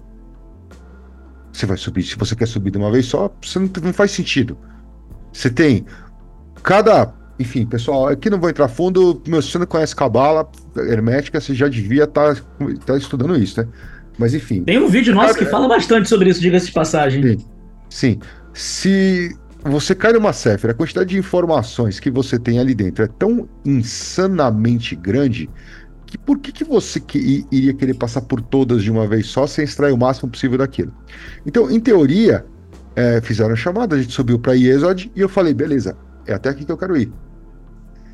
Você 1.52 1.66
vai 1.66 1.76
subir, 1.76 2.02
se 2.02 2.16
você 2.16 2.34
quer 2.34 2.46
subir 2.46 2.70
de 2.70 2.78
uma 2.78 2.90
vez 2.90 3.06
só, 3.06 3.30
você 3.40 3.58
não, 3.58 3.70
não 3.82 3.92
faz 3.92 4.10
sentido. 4.10 4.56
Você 5.32 5.50
tem 5.50 5.84
cada 6.62 7.12
enfim, 7.38 7.66
pessoal, 7.66 8.06
aqui 8.08 8.30
não 8.30 8.38
vou 8.38 8.48
entrar 8.48 8.68
fundo. 8.68 9.20
Meu, 9.26 9.42
se 9.42 9.50
você 9.50 9.58
não 9.58 9.66
conhece 9.66 9.96
cabala 9.96 10.48
hermética, 10.76 11.40
você 11.40 11.54
já 11.54 11.66
devia 11.66 12.04
estar 12.04 12.36
tá, 12.36 12.42
tá 12.86 12.96
estudando 12.96 13.36
isso, 13.36 13.60
né? 13.60 13.68
Mas 14.18 14.34
enfim. 14.34 14.62
Tem 14.62 14.78
um 14.78 14.88
vídeo 14.88 15.14
nosso 15.14 15.34
que 15.34 15.46
fala 15.46 15.66
bastante 15.66 16.08
sobre 16.08 16.30
isso, 16.30 16.40
diga-se 16.40 16.66
de 16.66 16.72
passagem. 16.72 17.22
Sim. 17.22 17.38
sim. 17.88 18.20
Se 18.52 19.36
você 19.64 19.94
cai 19.94 20.12
numa 20.12 20.32
Séfira, 20.32 20.72
a 20.72 20.76
quantidade 20.76 21.10
de 21.10 21.18
informações 21.18 21.98
que 21.98 22.10
você 22.10 22.38
tem 22.38 22.58
ali 22.58 22.74
dentro 22.74 23.04
é 23.04 23.08
tão 23.08 23.48
insanamente 23.64 24.94
grande 24.94 25.48
que 26.12 26.18
por 26.18 26.38
que, 26.38 26.52
que 26.52 26.62
você 26.62 27.00
que, 27.00 27.46
iria 27.50 27.72
querer 27.72 27.94
passar 27.94 28.20
por 28.20 28.42
todas 28.42 28.82
de 28.82 28.90
uma 28.90 29.06
vez 29.06 29.28
só 29.28 29.46
sem 29.46 29.64
extrair 29.64 29.92
o 29.92 29.96
máximo 29.96 30.30
possível 30.30 30.58
daquilo? 30.58 30.92
Então, 31.46 31.70
em 31.70 31.80
teoria, 31.80 32.44
é, 32.94 33.18
fizeram 33.22 33.54
a 33.54 33.56
chamada, 33.56 33.96
a 33.96 34.02
gente 34.02 34.12
subiu 34.12 34.38
para 34.38 34.52
Iesod 34.52 35.10
e 35.16 35.20
eu 35.22 35.28
falei, 35.28 35.54
beleza, 35.54 35.96
é 36.26 36.34
até 36.34 36.50
aqui 36.50 36.66
que 36.66 36.70
eu 36.70 36.76
quero 36.76 36.98
ir. 36.98 37.10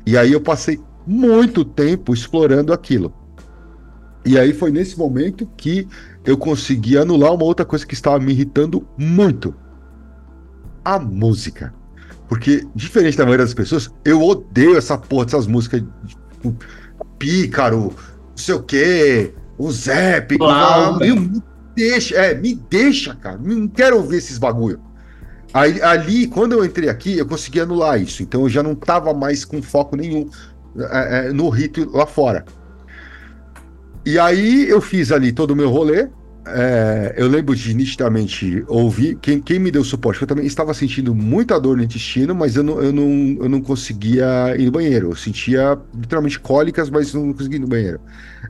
E 0.05 0.17
aí 0.17 0.31
eu 0.31 0.39
passei 0.39 0.79
muito 1.05 1.65
tempo 1.65 2.13
explorando 2.13 2.71
aquilo. 2.71 3.13
E 4.25 4.39
aí 4.39 4.53
foi 4.53 4.71
nesse 4.71 4.97
momento 4.97 5.45
que 5.57 5.85
eu 6.23 6.37
consegui 6.37 6.97
anular 6.97 7.33
uma 7.33 7.43
outra 7.43 7.65
coisa 7.65 7.85
que 7.85 7.95
estava 7.95 8.17
me 8.17 8.31
irritando 8.31 8.87
muito. 8.97 9.53
A 10.85 10.97
música. 10.97 11.73
Porque, 12.29 12.65
diferente 12.73 13.17
da 13.17 13.25
maioria 13.25 13.45
das 13.45 13.53
pessoas, 13.53 13.89
eu 14.05 14.23
odeio 14.23 14.77
essa 14.77 14.97
porra 14.97 15.25
dessas 15.25 15.47
músicas 15.47 15.83
tipo, 16.07 16.55
pícaro, 17.17 17.93
não 18.29 18.37
sei 18.37 18.55
o 18.55 18.63
quê, 18.63 19.33
o 19.57 19.71
Zep. 19.71 20.37
me 21.15 21.43
deixa, 21.75 22.15
é, 22.15 22.33
me 22.33 22.55
deixa, 22.55 23.15
cara. 23.15 23.37
Não 23.37 23.67
quero 23.67 23.97
ouvir 23.97 24.17
esses 24.17 24.37
bagulho. 24.37 24.79
Aí, 25.53 25.81
ali, 25.81 26.27
quando 26.27 26.53
eu 26.53 26.63
entrei 26.63 26.89
aqui, 26.89 27.17
eu 27.17 27.25
consegui 27.25 27.59
anular 27.59 27.99
isso. 27.99 28.21
Então 28.21 28.41
eu 28.41 28.49
já 28.49 28.61
não 28.61 28.73
estava 28.73 29.13
mais 29.13 29.43
com 29.43 29.61
foco 29.61 29.95
nenhum 29.95 30.29
é, 30.77 31.27
é, 31.27 31.33
no 31.33 31.49
rito 31.49 31.89
lá 31.91 32.05
fora. 32.05 32.45
E 34.05 34.17
aí 34.17 34.69
eu 34.69 34.79
fiz 34.79 35.11
ali 35.11 35.31
todo 35.31 35.51
o 35.51 35.55
meu 35.55 35.69
rolê. 35.69 36.07
É, 36.55 37.15
eu 37.17 37.27
lembro 37.27 37.55
de 37.55 37.73
nitidamente 37.73 38.63
ouvir. 38.67 39.15
Quem, 39.21 39.41
quem 39.41 39.59
me 39.59 39.71
deu 39.71 39.83
suporte, 39.83 40.21
eu 40.21 40.27
também 40.27 40.45
estava 40.45 40.73
sentindo 40.73 41.13
muita 41.13 41.59
dor 41.59 41.77
no 41.77 41.83
intestino, 41.83 42.33
mas 42.33 42.55
eu 42.55 42.63
não, 42.63 42.81
eu, 42.81 42.91
não, 42.91 43.37
eu 43.43 43.49
não 43.49 43.61
conseguia 43.61 44.55
ir 44.57 44.65
no 44.65 44.71
banheiro. 44.71 45.11
Eu 45.11 45.15
sentia 45.15 45.77
literalmente 45.93 46.39
cólicas, 46.39 46.89
mas 46.89 47.13
não 47.13 47.33
conseguia 47.33 47.57
ir 47.57 47.61
no 47.61 47.67
banheiro. 47.67 47.99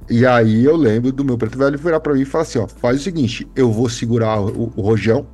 E 0.10 0.26
aí 0.26 0.66
eu 0.66 0.76
lembro 0.76 1.12
do 1.12 1.24
meu 1.24 1.38
preto 1.38 1.58
velho 1.58 1.78
virar 1.78 2.00
para 2.00 2.14
mim 2.14 2.22
e 2.22 2.26
falar 2.26 2.44
assim: 2.44 2.60
ó, 2.60 2.68
faz 2.68 3.00
o 3.00 3.04
seguinte, 3.04 3.48
eu 3.56 3.72
vou 3.72 3.90
segurar 3.90 4.40
o, 4.40 4.72
o 4.76 4.82
rojão 4.82 5.28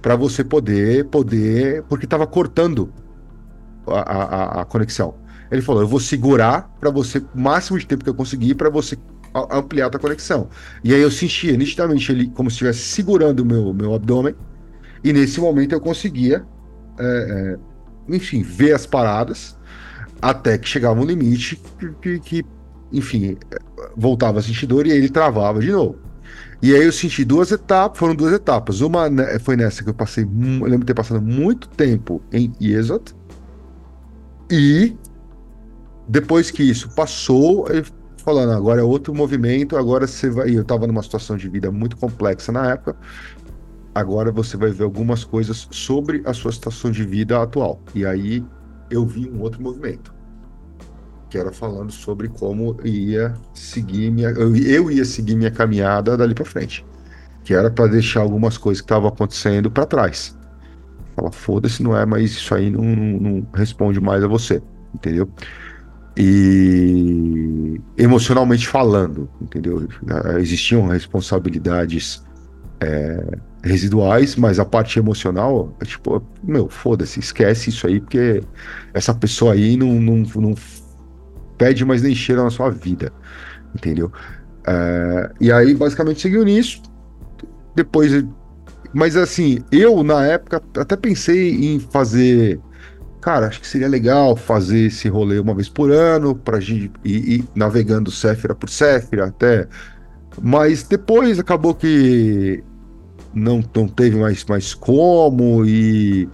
para 0.00 0.16
você 0.16 0.42
poder, 0.42 1.04
poder, 1.06 1.82
porque 1.84 2.06
estava 2.06 2.26
cortando 2.26 2.92
a, 3.86 4.00
a, 4.00 4.60
a, 4.62 4.64
conexão. 4.64 5.14
Ele 5.50 5.62
falou: 5.62 5.82
eu 5.82 5.88
vou 5.88 6.00
segurar 6.00 6.70
para 6.80 6.90
você 6.90 7.18
o 7.18 7.40
máximo 7.40 7.78
de 7.78 7.86
tempo 7.86 8.04
que 8.04 8.10
eu 8.10 8.14
conseguir 8.14 8.54
para 8.54 8.70
você 8.70 8.96
ampliar 9.34 9.86
a 9.86 9.90
tua 9.90 10.00
conexão. 10.00 10.48
E 10.82 10.94
aí 10.94 11.00
eu 11.00 11.10
sentia 11.10 11.56
nitidamente 11.56 12.10
ele 12.10 12.28
como 12.30 12.50
se 12.50 12.54
estivesse 12.54 12.80
segurando 12.80 13.40
o 13.40 13.44
meu, 13.44 13.72
meu 13.72 13.94
abdômen, 13.94 14.34
e 15.02 15.12
nesse 15.12 15.40
momento 15.40 15.72
eu 15.72 15.80
conseguia, 15.80 16.44
é, 16.98 17.04
é, 17.04 18.14
enfim, 18.14 18.42
ver 18.42 18.74
as 18.74 18.86
paradas, 18.86 19.56
até 20.20 20.58
que 20.58 20.68
chegava 20.68 21.00
um 21.00 21.04
limite 21.04 21.60
que, 21.78 21.92
que, 22.00 22.20
que 22.20 22.44
enfim, 22.92 23.36
voltava 23.96 24.40
a 24.40 24.42
sentir 24.42 24.66
dor 24.66 24.86
e 24.86 24.92
aí 24.92 24.98
ele 24.98 25.08
travava 25.08 25.60
de 25.60 25.70
novo. 25.70 25.98
E 26.62 26.74
aí 26.74 26.84
eu 26.84 26.92
senti 26.92 27.24
duas 27.24 27.50
etapas, 27.50 27.98
foram 27.98 28.14
duas 28.14 28.32
etapas. 28.32 28.80
Uma 28.80 29.08
né, 29.08 29.38
foi 29.38 29.56
nessa 29.56 29.82
que 29.82 29.88
eu 29.88 29.94
passei, 29.94 30.24
eu 30.24 30.64
lembro 30.64 30.80
de 30.80 30.86
ter 30.86 30.94
passado 30.94 31.22
muito 31.22 31.68
tempo 31.68 32.20
em 32.32 32.52
Iesot. 32.60 33.14
E 34.50 34.94
depois 36.06 36.50
que 36.50 36.62
isso 36.62 36.90
passou, 36.90 37.66
falando, 38.20 38.52
agora 38.52 38.80
é 38.80 38.84
outro 38.84 39.14
movimento, 39.14 39.76
agora 39.76 40.06
você 40.06 40.30
vai. 40.30 40.50
Eu 40.50 40.62
estava 40.62 40.86
numa 40.86 41.02
situação 41.02 41.36
de 41.36 41.48
vida 41.48 41.70
muito 41.70 41.96
complexa 41.96 42.52
na 42.52 42.70
época. 42.70 42.96
Agora 43.94 44.30
você 44.30 44.56
vai 44.56 44.70
ver 44.70 44.84
algumas 44.84 45.24
coisas 45.24 45.66
sobre 45.70 46.22
a 46.24 46.32
sua 46.32 46.52
situação 46.52 46.90
de 46.90 47.04
vida 47.04 47.42
atual. 47.42 47.80
E 47.94 48.06
aí 48.06 48.44
eu 48.90 49.04
vi 49.04 49.28
um 49.28 49.40
outro 49.40 49.62
movimento 49.62 50.20
que 51.30 51.38
era 51.38 51.52
falando 51.52 51.92
sobre 51.92 52.28
como 52.28 52.76
ia 52.84 53.32
seguir 53.54 54.10
minha, 54.10 54.30
eu, 54.30 54.90
ia 54.90 55.04
seguir 55.04 55.36
minha 55.36 55.50
caminhada 55.50 56.16
dali 56.16 56.34
para 56.34 56.44
frente, 56.44 56.84
que 57.44 57.54
era 57.54 57.70
para 57.70 57.86
deixar 57.86 58.20
algumas 58.20 58.58
coisas 58.58 58.80
que 58.80 58.86
estavam 58.86 59.08
acontecendo 59.08 59.70
para 59.70 59.86
trás. 59.86 60.36
Fala, 61.14 61.30
foda-se, 61.30 61.82
não 61.82 61.96
é, 61.96 62.04
mas 62.04 62.32
isso 62.32 62.52
aí 62.52 62.68
não, 62.68 62.82
não, 62.82 63.20
não, 63.20 63.46
responde 63.54 64.00
mais 64.00 64.24
a 64.24 64.26
você, 64.26 64.60
entendeu? 64.92 65.30
E 66.16 67.80
emocionalmente 67.96 68.66
falando, 68.66 69.28
entendeu? 69.40 69.86
Existiam 70.38 70.86
responsabilidades 70.86 72.22
é, 72.80 73.38
residuais, 73.62 74.36
mas 74.36 74.58
a 74.58 74.64
parte 74.64 74.98
emocional, 74.98 75.74
é 75.80 75.84
tipo, 75.84 76.22
meu, 76.42 76.68
foda-se, 76.68 77.20
esquece 77.20 77.70
isso 77.70 77.86
aí, 77.86 78.00
porque 78.00 78.42
essa 78.92 79.14
pessoa 79.14 79.52
aí 79.52 79.76
não, 79.76 79.92
não, 79.94 80.16
não 80.36 80.54
pede, 81.56 81.84
mas 81.84 82.02
nem 82.02 82.14
cheira 82.14 82.42
na 82.42 82.50
sua 82.50 82.70
vida. 82.70 83.12
Entendeu? 83.74 84.10
Uh, 84.60 85.32
e 85.40 85.52
aí, 85.52 85.74
basicamente, 85.74 86.20
seguiu 86.20 86.44
nisso. 86.44 86.82
Depois. 87.74 88.24
Mas 88.92 89.16
assim, 89.16 89.62
eu 89.70 90.02
na 90.02 90.26
época 90.26 90.62
até 90.76 90.96
pensei 90.96 91.54
em 91.54 91.78
fazer. 91.78 92.58
Cara, 93.20 93.48
acho 93.48 93.60
que 93.60 93.66
seria 93.66 93.88
legal 93.88 94.34
fazer 94.34 94.86
esse 94.86 95.08
rolê 95.08 95.38
uma 95.38 95.54
vez 95.54 95.68
por 95.68 95.90
ano, 95.90 96.34
pra 96.34 96.58
gente 96.58 96.90
ir, 97.04 97.40
ir 97.40 97.44
navegando 97.54 98.10
Séfira 98.10 98.54
por 98.54 98.70
Séfira 98.70 99.26
até. 99.26 99.68
Mas 100.40 100.84
depois 100.84 101.38
acabou 101.38 101.74
que 101.74 102.64
não, 103.34 103.62
não 103.74 103.88
teve 103.88 104.16
mais, 104.16 104.44
mais 104.44 104.74
como 104.74 105.64
e. 105.64 106.28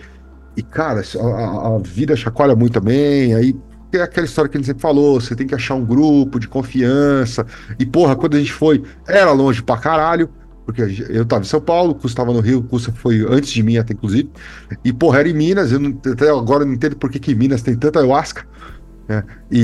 E, 0.56 0.62
cara, 0.62 1.02
a, 1.20 1.76
a 1.76 1.78
vida 1.78 2.16
chacoalha 2.16 2.56
muito 2.56 2.72
também, 2.80 3.34
aí 3.34 3.54
é 3.92 4.00
aquela 4.00 4.24
história 4.24 4.50
que 4.50 4.56
a 4.56 4.60
gente 4.60 4.66
sempre 4.66 4.80
falou, 4.80 5.20
você 5.20 5.34
tem 5.36 5.46
que 5.46 5.54
achar 5.54 5.74
um 5.74 5.84
grupo 5.84 6.38
de 6.38 6.48
confiança. 6.48 7.46
E, 7.78 7.84
porra, 7.84 8.16
quando 8.16 8.36
a 8.36 8.38
gente 8.38 8.52
foi, 8.52 8.82
era 9.06 9.32
longe 9.32 9.62
pra 9.62 9.76
caralho, 9.76 10.30
porque 10.66 10.82
eu 11.08 11.24
tava 11.24 11.42
em 11.42 11.46
São 11.46 11.60
Paulo, 11.60 11.92
o 11.92 11.94
Custa 11.94 12.20
tava 12.22 12.34
no 12.34 12.40
Rio, 12.40 12.58
o 12.58 12.62
Custa 12.64 12.90
foi 12.90 13.24
antes 13.30 13.50
de 13.50 13.62
mim 13.62 13.78
até, 13.78 13.94
inclusive. 13.94 14.28
E, 14.84 14.92
porra, 14.92 15.20
era 15.20 15.28
em 15.28 15.32
Minas, 15.32 15.70
eu 15.70 15.78
não, 15.78 15.96
até 16.04 16.28
agora 16.28 16.64
não 16.64 16.72
entendo 16.72 16.96
por 16.96 17.08
que, 17.08 17.20
que 17.20 17.36
Minas 17.36 17.62
tem 17.62 17.76
tanta 17.76 18.00
ayahuasca. 18.00 18.44
Né? 19.08 19.22
E, 19.48 19.62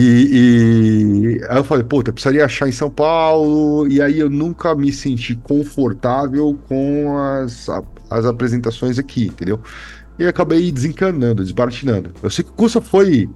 e, 1.41 1.45
aí 1.49 1.57
eu 1.57 1.65
falei, 1.65 1.83
puta, 1.83 2.11
eu 2.11 2.15
precisaria 2.15 2.45
achar 2.45 2.69
em 2.69 2.73
São 2.73 2.89
Paulo, 2.89 3.89
e 3.89 4.01
aí 4.01 4.21
eu 4.21 4.31
nunca 4.31 4.77
me 4.77 4.93
senti 4.93 5.35
confortável 5.35 6.57
com 6.69 7.19
as, 7.19 7.69
as 8.09 8.25
apresentações 8.25 8.97
aqui, 8.97 9.27
entendeu? 9.27 9.61
E 10.17 10.25
acabei 10.25 10.71
desencanando, 10.71 11.43
desbaratinando. 11.43 12.13
Eu 12.23 12.31
sei 12.31 12.45
que 12.45 12.53
o 12.53 12.55
Custa 12.55 12.81
foi 12.81 13.29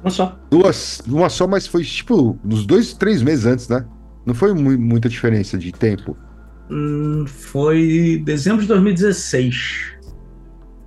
uma 0.00 0.10
só. 0.10 0.38
Duas, 0.48 1.02
uma 1.08 1.28
só, 1.28 1.48
mas 1.48 1.66
foi 1.66 1.84
tipo 1.84 2.38
uns 2.44 2.64
dois, 2.64 2.92
três 2.92 3.20
meses 3.20 3.46
antes, 3.46 3.68
né? 3.68 3.84
Não 4.24 4.34
foi 4.34 4.52
mu 4.54 4.78
muita 4.78 5.08
diferença 5.08 5.58
de 5.58 5.72
tempo. 5.72 6.16
Hum, 6.70 7.24
foi 7.26 8.22
dezembro 8.24 8.62
de 8.62 8.68
2016. 8.68 9.92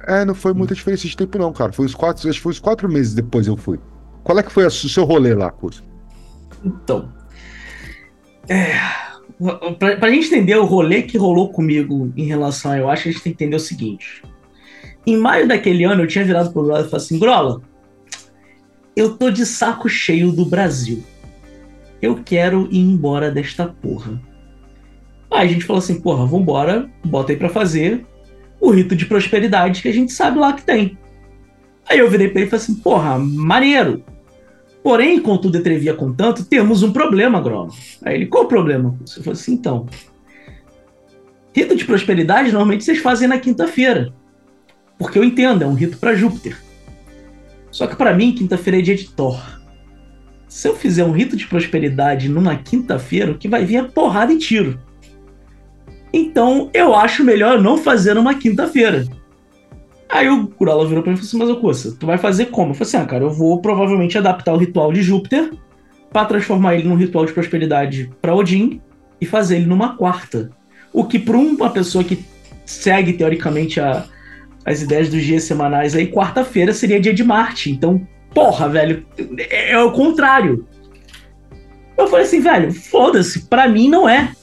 É, 0.08 0.24
não 0.24 0.36
foi 0.36 0.54
muita 0.54 0.76
diferença 0.76 1.08
de 1.08 1.18
tempo, 1.18 1.38
não, 1.38 1.52
cara. 1.52 1.72
Foi 1.72 1.86
uns 1.86 1.96
quatro, 1.96 2.30
acho 2.30 2.38
que 2.38 2.44
foi 2.44 2.52
uns 2.52 2.60
quatro 2.60 2.88
meses 2.88 3.14
depois 3.14 3.48
eu 3.48 3.58
fui. 3.58 3.80
Qual 4.24 4.38
é 4.38 4.44
que 4.44 4.52
foi 4.52 4.66
o 4.66 4.72
seu 4.72 5.04
rolê 5.04 5.34
lá, 5.34 5.52
curso? 5.52 5.84
Então. 6.64 7.12
É, 8.48 8.74
pra, 9.78 9.98
pra 9.98 10.10
gente 10.10 10.28
entender 10.28 10.56
o 10.56 10.66
rolê 10.66 11.02
que 11.02 11.18
rolou 11.18 11.52
comigo 11.52 12.12
em 12.16 12.26
relação 12.26 12.72
a 12.72 12.78
eu 12.78 12.90
acho, 12.90 13.08
a 13.08 13.12
gente 13.12 13.24
tem 13.24 13.34
que 13.34 13.44
entender 13.44 13.56
o 13.56 13.60
seguinte. 13.60 14.24
Em 15.06 15.18
maio 15.18 15.48
daquele 15.48 15.84
ano, 15.84 16.04
eu 16.04 16.08
tinha 16.08 16.26
virado 16.26 16.52
pro 16.52 16.62
lado 16.62 16.86
e 16.86 16.90
falado 16.90 17.04
assim: 17.04 17.20
Grola, 17.20 17.62
eu 18.96 19.18
tô 19.18 19.30
de 19.30 19.46
saco 19.46 19.90
cheio 19.90 20.32
do 20.32 20.46
Brasil. 20.46 21.04
Eu 22.02 22.22
quero 22.24 22.68
ir 22.72 22.80
embora 22.80 23.32
desta 23.32 23.68
porra. 23.68 24.22
Aí 25.32 25.48
a 25.48 25.52
gente 25.52 25.66
falou 25.66 25.80
assim, 25.80 26.00
porra, 26.00 26.26
vambora, 26.26 26.90
bota 27.04 27.32
aí 27.32 27.38
pra 27.38 27.50
fazer 27.50 28.06
o 28.60 28.72
rito 28.72 28.96
de 28.96 29.06
prosperidade 29.06 29.82
que 29.82 29.88
a 29.88 29.94
gente 29.94 30.12
sabe 30.12 30.40
lá 30.40 30.54
que 30.54 30.64
tem. 30.64 30.98
Aí 31.88 32.00
eu 32.00 32.10
virei 32.10 32.30
pra 32.30 32.40
ele 32.42 32.48
e 32.48 32.50
falei 32.50 32.64
assim, 32.64 32.76
porra, 32.76 33.20
maneiro. 33.20 34.04
Porém, 34.84 35.20
contudo, 35.20 35.58
entrevia 35.58 35.94
contanto, 35.94 36.46
temos 36.46 36.84
um 36.84 36.92
problema, 36.92 37.42
Grono. 37.42 37.74
Aí 38.04 38.16
ele, 38.16 38.28
qual 38.28 38.46
o 38.46 38.48
problema? 38.48 38.96
Se 39.06 39.22
fosse 39.24 39.42
assim, 39.42 39.54
então. 39.54 39.88
Rito 41.54 41.76
de 41.76 41.86
prosperidade, 41.86 42.52
normalmente 42.52 42.84
vocês 42.84 43.00
fazem 43.00 43.28
na 43.28 43.40
quinta-feira. 43.40 44.14
Porque 44.98 45.18
eu 45.18 45.24
entendo, 45.24 45.64
é 45.64 45.68
um 45.68 45.74
rito 45.74 45.98
para 45.98 46.16
Júpiter. 46.16 46.58
Só 47.72 47.88
que 47.88 47.96
para 47.96 48.14
mim, 48.14 48.34
quinta-feira 48.34 48.80
é 48.80 48.82
dia 48.82 48.96
de 48.96 49.10
Thor. 49.10 49.42
Se 50.56 50.70
eu 50.70 50.74
fizer 50.74 51.04
um 51.04 51.12
rito 51.12 51.36
de 51.36 51.46
prosperidade 51.48 52.30
numa 52.30 52.56
quinta-feira, 52.56 53.30
o 53.30 53.38
que 53.38 53.46
vai 53.46 53.66
vir 53.66 53.76
é 53.76 53.84
porrada 53.84 54.32
e 54.32 54.38
tiro. 54.38 54.80
Então, 56.14 56.70
eu 56.74 56.96
acho 56.96 57.26
melhor 57.26 57.62
não 57.62 57.78
fazer 57.78 58.14
numa 58.14 58.36
quinta-feira. 58.36 59.06
Aí 60.08 60.30
o 60.30 60.48
Kurola 60.48 60.88
virou 60.88 61.04
pra 61.04 61.12
mim 61.12 61.18
e 61.18 61.22
falou 61.22 61.28
assim: 61.28 61.38
Mas, 61.38 61.50
ô 61.50 61.60
Coça, 61.60 61.98
tu 62.00 62.06
vai 62.06 62.18
fazer 62.18 62.46
como? 62.46 62.72
Eu 62.72 62.74
falei 62.74 62.88
assim: 62.88 62.96
Ah, 62.96 63.06
cara, 63.06 63.26
eu 63.26 63.32
vou 63.32 63.62
provavelmente 63.62 64.18
adaptar 64.18 64.54
o 64.54 64.58
ritual 64.58 64.94
de 64.94 65.02
Júpiter 65.02 65.52
para 66.10 66.26
transformar 66.26 66.76
ele 66.76 66.88
num 66.88 66.96
ritual 66.96 67.26
de 67.26 67.34
prosperidade 67.34 68.10
para 68.22 68.34
Odin 68.34 68.80
e 69.20 69.26
fazer 69.26 69.58
ele 69.58 69.66
numa 69.66 69.98
quarta. 69.98 70.52
O 70.94 71.04
que, 71.04 71.20
para 71.20 71.36
uma 71.36 71.70
pessoa 71.70 72.02
que 72.02 72.24
segue 72.66 73.12
teoricamente 73.12 73.82
a, 73.82 74.06
as 74.64 74.82
ideias 74.82 75.10
dos 75.10 75.22
dias 75.22 75.44
semanais 75.44 75.96
aí, 75.96 76.10
quarta-feira 76.10 76.72
seria 76.72 76.98
dia 76.98 77.14
de 77.14 77.26
Marte. 77.26 77.70
Então, 77.70 78.08
porra, 78.36 78.68
velho, 78.68 79.06
é, 79.38 79.72
é 79.72 79.80
o 79.80 79.94
contrário. 79.94 80.68
Eu 81.98 82.08
falei 82.08 82.26
assim, 82.26 82.42
velho, 82.42 82.74
foda-se, 82.74 83.48
pra 83.48 83.70
mim 83.70 83.88
não 83.88 84.08
é. 84.08 84.34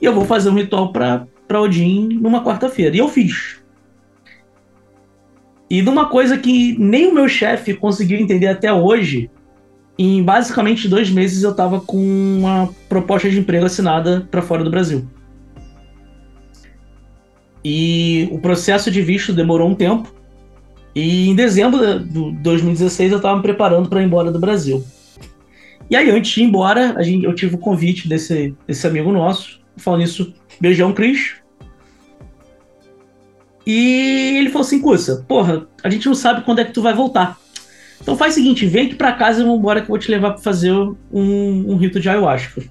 E 0.00 0.04
eu 0.04 0.14
vou 0.14 0.26
fazer 0.26 0.50
um 0.50 0.54
ritual 0.54 0.92
pra, 0.92 1.26
pra 1.48 1.60
Odin 1.62 2.08
numa 2.20 2.44
quarta-feira. 2.44 2.94
E 2.94 2.98
eu 2.98 3.08
fiz. 3.08 3.58
E 5.70 5.80
numa 5.80 6.10
coisa 6.10 6.36
que 6.36 6.78
nem 6.78 7.08
o 7.08 7.14
meu 7.14 7.26
chefe 7.26 7.72
conseguiu 7.74 8.18
entender 8.18 8.46
até 8.46 8.70
hoje, 8.70 9.30
em 9.98 10.22
basicamente 10.22 10.86
dois 10.86 11.10
meses 11.10 11.42
eu 11.42 11.54
tava 11.54 11.80
com 11.80 11.96
uma 11.96 12.68
proposta 12.88 13.30
de 13.30 13.40
emprego 13.40 13.64
assinada 13.64 14.28
para 14.30 14.42
fora 14.42 14.62
do 14.62 14.70
Brasil. 14.70 15.08
E 17.64 18.28
o 18.30 18.38
processo 18.38 18.90
de 18.90 19.00
visto 19.00 19.32
demorou 19.32 19.68
um 19.68 19.74
tempo. 19.74 20.14
E 20.96 21.28
em 21.28 21.34
dezembro 21.34 22.00
de 22.00 22.32
2016 22.38 23.12
eu 23.12 23.18
estava 23.18 23.36
me 23.36 23.42
preparando 23.42 23.86
para 23.86 24.00
ir 24.00 24.06
embora 24.06 24.32
do 24.32 24.38
Brasil. 24.38 24.82
E 25.90 25.94
aí, 25.94 26.10
antes 26.10 26.32
de 26.32 26.40
ir 26.40 26.44
embora, 26.44 26.96
gente, 27.04 27.26
eu 27.26 27.34
tive 27.34 27.54
o 27.54 27.58
convite 27.58 28.08
desse, 28.08 28.56
desse 28.66 28.86
amigo 28.86 29.12
nosso, 29.12 29.60
falando 29.76 30.04
isso, 30.04 30.32
beijão, 30.58 30.94
Cris. 30.94 31.34
E 33.66 34.38
ele 34.38 34.48
falou 34.48 34.66
assim, 34.66 34.80
Cussa, 34.80 35.22
porra, 35.28 35.66
a 35.84 35.90
gente 35.90 36.06
não 36.06 36.14
sabe 36.14 36.42
quando 36.46 36.60
é 36.60 36.64
que 36.64 36.72
tu 36.72 36.80
vai 36.80 36.94
voltar. 36.94 37.38
Então 38.00 38.16
faz 38.16 38.32
o 38.32 38.36
seguinte, 38.36 38.64
vem 38.64 38.86
aqui 38.86 38.94
pra 38.94 39.12
casa 39.12 39.40
e 39.40 39.44
vamos 39.44 39.58
embora 39.58 39.80
que 39.80 39.84
eu 39.84 39.94
vou 39.94 39.98
te 39.98 40.10
levar 40.10 40.30
pra 40.32 40.42
fazer 40.42 40.72
um, 40.72 40.96
um 41.12 41.76
rito 41.76 42.00
de 42.00 42.08
ayahuasca. 42.08 42.62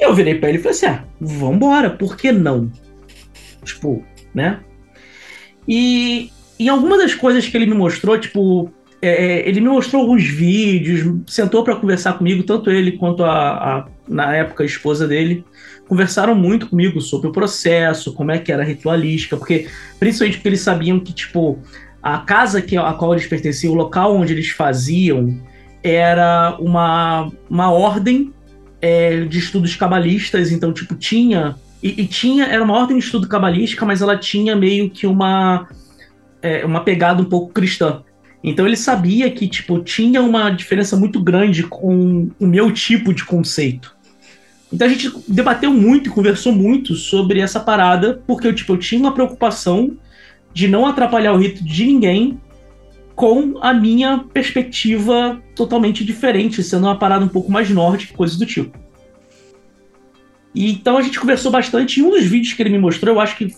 Eu 0.00 0.12
virei 0.16 0.34
pra 0.34 0.48
ele 0.48 0.58
e 0.58 0.60
falei 0.60 0.76
assim, 0.76 0.86
ah, 0.86 1.04
vambora, 1.20 1.90
por 1.90 2.16
que 2.16 2.32
não? 2.32 2.72
Tipo, 3.64 4.04
né? 4.34 4.58
E 5.68 6.32
em 6.58 6.68
algumas 6.68 6.98
das 6.98 7.14
coisas 7.14 7.46
que 7.46 7.56
ele 7.56 7.66
me 7.66 7.74
mostrou, 7.74 8.18
tipo, 8.18 8.70
é, 9.00 9.08
é 9.08 9.48
ele 9.48 9.60
me 9.60 9.68
mostrou 9.68 10.02
alguns 10.02 10.24
vídeos, 10.24 11.22
sentou 11.26 11.62
para 11.62 11.76
conversar 11.76 12.14
comigo, 12.14 12.42
tanto 12.42 12.70
ele 12.70 12.92
quanto 12.92 13.24
a, 13.24 13.30
a, 13.32 13.86
na 14.08 14.34
época, 14.34 14.62
a 14.62 14.66
esposa 14.66 15.06
dele, 15.06 15.44
conversaram 15.88 16.34
muito 16.34 16.68
comigo 16.68 17.00
sobre 17.00 17.28
o 17.28 17.32
processo, 17.32 18.12
como 18.12 18.30
é 18.30 18.38
que 18.38 18.52
era 18.52 18.62
a 18.62 18.66
ritualística, 18.66 19.36
porque 19.36 19.68
principalmente 19.98 20.36
porque 20.36 20.48
eles 20.48 20.60
sabiam 20.60 21.00
que, 21.00 21.12
tipo, 21.12 21.58
a 22.02 22.18
casa 22.18 22.60
que, 22.60 22.76
a 22.76 22.92
qual 22.92 23.12
eles 23.12 23.26
pertenciam, 23.26 23.72
o 23.72 23.76
local 23.76 24.16
onde 24.16 24.32
eles 24.32 24.48
faziam, 24.48 25.40
era 25.82 26.56
uma, 26.58 27.30
uma 27.48 27.70
ordem 27.70 28.32
é, 28.82 29.20
de 29.20 29.38
estudos 29.38 29.76
cabalistas, 29.76 30.52
então, 30.52 30.72
tipo, 30.72 30.94
tinha 30.94 31.56
e, 31.82 32.02
e, 32.02 32.06
tinha, 32.06 32.44
era 32.46 32.62
uma 32.62 32.74
ordem 32.74 32.98
de 32.98 33.04
estudo 33.04 33.28
cabalística, 33.28 33.86
mas 33.86 34.02
ela 34.02 34.16
tinha 34.16 34.56
meio 34.56 34.90
que 34.90 35.06
uma, 35.06 35.68
é, 36.42 36.64
uma 36.64 36.80
pegada 36.80 37.22
um 37.22 37.26
pouco 37.26 37.52
cristã. 37.52 38.02
Então 38.42 38.66
ele 38.66 38.76
sabia 38.76 39.30
que, 39.30 39.48
tipo, 39.48 39.80
tinha 39.80 40.22
uma 40.22 40.50
diferença 40.50 40.96
muito 40.96 41.20
grande 41.20 41.64
com 41.64 42.30
o 42.38 42.46
meu 42.46 42.72
tipo 42.72 43.12
de 43.12 43.24
conceito. 43.24 43.96
Então 44.72 44.86
a 44.86 44.90
gente 44.90 45.10
debateu 45.26 45.72
muito 45.72 46.08
e 46.08 46.12
conversou 46.12 46.52
muito 46.52 46.94
sobre 46.94 47.40
essa 47.40 47.58
parada, 47.58 48.22
porque 48.26 48.52
tipo, 48.52 48.74
eu 48.74 48.78
tinha 48.78 49.00
uma 49.00 49.12
preocupação 49.12 49.96
de 50.52 50.68
não 50.68 50.86
atrapalhar 50.86 51.32
o 51.32 51.38
rito 51.38 51.64
de 51.64 51.86
ninguém 51.86 52.40
com 53.14 53.58
a 53.60 53.74
minha 53.74 54.18
perspectiva 54.32 55.42
totalmente 55.56 56.04
diferente, 56.04 56.62
sendo 56.62 56.86
uma 56.86 56.96
parada 56.96 57.24
um 57.24 57.28
pouco 57.28 57.50
mais 57.50 57.68
nórdica, 57.70 58.14
coisas 58.14 58.36
do 58.36 58.46
tipo. 58.46 58.78
E, 60.54 60.70
então 60.70 60.96
a 60.96 61.02
gente 61.02 61.18
conversou 61.18 61.50
bastante. 61.50 61.98
E 61.98 62.02
um 62.02 62.10
dos 62.10 62.24
vídeos 62.24 62.52
que 62.52 62.62
ele 62.62 62.70
me 62.70 62.78
mostrou, 62.78 63.14
eu 63.14 63.20
acho 63.20 63.36
que 63.36 63.52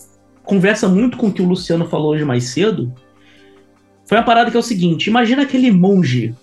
conversa 0.45 0.89
muito 0.89 1.17
com 1.17 1.29
o 1.29 1.33
que 1.33 1.43
o 1.43 1.47
Luciano 1.47 1.89
falou 1.89 2.12
hoje 2.12 2.25
mais 2.25 2.45
cedo. 2.45 2.93
Foi 4.07 4.19
uma 4.19 4.25
parada 4.25 4.51
que 4.51 4.57
é 4.57 4.61
o 4.61 4.62
seguinte: 4.62 5.09
imagina 5.09 5.43
aquele 5.43 5.71
monge 5.71 6.35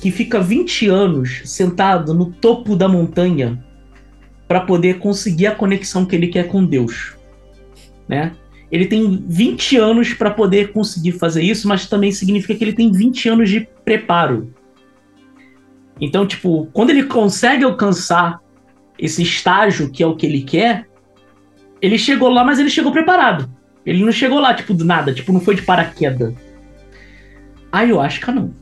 que 0.00 0.10
fica 0.10 0.40
20 0.40 0.88
anos 0.88 1.42
sentado 1.44 2.12
no 2.12 2.32
topo 2.32 2.76
da 2.76 2.88
montanha 2.88 3.64
para 4.46 4.60
poder 4.60 4.98
conseguir 4.98 5.46
a 5.46 5.54
conexão 5.54 6.04
que 6.04 6.14
ele 6.14 6.28
quer 6.28 6.48
com 6.48 6.64
Deus, 6.64 7.14
né? 8.08 8.32
Ele 8.70 8.86
tem 8.86 9.24
20 9.28 9.76
anos 9.76 10.12
para 10.12 10.30
poder 10.30 10.72
conseguir 10.72 11.12
fazer 11.12 11.42
isso, 11.42 11.68
mas 11.68 11.86
também 11.86 12.10
significa 12.10 12.54
que 12.54 12.64
ele 12.64 12.72
tem 12.72 12.90
20 12.90 13.28
anos 13.28 13.48
de 13.48 13.68
preparo. 13.84 14.52
Então, 16.00 16.26
tipo, 16.26 16.68
quando 16.72 16.90
ele 16.90 17.04
consegue 17.04 17.64
alcançar 17.64 18.40
esse 18.98 19.22
estágio 19.22 19.90
que 19.90 20.02
é 20.02 20.06
o 20.06 20.16
que 20.16 20.26
ele 20.26 20.42
quer, 20.42 20.85
ele 21.80 21.98
chegou 21.98 22.28
lá, 22.28 22.44
mas 22.44 22.58
ele 22.58 22.70
chegou 22.70 22.92
preparado. 22.92 23.50
Ele 23.84 24.04
não 24.04 24.12
chegou 24.12 24.40
lá, 24.40 24.52
tipo, 24.54 24.74
do 24.74 24.84
nada, 24.84 25.12
tipo, 25.12 25.32
não 25.32 25.40
foi 25.40 25.54
de 25.54 25.62
paraquedas. 25.62 26.34
Ayahuasca 27.70 28.32
não. 28.32 28.54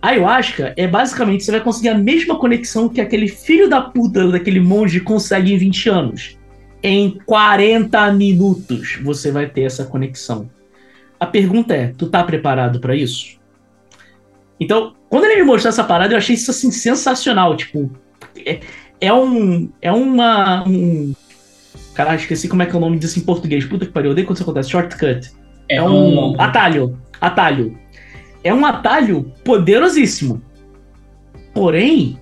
Ayahuasca 0.00 0.72
é 0.76 0.86
basicamente 0.86 1.44
você 1.44 1.50
vai 1.50 1.60
conseguir 1.60 1.90
a 1.90 1.98
mesma 1.98 2.38
conexão 2.38 2.88
que 2.88 3.00
aquele 3.00 3.28
filho 3.28 3.68
da 3.68 3.82
puta 3.82 4.28
daquele 4.28 4.60
monge 4.60 5.00
consegue 5.00 5.52
em 5.52 5.58
20 5.58 5.88
anos. 5.90 6.38
Em 6.82 7.18
40 7.26 8.12
minutos 8.12 8.98
você 9.02 9.30
vai 9.30 9.46
ter 9.46 9.62
essa 9.62 9.84
conexão. 9.84 10.50
A 11.18 11.26
pergunta 11.26 11.74
é: 11.74 11.92
tu 11.98 12.08
tá 12.08 12.24
preparado 12.24 12.80
para 12.80 12.96
isso? 12.96 13.38
Então, 14.58 14.94
quando 15.10 15.24
ele 15.24 15.36
me 15.36 15.42
mostrou 15.42 15.68
essa 15.68 15.84
parada, 15.84 16.14
eu 16.14 16.18
achei 16.18 16.34
isso 16.34 16.50
assim 16.50 16.70
sensacional. 16.70 17.54
Tipo, 17.56 17.90
é, 18.46 18.60
é 19.00 19.12
um. 19.12 19.70
É 19.82 19.92
uma. 19.92 20.66
Um... 20.66 21.14
Caralho, 21.94 22.18
esqueci 22.18 22.48
como 22.48 22.62
é 22.62 22.66
que 22.66 22.74
é 22.74 22.78
o 22.78 22.80
nome 22.80 22.98
disso 22.98 23.18
em 23.18 23.22
português. 23.22 23.64
Puta 23.64 23.86
que 23.86 23.92
pariu, 23.92 24.12
odeio 24.12 24.26
quando 24.26 24.36
isso 24.36 24.44
acontece. 24.44 24.70
Shortcut. 24.70 25.30
É, 25.68 25.76
é 25.76 25.82
um, 25.82 26.32
um 26.32 26.40
atalho. 26.40 26.98
Atalho. 27.20 27.78
É 28.42 28.54
um 28.54 28.64
atalho 28.64 29.32
poderosíssimo. 29.44 30.42
Porém, 31.52 32.18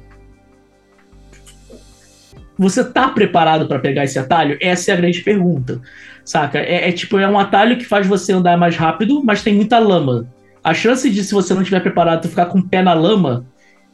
você 2.59 2.83
tá 2.83 3.09
preparado 3.09 3.69
para 3.69 3.79
pegar 3.79 4.05
esse 4.05 4.19
atalho? 4.19 4.59
Essa 4.61 4.91
é 4.91 4.95
a 4.95 4.97
grande 4.97 5.21
pergunta. 5.21 5.81
Saca? 6.25 6.59
É, 6.59 6.89
é, 6.89 6.93
tipo, 6.93 7.19
é 7.19 7.29
um 7.29 7.39
atalho 7.39 7.79
que 7.79 7.85
faz 7.85 8.07
você 8.07 8.33
andar 8.33 8.57
mais 8.59 8.77
rápido, 8.77 9.23
mas 9.25 9.43
tem 9.43 9.55
muita 9.55 9.79
lama. 9.79 10.29
A 10.63 10.75
chance 10.75 11.09
de, 11.09 11.23
se 11.23 11.33
você 11.33 11.55
não 11.55 11.63
estiver 11.63 11.81
preparado, 11.81 12.23
tu 12.23 12.29
ficar 12.29 12.47
com 12.47 12.59
o 12.59 12.69
pé 12.69 12.83
na 12.83 12.95
lama 12.95 13.47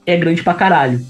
é 0.07 0.17
grande 0.17 0.43
pra 0.43 0.55
caralho. 0.55 1.05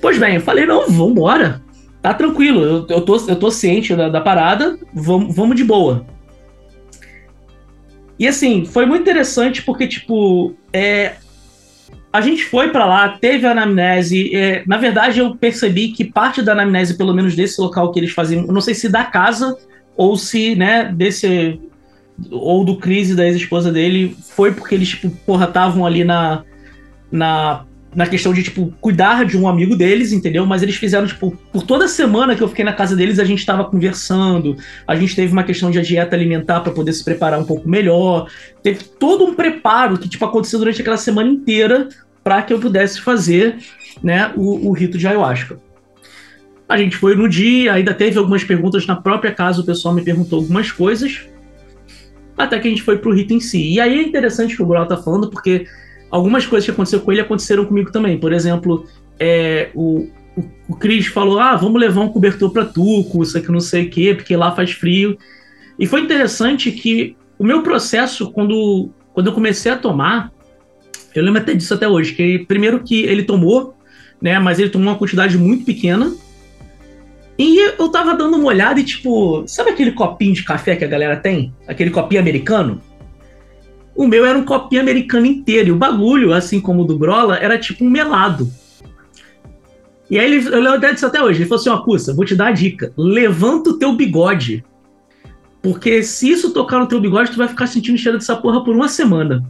Pois 0.00 0.18
bem, 0.18 0.34
eu 0.34 0.40
falei, 0.40 0.66
não, 0.66 0.90
vambora. 0.90 1.62
Tá 2.02 2.14
tranquilo, 2.14 2.62
eu, 2.62 2.86
eu, 2.88 3.00
tô, 3.02 3.16
eu 3.28 3.36
tô 3.36 3.50
ciente 3.50 3.94
da, 3.94 4.08
da 4.08 4.20
parada, 4.20 4.78
vamos, 4.92 5.34
vamos 5.34 5.56
de 5.56 5.64
boa. 5.64 6.06
E 8.18 8.26
assim, 8.26 8.64
foi 8.64 8.86
muito 8.86 9.02
interessante 9.02 9.62
porque, 9.62 9.86
tipo, 9.86 10.54
é, 10.72 11.16
a 12.12 12.20
gente 12.20 12.44
foi 12.44 12.70
para 12.70 12.84
lá, 12.84 13.08
teve 13.08 13.46
a 13.46 13.52
anamnese. 13.52 14.34
É, 14.34 14.62
na 14.66 14.76
verdade, 14.76 15.20
eu 15.20 15.36
percebi 15.36 15.88
que 15.88 16.04
parte 16.04 16.42
da 16.42 16.52
anamnese, 16.52 16.96
pelo 16.96 17.14
menos 17.14 17.36
desse 17.36 17.60
local 17.60 17.92
que 17.92 18.00
eles 18.00 18.12
faziam, 18.12 18.46
não 18.46 18.60
sei 18.60 18.74
se 18.74 18.88
da 18.88 19.04
casa 19.04 19.56
ou 19.96 20.16
se, 20.16 20.54
né, 20.54 20.92
desse. 20.92 21.60
Ou 22.30 22.64
do 22.64 22.76
crise 22.76 23.14
da 23.14 23.24
ex-esposa 23.24 23.72
dele, 23.72 24.14
foi 24.34 24.52
porque 24.52 24.74
eles, 24.74 24.90
tipo, 24.90 25.08
porra, 25.24 25.46
estavam 25.46 25.86
ali 25.86 26.04
na, 26.04 26.44
na 27.10 27.64
na 27.94 28.06
questão 28.06 28.32
de, 28.32 28.42
tipo, 28.42 28.72
cuidar 28.80 29.24
de 29.24 29.36
um 29.36 29.48
amigo 29.48 29.74
deles, 29.76 30.12
entendeu? 30.12 30.46
Mas 30.46 30.62
eles 30.62 30.76
fizeram, 30.76 31.06
tipo, 31.06 31.36
por 31.52 31.62
toda 31.62 31.88
semana 31.88 32.36
que 32.36 32.42
eu 32.42 32.48
fiquei 32.48 32.64
na 32.64 32.72
casa 32.72 32.94
deles, 32.94 33.18
a 33.18 33.24
gente 33.24 33.40
estava 33.40 33.64
conversando, 33.64 34.56
a 34.86 34.94
gente 34.94 35.16
teve 35.16 35.32
uma 35.32 35.42
questão 35.42 35.70
de 35.70 35.80
dieta 35.80 36.14
alimentar 36.14 36.60
para 36.60 36.72
poder 36.72 36.92
se 36.92 37.04
preparar 37.04 37.40
um 37.40 37.44
pouco 37.44 37.68
melhor. 37.68 38.30
Teve 38.62 38.84
todo 38.84 39.24
um 39.24 39.34
preparo 39.34 39.98
que, 39.98 40.08
tipo, 40.08 40.24
aconteceu 40.24 40.58
durante 40.58 40.80
aquela 40.80 40.96
semana 40.96 41.28
inteira 41.28 41.88
para 42.22 42.42
que 42.42 42.52
eu 42.52 42.60
pudesse 42.60 43.00
fazer, 43.00 43.56
né, 44.02 44.32
o, 44.36 44.68
o 44.68 44.72
rito 44.72 44.96
de 44.96 45.08
ayahuasca. 45.08 45.58
A 46.68 46.78
gente 46.78 46.96
foi 46.96 47.16
no 47.16 47.28
dia, 47.28 47.72
ainda 47.72 47.92
teve 47.92 48.18
algumas 48.18 48.44
perguntas 48.44 48.86
na 48.86 48.94
própria 48.94 49.32
casa, 49.32 49.60
o 49.60 49.66
pessoal 49.66 49.92
me 49.92 50.02
perguntou 50.02 50.38
algumas 50.38 50.70
coisas, 50.70 51.26
até 52.38 52.58
que 52.60 52.68
a 52.68 52.70
gente 52.70 52.82
foi 52.82 52.98
pro 52.98 53.12
rito 53.12 53.34
em 53.34 53.40
si. 53.40 53.72
E 53.72 53.80
aí 53.80 53.98
é 53.98 54.02
interessante 54.02 54.54
que 54.54 54.62
o 54.62 54.66
Bruno 54.66 54.86
tá 54.86 54.96
falando, 54.96 55.28
porque 55.28 55.66
algumas 56.10 56.46
coisas 56.46 56.64
que 56.64 56.70
aconteceram 56.70 57.04
com 57.04 57.12
ele 57.12 57.20
aconteceram 57.20 57.64
comigo 57.64 57.92
também. 57.92 58.18
Por 58.18 58.32
exemplo, 58.32 58.86
é, 59.18 59.70
o, 59.74 60.08
o, 60.36 60.44
o 60.68 60.76
Cris 60.76 61.06
falou: 61.06 61.38
ah, 61.38 61.56
vamos 61.56 61.80
levar 61.80 62.00
um 62.00 62.08
cobertor 62.08 62.50
para 62.50 62.64
Tuco, 62.64 63.22
isso 63.22 63.38
aqui 63.38 63.50
não 63.50 63.60
sei 63.60 63.86
o 63.86 63.90
quê, 63.90 64.14
porque 64.14 64.36
lá 64.36 64.52
faz 64.52 64.72
frio. 64.72 65.16
E 65.78 65.86
foi 65.86 66.00
interessante 66.00 66.70
que 66.72 67.16
o 67.38 67.44
meu 67.44 67.62
processo, 67.62 68.30
quando, 68.32 68.90
quando 69.14 69.28
eu 69.28 69.32
comecei 69.32 69.72
a 69.72 69.76
tomar, 69.76 70.30
eu 71.14 71.24
lembro 71.24 71.40
até 71.40 71.54
disso 71.54 71.74
até 71.74 71.88
hoje, 71.88 72.12
que 72.12 72.40
primeiro 72.40 72.80
que 72.80 73.02
ele 73.02 73.22
tomou, 73.22 73.74
né, 74.20 74.38
mas 74.38 74.58
ele 74.58 74.68
tomou 74.68 74.88
uma 74.88 74.98
quantidade 74.98 75.38
muito 75.38 75.64
pequena. 75.64 76.12
E 77.38 77.58
eu 77.78 77.88
tava 77.88 78.14
dando 78.14 78.36
uma 78.36 78.48
olhada 78.48 78.78
e, 78.78 78.84
tipo, 78.84 79.44
sabe 79.46 79.70
aquele 79.70 79.92
copinho 79.92 80.34
de 80.34 80.44
café 80.44 80.76
que 80.76 80.84
a 80.84 80.88
galera 80.88 81.16
tem? 81.16 81.54
Aquele 81.66 81.88
copinho 81.88 82.20
americano? 82.20 82.82
O 84.00 84.06
meu 84.06 84.24
era 84.24 84.38
um 84.38 84.46
copinho 84.46 84.80
americano 84.80 85.26
inteiro. 85.26 85.68
E 85.68 85.72
o 85.72 85.76
bagulho, 85.76 86.32
assim 86.32 86.58
como 86.58 86.80
o 86.80 86.84
do 86.86 86.96
Grola, 86.96 87.36
era 87.36 87.58
tipo 87.58 87.84
um 87.84 87.90
melado. 87.90 88.50
E 90.08 90.18
aí 90.18 90.24
ele, 90.24 90.48
eu 90.48 90.58
lembro 90.58 90.90
disso 90.90 91.04
até 91.04 91.22
hoje. 91.22 91.42
Ele 91.42 91.46
falou 91.46 91.60
assim: 91.60 91.68
ó, 91.68 91.76
Cussa, 91.80 92.14
vou 92.14 92.24
te 92.24 92.34
dar 92.34 92.46
a 92.46 92.52
dica. 92.52 92.94
Levanta 92.96 93.68
o 93.68 93.78
teu 93.78 93.92
bigode. 93.92 94.64
Porque 95.60 96.02
se 96.02 96.30
isso 96.30 96.54
tocar 96.54 96.78
no 96.78 96.86
teu 96.86 96.98
bigode, 96.98 97.30
tu 97.30 97.36
vai 97.36 97.46
ficar 97.46 97.66
sentindo 97.66 97.98
cheiro 97.98 98.16
dessa 98.16 98.34
porra 98.34 98.64
por 98.64 98.74
uma 98.74 98.88
semana. 98.88 99.44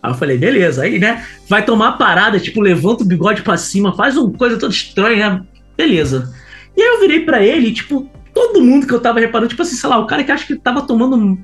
Aí 0.00 0.12
eu 0.12 0.14
falei, 0.14 0.38
beleza. 0.38 0.84
Aí, 0.84 1.00
né? 1.00 1.26
Vai 1.48 1.64
tomar 1.64 1.88
a 1.88 1.92
parada, 1.94 2.38
tipo, 2.38 2.60
levanta 2.60 3.02
o 3.02 3.06
bigode 3.06 3.42
pra 3.42 3.56
cima, 3.56 3.96
faz 3.96 4.16
uma 4.16 4.30
coisa 4.30 4.60
toda 4.60 4.72
estranha, 4.72 5.28
né? 5.28 5.46
Beleza. 5.76 6.32
E 6.76 6.80
aí 6.80 6.88
eu 6.88 7.00
virei 7.00 7.24
para 7.24 7.44
ele, 7.44 7.72
tipo, 7.72 8.08
todo 8.32 8.62
mundo 8.62 8.86
que 8.86 8.94
eu 8.94 9.00
tava 9.00 9.18
reparando, 9.18 9.48
tipo 9.48 9.62
assim, 9.62 9.74
sei 9.74 9.90
lá, 9.90 9.98
o 9.98 10.06
cara 10.06 10.22
que 10.22 10.30
acha 10.30 10.46
que 10.46 10.54
tava 10.54 10.82
tomando 10.82 11.36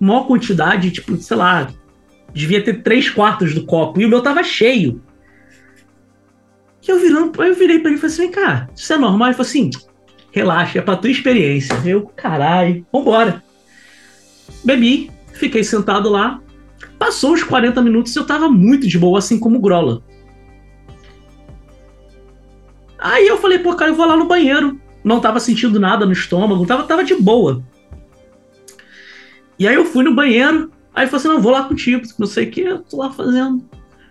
maior 0.00 0.26
quantidade, 0.26 0.90
tipo, 0.90 1.16
sei 1.18 1.36
lá, 1.36 1.68
devia 2.32 2.62
ter 2.64 2.82
três 2.82 3.10
quartos 3.10 3.54
do 3.54 3.64
copo, 3.64 4.00
e 4.00 4.06
o 4.06 4.08
meu 4.08 4.22
tava 4.22 4.42
cheio. 4.42 5.02
E 6.86 6.90
eu 6.90 6.98
virando, 6.98 7.42
eu 7.44 7.54
virei 7.54 7.78
pra 7.78 7.90
ele 7.90 7.98
e 7.98 8.00
falei 8.00 8.14
assim, 8.14 8.30
cara, 8.30 8.70
isso 8.74 8.92
é 8.92 8.96
normal? 8.96 9.28
Ele 9.28 9.36
falou 9.36 9.48
assim, 9.48 9.70
relaxa, 10.32 10.78
é 10.78 10.82
pra 10.82 10.96
tua 10.96 11.10
experiência. 11.10 11.74
Eu, 11.84 12.06
caralho, 12.16 12.86
vambora. 12.92 13.42
Bebi, 14.64 15.10
fiquei 15.34 15.62
sentado 15.62 16.08
lá. 16.08 16.40
Passou 16.98 17.32
os 17.32 17.42
40 17.42 17.80
minutos 17.82 18.14
e 18.14 18.18
eu 18.18 18.26
tava 18.26 18.48
muito 18.48 18.86
de 18.86 18.98
boa, 18.98 19.18
assim 19.18 19.38
como 19.38 19.58
o 19.58 19.60
Grola. 19.60 20.02
Aí 22.98 23.26
eu 23.26 23.38
falei, 23.38 23.58
pô, 23.58 23.74
cara, 23.74 23.90
eu 23.90 23.94
vou 23.94 24.06
lá 24.06 24.16
no 24.16 24.28
banheiro. 24.28 24.80
Não 25.02 25.20
tava 25.20 25.40
sentindo 25.40 25.80
nada 25.80 26.04
no 26.04 26.12
estômago, 26.12 26.66
tava, 26.66 26.82
tava 26.84 27.02
de 27.02 27.14
boa. 27.14 27.62
E 29.60 29.68
aí 29.68 29.74
eu 29.76 29.84
fui 29.84 30.02
no 30.02 30.14
banheiro, 30.14 30.72
aí 30.92 31.04
ele 31.04 31.10
falou 31.10 31.20
assim, 31.20 31.28
não, 31.28 31.40
vou 31.40 31.52
lá 31.52 31.62
contigo, 31.64 32.02
não 32.18 32.26
sei 32.26 32.48
o 32.48 32.50
que, 32.50 32.62
eu 32.62 32.78
tô 32.78 32.96
lá 32.96 33.12
fazendo. 33.12 33.62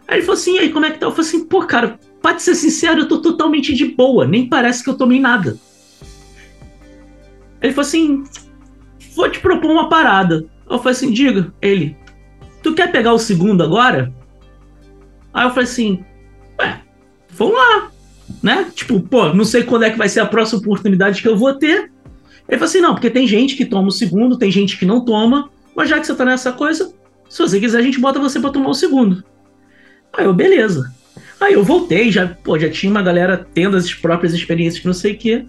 Aí 0.07 0.19
ele 0.19 0.25
falou 0.25 0.39
assim, 0.39 0.55
e 0.55 0.59
aí 0.59 0.69
como 0.69 0.85
é 0.85 0.91
que 0.91 0.99
tá? 0.99 1.07
Eu 1.07 1.11
falei 1.11 1.27
assim, 1.27 1.43
pô, 1.45 1.65
cara, 1.65 1.99
pode 2.21 2.41
ser 2.41 2.55
sincero, 2.55 3.01
eu 3.01 3.07
tô 3.07 3.21
totalmente 3.21 3.73
de 3.73 3.85
boa, 3.85 4.25
nem 4.25 4.47
parece 4.47 4.83
que 4.83 4.89
eu 4.89 4.97
tomei 4.97 5.19
nada. 5.19 5.57
Ele 7.61 7.73
falou 7.73 7.87
assim: 7.87 8.23
vou 9.15 9.29
te 9.29 9.39
propor 9.39 9.71
uma 9.71 9.89
parada. 9.89 10.45
Eu 10.69 10.77
falei 10.77 10.91
assim: 10.93 11.11
diga, 11.11 11.53
ele, 11.61 11.95
tu 12.63 12.73
quer 12.73 12.91
pegar 12.91 13.13
o 13.13 13.19
segundo 13.19 13.63
agora? 13.63 14.13
Aí 15.33 15.45
eu 15.45 15.49
falei 15.49 15.65
assim: 15.65 16.03
ué, 16.59 16.81
vamos 17.29 17.55
lá, 17.55 17.91
né? 18.41 18.71
Tipo, 18.73 18.99
pô, 18.99 19.33
não 19.33 19.45
sei 19.45 19.63
quando 19.63 19.83
é 19.83 19.89
que 19.89 19.97
vai 19.97 20.09
ser 20.09 20.21
a 20.21 20.25
próxima 20.25 20.59
oportunidade 20.59 21.21
que 21.21 21.27
eu 21.27 21.37
vou 21.37 21.53
ter. 21.53 21.91
Ele 22.49 22.57
falou 22.57 22.65
assim: 22.65 22.81
não, 22.81 22.93
porque 22.93 23.09
tem 23.09 23.27
gente 23.27 23.55
que 23.55 23.63
toma 23.63 23.87
o 23.87 23.91
segundo, 23.91 24.37
tem 24.37 24.51
gente 24.51 24.77
que 24.77 24.85
não 24.85 25.05
toma, 25.05 25.49
mas 25.75 25.87
já 25.87 25.99
que 25.99 26.07
você 26.07 26.15
tá 26.15 26.25
nessa 26.25 26.51
coisa, 26.51 26.91
se 27.29 27.39
você 27.39 27.59
quiser, 27.59 27.77
a 27.77 27.83
gente 27.83 27.99
bota 27.99 28.19
você 28.19 28.39
para 28.39 28.49
tomar 28.49 28.69
o 28.69 28.73
segundo. 28.73 29.23
Aí 30.11 30.25
eu, 30.25 30.33
beleza. 30.33 30.91
Aí 31.39 31.53
eu 31.53 31.63
voltei, 31.63 32.11
já, 32.11 32.27
pô, 32.27 32.57
já 32.57 32.69
tinha 32.69 32.91
uma 32.91 33.03
galera 33.03 33.47
tendo 33.53 33.77
as 33.77 33.93
próprias 33.93 34.33
experiências 34.33 34.81
que 34.81 34.87
não 34.87 34.93
sei 34.93 35.13
o 35.13 35.17
quê. 35.17 35.45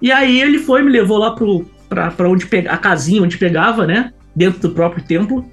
E 0.00 0.10
aí 0.10 0.40
ele 0.40 0.58
foi, 0.58 0.82
me 0.82 0.90
levou 0.90 1.18
lá 1.18 1.32
pro, 1.32 1.64
pra, 1.88 2.10
pra 2.10 2.28
onde 2.28 2.46
pega, 2.46 2.72
a 2.72 2.78
casinha 2.78 3.22
onde 3.22 3.38
pegava, 3.38 3.86
né? 3.86 4.12
Dentro 4.34 4.60
do 4.60 4.70
próprio 4.70 5.04
templo. 5.04 5.48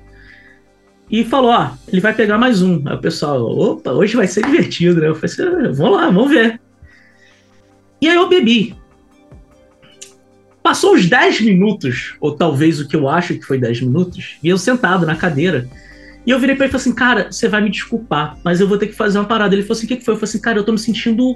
E 1.09 1.25
falou, 1.25 1.51
ó, 1.51 1.71
ele 1.89 2.01
vai 2.01 2.13
pegar 2.13 2.37
mais 2.37 2.61
um. 2.61 2.81
Aí 2.87 2.95
o 2.95 3.01
pessoal, 3.01 3.43
opa, 3.43 3.91
hoje 3.91 4.15
vai 4.15 4.27
ser 4.27 4.45
divertido, 4.45 5.01
né? 5.01 5.09
Eu 5.09 5.15
falei 5.15 5.33
assim, 5.33 5.67
ah, 5.67 5.71
vamos 5.73 5.97
lá, 5.97 6.05
vamos 6.09 6.31
ver. 6.31 6.59
E 8.01 8.07
aí 8.07 8.15
eu 8.15 8.29
bebi. 8.29 8.80
Passou 10.63 10.93
uns 10.93 11.07
10 11.07 11.41
minutos, 11.41 12.15
ou 12.19 12.35
talvez 12.35 12.79
o 12.79 12.87
que 12.87 12.95
eu 12.95 13.09
acho 13.09 13.33
que 13.33 13.45
foi 13.45 13.57
10 13.57 13.81
minutos, 13.81 14.37
e 14.43 14.49
eu 14.49 14.57
sentado 14.57 15.05
na 15.05 15.15
cadeira. 15.15 15.67
E 16.25 16.29
eu 16.29 16.39
virei 16.39 16.55
pra 16.55 16.65
ele 16.65 16.69
e 16.69 16.71
falei 16.71 16.81
assim, 16.81 16.95
cara, 16.95 17.31
você 17.31 17.47
vai 17.47 17.61
me 17.61 17.69
desculpar, 17.69 18.37
mas 18.43 18.61
eu 18.61 18.67
vou 18.67 18.77
ter 18.77 18.87
que 18.87 18.93
fazer 18.93 19.17
uma 19.17 19.25
parada. 19.25 19.55
Ele 19.55 19.63
falou 19.63 19.77
assim, 19.77 19.85
o 19.85 19.89
que, 19.89 19.97
que 19.97 20.05
foi? 20.05 20.13
Eu 20.13 20.17
falei 20.17 20.29
assim, 20.29 20.41
cara, 20.41 20.59
eu 20.59 20.63
tô 20.63 20.71
me 20.71 20.77
sentindo 20.77 21.35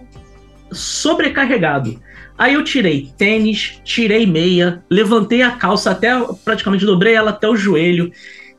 sobrecarregado. 0.72 2.00
Aí 2.38 2.54
eu 2.54 2.64
tirei 2.64 3.12
tênis, 3.18 3.80
tirei 3.84 4.26
meia, 4.26 4.84
levantei 4.90 5.42
a 5.42 5.52
calça 5.52 5.92
até 5.92 6.12
praticamente 6.44 6.86
dobrei 6.86 7.14
ela 7.14 7.32
até 7.32 7.48
o 7.48 7.56
joelho, 7.56 8.12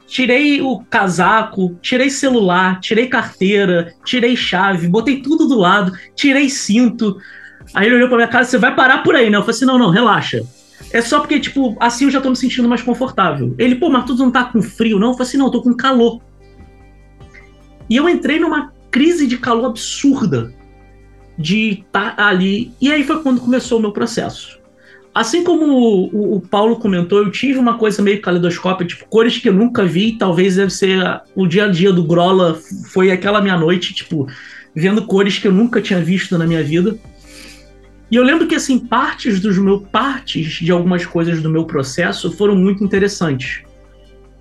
tirei 0.06 0.62
o 0.62 0.82
casaco, 0.84 1.76
tirei 1.82 2.08
celular, 2.08 2.80
tirei 2.80 3.06
carteira, 3.06 3.92
tirei 4.04 4.34
chave, 4.34 4.88
botei 4.88 5.20
tudo 5.20 5.46
do 5.46 5.58
lado, 5.58 5.92
tirei 6.14 6.48
cinto. 6.48 7.18
Aí 7.74 7.86
ele 7.86 7.96
olhou 7.96 8.08
pra 8.08 8.16
minha 8.16 8.28
cara, 8.28 8.44
você 8.44 8.56
vai 8.56 8.74
parar 8.74 9.02
por 9.02 9.14
aí, 9.14 9.28
né? 9.28 9.36
Eu 9.36 9.42
falei 9.42 9.56
assim: 9.56 9.64
não, 9.66 9.78
não, 9.78 9.90
relaxa. 9.90 10.42
É 10.92 11.00
só 11.00 11.20
porque, 11.20 11.40
tipo, 11.40 11.76
assim 11.80 12.04
eu 12.04 12.10
já 12.10 12.20
tô 12.20 12.30
me 12.30 12.36
sentindo 12.36 12.68
mais 12.68 12.82
confortável. 12.82 13.54
Ele, 13.58 13.74
pô, 13.76 13.88
mas 13.88 14.04
tu 14.04 14.14
não 14.14 14.30
tá 14.30 14.44
com 14.44 14.62
frio, 14.62 14.98
não? 14.98 15.08
Eu 15.08 15.14
falei 15.14 15.28
assim: 15.28 15.38
não, 15.38 15.46
eu 15.46 15.52
tô 15.52 15.62
com 15.62 15.74
calor. 15.74 16.20
E 17.88 17.96
eu 17.96 18.08
entrei 18.08 18.38
numa 18.38 18.72
crise 18.90 19.26
de 19.26 19.38
calor 19.38 19.66
absurda 19.66 20.52
de 21.38 21.84
estar 21.86 22.16
tá 22.16 22.28
ali. 22.28 22.72
E 22.80 22.90
aí 22.90 23.04
foi 23.04 23.22
quando 23.22 23.40
começou 23.40 23.78
o 23.78 23.80
meu 23.80 23.92
processo. 23.92 24.58
Assim 25.14 25.42
como 25.44 25.64
o, 25.66 26.06
o, 26.14 26.36
o, 26.36 26.40
Paulo 26.40 26.76
comentou, 26.76 27.18
eu 27.18 27.30
tive 27.30 27.58
uma 27.58 27.78
coisa 27.78 28.02
meio 28.02 28.20
caleidoscópica, 28.20 28.84
tipo, 28.84 29.08
cores 29.08 29.38
que 29.38 29.48
eu 29.48 29.52
nunca 29.52 29.82
vi, 29.82 30.12
talvez 30.12 30.56
deve 30.56 30.70
ser 30.70 31.22
o 31.34 31.46
dia 31.46 31.64
a 31.64 31.68
dia 31.68 31.90
do 31.90 32.04
Grola, 32.04 32.60
foi 32.92 33.10
aquela 33.10 33.40
minha 33.40 33.56
noite, 33.56 33.94
tipo, 33.94 34.28
vendo 34.74 35.06
cores 35.06 35.38
que 35.38 35.48
eu 35.48 35.52
nunca 35.52 35.80
tinha 35.80 36.02
visto 36.02 36.36
na 36.36 36.46
minha 36.46 36.62
vida. 36.62 36.98
E 38.10 38.16
eu 38.16 38.22
lembro 38.22 38.46
que, 38.46 38.54
assim, 38.54 38.78
partes 38.78 39.40
dos 39.40 39.58
meus 39.58 39.86
partes 39.88 40.52
de 40.54 40.70
algumas 40.70 41.04
coisas 41.04 41.42
do 41.42 41.50
meu 41.50 41.64
processo 41.64 42.30
foram 42.30 42.54
muito 42.54 42.84
interessantes. 42.84 43.62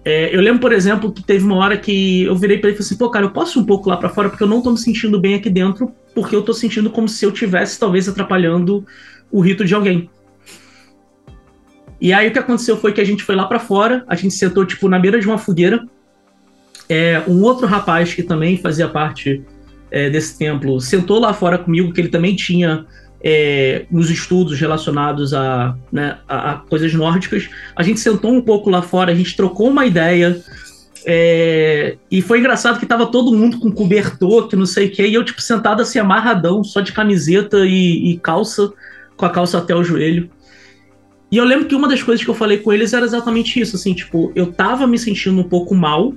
É, 0.04 0.36
eu 0.36 0.40
lembro, 0.40 0.60
por 0.62 0.72
exemplo, 0.72 1.12
que 1.12 1.24
teve 1.24 1.44
uma 1.44 1.56
hora 1.56 1.76
que 1.76 2.24
eu 2.24 2.36
virei 2.36 2.60
para 2.60 2.70
ele 2.70 2.76
e 2.76 2.78
falei 2.78 2.88
assim: 2.88 2.98
pô, 2.98 3.10
cara, 3.10 3.26
eu 3.26 3.32
posso 3.32 3.58
ir 3.58 3.62
um 3.64 3.66
pouco 3.66 3.90
lá 3.90 3.98
para 3.98 4.08
fora 4.08 4.30
porque 4.30 4.44
eu 4.44 4.48
não 4.48 4.62
tô 4.62 4.72
me 4.72 4.78
sentindo 4.78 5.20
bem 5.20 5.34
aqui 5.34 5.50
dentro, 5.50 5.92
porque 6.14 6.36
eu 6.36 6.44
tô 6.44 6.54
sentindo 6.54 6.92
como 6.92 7.10
se 7.10 7.26
eu 7.26 7.32
tivesse 7.32 7.80
talvez 7.80 8.08
atrapalhando 8.08 8.86
o 9.32 9.42
rito 9.42 9.66
de 9.66 9.74
alguém. 9.74 10.08
E 12.00 12.14
aí 12.14 12.28
o 12.28 12.32
que 12.32 12.38
aconteceu 12.38 12.78
foi 12.78 12.94
que 12.94 13.02
a 13.02 13.06
gente 13.06 13.24
foi 13.24 13.36
lá 13.36 13.46
para 13.46 13.58
fora, 13.58 14.06
a 14.08 14.16
gente 14.16 14.36
sentou 14.36 14.64
tipo 14.64 14.88
na 14.88 15.00
beira 15.00 15.20
de 15.20 15.26
uma 15.26 15.40
fogueira. 15.40 15.84
É, 16.88 17.24
um 17.28 17.42
outro 17.42 17.66
rapaz 17.66 18.14
que 18.14 18.22
também 18.22 18.58
fazia 18.58 18.88
parte 18.88 19.44
é, 19.90 20.08
desse 20.08 20.38
templo 20.38 20.80
sentou 20.80 21.20
lá 21.20 21.34
fora 21.34 21.58
comigo, 21.58 21.92
que 21.92 22.00
ele 22.00 22.10
também 22.10 22.36
tinha 22.36 22.86
é, 23.28 23.88
nos 23.90 24.12
estudos 24.12 24.60
relacionados 24.60 25.34
a, 25.34 25.76
né, 25.92 26.20
a, 26.28 26.52
a, 26.52 26.54
coisas 26.58 26.94
nórdicas. 26.94 27.50
A 27.76 27.82
gente 27.82 28.00
sentou 28.00 28.32
um 28.32 28.42
pouco 28.42 28.70
lá 28.70 28.84
fora, 28.84 29.12
a 29.12 29.16
gente 29.16 29.36
trocou 29.36 29.68
uma 29.68 29.84
ideia. 29.84 30.40
É, 31.04 31.98
e 32.10 32.22
foi 32.22 32.38
engraçado 32.38 32.80
que 32.80 32.86
tava 32.86 33.08
todo 33.08 33.36
mundo 33.36 33.60
com 33.60 33.72
cobertor, 33.72 34.48
que 34.48 34.56
não 34.56 34.68
sei 34.68 34.88
o 34.88 34.92
que, 34.92 35.06
e 35.06 35.14
eu, 35.14 35.24
tipo, 35.24 35.42
sentado 35.42 35.82
assim, 35.82 35.98
amarradão, 35.98 36.64
só 36.64 36.82
de 36.82 36.94
camiseta 36.94 37.66
e, 37.66 38.12
e 38.12 38.18
calça, 38.20 38.72
com 39.18 39.26
a 39.26 39.30
calça 39.30 39.58
até 39.58 39.76
o 39.76 39.84
joelho. 39.84 40.30
E 41.32 41.38
eu 41.38 41.46
lembro 41.46 41.66
que 41.66 41.76
uma 41.76 41.88
das 41.88 42.04
coisas 42.04 42.24
que 42.24 42.30
eu 42.30 42.36
falei 42.36 42.60
com 42.60 42.72
eles 42.72 42.94
era 42.94 43.06
exatamente 43.06 43.60
isso, 43.60 43.76
assim, 43.76 43.96
tipo, 43.96 44.32
eu 44.36 44.52
tava 44.52 44.86
me 44.86 45.00
sentindo 45.00 45.42
um 45.42 45.44
pouco 45.44 45.74
mal, 45.74 46.14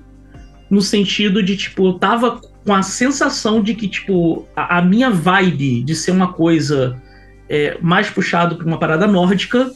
no 0.70 0.82
sentido 0.82 1.43
de, 1.43 1.56
tipo, 1.56 1.86
eu 1.86 1.94
tava 1.94 2.39
com 2.68 2.74
a 2.74 2.82
sensação 2.82 3.62
de 3.62 3.72
que, 3.72 3.88
tipo, 3.88 4.46
a, 4.54 4.76
a 4.76 4.82
minha 4.82 5.08
vibe 5.08 5.82
de 5.82 5.94
ser 5.94 6.10
uma 6.10 6.34
coisa 6.34 7.00
é, 7.48 7.78
mais 7.80 8.10
puxado 8.10 8.56
para 8.56 8.66
uma 8.66 8.78
parada 8.78 9.06
nórdica 9.06 9.72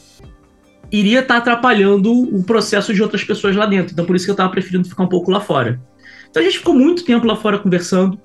iria 0.91 1.21
estar 1.21 1.33
tá 1.33 1.39
atrapalhando 1.39 2.13
o 2.13 2.43
processo 2.43 2.93
de 2.93 3.01
outras 3.01 3.23
pessoas 3.23 3.55
lá 3.55 3.65
dentro. 3.65 3.93
Então, 3.93 4.05
por 4.05 4.15
isso 4.15 4.25
que 4.25 4.31
eu 4.31 4.35
tava 4.35 4.51
preferindo 4.51 4.87
ficar 4.87 5.01
um 5.01 5.07
pouco 5.07 5.31
lá 5.31 5.39
fora. 5.39 5.81
Então, 6.29 6.39
a 6.39 6.45
gente 6.45 6.59
ficou 6.59 6.75
muito 6.75 7.03
tempo 7.03 7.25
lá 7.25 7.35
fora 7.35 7.57
conversando. 7.57 8.15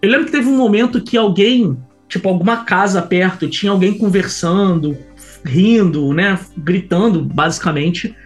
Eu 0.00 0.08
lembro 0.08 0.24
que 0.24 0.32
teve 0.32 0.48
um 0.48 0.56
momento 0.56 1.02
que 1.02 1.18
alguém, 1.18 1.76
tipo, 2.08 2.26
alguma 2.26 2.64
casa 2.64 3.02
perto, 3.02 3.50
tinha 3.50 3.70
alguém 3.70 3.98
conversando, 3.98 4.96
rindo, 5.44 6.14
né, 6.14 6.38
gritando, 6.56 7.20
basicamente 7.20 8.16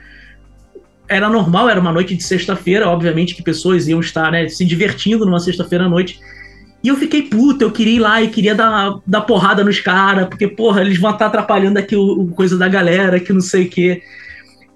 era 1.09 1.29
normal, 1.29 1.69
era 1.69 1.81
uma 1.81 1.93
noite 1.93 2.15
de 2.15 2.23
sexta-feira, 2.23 2.89
obviamente 2.89 3.35
que 3.35 3.43
pessoas 3.43 3.89
iam 3.89 4.01
estar 4.01 4.31
né, 4.33 4.49
se 4.49 4.65
divertindo 4.65 5.25
numa 5.25 5.41
sexta-feira 5.41 5.85
à 5.85 5.89
noite. 5.89 6.21
E 6.83 6.89
eu 6.89 6.97
fiquei 6.97 7.23
puta, 7.23 7.65
eu 7.65 7.71
queria 7.71 7.97
ir 7.97 7.99
lá 7.99 8.23
e 8.23 8.29
queria 8.29 8.55
dar, 8.55 8.99
dar 9.07 9.23
porrada 9.23 9.65
nos 9.65 9.81
caras, 9.81 10.29
porque, 10.29 10.47
porra, 10.47 10.83
eles 10.83 10.99
vão 10.99 11.13
estar 11.13 11.27
atrapalhando 11.27 11.79
aqui 11.79 11.97
o, 11.97 12.23
o, 12.23 12.29
coisa 12.29 12.59
da 12.59 12.69
galera, 12.69 13.19
que 13.19 13.33
não 13.33 13.41
sei 13.41 13.65
o 13.65 13.71
quê. 13.71 14.03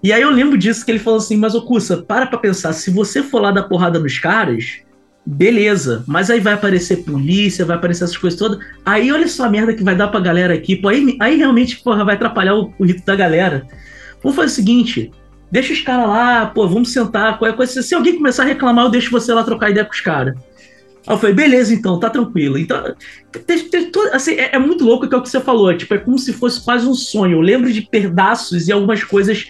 E 0.02 0.12
aí 0.12 0.22
eu 0.22 0.30
lembro 0.30 0.56
disso 0.56 0.84
que 0.84 0.90
ele 0.90 0.98
falou 0.98 1.18
assim, 1.18 1.36
mas 1.36 1.54
ô 1.54 1.62
Cussa, 1.62 1.98
para 1.98 2.26
pra 2.26 2.38
pensar, 2.38 2.72
se 2.72 2.90
você 2.90 3.22
for 3.22 3.42
lá 3.42 3.50
dar 3.50 3.64
porrada 3.64 3.98
nos 3.98 4.18
caras, 4.18 4.78
beleza, 5.26 6.02
mas 6.06 6.30
aí 6.30 6.40
vai 6.40 6.54
aparecer 6.54 7.04
polícia, 7.04 7.64
vai 7.64 7.76
aparecer 7.76 8.04
essas 8.04 8.16
coisas 8.16 8.38
todas, 8.38 8.58
aí 8.86 9.12
olha 9.12 9.28
só 9.28 9.44
a 9.44 9.50
merda 9.50 9.74
que 9.74 9.84
vai 9.84 9.94
dar 9.94 10.08
pra 10.08 10.20
galera 10.20 10.54
aqui, 10.54 10.76
pô, 10.76 10.88
aí, 10.88 11.16
aí 11.20 11.36
realmente, 11.36 11.76
porra, 11.82 12.04
vai 12.04 12.14
atrapalhar 12.14 12.54
o, 12.54 12.72
o 12.78 12.84
rito 12.86 13.04
da 13.04 13.14
galera. 13.14 13.66
Vamos 14.22 14.36
fazer 14.36 14.52
o 14.52 14.54
seguinte, 14.54 15.10
deixa 15.50 15.72
os 15.72 15.80
caras 15.80 16.08
lá, 16.08 16.46
pô, 16.46 16.66
vamos 16.68 16.92
sentar, 16.92 17.38
qualquer 17.38 17.56
coisa, 17.56 17.82
se 17.82 17.94
alguém 17.94 18.16
começar 18.16 18.42
a 18.42 18.46
reclamar, 18.46 18.86
eu 18.86 18.90
deixo 18.90 19.10
você 19.10 19.32
lá 19.32 19.42
trocar 19.42 19.70
ideia 19.70 19.84
com 19.84 19.92
os 19.92 20.00
caras. 20.00 20.34
Aí 21.06 21.14
eu 21.14 21.18
falei, 21.18 21.34
beleza, 21.34 21.72
então, 21.72 21.98
tá 21.98 22.10
tranquilo. 22.10 22.58
Então, 22.58 22.94
tem, 23.46 23.68
tem, 23.68 23.90
assim, 24.12 24.32
é, 24.32 24.56
é, 24.56 24.58
muito 24.58 24.84
louco 24.84 25.08
que 25.08 25.14
é 25.14 25.18
o 25.18 25.22
que 25.22 25.28
você 25.30 25.40
falou. 25.40 25.74
Tipo, 25.74 25.94
é 25.94 25.98
como 25.98 26.18
se 26.18 26.34
fosse 26.34 26.62
quase 26.62 26.86
um 26.86 26.92
sonho. 26.92 27.38
Eu 27.38 27.40
lembro 27.40 27.72
de 27.72 27.80
pedaços 27.80 28.68
e 28.68 28.72
algumas 28.72 29.02
coisas 29.02 29.46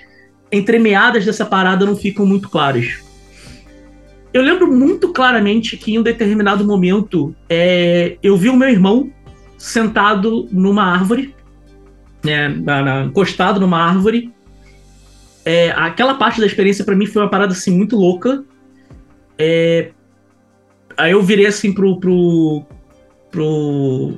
entremeadas 0.52 1.24
dessa 1.24 1.44
parada 1.44 1.84
não 1.84 1.96
ficam 1.96 2.24
muito 2.24 2.48
claras. 2.48 3.00
Eu 4.32 4.42
lembro 4.42 4.72
muito 4.72 5.12
claramente 5.12 5.76
que 5.76 5.92
em 5.92 5.98
um 5.98 6.02
determinado 6.02 6.64
momento 6.64 7.34
é, 7.48 8.16
eu 8.22 8.36
vi 8.36 8.48
o 8.48 8.56
meu 8.56 8.68
irmão 8.68 9.10
sentado 9.56 10.48
numa 10.52 10.84
árvore, 10.84 11.34
né, 12.22 12.48
na, 12.48 12.82
na, 12.82 13.04
encostado 13.04 13.58
numa 13.58 13.82
árvore. 13.82 14.32
É, 15.48 15.70
aquela 15.70 16.12
parte 16.12 16.40
da 16.40 16.44
experiência 16.46 16.84
para 16.84 16.94
mim 16.94 17.06
foi 17.06 17.22
uma 17.22 17.30
parada 17.30 17.52
assim 17.52 17.74
muito 17.74 17.96
louca. 17.96 18.44
É, 19.38 19.92
aí 20.94 21.12
eu 21.12 21.22
virei 21.22 21.46
assim 21.46 21.72
pro, 21.72 21.98
pro, 21.98 22.66
pro, 23.30 24.14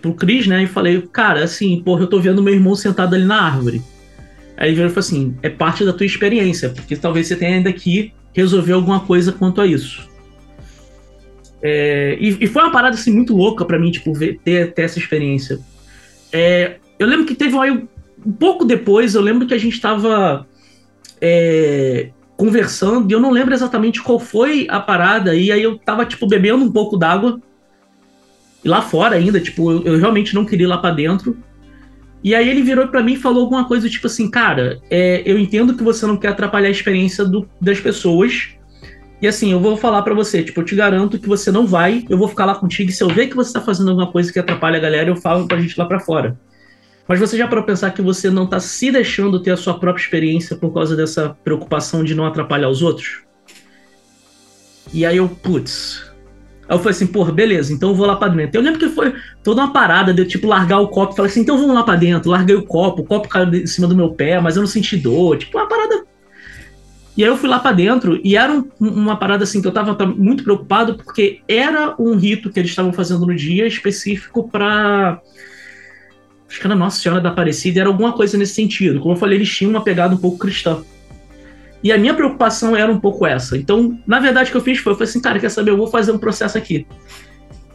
pro 0.00 0.14
Cris, 0.14 0.46
né? 0.46 0.62
E 0.62 0.66
falei, 0.66 1.02
cara, 1.12 1.44
assim, 1.44 1.82
porra, 1.82 2.04
eu 2.04 2.06
tô 2.06 2.18
vendo 2.18 2.42
meu 2.42 2.54
irmão 2.54 2.74
sentado 2.74 3.14
ali 3.14 3.26
na 3.26 3.38
árvore. 3.38 3.82
Aí 4.56 4.68
ele 4.68 4.76
virou 4.76 4.90
e 4.90 4.94
falou 4.94 5.06
assim: 5.06 5.36
é 5.42 5.50
parte 5.50 5.84
da 5.84 5.92
tua 5.92 6.06
experiência, 6.06 6.70
porque 6.70 6.96
talvez 6.96 7.26
você 7.26 7.36
tenha 7.36 7.56
ainda 7.56 7.70
que 7.70 8.14
resolver 8.32 8.72
alguma 8.72 9.00
coisa 9.00 9.32
quanto 9.32 9.60
a 9.60 9.66
isso. 9.66 10.08
É, 11.60 12.16
e, 12.18 12.44
e, 12.44 12.46
foi 12.46 12.62
uma 12.62 12.72
parada 12.72 12.94
assim 12.94 13.12
muito 13.12 13.36
louca 13.36 13.62
para 13.62 13.78
mim, 13.78 13.90
tipo, 13.90 14.14
ver, 14.14 14.40
ter, 14.42 14.72
ter 14.72 14.82
essa 14.82 14.98
experiência. 14.98 15.58
É, 16.32 16.76
eu 16.98 17.06
lembro 17.06 17.26
que 17.26 17.34
teve 17.34 17.54
um, 17.54 17.86
um 18.26 18.32
pouco 18.32 18.64
depois, 18.64 19.14
eu 19.14 19.22
lembro 19.22 19.46
que 19.46 19.54
a 19.54 19.58
gente 19.58 19.74
estava 19.74 20.46
é, 21.20 22.10
conversando, 22.36 23.08
e 23.08 23.14
eu 23.14 23.20
não 23.20 23.30
lembro 23.30 23.54
exatamente 23.54 24.02
qual 24.02 24.18
foi 24.18 24.66
a 24.68 24.80
parada, 24.80 25.34
e 25.34 25.52
aí 25.52 25.62
eu 25.62 25.78
tava, 25.78 26.04
tipo, 26.04 26.26
bebendo 26.26 26.64
um 26.64 26.72
pouco 26.72 26.96
d'água, 26.96 27.40
lá 28.64 28.82
fora 28.82 29.14
ainda, 29.14 29.40
tipo, 29.40 29.70
eu, 29.70 29.82
eu 29.84 29.98
realmente 29.98 30.34
não 30.34 30.44
queria 30.44 30.66
ir 30.66 30.68
lá 30.68 30.78
para 30.78 30.94
dentro. 30.94 31.36
E 32.24 32.34
aí 32.34 32.48
ele 32.48 32.62
virou 32.62 32.88
para 32.88 33.02
mim 33.02 33.12
e 33.12 33.16
falou 33.16 33.42
alguma 33.42 33.68
coisa 33.68 33.88
tipo 33.88 34.08
assim, 34.08 34.28
cara, 34.28 34.80
é, 34.90 35.22
eu 35.24 35.38
entendo 35.38 35.76
que 35.76 35.84
você 35.84 36.04
não 36.06 36.16
quer 36.16 36.28
atrapalhar 36.28 36.66
a 36.66 36.72
experiência 36.72 37.24
do, 37.24 37.48
das 37.60 37.78
pessoas. 37.78 38.48
E 39.22 39.28
assim, 39.28 39.52
eu 39.52 39.60
vou 39.60 39.76
falar 39.76 40.02
para 40.02 40.14
você, 40.14 40.42
tipo, 40.42 40.60
eu 40.60 40.64
te 40.64 40.74
garanto 40.74 41.20
que 41.20 41.28
você 41.28 41.52
não 41.52 41.66
vai, 41.66 42.04
eu 42.08 42.18
vou 42.18 42.26
ficar 42.26 42.44
lá 42.44 42.56
contigo 42.56 42.90
e 42.90 42.92
se 42.92 43.04
eu 43.04 43.08
ver 43.08 43.28
que 43.28 43.36
você 43.36 43.52
tá 43.52 43.60
fazendo 43.60 43.90
alguma 43.90 44.10
coisa 44.10 44.32
que 44.32 44.38
atrapalha 44.38 44.78
a 44.78 44.80
galera, 44.80 45.08
eu 45.08 45.16
falo 45.16 45.46
pra 45.46 45.60
gente 45.60 45.78
lá 45.78 45.86
para 45.86 46.00
fora. 46.00 46.36
Mas 47.08 47.20
você 47.20 47.36
já 47.36 47.46
para 47.46 47.62
pensar 47.62 47.92
que 47.92 48.02
você 48.02 48.30
não 48.30 48.46
tá 48.46 48.58
se 48.58 48.90
deixando 48.90 49.40
ter 49.40 49.52
a 49.52 49.56
sua 49.56 49.78
própria 49.78 50.02
experiência 50.02 50.56
por 50.56 50.72
causa 50.74 50.96
dessa 50.96 51.36
preocupação 51.44 52.02
de 52.02 52.14
não 52.14 52.26
atrapalhar 52.26 52.68
os 52.68 52.82
outros? 52.82 53.22
E 54.92 55.04
aí 55.04 55.16
eu, 55.16 55.28
putz, 55.28 56.06
Aí 56.68 56.74
eu 56.74 56.78
falei 56.78 56.90
assim, 56.90 57.06
porra, 57.06 57.32
beleza, 57.32 57.72
então 57.72 57.90
eu 57.90 57.94
vou 57.94 58.06
lá 58.06 58.16
pra 58.16 58.28
dentro. 58.28 58.58
Eu 58.58 58.62
lembro 58.62 58.80
que 58.80 58.88
foi 58.88 59.14
toda 59.42 59.62
uma 59.62 59.72
parada 59.72 60.12
de 60.12 60.20
eu, 60.20 60.26
tipo, 60.26 60.48
largar 60.48 60.80
o 60.80 60.88
copo. 60.88 61.14
Falei 61.14 61.30
assim, 61.30 61.40
então 61.40 61.58
vamos 61.58 61.74
lá 61.74 61.84
pra 61.84 61.94
dentro. 61.94 62.30
Larguei 62.30 62.56
o 62.56 62.64
copo, 62.64 63.02
o 63.02 63.04
copo 63.04 63.28
caiu 63.28 63.54
em 63.54 63.66
cima 63.66 63.86
do 63.86 63.96
meu 63.96 64.10
pé, 64.10 64.40
mas 64.40 64.56
eu 64.56 64.62
não 64.62 64.66
senti 64.66 64.96
dor. 64.96 65.38
Tipo, 65.38 65.58
uma 65.58 65.68
parada. 65.68 66.04
E 67.16 67.22
aí 67.22 67.30
eu 67.30 67.36
fui 67.36 67.48
lá 67.48 67.58
para 67.58 67.72
dentro 67.72 68.20
e 68.22 68.36
era 68.36 68.52
um, 68.52 68.68
uma 68.80 69.16
parada 69.16 69.44
assim 69.44 69.62
que 69.62 69.68
eu 69.68 69.72
tava 69.72 70.06
muito 70.06 70.44
preocupado 70.44 70.96
porque 70.96 71.40
era 71.48 71.94
um 71.98 72.14
rito 72.14 72.50
que 72.50 72.60
eles 72.60 72.70
estavam 72.70 72.92
fazendo 72.92 73.24
no 73.24 73.34
dia 73.34 73.66
específico 73.66 74.50
para 74.50 75.22
acho 76.56 76.60
que 76.60 76.66
era 76.66 76.74
Nossa 76.74 77.00
Senhora 77.00 77.20
da 77.20 77.28
Aparecida, 77.28 77.80
era 77.80 77.88
alguma 77.88 78.12
coisa 78.12 78.38
nesse 78.38 78.54
sentido. 78.54 78.98
Como 78.98 79.14
eu 79.14 79.18
falei, 79.18 79.38
eles 79.38 79.54
tinham 79.54 79.70
uma 79.70 79.82
pegada 79.82 80.14
um 80.14 80.18
pouco 80.18 80.38
cristã. 80.38 80.82
E 81.82 81.92
a 81.92 81.98
minha 81.98 82.14
preocupação 82.14 82.74
era 82.74 82.90
um 82.90 82.98
pouco 82.98 83.26
essa. 83.26 83.56
Então, 83.56 83.98
na 84.06 84.18
verdade, 84.18 84.48
o 84.48 84.52
que 84.52 84.56
eu 84.56 84.62
fiz 84.62 84.78
foi, 84.78 84.92
eu 84.92 84.96
falei 84.96 85.10
assim, 85.10 85.20
cara, 85.20 85.38
quer 85.38 85.50
saber, 85.50 85.70
eu 85.70 85.76
vou 85.76 85.86
fazer 85.86 86.12
um 86.12 86.18
processo 86.18 86.56
aqui. 86.56 86.86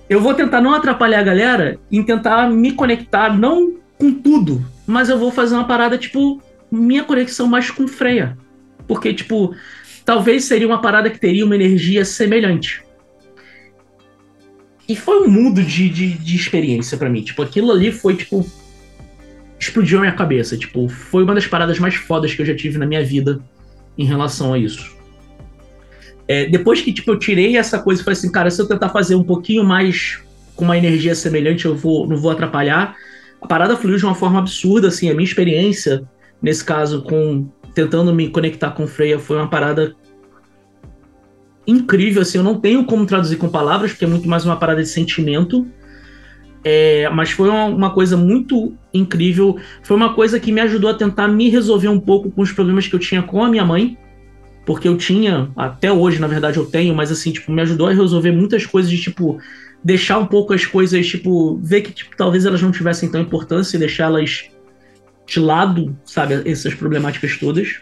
Eu 0.10 0.20
vou 0.20 0.34
tentar 0.34 0.60
não 0.62 0.74
atrapalhar 0.74 1.20
a 1.20 1.24
galera 1.24 1.80
e 1.90 2.04
tentar 2.04 2.50
me 2.50 2.74
conectar, 2.74 3.38
não 3.38 3.76
com 3.98 4.12
tudo, 4.12 4.66
mas 4.86 5.10
eu 5.10 5.18
vou 5.18 5.32
fazer 5.32 5.54
uma 5.54 5.68
parada, 5.68 5.98
tipo, 5.98 6.42
minha 6.72 7.04
conexão 7.04 7.48
mais 7.48 7.70
com 7.70 7.88
freia. 7.88 8.36
Porque, 8.88 9.14
tipo, 9.14 9.56
talvez 10.04 10.46
seria 10.46 10.68
uma 10.68 10.82
parada 10.82 11.10
que 11.10 11.20
teria 11.20 11.46
uma 11.46 11.56
energia 11.56 12.04
semelhante. 12.04 12.84
E 14.90 14.96
foi 14.96 15.22
um 15.22 15.30
mundo 15.30 15.62
de, 15.62 15.88
de, 15.88 16.14
de 16.18 16.36
experiência 16.36 16.98
para 16.98 17.10
mim. 17.10 17.22
Tipo, 17.22 17.44
aquilo 17.44 17.72
ali 17.72 17.92
foi, 17.92 18.16
tipo, 18.16 18.46
explodiu 19.62 20.00
a 20.00 20.02
minha 20.02 20.14
cabeça. 20.14 20.58
Tipo, 20.58 20.90
foi 20.90 21.24
uma 21.24 21.36
das 21.36 21.46
paradas 21.46 21.78
mais 21.80 21.96
fodas 21.96 22.34
que 22.34 22.42
eu 22.42 22.46
já 22.46 22.56
tive 22.56 22.78
na 22.80 22.86
minha 22.86 23.06
vida 23.06 23.40
em 23.98 24.06
relação 24.06 24.54
a 24.54 24.58
isso. 24.58 24.96
É, 26.28 26.48
depois 26.48 26.82
que 26.82 26.92
tipo, 26.92 27.12
eu 27.12 27.20
tirei 27.20 27.58
essa 27.58 27.78
coisa 27.78 28.02
e 28.02 28.04
falei 28.04 28.18
assim, 28.18 28.32
cara, 28.32 28.50
se 28.50 28.60
eu 28.60 28.68
tentar 28.68 28.90
fazer 28.90 29.16
um 29.16 29.24
pouquinho 29.24 29.64
mais 29.64 30.20
com 30.56 30.66
uma 30.66 30.78
energia 30.78 31.14
semelhante, 31.14 31.66
eu 31.66 31.76
vou, 31.76 32.08
não 32.08 32.18
vou 32.18 32.32
atrapalhar. 32.32 32.96
A 33.42 33.48
parada 33.48 33.78
fluiu 33.78 33.98
de 33.98 34.06
uma 34.06 34.16
forma 34.16 34.40
absurda, 34.40 34.88
assim, 34.88 35.10
a 35.10 35.14
minha 35.14 35.26
experiência, 35.26 36.04
nesse 36.42 36.64
caso, 36.64 37.04
com 37.04 37.48
tentando 37.74 38.14
me 38.14 38.30
conectar 38.30 38.72
com 38.72 38.86
Freya, 38.86 39.18
foi 39.18 39.38
uma 39.38 39.50
parada 39.50 39.96
incrível, 41.66 42.22
assim, 42.22 42.38
eu 42.38 42.44
não 42.44 42.60
tenho 42.60 42.86
como 42.86 43.06
traduzir 43.06 43.38
com 43.38 43.48
palavras, 43.48 43.92
porque 43.92 44.06
é 44.06 44.08
muito 44.08 44.28
mais 44.28 44.46
uma 44.46 44.58
parada 44.58 44.82
de 44.82 44.90
sentimento. 44.90 45.68
É, 46.64 47.10
mas 47.10 47.32
foi 47.32 47.50
uma, 47.50 47.66
uma, 47.66 47.90
coisa 47.90 48.16
muito 48.16 48.74
incrível. 48.94 49.60
Foi 49.82 49.98
uma 49.98 50.14
coisa 50.14 50.40
que 50.40 50.52
me 50.52 50.62
ajudou 50.62 50.90
a 50.90 50.94
tentar 50.94 51.28
me 51.28 51.50
resolver 51.50 51.88
um 51.88 52.00
pouco 52.00 52.30
com 52.30 52.42
os 52.42 52.52
problemas 52.52 52.88
que 52.88 52.96
eu 52.96 53.00
tinha 53.00 53.24
com 53.24 53.44
a 53.44 53.50
minha 53.50 53.66
mãe. 53.66 53.98
Porque 54.66 54.88
eu 54.88 54.96
tinha, 54.96 55.50
até 55.56 55.92
hoje, 55.92 56.20
na 56.20 56.28
verdade, 56.28 56.58
eu 56.58 56.66
tenho, 56.66 56.94
mas 56.94 57.12
assim, 57.12 57.32
tipo, 57.32 57.52
me 57.52 57.62
ajudou 57.64 57.88
a 57.88 57.94
resolver 57.94 58.32
muitas 58.32 58.64
coisas 58.64 58.92
de 58.92 59.02
tipo, 59.02 59.40
deixar 59.84 60.20
um 60.20 60.26
pouco 60.28 60.54
as 60.54 60.66
coisas, 60.66 61.08
tipo, 61.08 61.58
ver 61.58 61.82
que 61.82 61.92
tipo, 61.92 62.16
talvez 62.16 62.46
elas 62.46 62.62
não 62.62 62.72
tivessem 62.72 63.10
tão 63.10 63.20
importância 63.20 63.76
e 63.76 63.80
deixá-las 63.80 64.52
de 65.26 65.40
lado, 65.40 65.98
sabe, 66.06 66.44
essas 66.46 66.76
problemáticas 66.76 67.38
todas. 67.38 67.80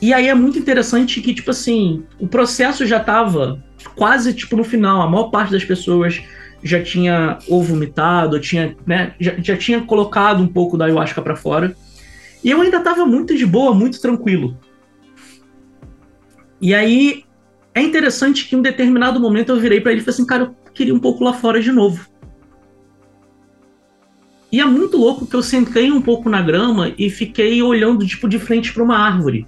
E 0.00 0.12
aí 0.12 0.28
é 0.28 0.34
muito 0.34 0.58
interessante 0.58 1.20
que, 1.20 1.34
tipo 1.34 1.50
assim, 1.50 2.02
o 2.18 2.26
processo 2.26 2.86
já 2.86 2.98
tava 2.98 3.62
quase, 3.94 4.32
tipo, 4.34 4.56
no 4.56 4.64
final. 4.64 5.02
A 5.02 5.08
maior 5.08 5.30
parte 5.30 5.52
das 5.52 5.64
pessoas 5.64 6.20
já 6.62 6.82
tinha 6.82 7.38
ou 7.48 7.62
vomitado, 7.62 8.38
tinha, 8.40 8.76
né, 8.86 9.14
já, 9.18 9.34
já 9.38 9.56
tinha 9.56 9.80
colocado 9.82 10.42
um 10.42 10.48
pouco 10.48 10.76
da 10.76 10.84
ayahuasca 10.84 11.20
para 11.20 11.36
fora. 11.36 11.76
E 12.42 12.50
eu 12.50 12.60
ainda 12.60 12.78
estava 12.78 13.04
muito 13.04 13.36
de 13.36 13.46
boa, 13.46 13.74
muito 13.74 14.00
tranquilo. 14.00 14.56
E 16.60 16.74
aí 16.74 17.24
é 17.74 17.80
interessante 17.80 18.48
que 18.48 18.54
em 18.54 18.58
um 18.58 18.62
determinado 18.62 19.18
momento 19.18 19.50
eu 19.50 19.60
virei 19.60 19.80
para 19.80 19.92
ele 19.92 20.00
e 20.00 20.04
falei 20.04 20.14
assim, 20.14 20.26
cara, 20.26 20.44
eu 20.44 20.72
queria 20.72 20.94
um 20.94 21.00
pouco 21.00 21.24
lá 21.24 21.32
fora 21.32 21.60
de 21.60 21.72
novo. 21.72 22.06
E 24.50 24.60
é 24.60 24.64
muito 24.64 24.98
louco 24.98 25.26
que 25.26 25.34
eu 25.34 25.42
sentei 25.42 25.90
um 25.90 26.02
pouco 26.02 26.28
na 26.28 26.42
grama 26.42 26.92
e 26.98 27.08
fiquei 27.08 27.62
olhando 27.62 28.06
tipo 28.06 28.28
de 28.28 28.38
frente 28.38 28.72
para 28.72 28.82
uma 28.82 28.98
árvore. 28.98 29.46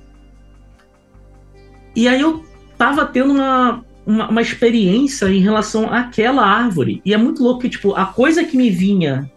E 1.94 2.08
aí 2.08 2.20
eu 2.20 2.44
tava 2.78 3.04
tendo 3.04 3.34
uma 3.34 3.84
uma, 4.06 4.28
uma, 4.28 4.42
experiência 4.42 5.26
em 5.26 5.40
relação 5.40 5.92
àquela 5.92 6.44
árvore. 6.44 7.00
E 7.04 7.14
é 7.14 7.16
muito 7.16 7.42
louco 7.42 7.60
que, 7.60 7.68
tipo, 7.68 7.94
a 7.94 8.06
coisa 8.06 8.44
que 8.44 8.56
me 8.56 8.70
vinha 8.70 9.30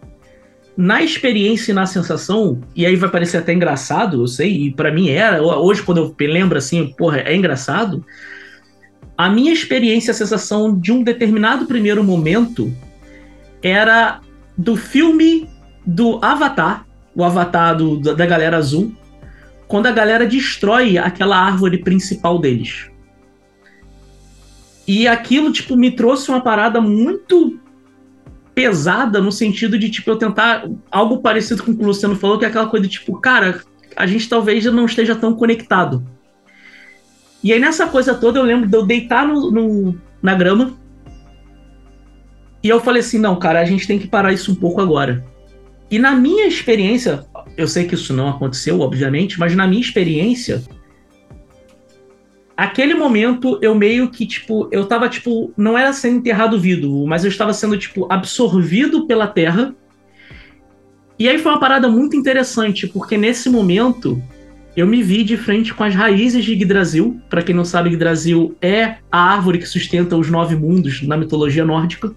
na 0.76 1.02
experiência 1.02 1.72
e 1.72 1.74
na 1.74 1.86
sensação, 1.86 2.60
e 2.76 2.86
aí 2.86 2.94
vai 2.94 3.10
parecer 3.10 3.38
até 3.38 3.52
engraçado, 3.52 4.22
eu 4.22 4.28
sei, 4.28 4.66
e 4.66 4.70
para 4.72 4.92
mim 4.92 5.08
era, 5.08 5.42
hoje 5.42 5.82
quando 5.82 5.98
eu 5.98 6.14
lembro 6.28 6.56
assim, 6.56 6.94
porra, 6.96 7.18
é 7.18 7.34
engraçado. 7.34 8.04
A 9.16 9.28
minha 9.28 9.52
experiência, 9.52 10.12
a 10.12 10.14
sensação 10.14 10.78
de 10.78 10.92
um 10.92 11.02
determinado 11.02 11.66
primeiro 11.66 12.04
momento 12.04 12.72
era 13.60 14.20
do 14.56 14.76
filme 14.76 15.50
do 15.84 16.20
Avatar, 16.22 16.86
o 17.12 17.24
Avatar 17.24 17.76
do, 17.76 17.98
da 17.98 18.24
galera 18.24 18.56
azul, 18.56 18.94
quando 19.66 19.86
a 19.86 19.92
galera 19.92 20.26
destrói 20.26 20.96
aquela 20.96 21.36
árvore 21.36 21.78
principal 21.78 22.38
deles. 22.38 22.88
E 24.88 25.06
aquilo, 25.06 25.52
tipo, 25.52 25.76
me 25.76 25.90
trouxe 25.90 26.30
uma 26.30 26.40
parada 26.40 26.80
muito 26.80 27.60
pesada 28.54 29.20
no 29.20 29.30
sentido 29.30 29.78
de, 29.78 29.90
tipo, 29.90 30.10
eu 30.10 30.16
tentar 30.16 30.66
algo 30.90 31.18
parecido 31.18 31.62
com 31.62 31.72
o 31.72 31.76
que 31.76 31.82
o 31.82 31.86
Luciano 31.86 32.16
falou, 32.16 32.38
que 32.38 32.46
é 32.46 32.48
aquela 32.48 32.66
coisa 32.66 32.86
de, 32.86 32.94
tipo, 32.94 33.20
cara, 33.20 33.60
a 33.94 34.06
gente 34.06 34.26
talvez 34.26 34.64
não 34.64 34.86
esteja 34.86 35.14
tão 35.14 35.34
conectado. 35.34 36.02
E 37.44 37.52
aí 37.52 37.60
nessa 37.60 37.86
coisa 37.86 38.14
toda 38.14 38.38
eu 38.38 38.42
lembro 38.42 38.66
de 38.66 38.76
eu 38.76 38.84
deitar 38.84 39.28
no, 39.28 39.50
no, 39.50 40.00
na 40.22 40.34
grama 40.34 40.74
e 42.64 42.68
eu 42.68 42.80
falei 42.80 43.00
assim, 43.00 43.18
não, 43.18 43.36
cara, 43.38 43.60
a 43.60 43.64
gente 43.64 43.86
tem 43.86 43.98
que 43.98 44.08
parar 44.08 44.32
isso 44.32 44.50
um 44.50 44.54
pouco 44.54 44.80
agora. 44.80 45.24
E 45.90 45.98
na 45.98 46.12
minha 46.12 46.46
experiência, 46.46 47.24
eu 47.56 47.68
sei 47.68 47.84
que 47.84 47.94
isso 47.94 48.12
não 48.12 48.28
aconteceu, 48.28 48.80
obviamente, 48.80 49.38
mas 49.38 49.54
na 49.54 49.66
minha 49.66 49.80
experiência, 49.80 50.62
aquele 52.58 52.92
momento 52.92 53.56
eu 53.62 53.72
meio 53.72 54.10
que, 54.10 54.26
tipo, 54.26 54.68
eu 54.72 54.84
tava, 54.84 55.08
tipo, 55.08 55.52
não 55.56 55.78
era 55.78 55.92
sendo 55.92 56.16
enterrado 56.16 56.58
vivo, 56.58 57.06
mas 57.06 57.22
eu 57.22 57.30
estava 57.30 57.52
sendo, 57.52 57.78
tipo, 57.78 58.12
absorvido 58.12 59.06
pela 59.06 59.28
terra. 59.28 59.72
E 61.16 61.28
aí 61.28 61.38
foi 61.38 61.52
uma 61.52 61.60
parada 61.60 61.88
muito 61.88 62.16
interessante, 62.16 62.88
porque 62.88 63.16
nesse 63.16 63.48
momento 63.48 64.20
eu 64.76 64.88
me 64.88 65.04
vi 65.04 65.22
de 65.22 65.36
frente 65.36 65.72
com 65.72 65.84
as 65.84 65.94
raízes 65.94 66.44
de 66.44 66.52
Yggdrasil. 66.52 67.20
Para 67.30 67.42
quem 67.42 67.54
não 67.54 67.64
sabe, 67.64 67.90
Yggdrasil 67.90 68.56
é 68.60 68.96
a 69.10 69.20
árvore 69.20 69.58
que 69.58 69.66
sustenta 69.66 70.16
os 70.16 70.28
nove 70.28 70.56
mundos 70.56 71.00
na 71.02 71.16
mitologia 71.16 71.64
nórdica. 71.64 72.12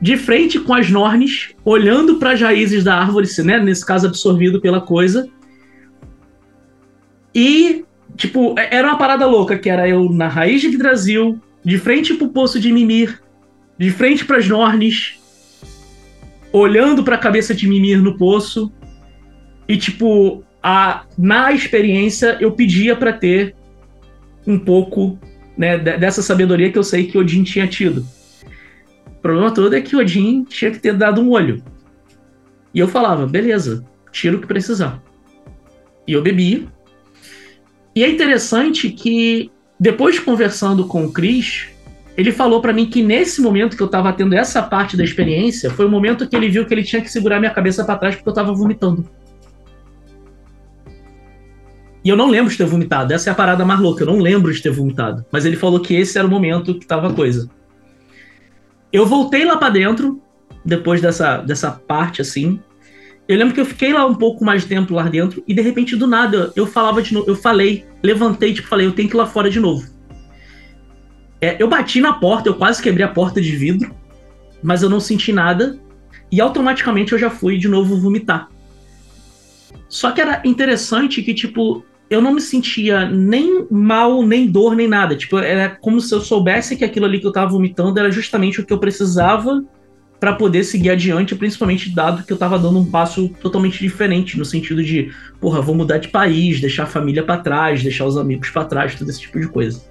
De 0.00 0.16
frente 0.16 0.58
com 0.58 0.74
as 0.74 0.90
Nornes, 0.90 1.54
olhando 1.64 2.16
para 2.16 2.32
as 2.32 2.40
raízes 2.40 2.82
da 2.82 2.96
árvore, 2.96 3.28
né, 3.44 3.60
nesse 3.60 3.86
caso 3.86 4.08
absorvido 4.08 4.60
pela 4.60 4.80
coisa. 4.80 5.28
E, 7.32 7.85
tipo, 8.16 8.58
é, 8.58 8.76
era 8.76 8.88
uma 8.88 8.98
parada 8.98 9.26
louca, 9.26 9.58
que 9.58 9.68
era 9.68 9.88
eu 9.88 10.10
na 10.10 10.28
raiz 10.28 10.60
de 10.60 10.68
Yggdrasil, 10.68 11.40
de 11.64 11.78
frente 11.78 12.14
pro 12.14 12.28
poço 12.28 12.58
de 12.58 12.72
Mimir, 12.72 13.20
de 13.78 13.90
frente 13.90 14.24
para 14.24 14.38
as 14.38 14.48
Nornes, 14.48 15.20
olhando 16.52 17.04
para 17.04 17.16
a 17.16 17.18
cabeça 17.18 17.54
de 17.54 17.68
Mimir 17.68 18.00
no 18.00 18.16
poço. 18.16 18.72
E, 19.68 19.76
tipo, 19.76 20.44
a, 20.62 21.04
na 21.18 21.52
experiência, 21.52 22.38
eu 22.40 22.52
pedia 22.52 22.96
para 22.96 23.12
ter 23.12 23.54
um 24.46 24.58
pouco 24.58 25.18
né, 25.56 25.76
dessa 25.76 26.22
sabedoria 26.22 26.70
que 26.70 26.78
eu 26.78 26.84
sei 26.84 27.06
que 27.06 27.18
Odin 27.18 27.42
tinha 27.42 27.66
tido. 27.66 28.06
O 29.06 29.20
problema 29.20 29.52
todo 29.52 29.74
é 29.74 29.80
que 29.80 29.96
Odin 29.96 30.44
tinha 30.44 30.70
que 30.70 30.78
ter 30.78 30.94
dado 30.94 31.20
um 31.20 31.30
olho. 31.30 31.62
E 32.72 32.78
eu 32.78 32.86
falava, 32.86 33.26
beleza, 33.26 33.84
tira 34.12 34.36
o 34.36 34.40
que 34.40 34.46
precisar. 34.46 35.02
E 36.06 36.12
eu 36.12 36.22
bebia. 36.22 36.64
E 37.96 38.04
é 38.04 38.10
interessante 38.10 38.90
que, 38.90 39.50
depois 39.80 40.18
conversando 40.18 40.86
com 40.86 41.06
o 41.06 41.12
Chris, 41.12 41.68
ele 42.14 42.30
falou 42.30 42.60
para 42.60 42.70
mim 42.70 42.84
que 42.84 43.02
nesse 43.02 43.40
momento 43.40 43.74
que 43.74 43.82
eu 43.82 43.88
tava 43.88 44.12
tendo 44.12 44.34
essa 44.34 44.62
parte 44.62 44.98
da 44.98 45.02
experiência, 45.02 45.70
foi 45.70 45.86
o 45.86 45.90
momento 45.90 46.28
que 46.28 46.36
ele 46.36 46.50
viu 46.50 46.66
que 46.66 46.74
ele 46.74 46.84
tinha 46.84 47.00
que 47.00 47.10
segurar 47.10 47.40
minha 47.40 47.50
cabeça 47.50 47.82
para 47.86 47.96
trás 47.96 48.14
porque 48.14 48.28
eu 48.28 48.34
tava 48.34 48.52
vomitando. 48.52 49.08
E 52.04 52.08
eu 52.10 52.16
não 52.16 52.28
lembro 52.28 52.50
de 52.50 52.58
ter 52.58 52.66
vomitado. 52.66 53.14
Essa 53.14 53.30
é 53.30 53.32
a 53.32 53.34
parada 53.34 53.64
mais 53.64 53.80
louca. 53.80 54.02
Eu 54.02 54.06
não 54.08 54.18
lembro 54.18 54.52
de 54.52 54.62
ter 54.62 54.70
vomitado. 54.70 55.24
Mas 55.32 55.46
ele 55.46 55.56
falou 55.56 55.80
que 55.80 55.94
esse 55.94 56.18
era 56.18 56.26
o 56.26 56.30
momento 56.30 56.78
que 56.78 56.86
tava 56.86 57.08
a 57.08 57.14
coisa. 57.14 57.50
Eu 58.92 59.06
voltei 59.06 59.44
lá 59.44 59.56
para 59.56 59.70
dentro, 59.70 60.22
depois 60.64 61.00
dessa, 61.00 61.38
dessa 61.38 61.70
parte 61.70 62.20
assim. 62.20 62.60
Eu 63.28 63.36
lembro 63.36 63.54
que 63.54 63.60
eu 63.60 63.66
fiquei 63.66 63.92
lá 63.92 64.06
um 64.06 64.14
pouco 64.14 64.44
mais 64.44 64.62
de 64.62 64.68
tempo 64.68 64.94
lá 64.94 65.04
dentro 65.04 65.42
e 65.46 65.54
de 65.54 65.60
repente 65.60 65.96
do 65.96 66.06
nada 66.06 66.52
eu 66.54 66.66
falava 66.66 67.02
de 67.02 67.12
novo, 67.12 67.28
eu 67.28 67.34
falei, 67.34 67.84
levantei, 68.02 68.54
tipo, 68.54 68.68
falei, 68.68 68.86
eu 68.86 68.92
tenho 68.92 69.08
que 69.08 69.16
ir 69.16 69.18
lá 69.18 69.26
fora 69.26 69.50
de 69.50 69.58
novo. 69.58 69.88
É, 71.40 71.60
eu 71.60 71.68
bati 71.68 72.00
na 72.00 72.14
porta, 72.14 72.48
eu 72.48 72.54
quase 72.54 72.80
quebrei 72.80 73.04
a 73.04 73.08
porta 73.08 73.40
de 73.40 73.54
vidro, 73.56 73.94
mas 74.62 74.82
eu 74.82 74.88
não 74.88 75.00
senti 75.00 75.32
nada 75.32 75.78
e 76.30 76.40
automaticamente 76.40 77.12
eu 77.12 77.18
já 77.18 77.28
fui 77.28 77.58
de 77.58 77.68
novo 77.68 78.00
vomitar. 78.00 78.48
Só 79.88 80.12
que 80.12 80.20
era 80.20 80.42
interessante 80.44 81.22
que, 81.22 81.34
tipo, 81.34 81.84
eu 82.08 82.20
não 82.20 82.32
me 82.32 82.40
sentia 82.40 83.08
nem 83.08 83.66
mal, 83.70 84.22
nem 84.22 84.46
dor, 84.46 84.74
nem 84.74 84.88
nada. 84.88 85.16
Tipo, 85.16 85.38
era 85.38 85.70
como 85.70 86.00
se 86.00 86.14
eu 86.14 86.20
soubesse 86.20 86.76
que 86.76 86.84
aquilo 86.84 87.06
ali 87.06 87.20
que 87.20 87.26
eu 87.26 87.32
tava 87.32 87.52
vomitando 87.52 87.98
era 87.98 88.10
justamente 88.10 88.60
o 88.60 88.66
que 88.66 88.72
eu 88.72 88.78
precisava 88.78 89.64
para 90.18 90.32
poder 90.32 90.64
seguir 90.64 90.90
adiante, 90.90 91.34
principalmente 91.34 91.94
dado 91.94 92.24
que 92.24 92.32
eu 92.32 92.36
tava 92.36 92.58
dando 92.58 92.78
um 92.78 92.90
passo 92.90 93.28
totalmente 93.40 93.78
diferente, 93.78 94.38
no 94.38 94.44
sentido 94.44 94.82
de, 94.82 95.12
porra, 95.40 95.60
vou 95.60 95.74
mudar 95.74 95.98
de 95.98 96.08
país, 96.08 96.60
deixar 96.60 96.84
a 96.84 96.86
família 96.86 97.22
para 97.22 97.40
trás, 97.40 97.82
deixar 97.82 98.06
os 98.06 98.16
amigos 98.16 98.50
para 98.50 98.64
trás, 98.64 98.94
todo 98.94 99.08
esse 99.08 99.20
tipo 99.20 99.38
de 99.38 99.48
coisa. 99.48 99.84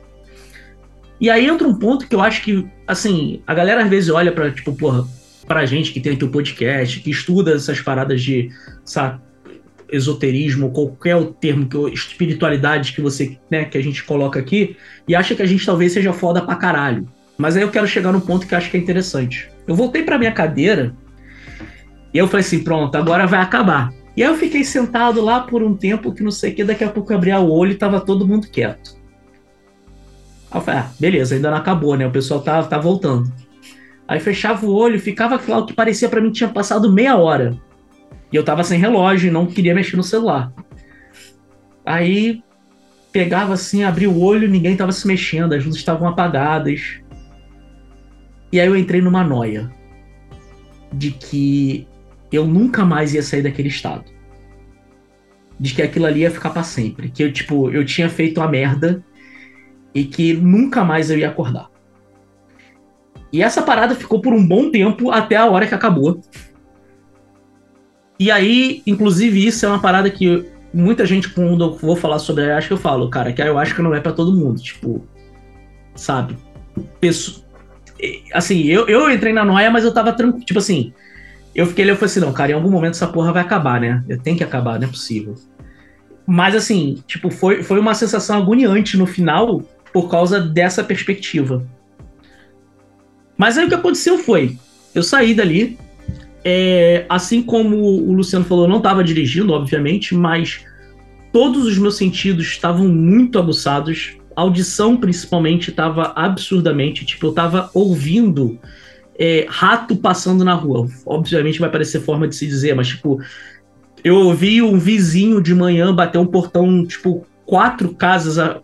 E 1.19 1.29
aí 1.29 1.47
entra 1.47 1.67
um 1.67 1.75
ponto 1.75 2.07
que 2.07 2.15
eu 2.15 2.21
acho 2.21 2.41
que, 2.41 2.67
assim, 2.87 3.41
a 3.45 3.53
galera 3.53 3.83
às 3.83 3.89
vezes 3.89 4.09
olha 4.09 4.31
para 4.31 4.51
tipo, 4.51 4.73
porra, 4.73 5.07
pra 5.47 5.65
gente 5.65 5.91
que 5.93 5.99
tem 5.99 6.13
aqui 6.13 6.25
o 6.25 6.29
podcast, 6.29 6.99
que 6.99 7.09
estuda 7.09 7.53
essas 7.53 7.79
paradas 7.79 8.21
de, 8.21 8.49
sabe, 8.83 9.21
esoterismo, 9.91 10.71
qualquer 10.71 11.23
termo 11.39 11.67
que 11.67 11.77
espiritualidade 11.93 12.93
que 12.93 13.01
você, 13.01 13.37
né, 13.49 13.65
que 13.65 13.77
a 13.77 13.83
gente 13.83 14.03
coloca 14.03 14.39
aqui, 14.39 14.75
e 15.07 15.15
acha 15.15 15.35
que 15.35 15.41
a 15.41 15.45
gente 15.45 15.65
talvez 15.65 15.93
seja 15.93 16.11
foda 16.11 16.41
pra 16.41 16.55
caralho. 16.55 17.07
Mas 17.37 17.55
aí 17.55 17.61
eu 17.61 17.69
quero 17.69 17.87
chegar 17.87 18.11
num 18.11 18.19
ponto 18.19 18.47
que 18.47 18.53
eu 18.53 18.57
acho 18.57 18.71
que 18.71 18.77
é 18.77 18.79
interessante. 18.79 19.49
Eu 19.67 19.75
voltei 19.75 20.03
pra 20.03 20.17
minha 20.17 20.31
cadeira 20.31 20.95
e 22.13 22.17
eu 22.17 22.27
falei 22.27 22.45
assim, 22.45 22.63
pronto, 22.63 22.95
agora 22.95 23.27
vai 23.27 23.41
acabar. 23.41 23.91
E 24.15 24.23
aí 24.23 24.29
eu 24.29 24.37
fiquei 24.37 24.63
sentado 24.63 25.21
lá 25.21 25.41
por 25.41 25.61
um 25.61 25.75
tempo 25.75 26.13
que 26.13 26.23
não 26.23 26.31
sei 26.31 26.51
o 26.51 26.55
que, 26.55 26.63
daqui 26.63 26.83
a 26.83 26.89
pouco 26.89 27.11
eu 27.11 27.17
abri 27.17 27.31
o 27.33 27.49
olho 27.49 27.73
e 27.73 27.75
tava 27.75 27.99
todo 27.99 28.27
mundo 28.27 28.47
quieto. 28.47 28.95
Aí 30.49 30.57
eu 30.57 30.61
falei, 30.61 30.79
ah, 30.81 30.89
beleza, 30.99 31.35
ainda 31.35 31.51
não 31.51 31.57
acabou, 31.57 31.97
né? 31.97 32.07
O 32.07 32.11
pessoal 32.11 32.41
tá, 32.41 32.63
tá 32.63 32.77
voltando. 32.77 33.31
Aí 34.07 34.19
fechava 34.19 34.65
o 34.65 34.73
olho, 34.73 34.99
ficava 34.99 35.37
claro 35.37 35.65
que 35.65 35.73
parecia 35.73 36.07
para 36.07 36.21
mim 36.21 36.29
que 36.29 36.37
tinha 36.37 36.49
passado 36.49 36.91
meia 36.91 37.17
hora. 37.17 37.57
E 38.31 38.35
eu 38.35 38.43
tava 38.43 38.63
sem 38.63 38.79
relógio 38.79 39.31
não 39.31 39.45
queria 39.45 39.75
mexer 39.75 39.97
no 39.97 40.03
celular. 40.03 40.53
Aí 41.85 42.41
pegava 43.11 43.53
assim, 43.53 43.83
abria 43.83 44.09
o 44.09 44.21
olho, 44.21 44.47
ninguém 44.47 44.75
tava 44.75 44.91
se 44.91 45.07
mexendo, 45.07 45.53
as 45.53 45.65
luzes 45.65 45.79
estavam 45.79 46.07
apagadas. 46.07 46.99
E 48.51 48.59
aí 48.59 48.67
eu 48.67 48.75
entrei 48.75 49.01
numa 49.01 49.23
noia 49.23 49.71
de 50.93 51.11
que 51.11 51.87
eu 52.31 52.45
nunca 52.45 52.85
mais 52.85 53.13
ia 53.13 53.23
sair 53.23 53.41
daquele 53.41 53.69
estado. 53.69 54.05
De 55.59 55.73
que 55.73 55.81
aquilo 55.81 56.05
ali 56.05 56.21
ia 56.21 56.31
ficar 56.31 56.49
para 56.49 56.63
sempre. 56.63 57.09
Que 57.09 57.23
eu, 57.23 57.31
tipo, 57.31 57.69
eu 57.69 57.85
tinha 57.85 58.09
feito 58.09 58.41
a 58.41 58.47
merda 58.47 59.03
e 59.93 60.03
que 60.03 60.33
nunca 60.33 60.83
mais 60.83 61.09
eu 61.09 61.17
ia 61.17 61.29
acordar. 61.29 61.69
E 63.31 63.41
essa 63.41 63.61
parada 63.61 63.95
ficou 63.95 64.21
por 64.21 64.33
um 64.33 64.45
bom 64.45 64.69
tempo 64.69 65.11
até 65.11 65.35
a 65.35 65.45
hora 65.45 65.67
que 65.67 65.73
acabou. 65.73 66.21
E 68.19 68.31
aí, 68.31 68.81
inclusive, 68.85 69.45
isso 69.45 69.65
é 69.65 69.69
uma 69.69 69.81
parada 69.81 70.09
que 70.09 70.45
muita 70.73 71.05
gente, 71.05 71.29
quando 71.29 71.63
eu 71.63 71.75
vou 71.75 71.95
falar 71.95 72.19
sobre 72.19 72.43
a 72.43 72.47
ayahuasca, 72.47 72.73
eu 72.73 72.77
falo, 72.77 73.09
cara, 73.09 73.31
que 73.33 73.41
a 73.41 73.45
ayahuasca 73.45 73.81
não 73.81 73.93
é 73.93 73.99
para 73.99 74.13
todo 74.13 74.35
mundo. 74.35 74.61
Tipo, 74.61 75.05
sabe? 75.95 76.37
Pesso... 76.99 77.44
Assim, 78.33 78.63
eu, 78.63 78.87
eu 78.87 79.09
entrei 79.09 79.33
na 79.33 79.45
noia, 79.45 79.71
mas 79.71 79.83
eu 79.83 79.93
tava 79.93 80.13
tranquilo. 80.13 80.45
Tipo 80.45 80.59
assim, 80.59 80.93
eu 81.53 81.65
fiquei 81.65 81.83
ali, 81.83 81.91
eu 81.91 81.95
falei 81.95 82.11
assim, 82.11 82.19
não, 82.19 82.33
cara, 82.33 82.51
em 82.51 82.55
algum 82.55 82.69
momento 82.69 82.95
essa 82.95 83.07
porra 83.07 83.31
vai 83.31 83.41
acabar, 83.41 83.79
né? 83.79 84.03
Tem 84.23 84.35
que 84.35 84.43
acabar, 84.43 84.79
não 84.79 84.87
é 84.87 84.91
possível. 84.91 85.35
Mas 86.27 86.55
assim, 86.55 87.01
tipo, 87.07 87.29
foi, 87.29 87.63
foi 87.63 87.79
uma 87.79 87.93
sensação 87.93 88.37
agoniante 88.37 88.97
no 88.97 89.05
final 89.05 89.61
por 89.93 90.09
causa 90.09 90.39
dessa 90.39 90.83
perspectiva. 90.83 91.65
Mas 93.37 93.57
aí 93.57 93.65
o 93.65 93.69
que 93.69 93.75
aconteceu 93.75 94.17
foi, 94.17 94.57
eu 94.93 95.03
saí 95.03 95.33
dali, 95.33 95.77
é, 96.43 97.05
assim 97.09 97.41
como 97.41 97.77
o 97.77 98.13
Luciano 98.13 98.45
falou, 98.45 98.65
eu 98.65 98.69
não 98.69 98.77
estava 98.77 99.03
dirigindo, 99.03 99.53
obviamente, 99.53 100.13
mas 100.13 100.65
todos 101.31 101.65
os 101.65 101.77
meus 101.77 101.97
sentidos 101.97 102.45
estavam 102.47 102.87
muito 102.87 103.37
aguçados. 103.37 104.17
Audição, 104.35 104.97
principalmente, 104.97 105.69
estava 105.69 106.13
absurdamente. 106.15 107.05
Tipo, 107.05 107.27
eu 107.27 107.29
estava 107.29 107.69
ouvindo 107.73 108.59
é, 109.17 109.45
rato 109.49 109.95
passando 109.95 110.43
na 110.43 110.53
rua. 110.53 110.87
Obviamente 111.05 111.59
vai 111.59 111.69
parecer 111.69 112.01
forma 112.01 112.27
de 112.27 112.35
se 112.35 112.45
dizer, 112.45 112.75
mas, 112.75 112.87
tipo, 112.87 113.19
eu 114.03 114.15
ouvi 114.15 114.61
um 114.61 114.77
vizinho 114.77 115.41
de 115.41 115.55
manhã 115.55 115.93
bater 115.93 116.17
um 116.17 116.25
portão, 116.25 116.85
tipo, 116.85 117.25
quatro 117.45 117.93
casas 117.93 118.37
a, 118.37 118.59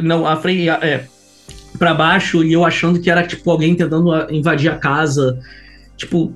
não, 0.00 0.26
a 0.26 0.36
frente, 0.36 0.68
é, 0.68 1.06
para 1.78 1.94
baixo 1.94 2.44
e 2.44 2.52
eu 2.52 2.64
achando 2.64 3.00
que 3.00 3.10
era, 3.10 3.26
tipo, 3.26 3.50
alguém 3.50 3.74
tentando 3.74 4.12
invadir 4.30 4.70
a 4.70 4.76
casa. 4.76 5.40
Tipo, 5.96 6.32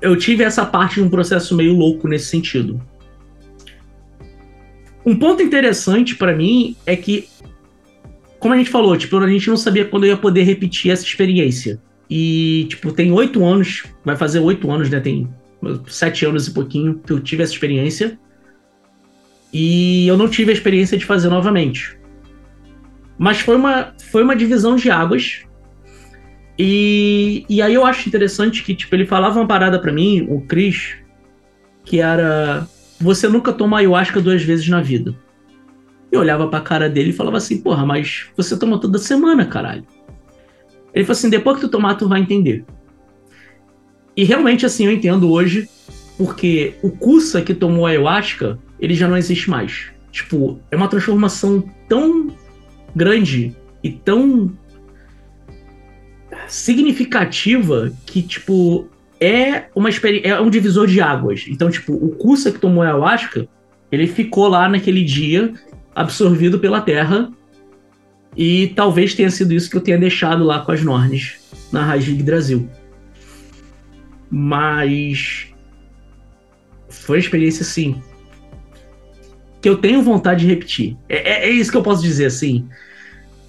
eu 0.00 0.16
tive 0.16 0.44
essa 0.44 0.64
parte 0.64 0.94
de 0.94 1.02
um 1.02 1.10
processo 1.10 1.54
meio 1.56 1.74
louco 1.74 2.08
nesse 2.08 2.26
sentido. 2.26 2.80
Um 5.04 5.16
ponto 5.16 5.42
interessante 5.42 6.14
para 6.14 6.34
mim 6.34 6.76
é 6.86 6.94
que, 6.94 7.28
como 8.42 8.54
a 8.54 8.56
gente 8.58 8.70
falou, 8.70 8.96
tipo, 8.96 9.16
a 9.16 9.28
gente 9.28 9.48
não 9.48 9.56
sabia 9.56 9.84
quando 9.84 10.04
eu 10.04 10.10
ia 10.10 10.16
poder 10.16 10.42
repetir 10.42 10.90
essa 10.90 11.04
experiência. 11.04 11.80
E, 12.10 12.66
tipo, 12.68 12.92
tem 12.92 13.12
oito 13.12 13.44
anos, 13.44 13.84
vai 14.04 14.16
fazer 14.16 14.40
oito 14.40 14.70
anos, 14.70 14.90
né? 14.90 14.98
Tem 15.00 15.28
sete 15.86 16.26
anos 16.26 16.48
e 16.48 16.50
pouquinho 16.52 16.98
que 16.98 17.12
eu 17.12 17.20
tive 17.20 17.42
essa 17.42 17.52
experiência. 17.52 18.18
E 19.52 20.06
eu 20.08 20.16
não 20.16 20.28
tive 20.28 20.50
a 20.50 20.54
experiência 20.54 20.98
de 20.98 21.06
fazer 21.06 21.28
novamente. 21.28 21.96
Mas 23.16 23.38
foi 23.38 23.54
uma, 23.54 23.94
foi 24.10 24.24
uma 24.24 24.34
divisão 24.34 24.74
de 24.74 24.90
águas 24.90 25.44
e, 26.58 27.44
e 27.48 27.62
aí 27.62 27.74
eu 27.74 27.84
acho 27.84 28.08
interessante 28.08 28.62
que, 28.62 28.74
tipo, 28.74 28.94
ele 28.94 29.06
falava 29.06 29.38
uma 29.38 29.46
parada 29.46 29.78
para 29.80 29.92
mim, 29.92 30.26
o 30.28 30.40
Chris, 30.42 30.96
que 31.84 32.00
era: 32.00 32.66
Você 33.00 33.28
nunca 33.28 33.52
toma 33.52 33.78
ayahuasca 33.78 34.20
duas 34.20 34.42
vezes 34.42 34.68
na 34.68 34.80
vida. 34.80 35.14
Eu 36.12 36.20
olhava 36.20 36.46
pra 36.46 36.60
cara 36.60 36.90
dele 36.90 37.08
e 37.08 37.14
falava 37.14 37.38
assim: 37.38 37.62
Porra, 37.62 37.86
mas 37.86 38.26
você 38.36 38.54
toma 38.56 38.78
toda 38.78 38.98
semana, 38.98 39.46
caralho. 39.46 39.84
Ele 40.94 41.04
falou 41.04 41.16
assim: 41.16 41.30
Depois 41.30 41.56
que 41.56 41.62
tu 41.62 41.70
tomar, 41.70 41.94
tu 41.94 42.06
vai 42.06 42.20
entender. 42.20 42.66
E 44.14 44.22
realmente, 44.22 44.66
assim, 44.66 44.84
eu 44.84 44.92
entendo 44.92 45.32
hoje. 45.32 45.66
porque 46.18 46.74
o 46.82 46.90
Kusa 46.90 47.40
que 47.40 47.54
tomou 47.54 47.86
a 47.86 47.88
ayahuasca, 47.88 48.58
ele 48.78 48.94
já 48.94 49.08
não 49.08 49.16
existe 49.16 49.48
mais. 49.48 49.90
Tipo, 50.10 50.60
é 50.70 50.76
uma 50.76 50.86
transformação 50.86 51.64
tão 51.88 52.28
grande 52.94 53.56
e 53.82 53.90
tão 53.90 54.52
significativa 56.46 57.90
que, 58.04 58.20
tipo, 58.20 58.86
é 59.18 59.64
uma 59.74 59.88
é 60.22 60.38
um 60.38 60.50
divisor 60.50 60.86
de 60.86 61.00
águas. 61.00 61.46
Então, 61.48 61.70
tipo, 61.70 61.94
o 61.94 62.10
Kusa 62.10 62.52
que 62.52 62.58
tomou 62.58 62.82
a 62.82 62.88
ayahuasca, 62.88 63.48
ele 63.90 64.06
ficou 64.06 64.48
lá 64.48 64.68
naquele 64.68 65.02
dia 65.02 65.54
absorvido 65.94 66.58
pela 66.58 66.80
terra 66.80 67.30
e 68.36 68.68
talvez 68.68 69.14
tenha 69.14 69.30
sido 69.30 69.52
isso 69.52 69.70
que 69.70 69.76
eu 69.76 69.80
tenha 69.80 69.98
deixado 69.98 70.42
lá 70.44 70.60
com 70.60 70.72
as 70.72 70.82
Nornes 70.82 71.38
na 71.70 71.84
Raiz 71.84 72.08
Brasil. 72.22 72.68
Mas 74.30 75.48
foi 76.88 77.16
uma 77.16 77.20
experiência 77.20 77.62
assim 77.62 78.00
que 79.62 79.68
eu 79.68 79.76
tenho 79.76 80.02
vontade 80.02 80.40
de 80.40 80.48
repetir. 80.48 80.96
É, 81.08 81.46
é, 81.46 81.48
é 81.48 81.50
isso 81.50 81.70
que 81.70 81.76
eu 81.76 81.82
posso 81.82 82.02
dizer 82.02 82.26
assim. 82.26 82.66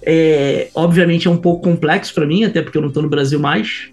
É, 0.00 0.68
obviamente 0.74 1.26
é 1.26 1.30
um 1.30 1.36
pouco 1.36 1.64
complexo 1.64 2.14
para 2.14 2.24
mim, 2.24 2.44
até 2.44 2.62
porque 2.62 2.78
eu 2.78 2.82
não 2.82 2.90
tô 2.90 3.02
no 3.02 3.08
Brasil 3.08 3.40
mais, 3.40 3.90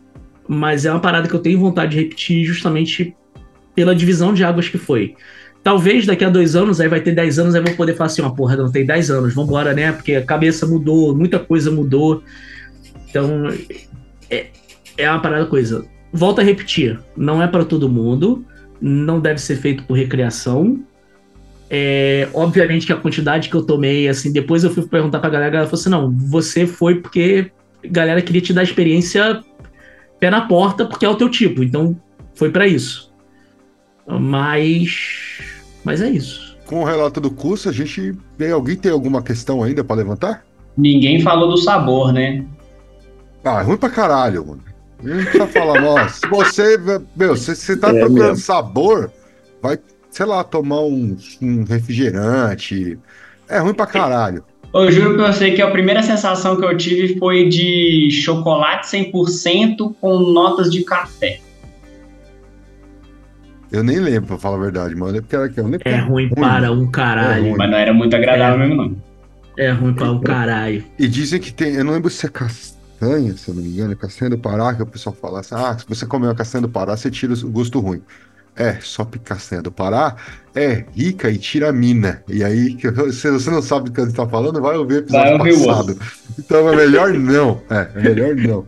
mas 0.47 0.85
é 0.85 0.91
uma 0.91 0.99
parada 0.99 1.27
que 1.27 1.33
eu 1.33 1.39
tenho 1.39 1.59
vontade 1.59 1.91
de 1.91 2.03
repetir 2.03 2.45
justamente 2.45 3.15
pela 3.73 3.95
divisão 3.95 4.33
de 4.33 4.43
águas 4.43 4.69
que 4.69 4.77
foi. 4.77 5.15
Talvez 5.63 6.05
daqui 6.05 6.25
a 6.25 6.29
dois 6.29 6.55
anos, 6.55 6.81
aí 6.81 6.87
vai 6.87 7.01
ter 7.01 7.13
dez 7.13 7.37
anos, 7.37 7.53
aí 7.53 7.61
vou 7.61 7.75
poder 7.75 7.95
falar 7.95 8.07
assim, 8.07 8.21
uma 8.21 8.35
porra, 8.35 8.55
não 8.55 8.71
tem 8.71 8.85
dez 8.85 9.11
anos, 9.11 9.33
vambora, 9.33 9.73
né? 9.73 9.91
Porque 9.91 10.15
a 10.15 10.25
cabeça 10.25 10.65
mudou, 10.65 11.15
muita 11.15 11.37
coisa 11.37 11.69
mudou. 11.69 12.23
Então, 13.09 13.47
é, 14.29 14.47
é 14.97 15.09
uma 15.09 15.21
parada 15.21 15.45
coisa. 15.45 15.85
Volto 16.11 16.39
a 16.39 16.43
repetir, 16.43 16.99
não 17.15 17.41
é 17.41 17.47
para 17.47 17.63
todo 17.63 17.87
mundo, 17.87 18.43
não 18.81 19.19
deve 19.19 19.39
ser 19.39 19.57
feito 19.57 19.83
por 19.83 19.95
recreação, 19.95 20.83
é, 21.73 22.27
obviamente 22.33 22.85
que 22.85 22.91
a 22.91 22.97
quantidade 22.97 23.47
que 23.47 23.55
eu 23.55 23.63
tomei, 23.63 24.09
assim, 24.09 24.29
depois 24.33 24.65
eu 24.65 24.69
fui 24.69 24.85
perguntar 24.85 25.19
pra 25.19 25.29
galera, 25.29 25.47
a 25.47 25.51
galera 25.51 25.69
falou 25.69 25.79
assim: 25.79 25.89
não, 25.89 26.11
você 26.11 26.67
foi 26.67 26.95
porque 26.95 27.49
a 27.81 27.87
galera 27.87 28.21
queria 28.21 28.41
te 28.41 28.51
dar 28.51 28.61
experiência 28.61 29.41
pé 30.19 30.29
na 30.29 30.41
porta, 30.41 30.85
porque 30.85 31.05
é 31.05 31.09
o 31.09 31.15
teu 31.15 31.29
tipo, 31.29 31.63
então 31.63 31.97
foi 32.35 32.51
para 32.51 32.67
isso. 32.67 33.13
Mas. 34.05 35.39
Mas 35.83 36.01
é 36.01 36.09
isso. 36.09 36.57
Com 36.65 36.81
o 36.81 36.83
relato 36.83 37.19
do 37.19 37.31
curso, 37.31 37.69
a 37.69 37.71
gente. 37.71 38.15
Alguém 38.53 38.75
tem 38.75 38.91
alguma 38.91 39.21
questão 39.21 39.63
ainda 39.63 39.83
para 39.83 39.97
levantar? 39.97 40.45
Ninguém 40.77 41.21
falou 41.21 41.49
do 41.49 41.57
sabor, 41.57 42.13
né? 42.13 42.45
Ah, 43.43 43.59
é 43.61 43.63
ruim 43.63 43.77
pra 43.77 43.89
caralho, 43.89 44.45
mano. 44.45 44.63
A 45.03 45.19
gente 45.19 45.37
tá 45.37 45.47
falando, 45.47 45.85
ó, 45.87 46.07
se 46.09 46.27
você. 46.27 46.77
Meu, 47.15 47.35
se 47.35 47.55
você 47.55 47.75
tá 47.75 47.89
é 47.89 47.99
procurando 47.99 48.29
mesmo. 48.29 48.37
sabor, 48.37 49.11
vai 49.61 49.77
sei 50.11 50.25
lá, 50.25 50.43
tomar 50.43 50.81
um, 50.81 51.17
um 51.41 51.63
refrigerante. 51.63 52.99
É 53.49 53.59
ruim 53.59 53.73
pra 53.73 53.87
caralho. 53.87 54.43
Eu 54.73 54.91
juro 54.91 55.15
pra 55.15 55.33
você 55.33 55.51
que 55.51 55.61
a 55.61 55.71
primeira 55.71 56.03
sensação 56.03 56.55
que 56.55 56.63
eu 56.63 56.77
tive 56.77 57.17
foi 57.17 57.49
de 57.49 58.09
chocolate 58.11 58.87
100% 58.87 59.95
com 59.99 60.19
notas 60.19 60.71
de 60.71 60.83
café. 60.83 61.39
Eu 63.71 63.83
nem 63.83 63.99
lembro, 63.99 64.27
pra 64.27 64.37
falar 64.37 64.57
a 64.57 64.59
verdade, 64.59 64.95
mano. 64.95 65.17
É, 65.17 65.21
porque 65.21 65.35
era, 65.35 65.51
eu 65.55 65.67
nem 65.67 65.79
é 65.85 65.97
ruim, 65.99 66.27
ruim 66.27 66.29
para 66.29 66.71
um 66.71 66.87
caralho. 66.87 67.47
É 67.47 67.57
Mas 67.57 67.71
não 67.71 67.77
era 67.77 67.93
muito 67.93 68.15
agradável 68.15 68.61
é, 68.61 68.67
mesmo, 68.67 68.83
não. 68.83 68.95
É 69.57 69.71
ruim 69.71 69.93
para 69.93 70.11
um 70.11 70.19
caralho. 70.19 70.83
E 70.99 71.07
dizem 71.07 71.39
que 71.39 71.53
tem. 71.53 71.75
Eu 71.75 71.85
não 71.85 71.93
lembro 71.93 72.09
se 72.09 72.25
é 72.25 72.29
castanha, 72.29 73.35
se 73.37 73.49
eu 73.49 73.55
não 73.55 73.63
me 73.63 73.69
engano, 73.69 73.93
é 73.93 73.95
castanha 73.95 74.29
do 74.29 74.37
Pará, 74.37 74.73
que 74.73 74.83
o 74.83 74.85
pessoal 74.85 75.15
fala 75.15 75.39
assim: 75.39 75.55
ah, 75.55 75.77
se 75.77 75.85
você 75.87 76.05
comer 76.05 76.27
uma 76.27 76.35
castanha 76.35 76.63
do 76.63 76.69
Pará, 76.69 76.97
você 76.97 77.09
tira 77.09 77.33
o 77.33 77.49
gosto 77.49 77.79
ruim. 77.79 78.01
É, 78.53 78.77
só 78.81 79.05
picacenha 79.05 79.61
do 79.61 79.71
Pará 79.71 80.17
é 80.53 80.83
rica 80.93 81.29
e 81.29 81.37
tira 81.37 81.71
mina. 81.71 82.21
E 82.27 82.43
aí, 82.43 82.77
se 83.13 83.31
você 83.31 83.49
não 83.49 83.61
sabe 83.61 83.85
do 83.85 83.93
que 83.93 84.01
a 84.01 84.05
gente 84.05 84.15
tá 84.15 84.27
falando, 84.27 84.61
vai 84.61 84.75
ouvir 84.75 84.95
o 84.95 84.97
episódio 84.97 85.37
vai 85.37 85.53
passado. 85.53 85.97
Então 86.37 86.67
é 86.67 86.75
melhor 86.75 87.13
não. 87.13 87.61
É, 87.69 87.89
é 87.95 88.03
melhor 88.03 88.35
não. 88.35 88.65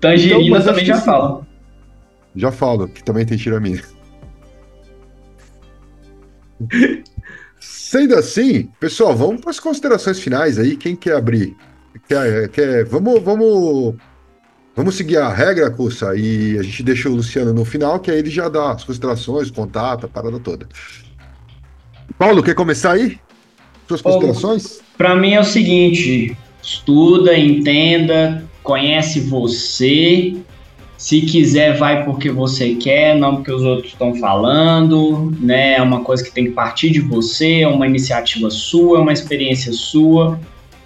Tangerina 0.00 0.58
então, 0.58 0.62
também 0.64 0.84
já 0.84 1.00
fala. 1.00 1.46
Já 2.34 2.50
falo, 2.50 2.88
que 2.88 3.02
também 3.02 3.24
tem 3.24 3.38
tiramina. 3.38 3.80
Sendo 7.58 8.14
assim, 8.16 8.70
pessoal, 8.78 9.16
vamos 9.16 9.40
para 9.40 9.50
as 9.50 9.60
considerações 9.60 10.20
finais 10.20 10.58
aí. 10.58 10.76
Quem 10.76 10.94
quer 10.94 11.16
abrir? 11.16 11.56
Quer, 12.08 12.48
quer, 12.48 12.84
vamos, 12.84 13.22
vamos 13.22 13.96
Vamos 14.76 14.94
seguir 14.94 15.16
a 15.16 15.32
regra, 15.32 15.70
Cussa, 15.70 16.14
e 16.14 16.58
a 16.58 16.62
gente 16.62 16.82
deixa 16.82 17.08
o 17.08 17.14
Luciano 17.14 17.50
no 17.54 17.64
final, 17.64 17.98
que 17.98 18.10
aí 18.10 18.18
ele 18.18 18.28
já 18.28 18.46
dá 18.46 18.72
as 18.72 18.84
considerações, 18.84 19.50
contato, 19.50 20.04
a 20.04 20.08
parada 20.08 20.38
toda. 20.38 20.68
Paulo, 22.18 22.42
quer 22.42 22.54
começar 22.54 22.92
aí? 22.92 23.18
Suas 23.88 24.02
considerações? 24.02 24.82
Para 24.98 25.16
mim 25.16 25.32
é 25.32 25.40
o 25.40 25.44
seguinte: 25.44 26.36
estuda, 26.62 27.38
entenda, 27.38 28.44
conhece 28.62 29.18
você. 29.20 30.36
Se 30.98 31.20
quiser, 31.20 31.76
vai 31.76 32.04
porque 32.04 32.30
você 32.30 32.74
quer, 32.74 33.16
não 33.16 33.36
porque 33.36 33.52
os 33.52 33.62
outros 33.62 33.92
estão 33.92 34.14
falando, 34.14 35.32
né? 35.38 35.74
É 35.74 35.82
uma 35.82 36.00
coisa 36.00 36.24
que 36.24 36.32
tem 36.32 36.44
que 36.44 36.52
partir 36.52 36.90
de 36.90 37.00
você, 37.00 37.60
é 37.60 37.68
uma 37.68 37.86
iniciativa 37.86 38.48
sua, 38.50 38.98
é 38.98 39.00
uma 39.00 39.12
experiência 39.12 39.72
sua. 39.72 40.40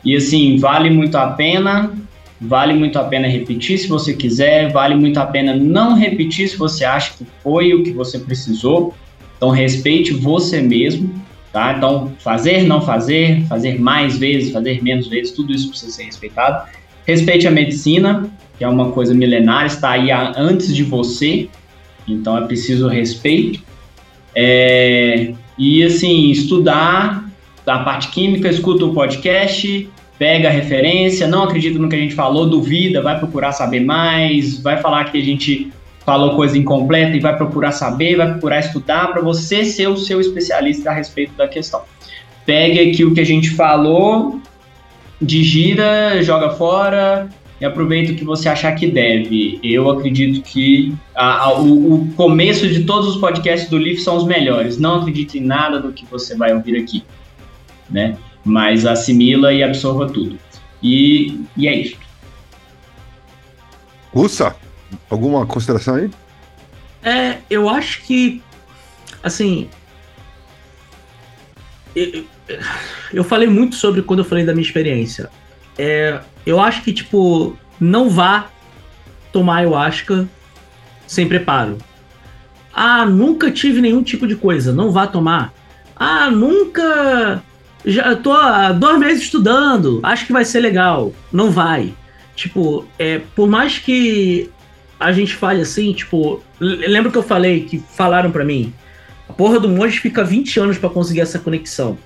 E 0.05 0.17
assim, 0.17 0.57
vale 0.57 0.91
muito 0.91 1.17
a 1.17 1.29
pena. 1.29 1.93
Vale 2.41 2.73
muito 2.73 2.99
a 2.99 3.05
pena 3.05 3.29
repetir 3.29 3.77
se 3.77 3.87
você 3.87 4.15
quiser, 4.15 4.73
vale 4.73 4.95
muito 4.95 5.19
a 5.19 5.27
pena 5.27 5.55
não 5.55 5.95
repetir 5.95 6.49
se 6.49 6.57
você 6.57 6.87
acha 6.87 7.13
que 7.19 7.27
foi 7.43 7.75
o 7.75 7.83
que 7.83 7.91
você 7.91 8.19
precisou. 8.19 8.95
Então, 9.37 9.51
respeite 9.51 10.15
você 10.15 10.63
mesmo, 10.63 11.15
tá? 11.53 11.75
Então, 11.77 12.11
fazer, 12.19 12.63
não 12.63 12.81
fazer, 12.81 13.45
fazer 13.47 13.79
mais 13.79 14.17
vezes, 14.17 14.53
fazer 14.53 14.83
menos 14.83 15.07
vezes, 15.09 15.33
tudo 15.33 15.53
isso 15.53 15.69
precisa 15.69 15.93
ser 15.93 16.05
respeitado. 16.05 16.67
Respeite 17.07 17.47
a 17.47 17.51
medicina, 17.51 18.31
que 18.61 18.65
é 18.65 18.69
uma 18.69 18.93
coisa 18.93 19.15
milenar, 19.15 19.65
está 19.65 19.93
aí 19.93 20.11
antes 20.11 20.77
de 20.77 20.85
você, 20.85 21.49
então 22.07 22.37
é 22.37 22.43
preciso 22.43 22.89
respeito. 22.89 23.63
É, 24.37 25.33
e 25.57 25.83
assim, 25.83 26.31
estudar 26.31 27.25
a 27.67 27.79
parte 27.79 28.09
química, 28.09 28.51
escuta 28.51 28.85
o 28.85 28.93
podcast, 28.93 29.89
pega 30.19 30.49
a 30.49 30.51
referência, 30.51 31.27
não 31.27 31.45
acredita 31.45 31.79
no 31.79 31.89
que 31.89 31.97
a 31.97 31.99
gente 31.99 32.15
falou, 32.15 32.51
duvida, 32.51 33.01
vai 33.01 33.19
procurar 33.19 33.53
saber 33.53 33.81
mais, 33.81 34.61
vai 34.61 34.77
falar 34.77 35.05
que 35.05 35.17
a 35.17 35.25
gente 35.25 35.73
falou 36.05 36.37
coisa 36.37 36.59
incompleta 36.59 37.17
e 37.17 37.21
vai 37.21 37.35
procurar 37.35 37.73
saber, 37.73 38.19
vai 38.19 38.31
procurar 38.33 38.61
estudar 38.61 39.11
para 39.11 39.23
você 39.23 39.65
ser 39.65 39.89
o 39.89 39.97
seu 39.97 40.21
especialista 40.21 40.91
a 40.91 40.93
respeito 40.93 41.33
da 41.33 41.49
questão. 41.49 41.81
Pegue 42.45 42.91
aqui 42.91 43.07
o 43.07 43.15
que 43.15 43.21
a 43.21 43.27
gente 43.27 43.49
falou, 43.49 44.39
digira, 45.19 46.23
joga 46.23 46.51
fora 46.51 47.40
e 47.61 47.65
aproveita 47.65 48.13
o 48.13 48.17
que 48.17 48.25
você 48.25 48.49
achar 48.49 48.75
que 48.75 48.87
deve. 48.87 49.61
Eu 49.63 49.91
acredito 49.91 50.43
que 50.43 50.95
a, 51.15 51.45
a, 51.45 51.61
o, 51.61 51.95
o, 51.95 52.13
começo 52.13 52.67
de 52.67 52.85
todos 52.85 53.09
os 53.15 53.21
podcasts 53.21 53.69
do 53.69 53.77
LIF 53.77 54.01
são 54.01 54.17
os 54.17 54.25
melhores. 54.25 54.79
Não 54.79 55.01
acredite 55.01 55.39
em 55.39 55.43
nada 55.43 55.79
do 55.79 55.93
que 55.93 56.07
você 56.07 56.35
vai 56.35 56.55
ouvir 56.55 56.77
aqui, 56.77 57.05
né? 57.91 58.17
mas 58.45 58.87
assimila 58.87 59.53
e 59.53 59.63
absorva 59.63 60.09
tudo. 60.09 60.39
E, 60.83 61.41
e 61.57 61.69
é 61.69 61.75
isso. 61.75 61.97
Russa, 64.13 64.57
alguma 65.09 65.47
consideração 65.47 65.95
aí? 65.95 66.11
É, 67.03 67.39
eu 67.49 67.69
acho 67.69 68.03
que, 68.03 68.43
assim, 69.23 69.69
eu, 71.95 72.25
eu 73.13 73.25
falei 73.25 73.49
muito 73.49 73.77
sobre 73.77 74.03
quando 74.03 74.21
eu 74.21 74.25
falei 74.25 74.45
da 74.45 74.53
minha 74.53 74.67
experiência. 74.67 75.31
É, 75.79 76.21
eu 76.47 76.61
acho 76.61 76.83
que, 76.83 76.93
tipo, 76.93 77.57
não 77.81 78.09
vá 78.09 78.51
tomar 79.33 79.57
ayahuasca 79.59 80.29
sem 81.07 81.29
preparo. 81.29 81.79
Ah, 82.73 83.05
nunca 83.05 83.51
tive 83.51 83.81
nenhum 83.81 84.03
tipo 84.03 84.27
de 84.27 84.37
coisa, 84.37 84.73
não 84.73 84.91
vá 84.91 85.07
tomar. 85.07 85.53
Ah, 85.97 86.31
nunca 86.31 87.43
já 87.85 88.15
tô 88.15 88.33
há 88.33 88.73
dois 88.73 88.99
meses 88.99 89.23
estudando, 89.25 90.01
acho 90.03 90.27
que 90.27 90.33
vai 90.33 90.45
ser 90.45 90.61
legal. 90.61 91.13
Não 91.33 91.51
vai. 91.51 91.95
Tipo, 92.37 92.87
é, 92.99 93.21
por 93.35 93.49
mais 93.49 93.79
que 93.79 94.51
a 94.99 95.13
gente 95.13 95.35
fale 95.35 95.63
assim, 95.63 95.93
tipo, 95.93 96.43
lembra 96.61 97.11
que 97.11 97.19
eu 97.19 97.23
falei 97.23 97.65
que 97.65 97.79
falaram 97.79 98.31
para 98.31 98.45
mim? 98.45 98.73
A 99.29 99.33
porra 99.33 99.59
do 99.59 99.69
monge 99.69 99.99
fica 99.99 100.25
20 100.25 100.61
anos 100.61 100.79
para 100.79 100.91
conseguir 100.91 101.21
essa 101.21 101.39
conexão. 101.39 101.99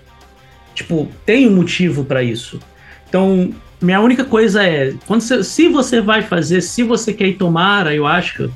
Tipo, 0.74 1.08
tem 1.24 1.48
um 1.48 1.54
motivo 1.54 2.04
para 2.04 2.22
isso. 2.22 2.60
Então, 3.08 3.52
minha 3.84 4.00
única 4.00 4.24
coisa 4.24 4.64
é, 4.64 4.94
quando 5.06 5.20
você, 5.20 5.44
se 5.44 5.68
você 5.68 6.00
vai 6.00 6.22
fazer, 6.22 6.60
se 6.62 6.82
você 6.82 7.12
quer 7.12 7.28
ir 7.28 7.34
tomar 7.34 7.86
ayahuasca, 7.86 8.50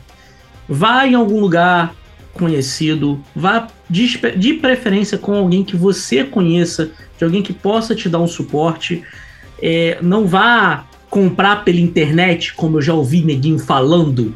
vá 0.68 1.06
em 1.06 1.14
algum 1.14 1.40
lugar 1.40 1.94
conhecido, 2.32 3.20
vá 3.34 3.68
de, 3.90 4.18
de 4.36 4.54
preferência 4.54 5.18
com 5.18 5.34
alguém 5.34 5.64
que 5.64 5.76
você 5.76 6.24
conheça, 6.24 6.90
de 7.16 7.24
alguém 7.24 7.42
que 7.42 7.52
possa 7.52 7.94
te 7.94 8.08
dar 8.08 8.20
um 8.20 8.26
suporte. 8.26 9.02
É, 9.60 9.98
não 10.00 10.26
vá 10.26 10.84
comprar 11.10 11.64
pela 11.64 11.80
internet, 11.80 12.54
como 12.54 12.78
eu 12.78 12.82
já 12.82 12.94
ouvi 12.94 13.22
neguinho 13.22 13.58
falando. 13.58 14.34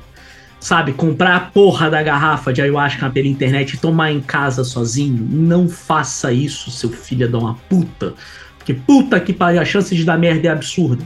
sabe, 0.59 0.93
comprar 0.93 1.37
a 1.37 1.41
porra 1.41 1.91
da 1.91 2.03
garrafa 2.03 2.53
de 2.53 2.63
ayahuasca 2.63 3.11
pela 3.11 3.27
internet 3.27 3.75
e 3.75 3.79
tomar 3.79 4.13
em 4.13 4.21
casa 4.21 4.63
sozinho, 4.63 5.27
não 5.29 5.69
faça 5.69 6.33
isso, 6.33 6.71
seu 6.71 6.91
filho 6.91 7.29
de 7.29 7.37
uma 7.37 7.55
puta. 7.69 8.15
Porque 8.63 8.75
puta 8.75 9.19
que 9.19 9.33
pariu, 9.33 9.61
a 9.61 9.65
chance 9.65 9.95
de 9.95 10.05
dar 10.05 10.17
merda 10.17 10.47
é 10.47 10.51
absurda. 10.51 11.05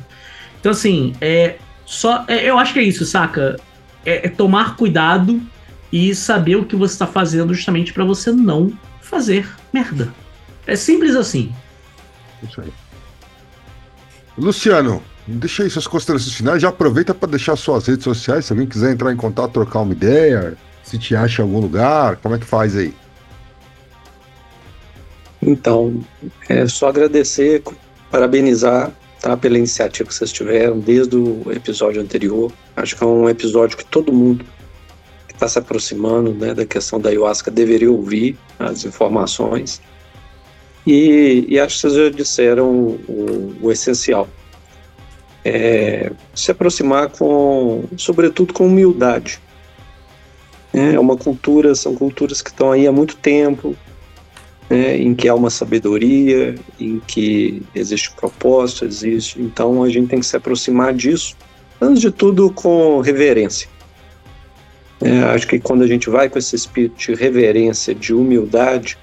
Então, 0.61 0.73
assim, 0.73 1.15
é 1.21 1.57
só. 1.87 2.25
É, 2.29 2.49
eu 2.49 2.59
acho 2.59 2.75
que 2.75 2.79
é 2.79 2.83
isso, 2.83 3.05
saca? 3.07 3.57
É, 4.05 4.27
é 4.27 4.29
tomar 4.29 4.77
cuidado 4.77 5.41
e 5.91 6.15
saber 6.15 6.57
o 6.57 6.65
que 6.67 6.77
você 6.77 6.93
está 6.93 7.07
fazendo 7.07 7.55
justamente 7.55 7.93
para 7.93 8.05
você 8.05 8.31
não 8.31 8.73
fazer 9.01 9.49
merda. 9.73 10.13
É 10.67 10.77
simples 10.77 11.17
assim. 11.17 11.53
Isso 12.43 12.61
aí. 12.61 12.73
Luciano, 14.37 15.03
deixa 15.27 15.63
aí 15.63 15.71
suas 15.71 15.87
considerações 15.87 16.35
finais. 16.35 16.61
Já 16.61 16.69
aproveita 16.69 17.15
para 17.15 17.31
deixar 17.31 17.57
suas 17.57 17.87
redes 17.87 18.05
sociais. 18.05 18.45
Se 18.45 18.53
alguém 18.53 18.67
quiser 18.67 18.93
entrar 18.93 19.11
em 19.13 19.17
contato, 19.17 19.53
trocar 19.53 19.81
uma 19.81 19.93
ideia, 19.93 20.59
se 20.83 20.99
te 20.99 21.17
acha 21.17 21.41
em 21.41 21.45
algum 21.45 21.61
lugar, 21.61 22.17
como 22.17 22.35
é 22.35 22.39
que 22.39 22.45
faz 22.45 22.77
aí? 22.77 22.93
Então, 25.47 26.01
é 26.49 26.67
só 26.67 26.89
agradecer, 26.89 27.63
parabenizar 28.11 28.93
tá, 29.21 29.37
pela 29.37 29.57
iniciativa 29.57 30.09
que 30.09 30.15
vocês 30.15 30.33
tiveram 30.33 30.81
desde 30.81 31.15
o 31.17 31.53
episódio 31.53 32.03
anterior. 32.03 32.51
Acho 32.75 32.97
que 32.97 33.05
é 33.05 33.07
um 33.07 33.29
episódio 33.29 33.79
que 33.79 33.85
todo 33.85 34.13
mundo 34.13 34.45
que 35.29 35.35
está 35.35 35.47
se 35.47 35.57
aproximando 35.57 36.35
né, 36.35 36.53
da 36.53 36.67
questão 36.67 37.01
da 37.01 37.11
ayahuasca 37.11 37.49
deveria 37.49 37.91
ouvir 37.91 38.37
as 38.59 38.85
informações. 38.85 39.81
E, 40.85 41.47
e 41.49 41.61
acho 41.61 41.77
que 41.77 41.81
vocês 41.83 41.95
já 41.95 42.11
disseram 42.11 42.69
o, 43.09 43.57
o 43.63 43.71
essencial. 43.71 44.29
É, 45.45 46.11
se 46.35 46.51
aproximar 46.51 47.09
com, 47.11 47.85
sobretudo 47.97 48.53
com 48.53 48.67
humildade. 48.67 49.41
É 50.75 50.99
uma 50.99 51.17
cultura, 51.17 51.73
são 51.77 51.95
culturas 51.95 52.43
que 52.43 52.51
estão 52.51 52.73
aí 52.73 52.85
há 52.87 52.93
muito 52.93 53.17
tempo, 53.17 53.77
né, 54.69 54.97
em 54.97 55.15
que 55.15 55.29
há 55.29 55.35
uma 55.35 55.51
sabedoria, 55.51 56.55
em 56.79 57.01
que 57.07 57.63
existe 57.75 58.11
propósito, 58.13 58.85
existe. 58.85 59.41
Então 59.41 59.83
a 59.83 59.89
gente 59.89 60.09
tem 60.09 60.21
que 60.21 60.27
se 60.27 60.37
aproximar 60.37 60.93
disso, 60.93 61.37
antes 61.81 62.01
de 62.01 62.11
tudo 62.11 62.51
com 62.51 63.01
reverência. 63.01 63.69
É, 65.01 65.21
acho 65.35 65.47
que 65.47 65.59
quando 65.59 65.83
a 65.83 65.87
gente 65.87 66.09
vai 66.09 66.29
com 66.29 66.39
esse 66.39 66.57
espírito 66.57 66.97
de 66.97 67.15
reverência, 67.15 67.95
de 67.95 68.15
humildade, 68.15 68.99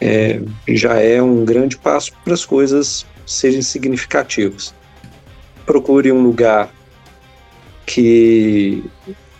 é, 0.00 0.40
já 0.68 1.00
é 1.00 1.22
um 1.22 1.44
grande 1.44 1.76
passo 1.76 2.12
para 2.24 2.34
as 2.34 2.44
coisas 2.44 3.06
serem 3.24 3.62
significativas. 3.62 4.74
Procure 5.64 6.10
um 6.10 6.22
lugar 6.22 6.70
que 7.86 8.84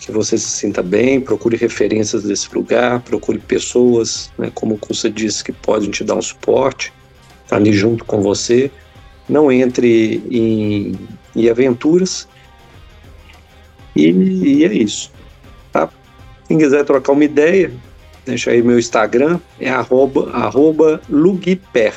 que 0.09 0.13
você 0.13 0.39
se 0.39 0.49
sinta 0.49 0.83
bem, 0.83 1.21
procure 1.21 1.55
referências 1.55 2.23
desse 2.23 2.49
lugar, 2.55 3.01
procure 3.01 3.39
pessoas, 3.39 4.33
né, 4.39 4.51
como 4.55 4.81
você 4.89 5.11
disse, 5.11 5.45
que 5.45 5.53
podem 5.53 5.91
te 5.91 6.03
dar 6.03 6.15
um 6.15 6.23
suporte, 6.23 6.91
tá 7.47 7.57
ali 7.57 7.75
junto 7.75 8.07
com 8.07 8.23
você. 8.23 8.71
Não 9.29 9.53
entre 9.53 10.23
em, 10.31 10.99
em 11.37 11.51
aventuras. 11.51 12.27
E, 13.95 14.09
e, 14.09 14.65
é 14.65 14.73
isso. 14.73 15.13
Tá? 15.71 15.91
Quem 16.47 16.57
quiser 16.57 16.87
trocar 16.87 17.13
uma 17.13 17.25
ideia, 17.25 17.71
deixa 18.25 18.51
aí 18.51 18.63
meu 18.63 18.79
Instagram, 18.79 19.39
é 19.61 19.69
arroba, 19.69 20.31
arroba 20.31 21.03
Lugiper. 21.11 21.93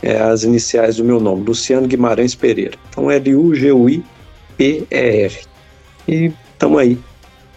É 0.00 0.16
as 0.20 0.44
iniciais 0.44 0.98
do 0.98 1.04
meu 1.04 1.18
nome, 1.18 1.44
Luciano 1.44 1.88
Guimarães 1.88 2.36
Pereira. 2.36 2.78
Então, 2.88 3.10
L-U-G-U-I-P-E-R. 3.10 4.10
E 6.06 6.32
estamos 6.60 6.78
aí 6.78 6.98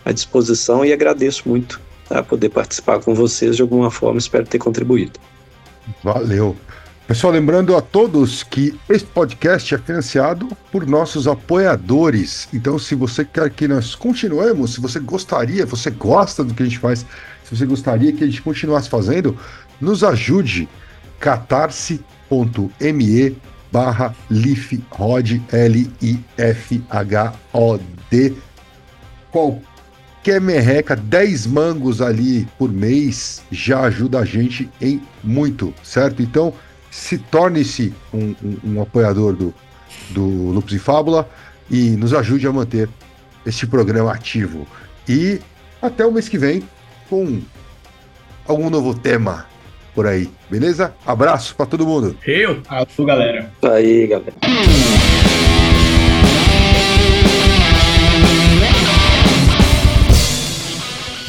à 0.05 0.13
disposição 0.13 0.85
e 0.85 0.93
agradeço 0.93 1.43
muito 1.49 1.81
a 2.09 2.23
poder 2.23 2.47
participar 2.47 2.99
com 3.01 3.13
vocês 3.13 3.57
de 3.57 3.61
alguma 3.61 3.91
forma. 3.91 4.17
Espero 4.17 4.45
ter 4.45 4.59
contribuído. 4.59 5.19
Valeu. 6.01 6.55
Pessoal, 7.05 7.33
lembrando 7.33 7.75
a 7.75 7.81
todos 7.81 8.43
que 8.43 8.79
este 8.87 9.05
podcast 9.09 9.75
é 9.75 9.77
financiado 9.77 10.47
por 10.71 10.87
nossos 10.87 11.27
apoiadores. 11.27 12.47
Então, 12.53 12.79
se 12.79 12.95
você 12.95 13.25
quer 13.25 13.49
que 13.49 13.67
nós 13.67 13.93
continuemos, 13.93 14.75
se 14.75 14.79
você 14.79 15.01
gostaria, 15.01 15.65
você 15.65 15.91
gosta 15.91 16.41
do 16.41 16.53
que 16.53 16.63
a 16.63 16.65
gente 16.65 16.79
faz, 16.79 17.05
se 17.43 17.53
você 17.53 17.65
gostaria 17.65 18.13
que 18.13 18.23
a 18.23 18.27
gente 18.27 18.41
continuasse 18.41 18.87
fazendo, 18.87 19.37
nos 19.81 20.01
ajude. 20.01 20.69
catarse.me 21.19 22.05
barra 23.69 24.15
lifhod, 24.29 25.43
L-I-F-H-O-D 25.51 26.23
qualquer 29.33 30.39
merreca, 30.39 30.95
10 30.95 31.47
mangos 31.47 32.01
ali 32.01 32.47
por 32.57 32.71
mês 32.71 33.41
já 33.51 33.81
ajuda 33.81 34.19
a 34.19 34.25
gente 34.25 34.69
em 34.79 35.01
muito, 35.23 35.73
certo? 35.83 36.21
Então, 36.21 36.53
se 36.91 37.17
torne-se 37.17 37.91
um, 38.13 38.35
um, 38.43 38.57
um, 38.63 38.81
apoiador 38.81 39.33
do, 39.33 39.53
do 40.11 40.23
Lupus 40.51 40.73
e 40.73 40.79
Fábula 40.79 41.27
e 41.69 41.89
nos 41.91 42.13
ajude 42.13 42.45
a 42.47 42.53
manter 42.53 42.87
este 43.43 43.65
programa 43.65 44.13
ativo. 44.13 44.67
E 45.09 45.41
até 45.81 46.05
o 46.05 46.11
mês 46.11 46.29
que 46.29 46.37
vem 46.37 46.61
com 47.09 47.41
algum 48.47 48.69
novo 48.69 48.93
tema 48.93 49.47
por 49.95 50.05
aí, 50.05 50.29
beleza? 50.49 50.93
Abraço 51.05 51.55
para 51.55 51.65
todo 51.65 51.85
mundo. 51.85 52.15
Eu, 52.25 52.61
Alô, 52.67 53.05
galera. 53.05 53.51
Aí, 53.63 54.07
galera. 54.07 54.33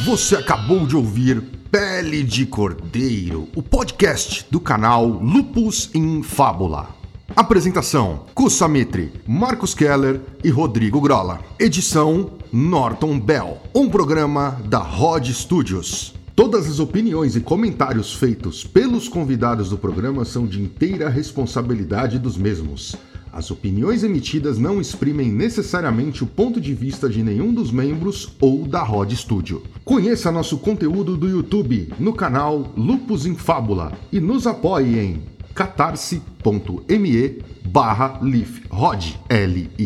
Você 0.04 0.36
acabou 0.36 0.86
de 0.86 0.94
ouvir 0.94 1.40
Pele 1.70 2.22
de 2.22 2.44
Cordeiro, 2.44 3.48
o 3.56 3.62
podcast 3.62 4.46
do 4.50 4.60
canal 4.60 5.06
Lupus 5.06 5.88
em 5.94 6.22
Fábula. 6.22 6.90
Apresentação: 7.34 8.26
Kussamitri, 8.34 9.14
Marcos 9.26 9.72
Keller 9.72 10.20
e 10.44 10.50
Rodrigo 10.50 11.00
Grola. 11.00 11.40
Edição: 11.58 12.32
Norton 12.52 13.18
Bell. 13.18 13.62
Um 13.74 13.88
programa 13.88 14.60
da 14.66 14.76
Rod 14.78 15.26
Studios. 15.30 16.12
Todas 16.36 16.66
as 16.66 16.80
opiniões 16.80 17.34
e 17.34 17.40
comentários 17.40 18.12
feitos 18.12 18.62
pelos 18.62 19.08
convidados 19.08 19.70
do 19.70 19.78
programa 19.78 20.26
são 20.26 20.46
de 20.46 20.60
inteira 20.60 21.08
responsabilidade 21.08 22.18
dos 22.18 22.36
mesmos. 22.36 22.94
As 23.34 23.50
opiniões 23.50 24.04
emitidas 24.04 24.58
não 24.58 24.80
exprimem 24.80 25.28
necessariamente 25.28 26.22
o 26.22 26.26
ponto 26.26 26.60
de 26.60 26.72
vista 26.72 27.08
de 27.08 27.20
nenhum 27.20 27.52
dos 27.52 27.72
membros 27.72 28.32
ou 28.40 28.64
da 28.64 28.80
Rod 28.80 29.10
Studio. 29.12 29.60
Conheça 29.84 30.30
nosso 30.30 30.56
conteúdo 30.58 31.16
do 31.16 31.28
YouTube 31.28 31.92
no 31.98 32.12
canal 32.12 32.72
Lupus 32.76 33.26
em 33.26 33.34
Fábula 33.34 33.92
e 34.12 34.20
nos 34.20 34.46
apoie 34.46 35.00
em 35.00 35.20
catarse.me 35.52 37.42
barra 37.66 38.20
lifrod 38.22 39.18
L-I-F-H-O-D. 39.28 39.82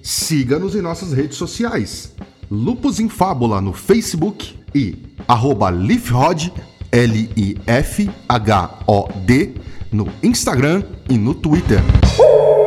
Siga-nos 0.00 0.76
em 0.76 0.80
nossas 0.80 1.12
redes 1.12 1.36
sociais. 1.36 2.14
Lupus 2.48 3.00
em 3.00 3.08
Fábula 3.08 3.60
no 3.60 3.72
Facebook 3.72 4.54
e 4.72 4.94
arroba 5.26 5.70
lifrod 5.70 6.52
L-I-F-H-O-D 6.92 7.62
no 9.92 10.08
Instagram 10.22 10.82
e 11.08 11.18
no 11.18 11.34
Twitter. 11.34 11.78
Uh! 12.18 12.61